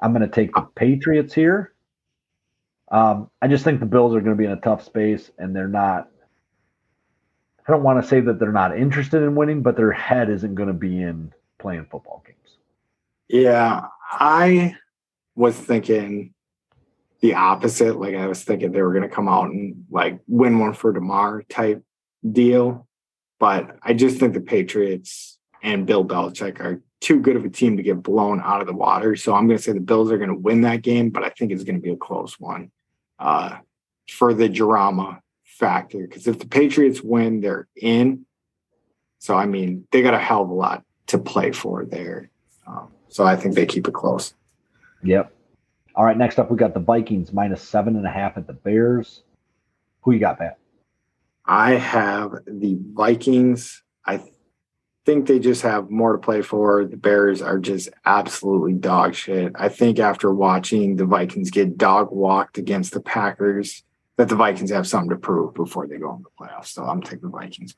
I'm 0.00 0.12
going 0.12 0.22
to 0.22 0.34
take 0.34 0.54
the 0.54 0.68
Patriots 0.74 1.32
here. 1.32 1.72
Um, 2.90 3.30
I 3.42 3.48
just 3.48 3.64
think 3.64 3.80
the 3.80 3.86
Bills 3.86 4.14
are 4.14 4.20
going 4.20 4.36
to 4.36 4.40
be 4.40 4.44
in 4.44 4.52
a 4.52 4.60
tough 4.60 4.84
space, 4.84 5.30
and 5.38 5.56
they're 5.56 5.68
not. 5.68 6.10
I 7.66 7.72
don't 7.72 7.82
want 7.82 8.00
to 8.02 8.08
say 8.08 8.20
that 8.20 8.38
they're 8.38 8.52
not 8.52 8.76
interested 8.76 9.22
in 9.22 9.34
winning, 9.34 9.62
but 9.62 9.76
their 9.76 9.92
head 9.92 10.30
isn't 10.30 10.54
going 10.54 10.68
to 10.68 10.74
be 10.74 11.02
in 11.02 11.32
playing 11.58 11.86
football 11.90 12.22
games. 12.24 12.58
Yeah, 13.28 13.86
I 14.12 14.76
was 15.34 15.56
thinking 15.56 16.32
the 17.20 17.34
opposite. 17.34 17.98
Like 17.98 18.14
I 18.14 18.26
was 18.26 18.44
thinking 18.44 18.70
they 18.70 18.82
were 18.82 18.92
going 18.92 19.08
to 19.08 19.14
come 19.14 19.28
out 19.28 19.50
and 19.50 19.84
like 19.90 20.20
win 20.28 20.58
one 20.58 20.74
for 20.74 20.92
Damar 20.92 21.42
type 21.48 21.82
deal, 22.30 22.86
but 23.40 23.76
I 23.82 23.94
just 23.94 24.18
think 24.18 24.34
the 24.34 24.40
Patriots 24.40 25.38
and 25.62 25.86
Bill 25.86 26.04
Belichick 26.04 26.60
are 26.60 26.82
too 27.00 27.20
good 27.20 27.36
of 27.36 27.44
a 27.44 27.48
team 27.48 27.76
to 27.76 27.82
get 27.82 28.02
blown 28.02 28.40
out 28.40 28.60
of 28.60 28.68
the 28.68 28.72
water. 28.72 29.16
So 29.16 29.34
I'm 29.34 29.46
going 29.48 29.58
to 29.58 29.62
say 29.62 29.72
the 29.72 29.80
Bills 29.80 30.12
are 30.12 30.18
going 30.18 30.30
to 30.30 30.36
win 30.36 30.60
that 30.62 30.82
game, 30.82 31.10
but 31.10 31.24
I 31.24 31.30
think 31.30 31.50
it's 31.50 31.64
going 31.64 31.76
to 31.76 31.82
be 31.82 31.90
a 31.90 31.96
close 31.96 32.38
one 32.38 32.70
uh, 33.18 33.56
for 34.08 34.34
the 34.34 34.48
drama 34.48 35.20
factor. 35.58 36.06
Because 36.06 36.26
if 36.26 36.38
the 36.38 36.46
Patriots 36.46 37.02
win, 37.02 37.40
they're 37.40 37.68
in. 37.76 38.26
So 39.18 39.34
I 39.34 39.46
mean, 39.46 39.86
they 39.90 40.02
got 40.02 40.14
a 40.14 40.18
hell 40.18 40.42
of 40.42 40.50
a 40.50 40.54
lot 40.54 40.84
to 41.08 41.18
play 41.18 41.52
for 41.52 41.84
there. 41.84 42.30
Um, 42.66 42.88
so 43.08 43.24
I 43.24 43.36
think 43.36 43.54
they 43.54 43.66
keep 43.66 43.88
it 43.88 43.94
close. 43.94 44.34
Yep. 45.02 45.32
All 45.94 46.04
right. 46.04 46.16
Next 46.16 46.38
up, 46.38 46.50
we 46.50 46.56
got 46.56 46.74
the 46.74 46.80
Vikings 46.80 47.32
minus 47.32 47.62
seven 47.62 47.96
and 47.96 48.06
a 48.06 48.10
half 48.10 48.36
at 48.36 48.46
the 48.46 48.52
Bears. 48.52 49.22
Who 50.02 50.12
you 50.12 50.18
got, 50.18 50.38
Pat? 50.38 50.58
I 51.44 51.72
have 51.74 52.32
the 52.46 52.76
Vikings. 52.92 53.82
I 54.04 54.22
think 55.04 55.26
they 55.26 55.38
just 55.38 55.62
have 55.62 55.90
more 55.90 56.12
to 56.12 56.18
play 56.18 56.42
for. 56.42 56.84
The 56.84 56.96
Bears 56.96 57.40
are 57.40 57.58
just 57.58 57.88
absolutely 58.04 58.74
dog 58.74 59.14
shit. 59.14 59.52
I 59.54 59.68
think 59.68 59.98
after 59.98 60.34
watching 60.34 60.96
the 60.96 61.06
Vikings 61.06 61.50
get 61.50 61.78
dog 61.78 62.10
walked 62.10 62.58
against 62.58 62.92
the 62.92 63.00
Packers, 63.00 63.84
that 64.16 64.28
the 64.28 64.36
Vikings 64.36 64.70
have 64.70 64.86
something 64.86 65.10
to 65.10 65.16
prove 65.16 65.54
before 65.54 65.86
they 65.86 65.98
go 65.98 66.12
into 66.12 66.24
the 66.24 66.44
playoffs. 66.44 66.68
So 66.68 66.84
I'm 66.84 67.02
taking 67.02 67.30
the 67.30 67.36
Vikings. 67.36 67.76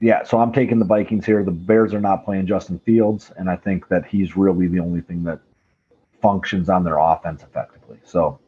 yeah, 0.00 0.22
so 0.22 0.38
I'm 0.38 0.52
taking 0.52 0.78
the 0.78 0.84
Vikings 0.84 1.24
here. 1.24 1.42
The 1.42 1.50
Bears 1.50 1.94
are 1.94 2.00
not 2.00 2.24
playing 2.24 2.46
Justin 2.46 2.78
Fields, 2.80 3.32
and 3.36 3.48
I 3.48 3.56
think 3.56 3.88
that 3.88 4.06
he's 4.06 4.36
really 4.36 4.66
the 4.66 4.80
only 4.80 5.00
thing 5.00 5.24
that 5.24 5.40
functions 6.20 6.68
on 6.68 6.84
their 6.84 6.98
offense 6.98 7.42
effectively. 7.42 7.98
So 8.04 8.38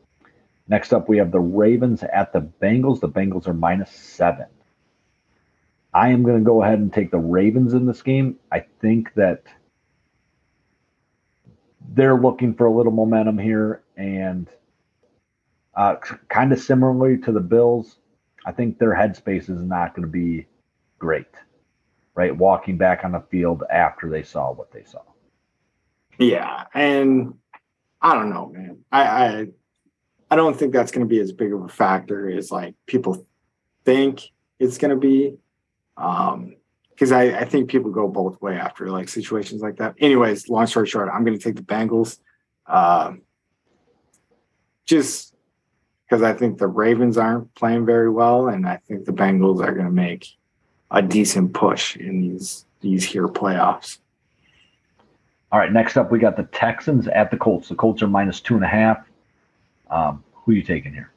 next 0.69 0.93
up, 0.93 1.09
we 1.09 1.17
have 1.19 1.33
the 1.33 1.41
Ravens 1.41 2.03
at 2.03 2.33
the 2.33 2.41
Bengals. 2.41 3.01
The 3.01 3.09
Bengals 3.09 3.47
are 3.47 3.55
minus 3.55 3.91
seven. 3.91 4.47
I 5.95 6.11
am 6.11 6.23
going 6.23 6.39
to 6.39 6.45
go 6.45 6.63
ahead 6.63 6.79
and 6.79 6.93
take 6.93 7.11
the 7.11 7.19
Ravens 7.19 7.73
in 7.73 7.87
this 7.87 8.03
game. 8.03 8.37
I 8.53 8.61
think 8.81 9.15
that 9.15 9.45
they're 11.95 12.21
looking 12.21 12.55
for 12.55 12.67
a 12.67 12.71
little 12.71 12.93
momentum 12.93 13.39
here, 13.39 13.83
and 13.97 14.47
uh, 15.79 15.95
kind 16.29 16.53
of 16.53 16.59
similarly 16.59 17.17
to 17.19 17.31
the 17.31 17.41
Bills, 17.41 17.99
I 18.45 18.51
think 18.51 18.79
their 18.79 18.95
headspace 18.95 19.49
is 19.49 19.63
not 19.63 19.95
going 19.95 20.03
to 20.03 20.11
be 20.11 20.47
great, 20.99 21.29
right? 22.17 22.37
Walking 22.37 22.77
back 22.77 23.05
on 23.05 23.13
the 23.13 23.23
field 23.31 23.63
after 23.71 24.11
they 24.11 24.25
saw 24.25 24.53
what 24.53 24.73
they 24.73 24.83
saw. 24.83 25.03
Yeah, 26.19 26.65
and 26.75 27.35
I 28.03 28.15
don't 28.15 28.31
know, 28.31 28.49
man. 28.53 28.79
I 28.91 29.03
I, 29.03 29.47
I 30.33 30.37
don't 30.37 30.59
think 30.59 30.73
that's 30.73 30.91
going 30.91 31.07
to 31.07 31.09
be 31.09 31.21
as 31.21 31.31
big 31.31 31.53
of 31.53 31.63
a 31.63 31.69
factor 31.69 32.29
as 32.29 32.51
like 32.51 32.75
people 32.87 33.25
think 33.85 34.23
it's 34.59 34.79
going 34.79 34.91
to 34.91 34.97
be. 34.97 35.37
Um, 35.97 36.57
because 36.91 37.13
I, 37.13 37.27
I 37.27 37.45
think 37.45 37.71
people 37.71 37.93
go 37.93 38.09
both 38.09 38.43
way 38.43 38.57
after 38.57 38.91
like 38.91 39.09
situations 39.09 39.63
like 39.63 39.77
that. 39.77 39.95
Anyways, 40.01 40.49
long 40.49 40.67
story 40.67 40.89
short, 40.89 41.09
I'm 41.15 41.25
going 41.25 41.39
to 41.39 41.43
take 41.43 41.55
the 41.55 41.63
Bengals. 41.63 42.19
Uh, 42.67 43.13
just 44.85 45.37
because 46.09 46.23
I 46.23 46.33
think 46.33 46.59
the 46.59 46.67
Ravens 46.67 47.19
aren't 47.19 47.55
playing 47.55 47.85
very 47.85 48.09
well, 48.09 48.49
and 48.49 48.67
I 48.67 48.77
think 48.89 49.05
the 49.05 49.13
Bengals 49.13 49.63
are 49.63 49.73
going 49.73 49.87
to 49.87 49.93
make 49.93 50.37
a 50.91 51.03
decent 51.03 51.53
push 51.53 51.97
in 51.97 52.21
these 52.21 52.65
these 52.81 53.05
here 53.05 53.29
playoffs. 53.29 53.99
All 55.51 55.59
right, 55.59 55.73
next 55.73 55.97
up 55.97 56.11
we 56.11 56.19
got 56.19 56.37
the 56.37 56.45
Texans 56.45 57.09
at 57.09 57.31
the 57.31 57.37
Colts. 57.37 57.69
The 57.69 57.75
Colts 57.75 58.03
are 58.03 58.07
minus 58.07 58.41
two 58.41 58.55
and 58.55 58.65
a 58.65 58.69
half. 58.69 58.99
Um, 59.91 60.23
who 60.33 60.53
are 60.53 60.55
you 60.55 60.63
taking 60.63 60.93
here? 60.93 61.11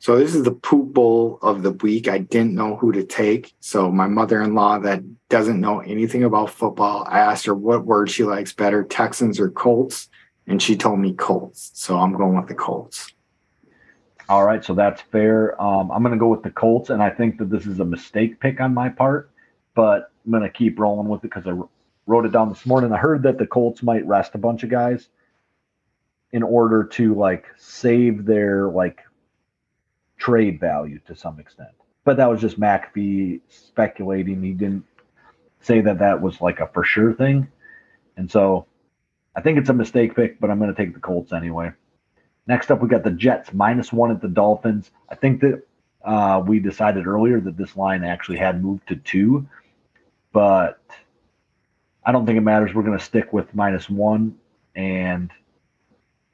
So 0.00 0.16
this 0.16 0.34
is 0.34 0.44
the 0.44 0.52
poop 0.52 0.92
bowl 0.92 1.38
of 1.42 1.62
the 1.62 1.72
week. 1.72 2.06
I 2.06 2.18
didn't 2.18 2.54
know 2.54 2.76
who 2.76 2.92
to 2.92 3.02
take. 3.02 3.54
So 3.58 3.90
my 3.90 4.06
mother-in-law 4.06 4.80
that 4.80 5.02
doesn't 5.28 5.60
know 5.60 5.80
anything 5.80 6.22
about 6.22 6.50
football, 6.50 7.04
I 7.08 7.18
asked 7.18 7.46
her 7.46 7.54
what 7.54 7.84
word 7.84 8.08
she 8.10 8.22
likes 8.22 8.52
better, 8.52 8.84
Texans 8.84 9.40
or 9.40 9.50
Colts, 9.50 10.08
and 10.46 10.62
she 10.62 10.76
told 10.76 11.00
me 11.00 11.14
Colts. 11.14 11.72
So 11.74 11.98
I'm 11.98 12.12
going 12.12 12.36
with 12.36 12.46
the 12.46 12.54
Colts. 12.54 13.12
All 14.28 14.44
right, 14.44 14.62
so 14.62 14.74
that's 14.74 15.00
fair. 15.00 15.60
Um, 15.60 15.90
I'm 15.90 16.02
going 16.02 16.12
to 16.12 16.18
go 16.18 16.28
with 16.28 16.42
the 16.42 16.50
Colts, 16.50 16.90
and 16.90 17.02
I 17.02 17.08
think 17.08 17.38
that 17.38 17.48
this 17.48 17.66
is 17.66 17.80
a 17.80 17.84
mistake 17.84 18.40
pick 18.40 18.60
on 18.60 18.74
my 18.74 18.90
part, 18.90 19.30
but 19.74 20.10
I'm 20.24 20.30
going 20.30 20.42
to 20.42 20.50
keep 20.50 20.78
rolling 20.78 21.08
with 21.08 21.24
it 21.24 21.30
because 21.34 21.46
I 21.46 21.58
wrote 22.06 22.26
it 22.26 22.32
down 22.32 22.50
this 22.50 22.66
morning. 22.66 22.92
I 22.92 22.98
heard 22.98 23.22
that 23.22 23.38
the 23.38 23.46
Colts 23.46 23.82
might 23.82 24.06
rest 24.06 24.34
a 24.34 24.38
bunch 24.38 24.64
of 24.64 24.70
guys 24.70 25.08
in 26.30 26.42
order 26.42 26.84
to 26.84 27.14
like 27.14 27.46
save 27.56 28.26
their 28.26 28.68
like 28.68 29.00
trade 30.18 30.60
value 30.60 31.00
to 31.06 31.16
some 31.16 31.40
extent. 31.40 31.70
But 32.04 32.18
that 32.18 32.28
was 32.28 32.40
just 32.40 32.60
McAfee 32.60 33.40
speculating. 33.48 34.42
He 34.42 34.52
didn't 34.52 34.84
say 35.60 35.80
that 35.80 36.00
that 36.00 36.20
was 36.20 36.40
like 36.40 36.60
a 36.60 36.66
for 36.68 36.84
sure 36.84 37.14
thing, 37.14 37.48
and 38.18 38.30
so 38.30 38.66
I 39.34 39.40
think 39.40 39.58
it's 39.58 39.70
a 39.70 39.74
mistake 39.74 40.14
pick. 40.14 40.38
But 40.38 40.50
I'm 40.50 40.58
going 40.58 40.74
to 40.74 40.76
take 40.76 40.92
the 40.92 41.00
Colts 41.00 41.32
anyway. 41.32 41.72
Next 42.48 42.70
up, 42.70 42.80
we 42.80 42.88
got 42.88 43.04
the 43.04 43.10
Jets 43.10 43.52
minus 43.52 43.92
one 43.92 44.10
at 44.10 44.22
the 44.22 44.28
Dolphins. 44.28 44.90
I 45.10 45.14
think 45.14 45.42
that 45.42 45.62
uh, 46.02 46.42
we 46.44 46.58
decided 46.58 47.06
earlier 47.06 47.40
that 47.40 47.58
this 47.58 47.76
line 47.76 48.02
actually 48.02 48.38
had 48.38 48.62
moved 48.62 48.88
to 48.88 48.96
two, 48.96 49.46
but 50.32 50.80
I 52.04 52.10
don't 52.10 52.24
think 52.24 52.38
it 52.38 52.42
matters. 52.42 52.72
We're 52.72 52.84
going 52.84 52.98
to 52.98 53.04
stick 53.04 53.34
with 53.34 53.54
minus 53.54 53.90
one. 53.90 54.38
And 54.74 55.30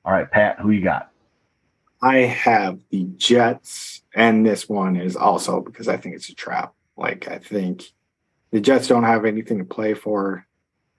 all 0.04 0.12
right, 0.12 0.30
Pat, 0.30 0.60
who 0.60 0.70
you 0.70 0.82
got? 0.82 1.10
I 2.00 2.18
have 2.18 2.78
the 2.90 3.08
Jets, 3.16 4.02
and 4.14 4.46
this 4.46 4.68
one 4.68 4.94
is 4.94 5.16
also 5.16 5.60
because 5.60 5.88
I 5.88 5.96
think 5.96 6.14
it's 6.14 6.28
a 6.28 6.34
trap. 6.34 6.74
Like, 6.96 7.26
I 7.26 7.38
think 7.38 7.82
the 8.52 8.60
Jets 8.60 8.86
don't 8.86 9.02
have 9.02 9.24
anything 9.24 9.58
to 9.58 9.64
play 9.64 9.94
for. 9.94 10.46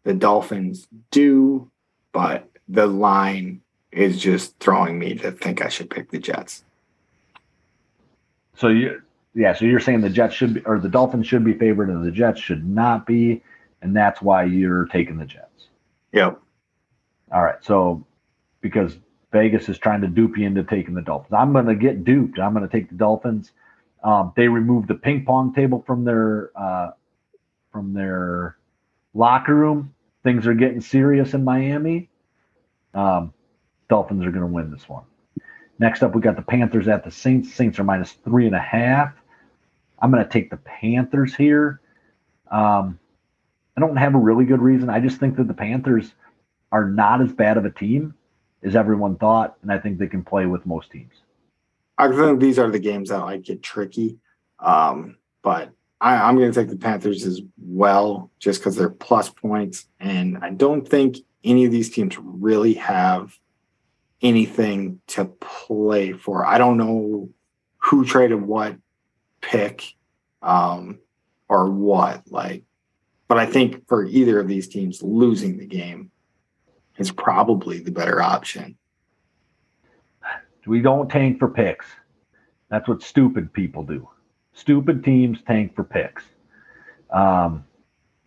The 0.04 0.14
Dolphins 0.14 0.88
do, 1.12 1.72
but 2.12 2.50
the 2.68 2.88
line 2.88 3.62
is 3.96 4.20
just 4.20 4.60
throwing 4.60 5.00
me 5.00 5.16
to 5.16 5.32
think 5.32 5.64
I 5.64 5.70
should 5.70 5.90
pick 5.90 6.12
the 6.12 6.20
Jets. 6.20 6.64
So 8.58 8.68
you, 8.68 9.02
yeah, 9.34 9.54
so 9.54 9.66
you're 9.66 9.80
saying 9.80 10.02
the 10.02 10.10
Jets 10.10 10.36
should 10.36 10.56
be, 10.56 10.62
or 10.66 10.80
the 10.80 10.90
Dolphins 10.90 11.28
should 11.28 11.44
be 11.44 11.54
favored, 11.54 11.90
and 11.90 12.06
the 12.06 12.12
Jets 12.12 12.40
should 12.40 12.68
not 12.68 13.06
be, 13.06 13.42
and 13.82 13.96
that's 13.96 14.22
why 14.22 14.44
you're 14.44 14.86
taking 14.88 15.18
the 15.18 15.26
Jets. 15.26 15.68
Yep. 16.12 16.40
All 17.32 17.44
right. 17.44 17.64
So 17.64 18.06
because 18.62 18.98
Vegas 19.32 19.68
is 19.70 19.78
trying 19.78 20.02
to 20.02 20.08
dupe 20.08 20.38
you 20.38 20.46
into 20.46 20.64
taking 20.64 20.94
the 20.94 21.02
Dolphins, 21.02 21.34
I'm 21.34 21.54
going 21.54 21.66
to 21.66 21.76
get 21.76 22.04
duped. 22.04 22.40
I'm 22.40 22.54
going 22.54 22.68
to 22.68 22.72
take 22.72 22.90
the 22.90 22.96
Dolphins. 22.96 23.52
Um, 24.04 24.34
they 24.36 24.48
removed 24.48 24.88
the 24.88 24.96
ping 24.96 25.26
pong 25.26 25.54
table 25.54 25.84
from 25.88 26.04
their 26.04 26.52
uh, 26.56 26.92
from 27.72 27.94
their 27.94 28.58
locker 29.14 29.56
room. 29.56 29.94
Things 30.24 30.48
are 30.48 30.54
getting 30.54 30.82
serious 30.82 31.34
in 31.34 31.44
Miami. 31.44 32.10
Um, 32.94 33.34
Dolphins 33.90 34.26
are 34.26 34.32
going 34.32 34.42
to 34.42 34.54
win 34.54 34.72
this 34.72 34.88
one. 34.90 35.04
Next 35.78 36.04
up, 36.04 36.16
we 36.16 36.22
got 36.22 36.36
the 36.36 36.42
Panthers 36.42 36.88
at 36.88 37.04
the 37.04 37.12
Saints. 37.12 37.54
Saints 37.54 37.80
are 37.80 37.84
minus 37.84 38.14
three 38.24 38.46
and 38.46 38.56
a 38.56 38.60
half. 38.60 39.14
I'm 40.00 40.12
going 40.12 40.24
to 40.24 40.30
take 40.30 40.50
the 40.50 40.58
Panthers 40.58 41.36
here. 41.36 41.82
Um, 42.50 43.00
I 43.76 43.82
don't 43.82 43.98
have 43.98 44.16
a 44.16 44.20
really 44.20 44.46
good 44.46 44.62
reason. 44.62 44.90
I 44.90 45.00
just 45.00 45.20
think 45.20 45.36
that 45.36 45.48
the 45.48 45.54
Panthers 45.54 46.14
are 46.72 46.90
not 46.90 47.22
as 47.22 47.32
bad 47.32 47.58
of 47.58 47.66
a 47.66 47.72
team 47.72 48.14
as 48.64 48.76
everyone 48.76 49.18
thought, 49.18 49.58
and 49.62 49.72
I 49.72 49.78
think 49.78 49.98
they 49.98 50.08
can 50.08 50.24
play 50.24 50.46
with 50.46 50.66
most 50.66 50.92
teams. 50.92 51.14
I 51.98 52.10
think 52.10 52.40
these 52.40 52.60
are 52.60 52.70
the 52.70 52.80
games 52.80 53.10
that 53.10 53.20
like 53.20 53.44
get 53.44 53.64
tricky, 53.64 54.18
um, 54.60 55.18
but 55.42 55.72
I, 56.02 56.30
am 56.30 56.36
going 56.36 56.52
to 56.52 56.60
take 56.60 56.70
the 56.70 56.78
Panthers 56.78 57.26
as 57.26 57.42
well, 57.58 58.32
just 58.40 58.60
because 58.60 58.76
they're 58.76 58.90
plus 58.90 59.30
points, 59.30 59.88
and 60.00 60.38
I 60.42 60.52
don't 60.52 60.88
think 60.88 61.18
any 61.44 61.66
of 61.66 61.72
these 61.72 61.90
teams 61.90 62.18
really 62.18 62.74
have 62.74 63.38
anything 64.26 65.00
to 65.08 65.26
play 65.26 66.12
for. 66.12 66.46
I 66.46 66.58
don't 66.58 66.78
know 66.78 67.30
who 67.78 68.04
traded 68.04 68.42
what 68.42 68.76
pick 69.42 69.94
um, 70.42 71.00
or 71.48 71.70
what, 71.70 72.24
like, 72.32 72.64
but 73.28 73.38
I 73.38 73.46
think 73.46 73.88
for 73.88 74.04
either 74.06 74.40
of 74.40 74.48
these 74.48 74.68
teams, 74.68 75.04
losing 75.04 75.58
the 75.58 75.68
game 75.68 76.10
is 76.98 77.12
probably 77.12 77.80
the 77.80 77.92
better 77.92 78.22
option. 78.22 78.78
We 80.66 80.82
don't 80.82 81.10
tank 81.10 81.38
for 81.38 81.48
picks. 81.48 81.86
That's 82.70 82.88
what 82.88 83.04
stupid 83.04 83.54
people 83.54 83.84
do. 83.84 84.10
Stupid 84.54 85.04
teams 85.04 85.38
tank 85.46 85.76
for 85.76 85.84
picks. 85.84 86.24
Um, 87.12 87.64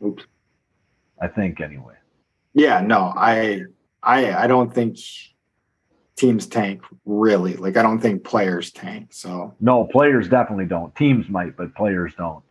Oops. 0.04 0.24
I 1.20 1.26
think 1.26 1.60
anyway. 1.60 1.94
Yeah, 2.54 2.80
no, 2.80 3.12
I, 3.16 3.62
I, 4.02 4.32
I 4.32 4.46
don't 4.46 4.72
think 4.72 4.96
teams 6.18 6.46
tank 6.46 6.82
really. 7.04 7.54
Like 7.54 7.76
I 7.76 7.82
don't 7.82 8.00
think 8.00 8.24
players 8.24 8.70
tank. 8.70 9.08
So 9.12 9.54
no, 9.60 9.84
players 9.84 10.28
definitely 10.28 10.66
don't. 10.66 10.94
Teams 10.94 11.28
might, 11.28 11.56
but 11.56 11.74
players 11.74 12.12
don't. 12.16 12.42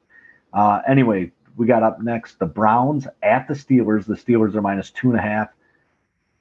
Uh, 0.54 0.82
anyway, 0.88 1.32
we 1.56 1.68
got 1.68 1.84
up 1.84 2.02
next 2.02 2.40
the 2.40 2.46
Browns 2.46 3.08
at 3.22 3.48
the 3.48 3.54
Steelers. 3.54 4.06
The 4.06 4.16
Steelers 4.16 4.56
are 4.56 4.62
minus 4.62 4.90
two 4.92 5.10
and 5.10 5.20
a 5.20 5.22
half. 5.22 5.50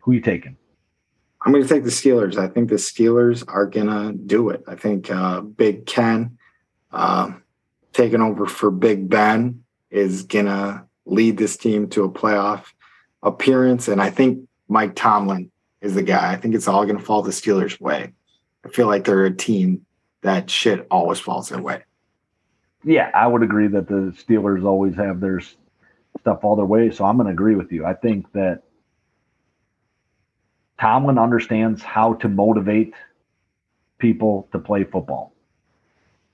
Who 0.00 0.12
you 0.12 0.20
taking? 0.20 0.56
I'm 1.42 1.52
going 1.52 1.64
to 1.64 1.68
take 1.68 1.84
the 1.84 1.90
Steelers. 1.90 2.38
I 2.38 2.48
think 2.48 2.68
the 2.68 2.76
Steelers 2.76 3.44
are 3.46 3.66
going 3.66 3.86
to 3.86 4.12
do 4.12 4.50
it. 4.50 4.64
I 4.66 4.74
think 4.74 5.10
uh, 5.10 5.40
Big 5.40 5.86
Ken 5.86 6.38
uh, 6.92 7.32
taking 7.92 8.20
over 8.20 8.46
for 8.46 8.70
Big 8.70 9.08
Ben 9.08 9.62
is 9.90 10.22
going 10.22 10.46
to 10.46 10.84
lead 11.04 11.36
this 11.36 11.56
team 11.56 11.88
to 11.90 12.04
a 12.04 12.10
playoff 12.10 12.64
appearance. 13.22 13.88
And 13.88 14.00
I 14.00 14.10
think 14.10 14.48
Mike 14.68 14.94
Tomlin 14.96 15.50
is 15.80 15.94
the 15.94 16.02
guy. 16.02 16.32
I 16.32 16.36
think 16.36 16.54
it's 16.54 16.68
all 16.68 16.84
going 16.84 16.98
to 16.98 17.04
fall 17.04 17.22
the 17.22 17.30
Steelers' 17.30 17.80
way. 17.80 18.12
I 18.64 18.68
feel 18.68 18.86
like 18.86 19.04
they're 19.04 19.24
a 19.24 19.34
team 19.34 19.86
that 20.22 20.50
shit 20.50 20.86
always 20.90 21.20
falls 21.20 21.48
their 21.48 21.62
way. 21.62 21.82
Yeah, 22.84 23.10
I 23.14 23.26
would 23.26 23.42
agree 23.42 23.68
that 23.68 23.88
the 23.88 24.14
Steelers 24.16 24.64
always 24.64 24.94
have 24.96 25.20
their 25.20 25.40
stuff 26.20 26.40
all 26.42 26.56
their 26.56 26.64
way. 26.64 26.90
So 26.90 27.04
I'm 27.04 27.16
going 27.16 27.26
to 27.26 27.32
agree 27.32 27.54
with 27.54 27.72
you. 27.72 27.84
I 27.84 27.94
think 27.94 28.30
that 28.32 28.62
Tomlin 30.80 31.18
understands 31.18 31.82
how 31.82 32.14
to 32.14 32.28
motivate 32.28 32.94
people 33.98 34.48
to 34.52 34.58
play 34.58 34.84
football. 34.84 35.32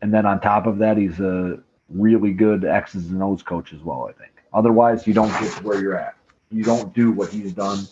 And 0.01 0.13
then 0.13 0.27
on 0.27 0.41
top 0.41 0.67
of 0.67 0.79
that, 0.79 0.97
he's 0.97 1.21
a 1.21 1.61
really 1.89 2.33
good 2.33 2.65
X's 2.65 3.11
and 3.11 3.23
O's 3.23 3.43
coach 3.43 3.73
as 3.73 3.81
well, 3.81 4.09
I 4.09 4.13
think. 4.13 4.33
Otherwise, 4.53 5.07
you 5.07 5.15
don't 5.15 5.31
get 5.41 5.53
to 5.53 5.63
where 5.63 5.81
you're 5.81 5.97
at. 5.97 6.17
You 6.51 6.65
don't 6.65 6.93
do 6.95 7.13
what 7.13 7.31
he's 7.31 7.53
done 7.53 7.87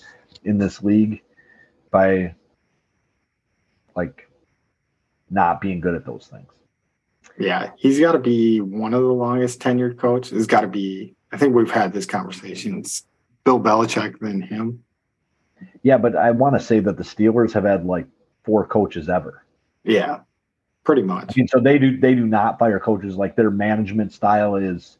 in 0.44 0.58
this 0.58 0.82
league 0.82 1.22
by 1.90 2.34
like 3.96 4.28
not 5.30 5.60
being 5.60 5.80
good 5.80 5.94
at 5.94 6.04
those 6.04 6.28
things. 6.30 6.48
Yeah, 7.38 7.70
he's 7.76 7.98
got 8.00 8.12
to 8.12 8.18
be 8.18 8.60
one 8.60 8.92
of 8.92 9.02
the 9.02 9.08
longest 9.08 9.60
tenured 9.60 9.98
coaches. 9.98 10.32
It's 10.32 10.46
got 10.46 10.62
to 10.62 10.68
be. 10.68 11.14
I 11.32 11.36
think 11.36 11.54
we've 11.54 11.70
had 11.70 11.92
this 11.92 12.06
conversation. 12.06 12.78
It's 12.78 13.04
Bill 13.44 13.60
Belichick 13.60 14.18
than 14.18 14.42
him. 14.42 14.82
Yeah, 15.82 15.98
but 15.98 16.16
I 16.16 16.30
want 16.30 16.58
to 16.58 16.64
say 16.64 16.80
that 16.80 16.96
the 16.96 17.02
Steelers 17.02 17.52
have 17.52 17.64
had 17.64 17.84
like 17.84 18.06
four 18.44 18.66
coaches 18.66 19.08
ever. 19.08 19.44
Yeah, 19.84 20.20
pretty 20.84 21.02
much. 21.02 21.30
I 21.30 21.32
mean, 21.36 21.48
so 21.48 21.60
they 21.60 21.78
do 21.78 21.96
they 21.96 22.14
do 22.14 22.26
not 22.26 22.58
fire 22.58 22.80
coaches. 22.80 23.16
Like 23.16 23.36
their 23.36 23.50
management 23.50 24.12
style 24.12 24.56
is 24.56 24.98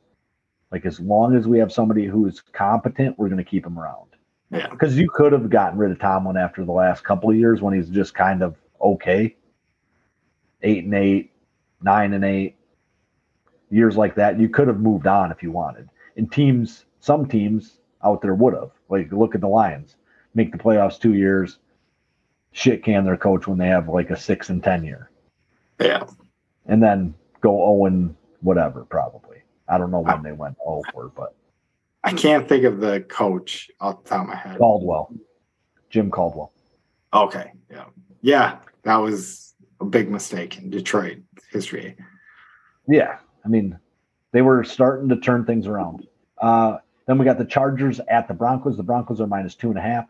like 0.71 0.87
as 0.87 1.01
long 1.01 1.37
as 1.37 1.47
we 1.47 1.59
have 1.59 1.73
somebody 1.73 2.07
who 2.07 2.27
is 2.27 2.41
competent, 2.53 3.19
we're 3.19 3.29
going 3.29 3.39
to 3.39 3.51
keep 3.51 3.67
him 3.67 3.79
around. 3.79 4.10
Yeah. 4.51 4.69
Because 4.69 4.97
you 4.97 5.09
could 5.09 5.33
have 5.33 5.49
gotten 5.49 5.79
rid 5.79 5.93
of 5.93 5.99
Tomlin 6.01 6.37
after 6.37 6.65
the 6.65 6.73
last 6.73 7.05
couple 7.05 7.31
of 7.31 7.37
years 7.37 7.61
when 7.61 7.75
he's 7.75 7.89
just 7.89 8.15
kind 8.15 8.43
of 8.43 8.57
okay. 8.81 9.37
Eight 10.63 10.85
and 10.85 10.95
eight, 10.95 11.33
nine 11.81 12.13
and 12.13 12.25
eight, 12.25 12.57
years 13.71 13.97
like 13.97 14.17
that. 14.17 14.39
You 14.39 14.49
could 14.49 14.69
have 14.69 14.81
moved 14.81 15.07
on 15.07 15.31
if 15.31 15.43
you 15.43 15.51
wanted. 15.51 15.89
And 16.17 16.31
teams, 16.31 16.85
some 16.99 17.27
teams 17.27 17.79
out 18.05 18.21
there 18.21 18.35
would 18.35 18.55
have. 18.55 18.71
Like 18.89 19.13
look 19.13 19.35
at 19.35 19.41
the 19.41 19.49
Lions, 19.49 19.97
make 20.35 20.53
the 20.53 20.59
playoffs 20.59 20.99
two 20.99 21.15
years, 21.15 21.59
shit 22.53 22.83
can 22.83 23.05
their 23.05 23.17
coach 23.17 23.47
when 23.47 23.59
they 23.59 23.69
have 23.69 23.89
like 23.89 24.11
a 24.11 24.17
six 24.17 24.49
and 24.49 24.63
ten 24.63 24.85
year. 24.85 25.11
Yeah. 25.81 26.05
And 26.67 26.83
then 26.83 27.15
go 27.41 27.63
oh 27.63 27.81
Owen 27.81 28.17
whatever, 28.41 28.85
probably. 28.85 29.39
I 29.69 29.79
don't 29.79 29.91
know 29.91 30.01
when 30.01 30.19
I, 30.19 30.23
they 30.23 30.33
went 30.33 30.57
oh 30.67 30.83
over, 30.95 31.09
but 31.09 31.35
I 32.03 32.13
can't 32.13 32.49
think 32.49 32.65
of 32.65 32.81
the 32.81 33.01
coach 33.03 33.71
off 33.81 34.05
the 34.05 34.11
top 34.11 34.23
of 34.23 34.29
my 34.29 34.37
head. 34.37 34.59
Caldwell. 34.59 35.15
Jim 35.91 36.11
Caldwell. 36.11 36.53
Okay. 37.13 37.53
Yeah. 37.71 37.87
Yeah. 38.23 38.59
That 38.85 38.97
was 38.97 39.55
a 39.81 39.85
big 39.85 40.11
mistake 40.11 40.59
in 40.59 40.71
Detroit 40.71 41.19
history. 41.51 41.97
Yeah. 42.89 43.19
I 43.45 43.49
mean, 43.49 43.79
they 44.33 44.43
were 44.43 44.65
starting 44.65 45.09
to 45.11 45.17
turn 45.17 45.45
things 45.45 45.67
around. 45.67 46.07
Uh, 46.39 46.79
then 47.07 47.19
we 47.19 47.25
got 47.25 47.39
the 47.39 47.45
Chargers 47.45 48.01
at 48.09 48.29
the 48.29 48.35
Broncos. 48.35 48.77
The 48.77 48.83
Broncos 48.83 49.21
are 49.21 49.27
minus 49.27 49.55
two 49.55 49.69
and 49.69 49.79
a 49.79 49.83
half. 49.83 50.07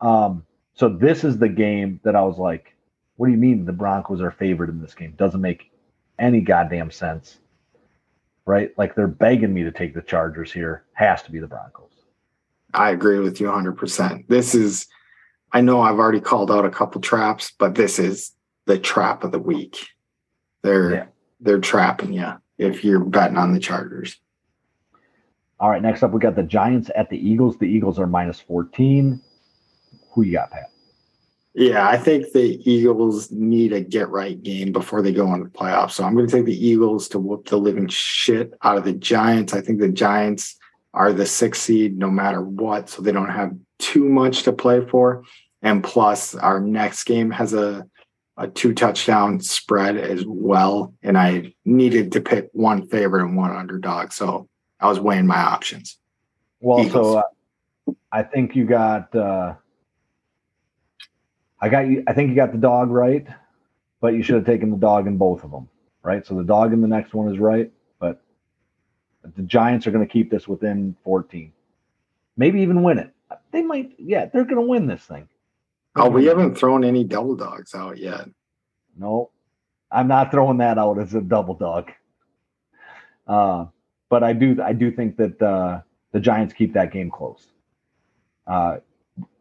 Um, 0.00 0.44
so 0.74 0.88
this 0.88 1.24
is 1.24 1.38
the 1.38 1.48
game 1.48 2.00
that 2.02 2.16
I 2.16 2.22
was 2.22 2.38
like, 2.38 2.74
what 3.16 3.26
do 3.26 3.32
you 3.32 3.38
mean 3.38 3.64
the 3.64 3.72
Broncos 3.72 4.20
are 4.20 4.30
favored 4.30 4.68
in 4.68 4.80
this 4.80 4.94
game? 4.94 5.12
Doesn't 5.16 5.40
make 5.40 5.70
any 6.18 6.40
goddamn 6.40 6.90
sense. 6.90 7.38
Right? 8.50 8.76
Like 8.76 8.96
they're 8.96 9.06
begging 9.06 9.54
me 9.54 9.62
to 9.62 9.70
take 9.70 9.94
the 9.94 10.02
Chargers 10.02 10.50
here. 10.50 10.82
Has 10.94 11.22
to 11.22 11.30
be 11.30 11.38
the 11.38 11.46
Broncos. 11.46 11.92
I 12.74 12.90
agree 12.90 13.20
with 13.20 13.40
you 13.40 13.46
100%. 13.46 14.26
This 14.26 14.56
is, 14.56 14.88
I 15.52 15.60
know 15.60 15.80
I've 15.80 16.00
already 16.00 16.20
called 16.20 16.50
out 16.50 16.64
a 16.64 16.70
couple 16.70 17.00
traps, 17.00 17.52
but 17.56 17.76
this 17.76 18.00
is 18.00 18.32
the 18.66 18.76
trap 18.76 19.22
of 19.22 19.30
the 19.30 19.38
week. 19.38 19.86
They're, 20.62 20.92
yeah. 20.92 21.06
they're 21.38 21.60
trapping 21.60 22.12
you 22.12 22.26
if 22.58 22.82
you're 22.82 22.98
betting 22.98 23.36
on 23.36 23.52
the 23.52 23.60
Chargers. 23.60 24.16
All 25.60 25.70
right, 25.70 25.80
next 25.80 26.02
up 26.02 26.10
we 26.10 26.18
got 26.18 26.34
the 26.34 26.42
Giants 26.42 26.90
at 26.96 27.08
the 27.08 27.18
Eagles. 27.18 27.56
The 27.56 27.66
Eagles 27.66 28.00
are 28.00 28.06
minus 28.08 28.40
14. 28.40 29.22
Who 30.10 30.22
you 30.22 30.32
got, 30.32 30.50
Pat? 30.50 30.72
Yeah, 31.54 31.88
I 31.88 31.96
think 31.96 32.32
the 32.32 32.60
Eagles 32.70 33.30
need 33.32 33.72
a 33.72 33.80
get 33.80 34.08
right 34.08 34.40
game 34.40 34.70
before 34.70 35.02
they 35.02 35.12
go 35.12 35.32
into 35.34 35.44
the 35.44 35.50
playoffs. 35.50 35.92
So 35.92 36.04
I'm 36.04 36.14
going 36.14 36.28
to 36.28 36.32
take 36.32 36.46
the 36.46 36.66
Eagles 36.66 37.08
to 37.08 37.18
whoop 37.18 37.46
the 37.46 37.56
living 37.56 37.88
shit 37.88 38.54
out 38.62 38.76
of 38.76 38.84
the 38.84 38.92
Giants. 38.92 39.52
I 39.52 39.60
think 39.60 39.80
the 39.80 39.88
Giants 39.88 40.56
are 40.94 41.12
the 41.12 41.26
sixth 41.26 41.62
seed 41.62 41.98
no 41.98 42.08
matter 42.08 42.40
what, 42.40 42.88
so 42.88 43.02
they 43.02 43.12
don't 43.12 43.30
have 43.30 43.52
too 43.78 44.08
much 44.08 44.44
to 44.44 44.52
play 44.52 44.86
for. 44.86 45.24
And 45.62 45.82
plus, 45.82 46.34
our 46.36 46.60
next 46.60 47.04
game 47.04 47.30
has 47.32 47.52
a 47.52 47.86
a 48.40 48.48
two 48.48 48.72
touchdown 48.72 49.38
spread 49.38 49.98
as 49.98 50.24
well. 50.26 50.94
And 51.02 51.18
I 51.18 51.52
needed 51.66 52.12
to 52.12 52.22
pick 52.22 52.48
one 52.52 52.88
favorite 52.88 53.24
and 53.24 53.36
one 53.36 53.54
underdog. 53.54 54.12
So 54.12 54.48
I 54.80 54.88
was 54.88 54.98
weighing 54.98 55.26
my 55.26 55.38
options. 55.38 55.98
Well, 56.58 56.80
Eagles. 56.80 57.06
so 57.06 57.18
uh, 57.18 57.92
I 58.10 58.22
think 58.22 58.56
you 58.56 58.64
got, 58.64 59.14
uh, 59.14 59.54
I 61.60 61.68
got 61.68 61.86
you, 61.86 62.02
I 62.06 62.12
think 62.12 62.30
you 62.30 62.36
got 62.36 62.52
the 62.52 62.58
dog 62.58 62.90
right, 62.90 63.26
but 64.00 64.14
you 64.14 64.22
should 64.22 64.36
have 64.36 64.46
taken 64.46 64.70
the 64.70 64.76
dog 64.76 65.06
in 65.06 65.18
both 65.18 65.44
of 65.44 65.50
them, 65.50 65.68
right? 66.02 66.26
So 66.26 66.34
the 66.34 66.44
dog 66.44 66.72
in 66.72 66.80
the 66.80 66.88
next 66.88 67.12
one 67.12 67.32
is 67.32 67.38
right, 67.38 67.70
but 67.98 68.22
the 69.36 69.42
Giants 69.42 69.86
are 69.86 69.90
going 69.90 70.06
to 70.06 70.10
keep 70.10 70.30
this 70.30 70.48
within 70.48 70.96
14, 71.04 71.52
maybe 72.36 72.62
even 72.62 72.82
win 72.82 72.98
it. 72.98 73.12
They 73.52 73.62
might, 73.62 73.92
yeah, 73.98 74.26
they're 74.26 74.44
going 74.44 74.56
to 74.56 74.62
win 74.62 74.86
this 74.86 75.02
thing. 75.02 75.28
Oh, 75.96 76.08
we 76.08 76.26
haven't 76.26 76.56
thrown 76.56 76.84
any 76.84 77.04
double 77.04 77.36
dogs 77.36 77.74
out 77.74 77.98
yet. 77.98 78.28
No, 78.96 79.30
I'm 79.90 80.08
not 80.08 80.30
throwing 80.30 80.58
that 80.58 80.78
out 80.78 80.98
as 80.98 81.14
a 81.14 81.20
double 81.20 81.54
dog. 81.54 81.90
Uh, 83.26 83.66
but 84.08 84.22
I 84.22 84.32
do, 84.32 84.60
I 84.62 84.72
do 84.72 84.90
think 84.90 85.16
that 85.16 85.42
uh, 85.42 85.80
the 86.12 86.20
Giants 86.20 86.54
keep 86.54 86.72
that 86.74 86.92
game 86.92 87.10
close. 87.10 87.46
Uh, 88.46 88.78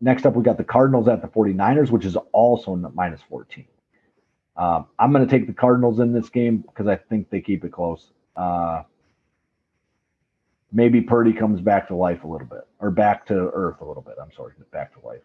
next 0.01 0.25
up, 0.25 0.35
we 0.35 0.43
got 0.43 0.57
the 0.57 0.63
Cardinals 0.63 1.07
at 1.07 1.21
the 1.21 1.27
49ers, 1.27 1.91
which 1.91 2.05
is 2.05 2.15
also 2.31 2.75
minus 2.75 3.21
14. 3.29 3.65
Um, 4.57 4.87
I'm 4.97 5.11
going 5.11 5.25
to 5.25 5.29
take 5.29 5.47
the 5.47 5.53
Cardinals 5.53 5.99
in 5.99 6.11
this 6.11 6.29
game 6.29 6.57
because 6.57 6.87
I 6.87 6.97
think 6.97 7.29
they 7.29 7.41
keep 7.41 7.63
it 7.63 7.71
close. 7.71 8.11
Uh, 8.35 8.83
maybe 10.71 11.01
Purdy 11.01 11.33
comes 11.33 11.61
back 11.61 11.87
to 11.87 11.95
life 11.95 12.23
a 12.23 12.27
little 12.27 12.47
bit, 12.47 12.67
or 12.79 12.91
back 12.91 13.25
to 13.27 13.33
earth 13.33 13.81
a 13.81 13.85
little 13.85 14.03
bit. 14.03 14.15
I'm 14.21 14.31
sorry, 14.33 14.53
back 14.71 14.93
to 14.99 15.07
life. 15.07 15.21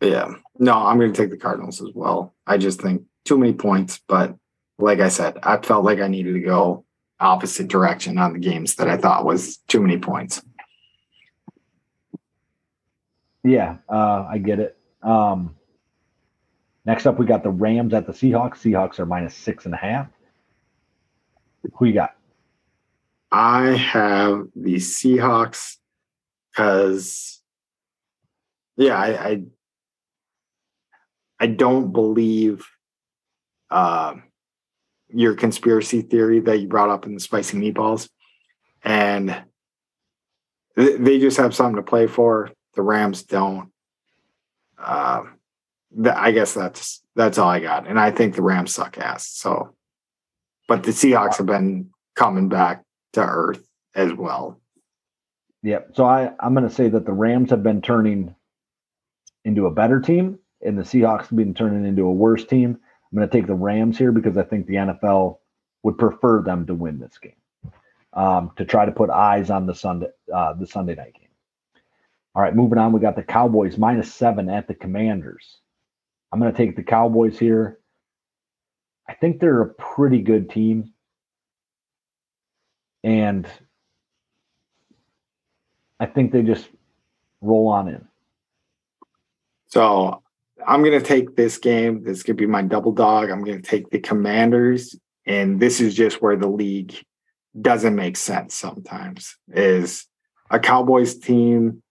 Yeah. 0.00 0.32
No, 0.58 0.74
I'm 0.74 0.98
going 0.98 1.12
to 1.12 1.20
take 1.20 1.30
the 1.30 1.36
Cardinals 1.36 1.82
as 1.82 1.90
well. 1.94 2.34
I 2.46 2.56
just 2.56 2.80
think 2.80 3.02
too 3.24 3.36
many 3.36 3.52
points, 3.52 4.00
but 4.08 4.34
like 4.78 5.00
I 5.00 5.08
said, 5.08 5.38
I 5.42 5.58
felt 5.58 5.84
like 5.84 6.00
I 6.00 6.08
needed 6.08 6.32
to 6.34 6.40
go 6.40 6.84
opposite 7.20 7.68
direction 7.68 8.16
on 8.16 8.32
the 8.32 8.38
games 8.38 8.76
that 8.76 8.88
I 8.88 8.96
thought 8.96 9.26
was 9.26 9.58
too 9.68 9.80
many 9.80 9.98
points. 9.98 10.42
Yeah, 13.42 13.76
uh, 13.88 14.26
I 14.28 14.38
get 14.38 14.60
it. 14.60 14.76
Um, 15.02 15.56
next 16.84 17.06
up, 17.06 17.18
we 17.18 17.26
got 17.26 17.42
the 17.42 17.50
Rams 17.50 17.94
at 17.94 18.06
the 18.06 18.12
Seahawks. 18.12 18.58
Seahawks 18.58 18.98
are 18.98 19.06
minus 19.06 19.34
six 19.34 19.64
and 19.64 19.74
a 19.74 19.78
half. 19.78 20.08
Who 21.74 21.86
you 21.86 21.94
got? 21.94 22.16
I 23.32 23.68
have 23.76 24.48
the 24.56 24.74
Seahawks 24.76 25.76
because, 26.50 27.40
yeah, 28.76 28.98
I, 28.98 29.28
I 29.28 29.42
I 31.42 31.46
don't 31.46 31.92
believe 31.92 32.66
uh, 33.70 34.14
your 35.08 35.34
conspiracy 35.34 36.02
theory 36.02 36.40
that 36.40 36.60
you 36.60 36.68
brought 36.68 36.90
up 36.90 37.06
in 37.06 37.14
the 37.14 37.20
spicy 37.20 37.56
meatballs. 37.56 38.08
And 38.82 39.44
th- 40.76 41.00
they 41.00 41.18
just 41.18 41.38
have 41.38 41.54
something 41.54 41.76
to 41.76 41.82
play 41.82 42.06
for. 42.06 42.50
The 42.74 42.82
Rams 42.82 43.22
don't. 43.22 43.70
Uh, 44.78 45.24
th- 45.94 46.14
I 46.16 46.32
guess 46.32 46.54
that's 46.54 47.02
that's 47.16 47.38
all 47.38 47.48
I 47.48 47.60
got. 47.60 47.86
And 47.86 47.98
I 47.98 48.10
think 48.10 48.34
the 48.34 48.42
Rams 48.42 48.74
suck 48.74 48.98
ass. 48.98 49.26
So, 49.26 49.74
but 50.68 50.82
the 50.82 50.92
Seahawks 50.92 51.36
have 51.36 51.46
been 51.46 51.90
coming 52.14 52.48
back 52.48 52.84
to 53.14 53.20
earth 53.20 53.66
as 53.94 54.12
well. 54.12 54.60
Yep. 55.62 55.90
So 55.94 56.04
I, 56.04 56.32
I'm 56.40 56.54
going 56.54 56.68
to 56.68 56.74
say 56.74 56.88
that 56.88 57.04
the 57.04 57.12
Rams 57.12 57.50
have 57.50 57.62
been 57.62 57.82
turning 57.82 58.34
into 59.44 59.66
a 59.66 59.70
better 59.70 60.00
team 60.00 60.38
and 60.62 60.78
the 60.78 60.82
Seahawks 60.82 61.28
have 61.28 61.36
been 61.36 61.54
turning 61.54 61.84
into 61.84 62.04
a 62.04 62.12
worse 62.12 62.44
team. 62.44 62.78
I'm 63.12 63.18
going 63.18 63.28
to 63.28 63.36
take 63.36 63.46
the 63.46 63.54
Rams 63.54 63.98
here 63.98 64.12
because 64.12 64.36
I 64.36 64.42
think 64.42 64.66
the 64.66 64.74
NFL 64.74 65.38
would 65.82 65.98
prefer 65.98 66.42
them 66.42 66.66
to 66.66 66.74
win 66.74 66.98
this 66.98 67.18
game 67.18 67.32
um, 68.12 68.52
to 68.56 68.64
try 68.64 68.84
to 68.84 68.92
put 68.92 69.10
eyes 69.10 69.50
on 69.50 69.66
the 69.66 69.74
Sunday 69.74 70.08
uh, 70.34 70.52
the 70.54 70.66
Sunday 70.66 70.94
night. 70.94 71.14
All 72.34 72.42
right, 72.42 72.54
moving 72.54 72.78
on. 72.78 72.92
We 72.92 73.00
got 73.00 73.16
the 73.16 73.22
Cowboys 73.22 73.76
minus 73.76 74.14
seven 74.14 74.48
at 74.48 74.68
the 74.68 74.74
Commanders. 74.74 75.58
I'm 76.32 76.38
going 76.38 76.52
to 76.52 76.56
take 76.56 76.76
the 76.76 76.82
Cowboys 76.82 77.38
here. 77.38 77.80
I 79.08 79.14
think 79.14 79.40
they're 79.40 79.62
a 79.62 79.74
pretty 79.74 80.22
good 80.22 80.48
team, 80.48 80.92
and 83.02 83.48
I 85.98 86.06
think 86.06 86.30
they 86.30 86.42
just 86.42 86.68
roll 87.40 87.66
on 87.68 87.88
in. 87.88 88.06
So 89.66 90.22
I'm 90.64 90.84
going 90.84 91.00
to 91.00 91.04
take 91.04 91.34
this 91.34 91.58
game. 91.58 92.04
This 92.04 92.22
could 92.22 92.36
be 92.36 92.46
my 92.46 92.62
double 92.62 92.92
dog. 92.92 93.30
I'm 93.30 93.42
going 93.42 93.60
to 93.60 93.68
take 93.68 93.90
the 93.90 93.98
Commanders, 93.98 94.94
and 95.26 95.58
this 95.58 95.80
is 95.80 95.96
just 95.96 96.22
where 96.22 96.36
the 96.36 96.48
league 96.48 96.94
doesn't 97.60 97.96
make 97.96 98.16
sense. 98.16 98.54
Sometimes 98.54 99.36
is 99.48 100.06
a 100.50 100.60
Cowboys 100.60 101.18
team 101.18 101.82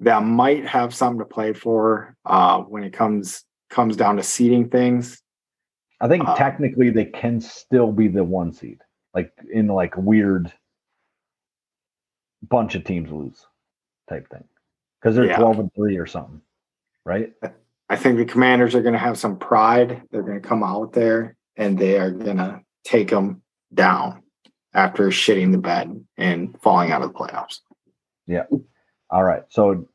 that 0.00 0.22
might 0.22 0.66
have 0.66 0.94
something 0.94 1.18
to 1.18 1.24
play 1.24 1.52
for 1.52 2.16
uh, 2.24 2.60
when 2.60 2.84
it 2.84 2.92
comes 2.92 3.44
comes 3.70 3.96
down 3.96 4.16
to 4.16 4.22
seeding 4.22 4.68
things. 4.68 5.22
I 6.00 6.08
think 6.08 6.26
uh, 6.26 6.36
technically 6.36 6.90
they 6.90 7.04
can 7.04 7.40
still 7.40 7.92
be 7.92 8.08
the 8.08 8.24
one 8.24 8.52
seed, 8.52 8.80
like 9.14 9.32
in 9.52 9.66
like 9.68 9.96
weird 9.96 10.52
bunch 12.42 12.74
of 12.74 12.84
teams 12.84 13.10
lose 13.10 13.44
type 14.08 14.28
thing 14.30 14.44
because 15.00 15.16
they're 15.16 15.26
yeah. 15.26 15.36
12 15.36 15.58
and 15.58 15.74
3 15.74 15.96
or 15.96 16.06
something 16.06 16.40
right 17.04 17.32
I 17.90 17.96
think 17.96 18.18
the 18.18 18.24
commanders 18.24 18.74
are 18.74 18.82
going 18.82 18.92
to 18.92 18.98
have 18.98 19.18
some 19.18 19.38
pride. 19.38 20.02
They're 20.10 20.22
going 20.22 20.40
to 20.40 20.46
come 20.46 20.62
out 20.62 20.92
there 20.92 21.36
and 21.56 21.78
they 21.78 21.98
are 21.98 22.10
going 22.10 22.36
to 22.36 22.60
take 22.84 23.08
them 23.08 23.42
down 23.72 24.22
after 24.74 25.08
shitting 25.08 25.52
the 25.52 25.58
bed 25.58 26.04
and 26.16 26.54
falling 26.60 26.92
out 26.92 27.02
of 27.02 27.12
the 27.12 27.18
playoffs. 27.18 27.60
All 29.10 29.24
right. 29.24 29.42
So, 29.48 29.88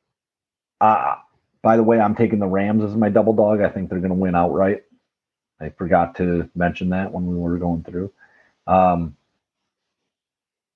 uh, 0.82 1.16
by 1.62 1.78
the 1.78 1.84
way, 1.84 2.00
I'm 2.00 2.16
taking 2.16 2.40
the 2.40 2.48
Rams 2.48 2.84
as 2.84 2.96
my 2.96 3.10
double 3.10 3.34
dog. 3.34 3.62
I 3.62 3.70
think 3.70 3.90
they're 3.90 4.00
going 4.00 4.10
to 4.10 4.16
win 4.16 4.36
outright. 4.36 4.84
I 5.60 5.70
forgot 5.70 6.16
to 6.16 6.50
mention 6.56 6.90
that 6.90 7.12
when 7.12 7.26
we 7.26 7.36
were 7.36 7.58
going 7.58 7.84
through. 7.84 8.12
Um, 8.68 9.16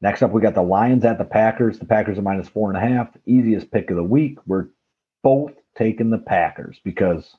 next 0.01 0.21
up, 0.21 0.31
we 0.31 0.41
got 0.41 0.55
the 0.55 0.61
Lions 0.61 1.03
at 1.03 1.17
the 1.17 1.25
Packers. 1.25 1.79
The 1.79 1.85
Packers 1.85 2.17
are 2.17 2.21
minus 2.21 2.47
four 2.47 2.71
and 2.71 2.77
a 2.77 2.95
half. 2.95 3.09
Easiest 3.25 3.69
pick 3.71 3.89
of 3.89 3.97
the 3.97 4.03
week. 4.03 4.37
We're 4.45 4.67
both 5.23 5.51
taking 5.75 6.09
the 6.09 6.17
Packers 6.17 6.79
because 6.83 7.35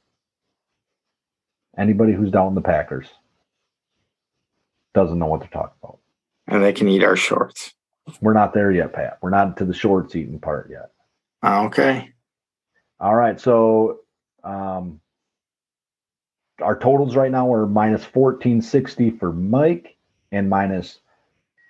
anybody 1.77 2.12
who's 2.12 2.31
down 2.31 2.55
the 2.55 2.61
Packers 2.61 3.09
doesn't 4.95 5.19
know 5.19 5.27
what 5.27 5.41
they're 5.41 5.49
talking 5.49 5.77
about. 5.83 5.99
And 6.47 6.62
they 6.62 6.73
can 6.73 6.89
eat 6.89 7.05
our 7.05 7.16
shorts. 7.16 7.73
We're 8.21 8.35
not 8.35 8.55
there 8.55 8.71
yet, 8.71 8.93
Pat. 8.93 9.19
We're 9.21 9.31
not 9.31 9.57
to 9.59 9.65
the 9.65 9.75
shorts 9.75 10.15
eating 10.17 10.39
part 10.39 10.71
yet. 10.71 10.91
Okay. 11.45 12.13
All 13.01 13.15
right. 13.15 13.41
So 13.41 14.01
um, 14.43 15.01
our 16.61 16.77
totals 16.79 17.17
right 17.17 17.31
now 17.31 17.51
are 17.53 17.67
minus 17.67 18.03
1460 18.03 19.11
for 19.13 19.33
Mike 19.33 19.97
and 20.33 20.51
minus 20.51 20.99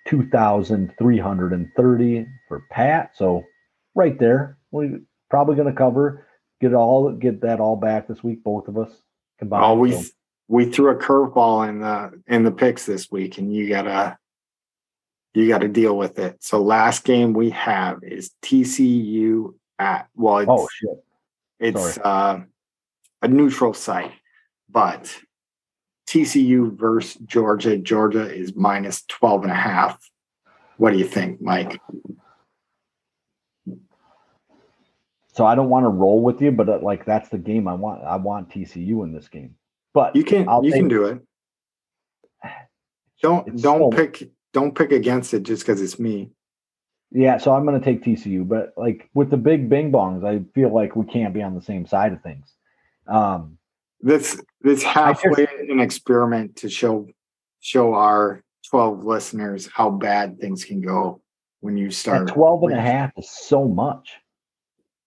2,330 0.09 2.27
for 2.49 2.65
Pat. 2.71 3.11
So 3.15 3.45
right 3.95 4.19
there, 4.19 4.57
we're 4.71 5.01
probably 5.29 5.57
going 5.57 5.69
to 5.69 5.75
cover, 5.75 6.27
get 6.61 6.73
all, 6.75 7.13
get 7.13 7.43
that 7.43 7.61
all 7.61 7.77
back 7.77 8.09
this 8.09 8.25
week, 8.25 8.43
both 8.43 8.69
of 8.69 8.79
us 8.79 8.91
combined. 9.39 9.65
Oh, 9.65 9.75
we 9.75 9.93
So, 9.93 10.09
we 10.49 10.65
threw 10.65 10.91
a 10.91 10.97
curveball 10.97 11.69
in 11.69 11.81
the 11.81 12.23
in 12.27 12.43
the 12.43 12.51
picks 12.51 12.87
this 12.87 13.11
week, 13.11 13.39
and 13.39 13.55
you 13.55 13.69
gotta 13.69 14.19
you 15.35 15.49
gotta 15.49 15.69
deal 15.69 15.97
with 15.97 16.19
it. 16.19 16.43
So 16.43 16.63
last 16.63 17.05
game 17.05 17.33
we 17.33 17.51
have 17.51 18.03
is 18.03 18.31
TCU 18.43 19.55
at 19.79 20.09
well, 20.17 20.39
it's, 20.39 20.49
oh, 20.51 20.69
shit. 20.73 21.05
it's 21.61 21.99
uh, 21.99 22.41
a 23.23 23.29
neutral 23.29 23.75
site, 23.75 24.13
but 24.69 25.17
TCU 26.09 26.77
versus 26.77 27.21
Georgia. 27.27 27.77
Georgia 27.77 28.29
is 28.33 28.55
minus 28.57 29.03
12 29.03 29.43
and 29.45 29.53
a 29.53 29.57
half. 29.57 29.99
What 30.79 30.93
do 30.93 30.99
you 30.99 31.05
think, 31.05 31.41
Mike? 31.41 31.81
So 35.35 35.47
I 35.47 35.55
don't 35.55 35.69
want 35.69 35.85
to 35.85 35.89
roll 35.89 36.23
with 36.23 36.41
you, 36.43 36.51
but 36.51 36.69
uh, 36.69 36.79
like 36.83 37.05
that's 37.05 37.29
the 37.29 37.39
game 37.39 37.69
I 37.69 37.75
want. 37.75 38.03
I 38.03 38.17
want 38.17 38.49
TCU 38.49 39.05
in 39.05 39.13
this 39.13 39.29
game. 39.29 39.55
But 39.95 40.17
You 40.17 40.25
can 40.25 40.49
I'll 40.49 40.65
you 40.65 40.73
can 40.73 40.89
do 40.89 41.05
it. 41.05 41.21
Don't 43.23 43.61
don't 43.61 43.93
so- 43.93 43.97
pick 43.97 44.31
don't 44.53 44.77
pick 44.77 44.93
against 44.93 45.35
it 45.35 45.43
just 45.43 45.65
because 45.65 45.81
it's 45.81 45.99
me. 45.99 46.31
Yeah, 47.11 47.39
so 47.39 47.55
I'm 47.55 47.65
going 47.65 47.81
to 47.81 47.85
take 47.85 48.03
TCU, 48.03 48.47
but 48.47 48.73
like 48.77 49.09
with 49.15 49.31
the 49.31 49.37
big 49.37 49.69
bing 49.69 49.91
bongs, 49.91 50.27
I 50.27 50.45
feel 50.55 50.75
like 50.75 50.95
we 50.95 51.07
can't 51.07 51.33
be 51.33 51.43
on 51.43 51.55
the 51.55 51.63
same 51.63 51.87
side 51.87 52.13
of 52.13 52.23
things. 52.23 52.53
Um, 53.07 53.59
This 54.01 54.41
this 54.61 54.83
halfway 54.83 55.47
an 55.69 55.81
experiment 55.81 56.57
to 56.57 56.69
show 56.69 57.09
show 57.61 57.95
our 57.95 58.43
12 58.71 59.05
listeners 59.05 59.69
how 59.73 59.91
bad 59.91 60.39
things 60.39 60.65
can 60.65 60.81
go 60.81 61.23
when 61.61 61.77
you 61.77 61.87
at 61.87 61.93
start 61.95 62.29
12 62.29 62.65
and 62.65 62.75
a 62.75 62.81
half 62.81 63.13
is 63.17 63.31
so 63.31 63.67
much. 63.67 64.13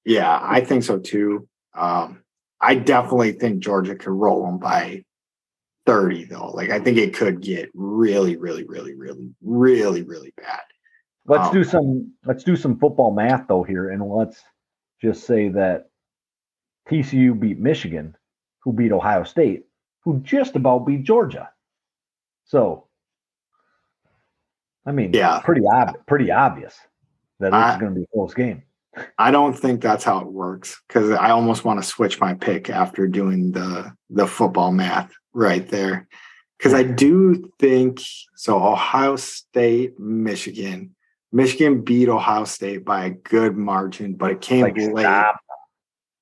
Yeah, 0.03 0.39
I 0.41 0.61
think 0.61 0.83
so 0.83 0.97
too. 0.97 1.47
Um, 1.75 2.23
I 2.59 2.75
definitely 2.75 3.33
think 3.33 3.59
Georgia 3.59 3.95
could 3.95 4.11
roll 4.11 4.45
them 4.45 4.57
by 4.57 5.03
30 5.85 6.25
though. 6.25 6.51
Like 6.51 6.69
I 6.69 6.79
think 6.79 6.97
it 6.97 7.13
could 7.13 7.41
get 7.41 7.69
really, 7.73 8.35
really, 8.35 8.63
really, 8.65 8.93
really, 8.95 9.29
really, 9.41 10.01
really 10.03 10.33
bad. 10.37 10.61
Let's 11.25 11.47
Um, 11.47 11.53
do 11.53 11.63
some 11.63 12.11
let's 12.25 12.43
do 12.43 12.55
some 12.55 12.77
football 12.77 13.11
math 13.11 13.47
though 13.47 13.63
here, 13.63 13.89
and 13.89 14.01
let's 14.03 14.41
just 15.01 15.25
say 15.25 15.49
that 15.49 15.89
TCU 16.89 17.39
beat 17.39 17.59
Michigan, 17.59 18.15
who 18.59 18.73
beat 18.73 18.91
Ohio 18.91 19.23
State, 19.23 19.65
who 20.03 20.19
just 20.21 20.55
about 20.55 20.85
beat 20.85 21.03
Georgia. 21.03 21.49
So, 22.45 22.87
I 24.85 24.91
mean, 24.91 25.13
Yeah. 25.13 25.39
pretty 25.43 25.65
ob- 25.65 26.05
pretty 26.07 26.31
obvious 26.31 26.77
that 27.39 27.53
it's 27.53 27.79
going 27.79 27.93
to 27.93 27.99
be 27.99 28.03
a 28.03 28.07
close 28.13 28.33
game. 28.33 28.63
I 29.17 29.31
don't 29.31 29.53
think 29.57 29.81
that's 29.81 30.03
how 30.03 30.19
it 30.19 30.27
works 30.27 30.81
because 30.87 31.11
I 31.11 31.29
almost 31.31 31.63
want 31.63 31.81
to 31.81 31.87
switch 31.87 32.19
my 32.19 32.33
pick 32.33 32.69
after 32.69 33.07
doing 33.07 33.51
the 33.51 33.91
the 34.09 34.27
football 34.27 34.71
math 34.71 35.11
right 35.33 35.67
there. 35.67 36.07
Because 36.57 36.73
I 36.73 36.83
do 36.83 37.51
think 37.59 38.01
so. 38.35 38.63
Ohio 38.63 39.15
State, 39.15 39.99
Michigan, 39.99 40.95
Michigan 41.31 41.81
beat 41.81 42.09
Ohio 42.09 42.43
State 42.43 42.85
by 42.85 43.05
a 43.05 43.09
good 43.09 43.57
margin, 43.57 44.15
but 44.15 44.31
it 44.31 44.41
came 44.41 44.63
Like, 44.63 44.77
late. 44.77 45.03
stop. 45.03 45.39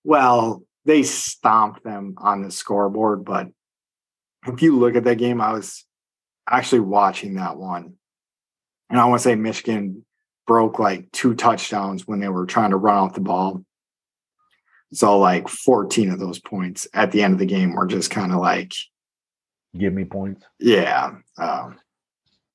Well, 0.03 0.63
they 0.85 1.03
stomped 1.03 1.83
them 1.83 2.15
on 2.17 2.41
the 2.41 2.51
scoreboard, 2.51 3.25
but 3.25 3.47
if 4.47 4.61
you 4.61 4.77
look 4.77 4.95
at 4.95 5.03
that 5.03 5.17
game, 5.17 5.41
I 5.41 5.51
was 5.51 5.85
actually 6.49 6.81
watching 6.81 7.35
that 7.35 7.57
one. 7.57 7.95
And 8.89 8.99
I 8.99 9.05
want 9.05 9.19
to 9.19 9.23
say 9.23 9.35
Michigan 9.35 10.05
broke 10.47 10.79
like 10.79 11.11
two 11.11 11.35
touchdowns 11.35 12.07
when 12.07 12.19
they 12.19 12.29
were 12.29 12.45
trying 12.45 12.71
to 12.71 12.77
run 12.77 12.95
off 12.97 13.13
the 13.13 13.19
ball. 13.21 13.63
So 14.93 15.19
like 15.19 15.47
14 15.47 16.09
of 16.09 16.19
those 16.19 16.39
points 16.39 16.87
at 16.93 17.11
the 17.11 17.21
end 17.21 17.33
of 17.33 17.39
the 17.39 17.45
game 17.45 17.73
were 17.73 17.85
just 17.85 18.09
kind 18.09 18.31
of 18.31 18.39
like, 18.39 18.73
Give 19.77 19.93
me 19.93 20.03
points. 20.05 20.45
yeah. 20.59 21.11
Um, 21.37 21.77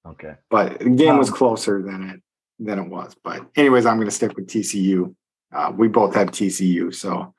Okay. 0.07 0.35
but 0.51 0.79
the 0.81 0.91
game 0.91 1.17
was 1.17 1.31
Um, 1.31 1.37
closer 1.37 1.81
than 1.83 2.11
it 2.11 2.21
than 2.59 2.79
it 2.79 2.89
was. 2.89 3.15
But 3.25 3.47
anyways, 3.57 3.87
I'm 3.87 3.97
going 3.97 4.07
to 4.07 4.15
stick 4.15 4.37
with 4.37 4.47
TCU. 4.49 5.15
Uh, 5.53 5.73
we 5.77 5.89
both 5.89 6.15
have 6.15 6.29
TCU, 6.31 6.95
so 6.95 7.35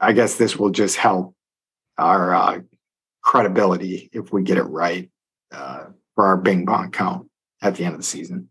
I 0.00 0.12
guess 0.12 0.36
this 0.36 0.56
will 0.56 0.70
just 0.70 0.96
help 0.96 1.34
our 1.98 2.34
uh, 2.34 2.60
credibility 3.22 4.08
if 4.12 4.32
we 4.32 4.42
get 4.42 4.56
it 4.58 4.62
right 4.64 5.10
uh, 5.52 5.84
for 6.14 6.24
our 6.26 6.36
Bing 6.36 6.64
Bong 6.64 6.90
count 6.90 7.28
at 7.62 7.74
the 7.74 7.84
end 7.84 7.94
of 7.94 8.00
the 8.00 8.06
season. 8.06 8.48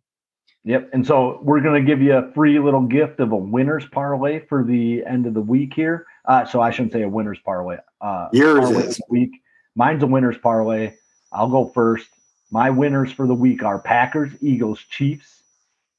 Yep. 0.65 0.89
And 0.93 1.05
so 1.07 1.39
we're 1.41 1.61
going 1.61 1.83
to 1.83 1.87
give 1.87 2.01
you 2.01 2.13
a 2.17 2.31
free 2.33 2.59
little 2.59 2.81
gift 2.83 3.19
of 3.19 3.31
a 3.31 3.35
winner's 3.37 3.85
parlay 3.87 4.45
for 4.47 4.63
the 4.63 5.03
end 5.05 5.25
of 5.25 5.33
the 5.33 5.41
week 5.41 5.73
here. 5.73 6.05
Uh, 6.25 6.45
so 6.45 6.61
I 6.61 6.69
shouldn't 6.69 6.91
say 6.93 7.01
a 7.01 7.09
winner's 7.09 7.39
parlay. 7.43 7.77
Uh, 8.01 8.27
Yours 8.33 8.59
parlay 8.59 8.83
is. 8.83 9.01
week. 9.09 9.31
Mine's 9.79 10.03
a 10.03 10.07
winner's 10.07 10.37
parlay. 10.37 10.95
I'll 11.31 11.47
go 11.47 11.69
first. 11.69 12.09
My 12.51 12.69
winners 12.69 13.13
for 13.13 13.25
the 13.25 13.33
week 13.33 13.63
are 13.63 13.79
Packers, 13.79 14.29
Eagles, 14.41 14.83
Chiefs, 14.89 15.41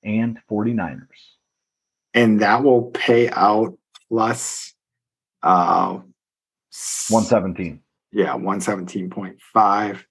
and 0.05 0.39
49ers. 0.51 1.07
And 2.13 2.41
that 2.41 2.63
will 2.63 2.91
pay 2.91 3.31
out 3.31 3.79
plus 4.11 4.75
uh, 5.43 6.01
117. 7.09 7.81
yeah, 8.13 8.35
117.5. 8.35 10.05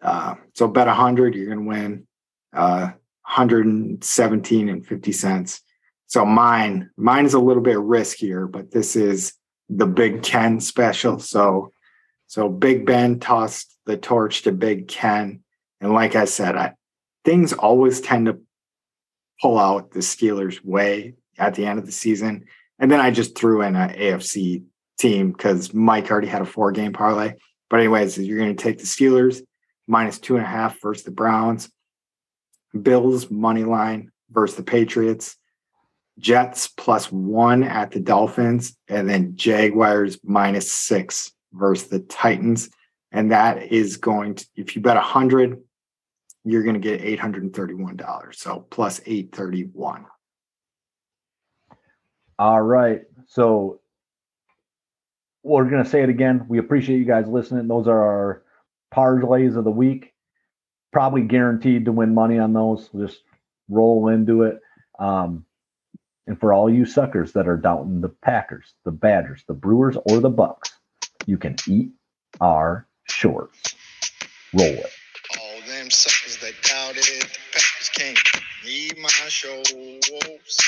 Uh, 0.00 0.34
so 0.54 0.66
bet 0.66 0.86
100, 0.86 1.34
you're 1.34 1.54
going 1.54 1.58
to 1.58 1.64
win 1.66 2.06
uh, 2.54 2.92
117 3.24 4.68
and 4.70 4.86
50 4.86 5.12
cents. 5.12 5.60
So 6.06 6.24
mine, 6.24 6.88
mine 6.96 7.26
is 7.26 7.34
a 7.34 7.40
little 7.40 7.62
bit 7.62 7.76
riskier, 7.76 8.50
but 8.50 8.70
this 8.70 8.96
is 8.96 9.34
the 9.68 9.86
Big 9.86 10.22
Ten 10.22 10.60
special. 10.60 11.18
So, 11.18 11.72
so 12.26 12.48
Big 12.48 12.86
Ben 12.86 13.20
tossed 13.20 13.76
the 13.86 13.96
torch 13.96 14.42
to 14.42 14.52
Big 14.52 14.88
Ken, 14.88 15.42
and 15.80 15.92
like 15.92 16.16
I 16.16 16.24
said, 16.24 16.56
I, 16.56 16.74
things 17.24 17.52
always 17.52 18.00
tend 18.00 18.26
to 18.26 18.38
pull 19.40 19.58
out 19.58 19.90
the 19.90 20.00
Steelers' 20.00 20.64
way 20.64 21.14
at 21.38 21.54
the 21.54 21.66
end 21.66 21.78
of 21.78 21.86
the 21.86 21.92
season. 21.92 22.46
And 22.78 22.90
then 22.90 23.00
I 23.00 23.10
just 23.10 23.36
threw 23.36 23.62
in 23.62 23.76
an 23.76 23.90
AFC 23.90 24.64
team 24.98 25.32
because 25.32 25.74
Mike 25.74 26.10
already 26.10 26.28
had 26.28 26.42
a 26.42 26.46
four 26.46 26.72
game 26.72 26.92
parlay. 26.92 27.34
But 27.68 27.80
anyways, 27.80 28.18
you're 28.18 28.38
going 28.38 28.56
to 28.56 28.62
take 28.62 28.78
the 28.78 28.84
Steelers 28.84 29.42
minus 29.86 30.18
two 30.18 30.36
and 30.36 30.44
a 30.44 30.48
half 30.48 30.80
versus 30.80 31.04
the 31.04 31.10
Browns, 31.10 31.70
Bills 32.80 33.30
money 33.30 33.64
line 33.64 34.10
versus 34.30 34.56
the 34.56 34.62
Patriots, 34.62 35.36
Jets 36.18 36.68
plus 36.68 37.10
one 37.12 37.62
at 37.62 37.90
the 37.90 38.00
Dolphins, 38.00 38.76
and 38.88 39.08
then 39.08 39.36
Jaguars 39.36 40.18
minus 40.22 40.72
six 40.72 41.32
versus 41.58 41.88
the 41.88 42.00
Titans. 42.00 42.70
And 43.12 43.32
that 43.32 43.72
is 43.72 43.96
going 43.96 44.34
to, 44.36 44.46
if 44.56 44.76
you 44.76 44.82
bet 44.82 44.96
a 44.96 45.00
hundred, 45.00 45.62
you're 46.44 46.62
going 46.62 46.74
to 46.74 46.80
get 46.80 47.00
eight 47.00 47.18
hundred 47.18 47.42
and 47.42 47.54
thirty-one 47.54 47.96
dollars. 47.96 48.38
So 48.40 48.66
plus 48.70 49.00
eight 49.06 49.34
thirty-one. 49.34 50.06
All 52.38 52.62
right. 52.62 53.02
So 53.26 53.80
we're 55.42 55.70
going 55.70 55.82
to 55.82 55.88
say 55.88 56.02
it 56.02 56.08
again. 56.08 56.44
We 56.48 56.58
appreciate 56.58 56.98
you 56.98 57.04
guys 57.04 57.26
listening. 57.26 57.68
Those 57.68 57.86
are 57.88 58.00
our 58.00 58.42
parlays 58.94 59.56
of 59.56 59.64
the 59.64 59.70
week. 59.70 60.12
Probably 60.92 61.22
guaranteed 61.22 61.84
to 61.86 61.92
win 61.92 62.14
money 62.14 62.38
on 62.38 62.52
those. 62.52 62.90
Just 62.96 63.22
roll 63.68 64.08
into 64.08 64.42
it. 64.42 64.60
Um, 64.98 65.44
and 66.26 66.38
for 66.38 66.52
all 66.52 66.68
you 66.68 66.84
suckers 66.84 67.32
that 67.32 67.48
are 67.48 67.56
doubting 67.56 68.00
the 68.00 68.08
Packers, 68.08 68.74
the 68.84 68.90
Badgers, 68.90 69.44
the 69.46 69.54
Brewers, 69.54 69.96
or 70.10 70.20
the 70.20 70.30
Bucks, 70.30 70.72
you 71.26 71.36
can 71.36 71.56
eat 71.68 71.90
our 72.40 72.86
shorts. 73.08 73.74
Roll 74.54 74.66
it. 74.66 74.92
All 75.40 75.60
them 75.66 75.86
them 75.86 75.90
suckers 75.90 76.38
that 76.38 76.54
doubted 76.62 77.22
the 77.22 77.38
Packers 77.52 77.90
can't 77.94 78.18
need 78.64 78.98
my 78.98 79.08
shorts. 79.08 80.60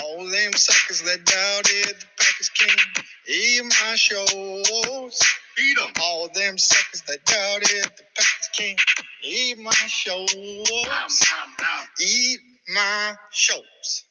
All 0.00 0.24
them 0.24 0.52
suckers 0.52 1.02
that 1.02 1.24
doubted 1.24 1.96
the 2.00 2.06
Packers 2.16 2.50
can't 2.50 3.06
eat 3.28 3.64
my 3.64 3.94
shorts. 3.96 5.22
Eat 5.58 5.76
them. 5.76 5.92
All 6.02 6.28
them 6.34 6.56
suckers 6.56 7.02
that 7.02 7.24
doubted 7.24 7.90
the 7.96 8.04
Packers 8.16 8.48
can't 8.56 8.80
eat 9.22 9.58
my 9.58 9.72
shows. 9.72 10.34
Eat 12.00 12.40
my 12.68 13.14
shows. 13.30 14.07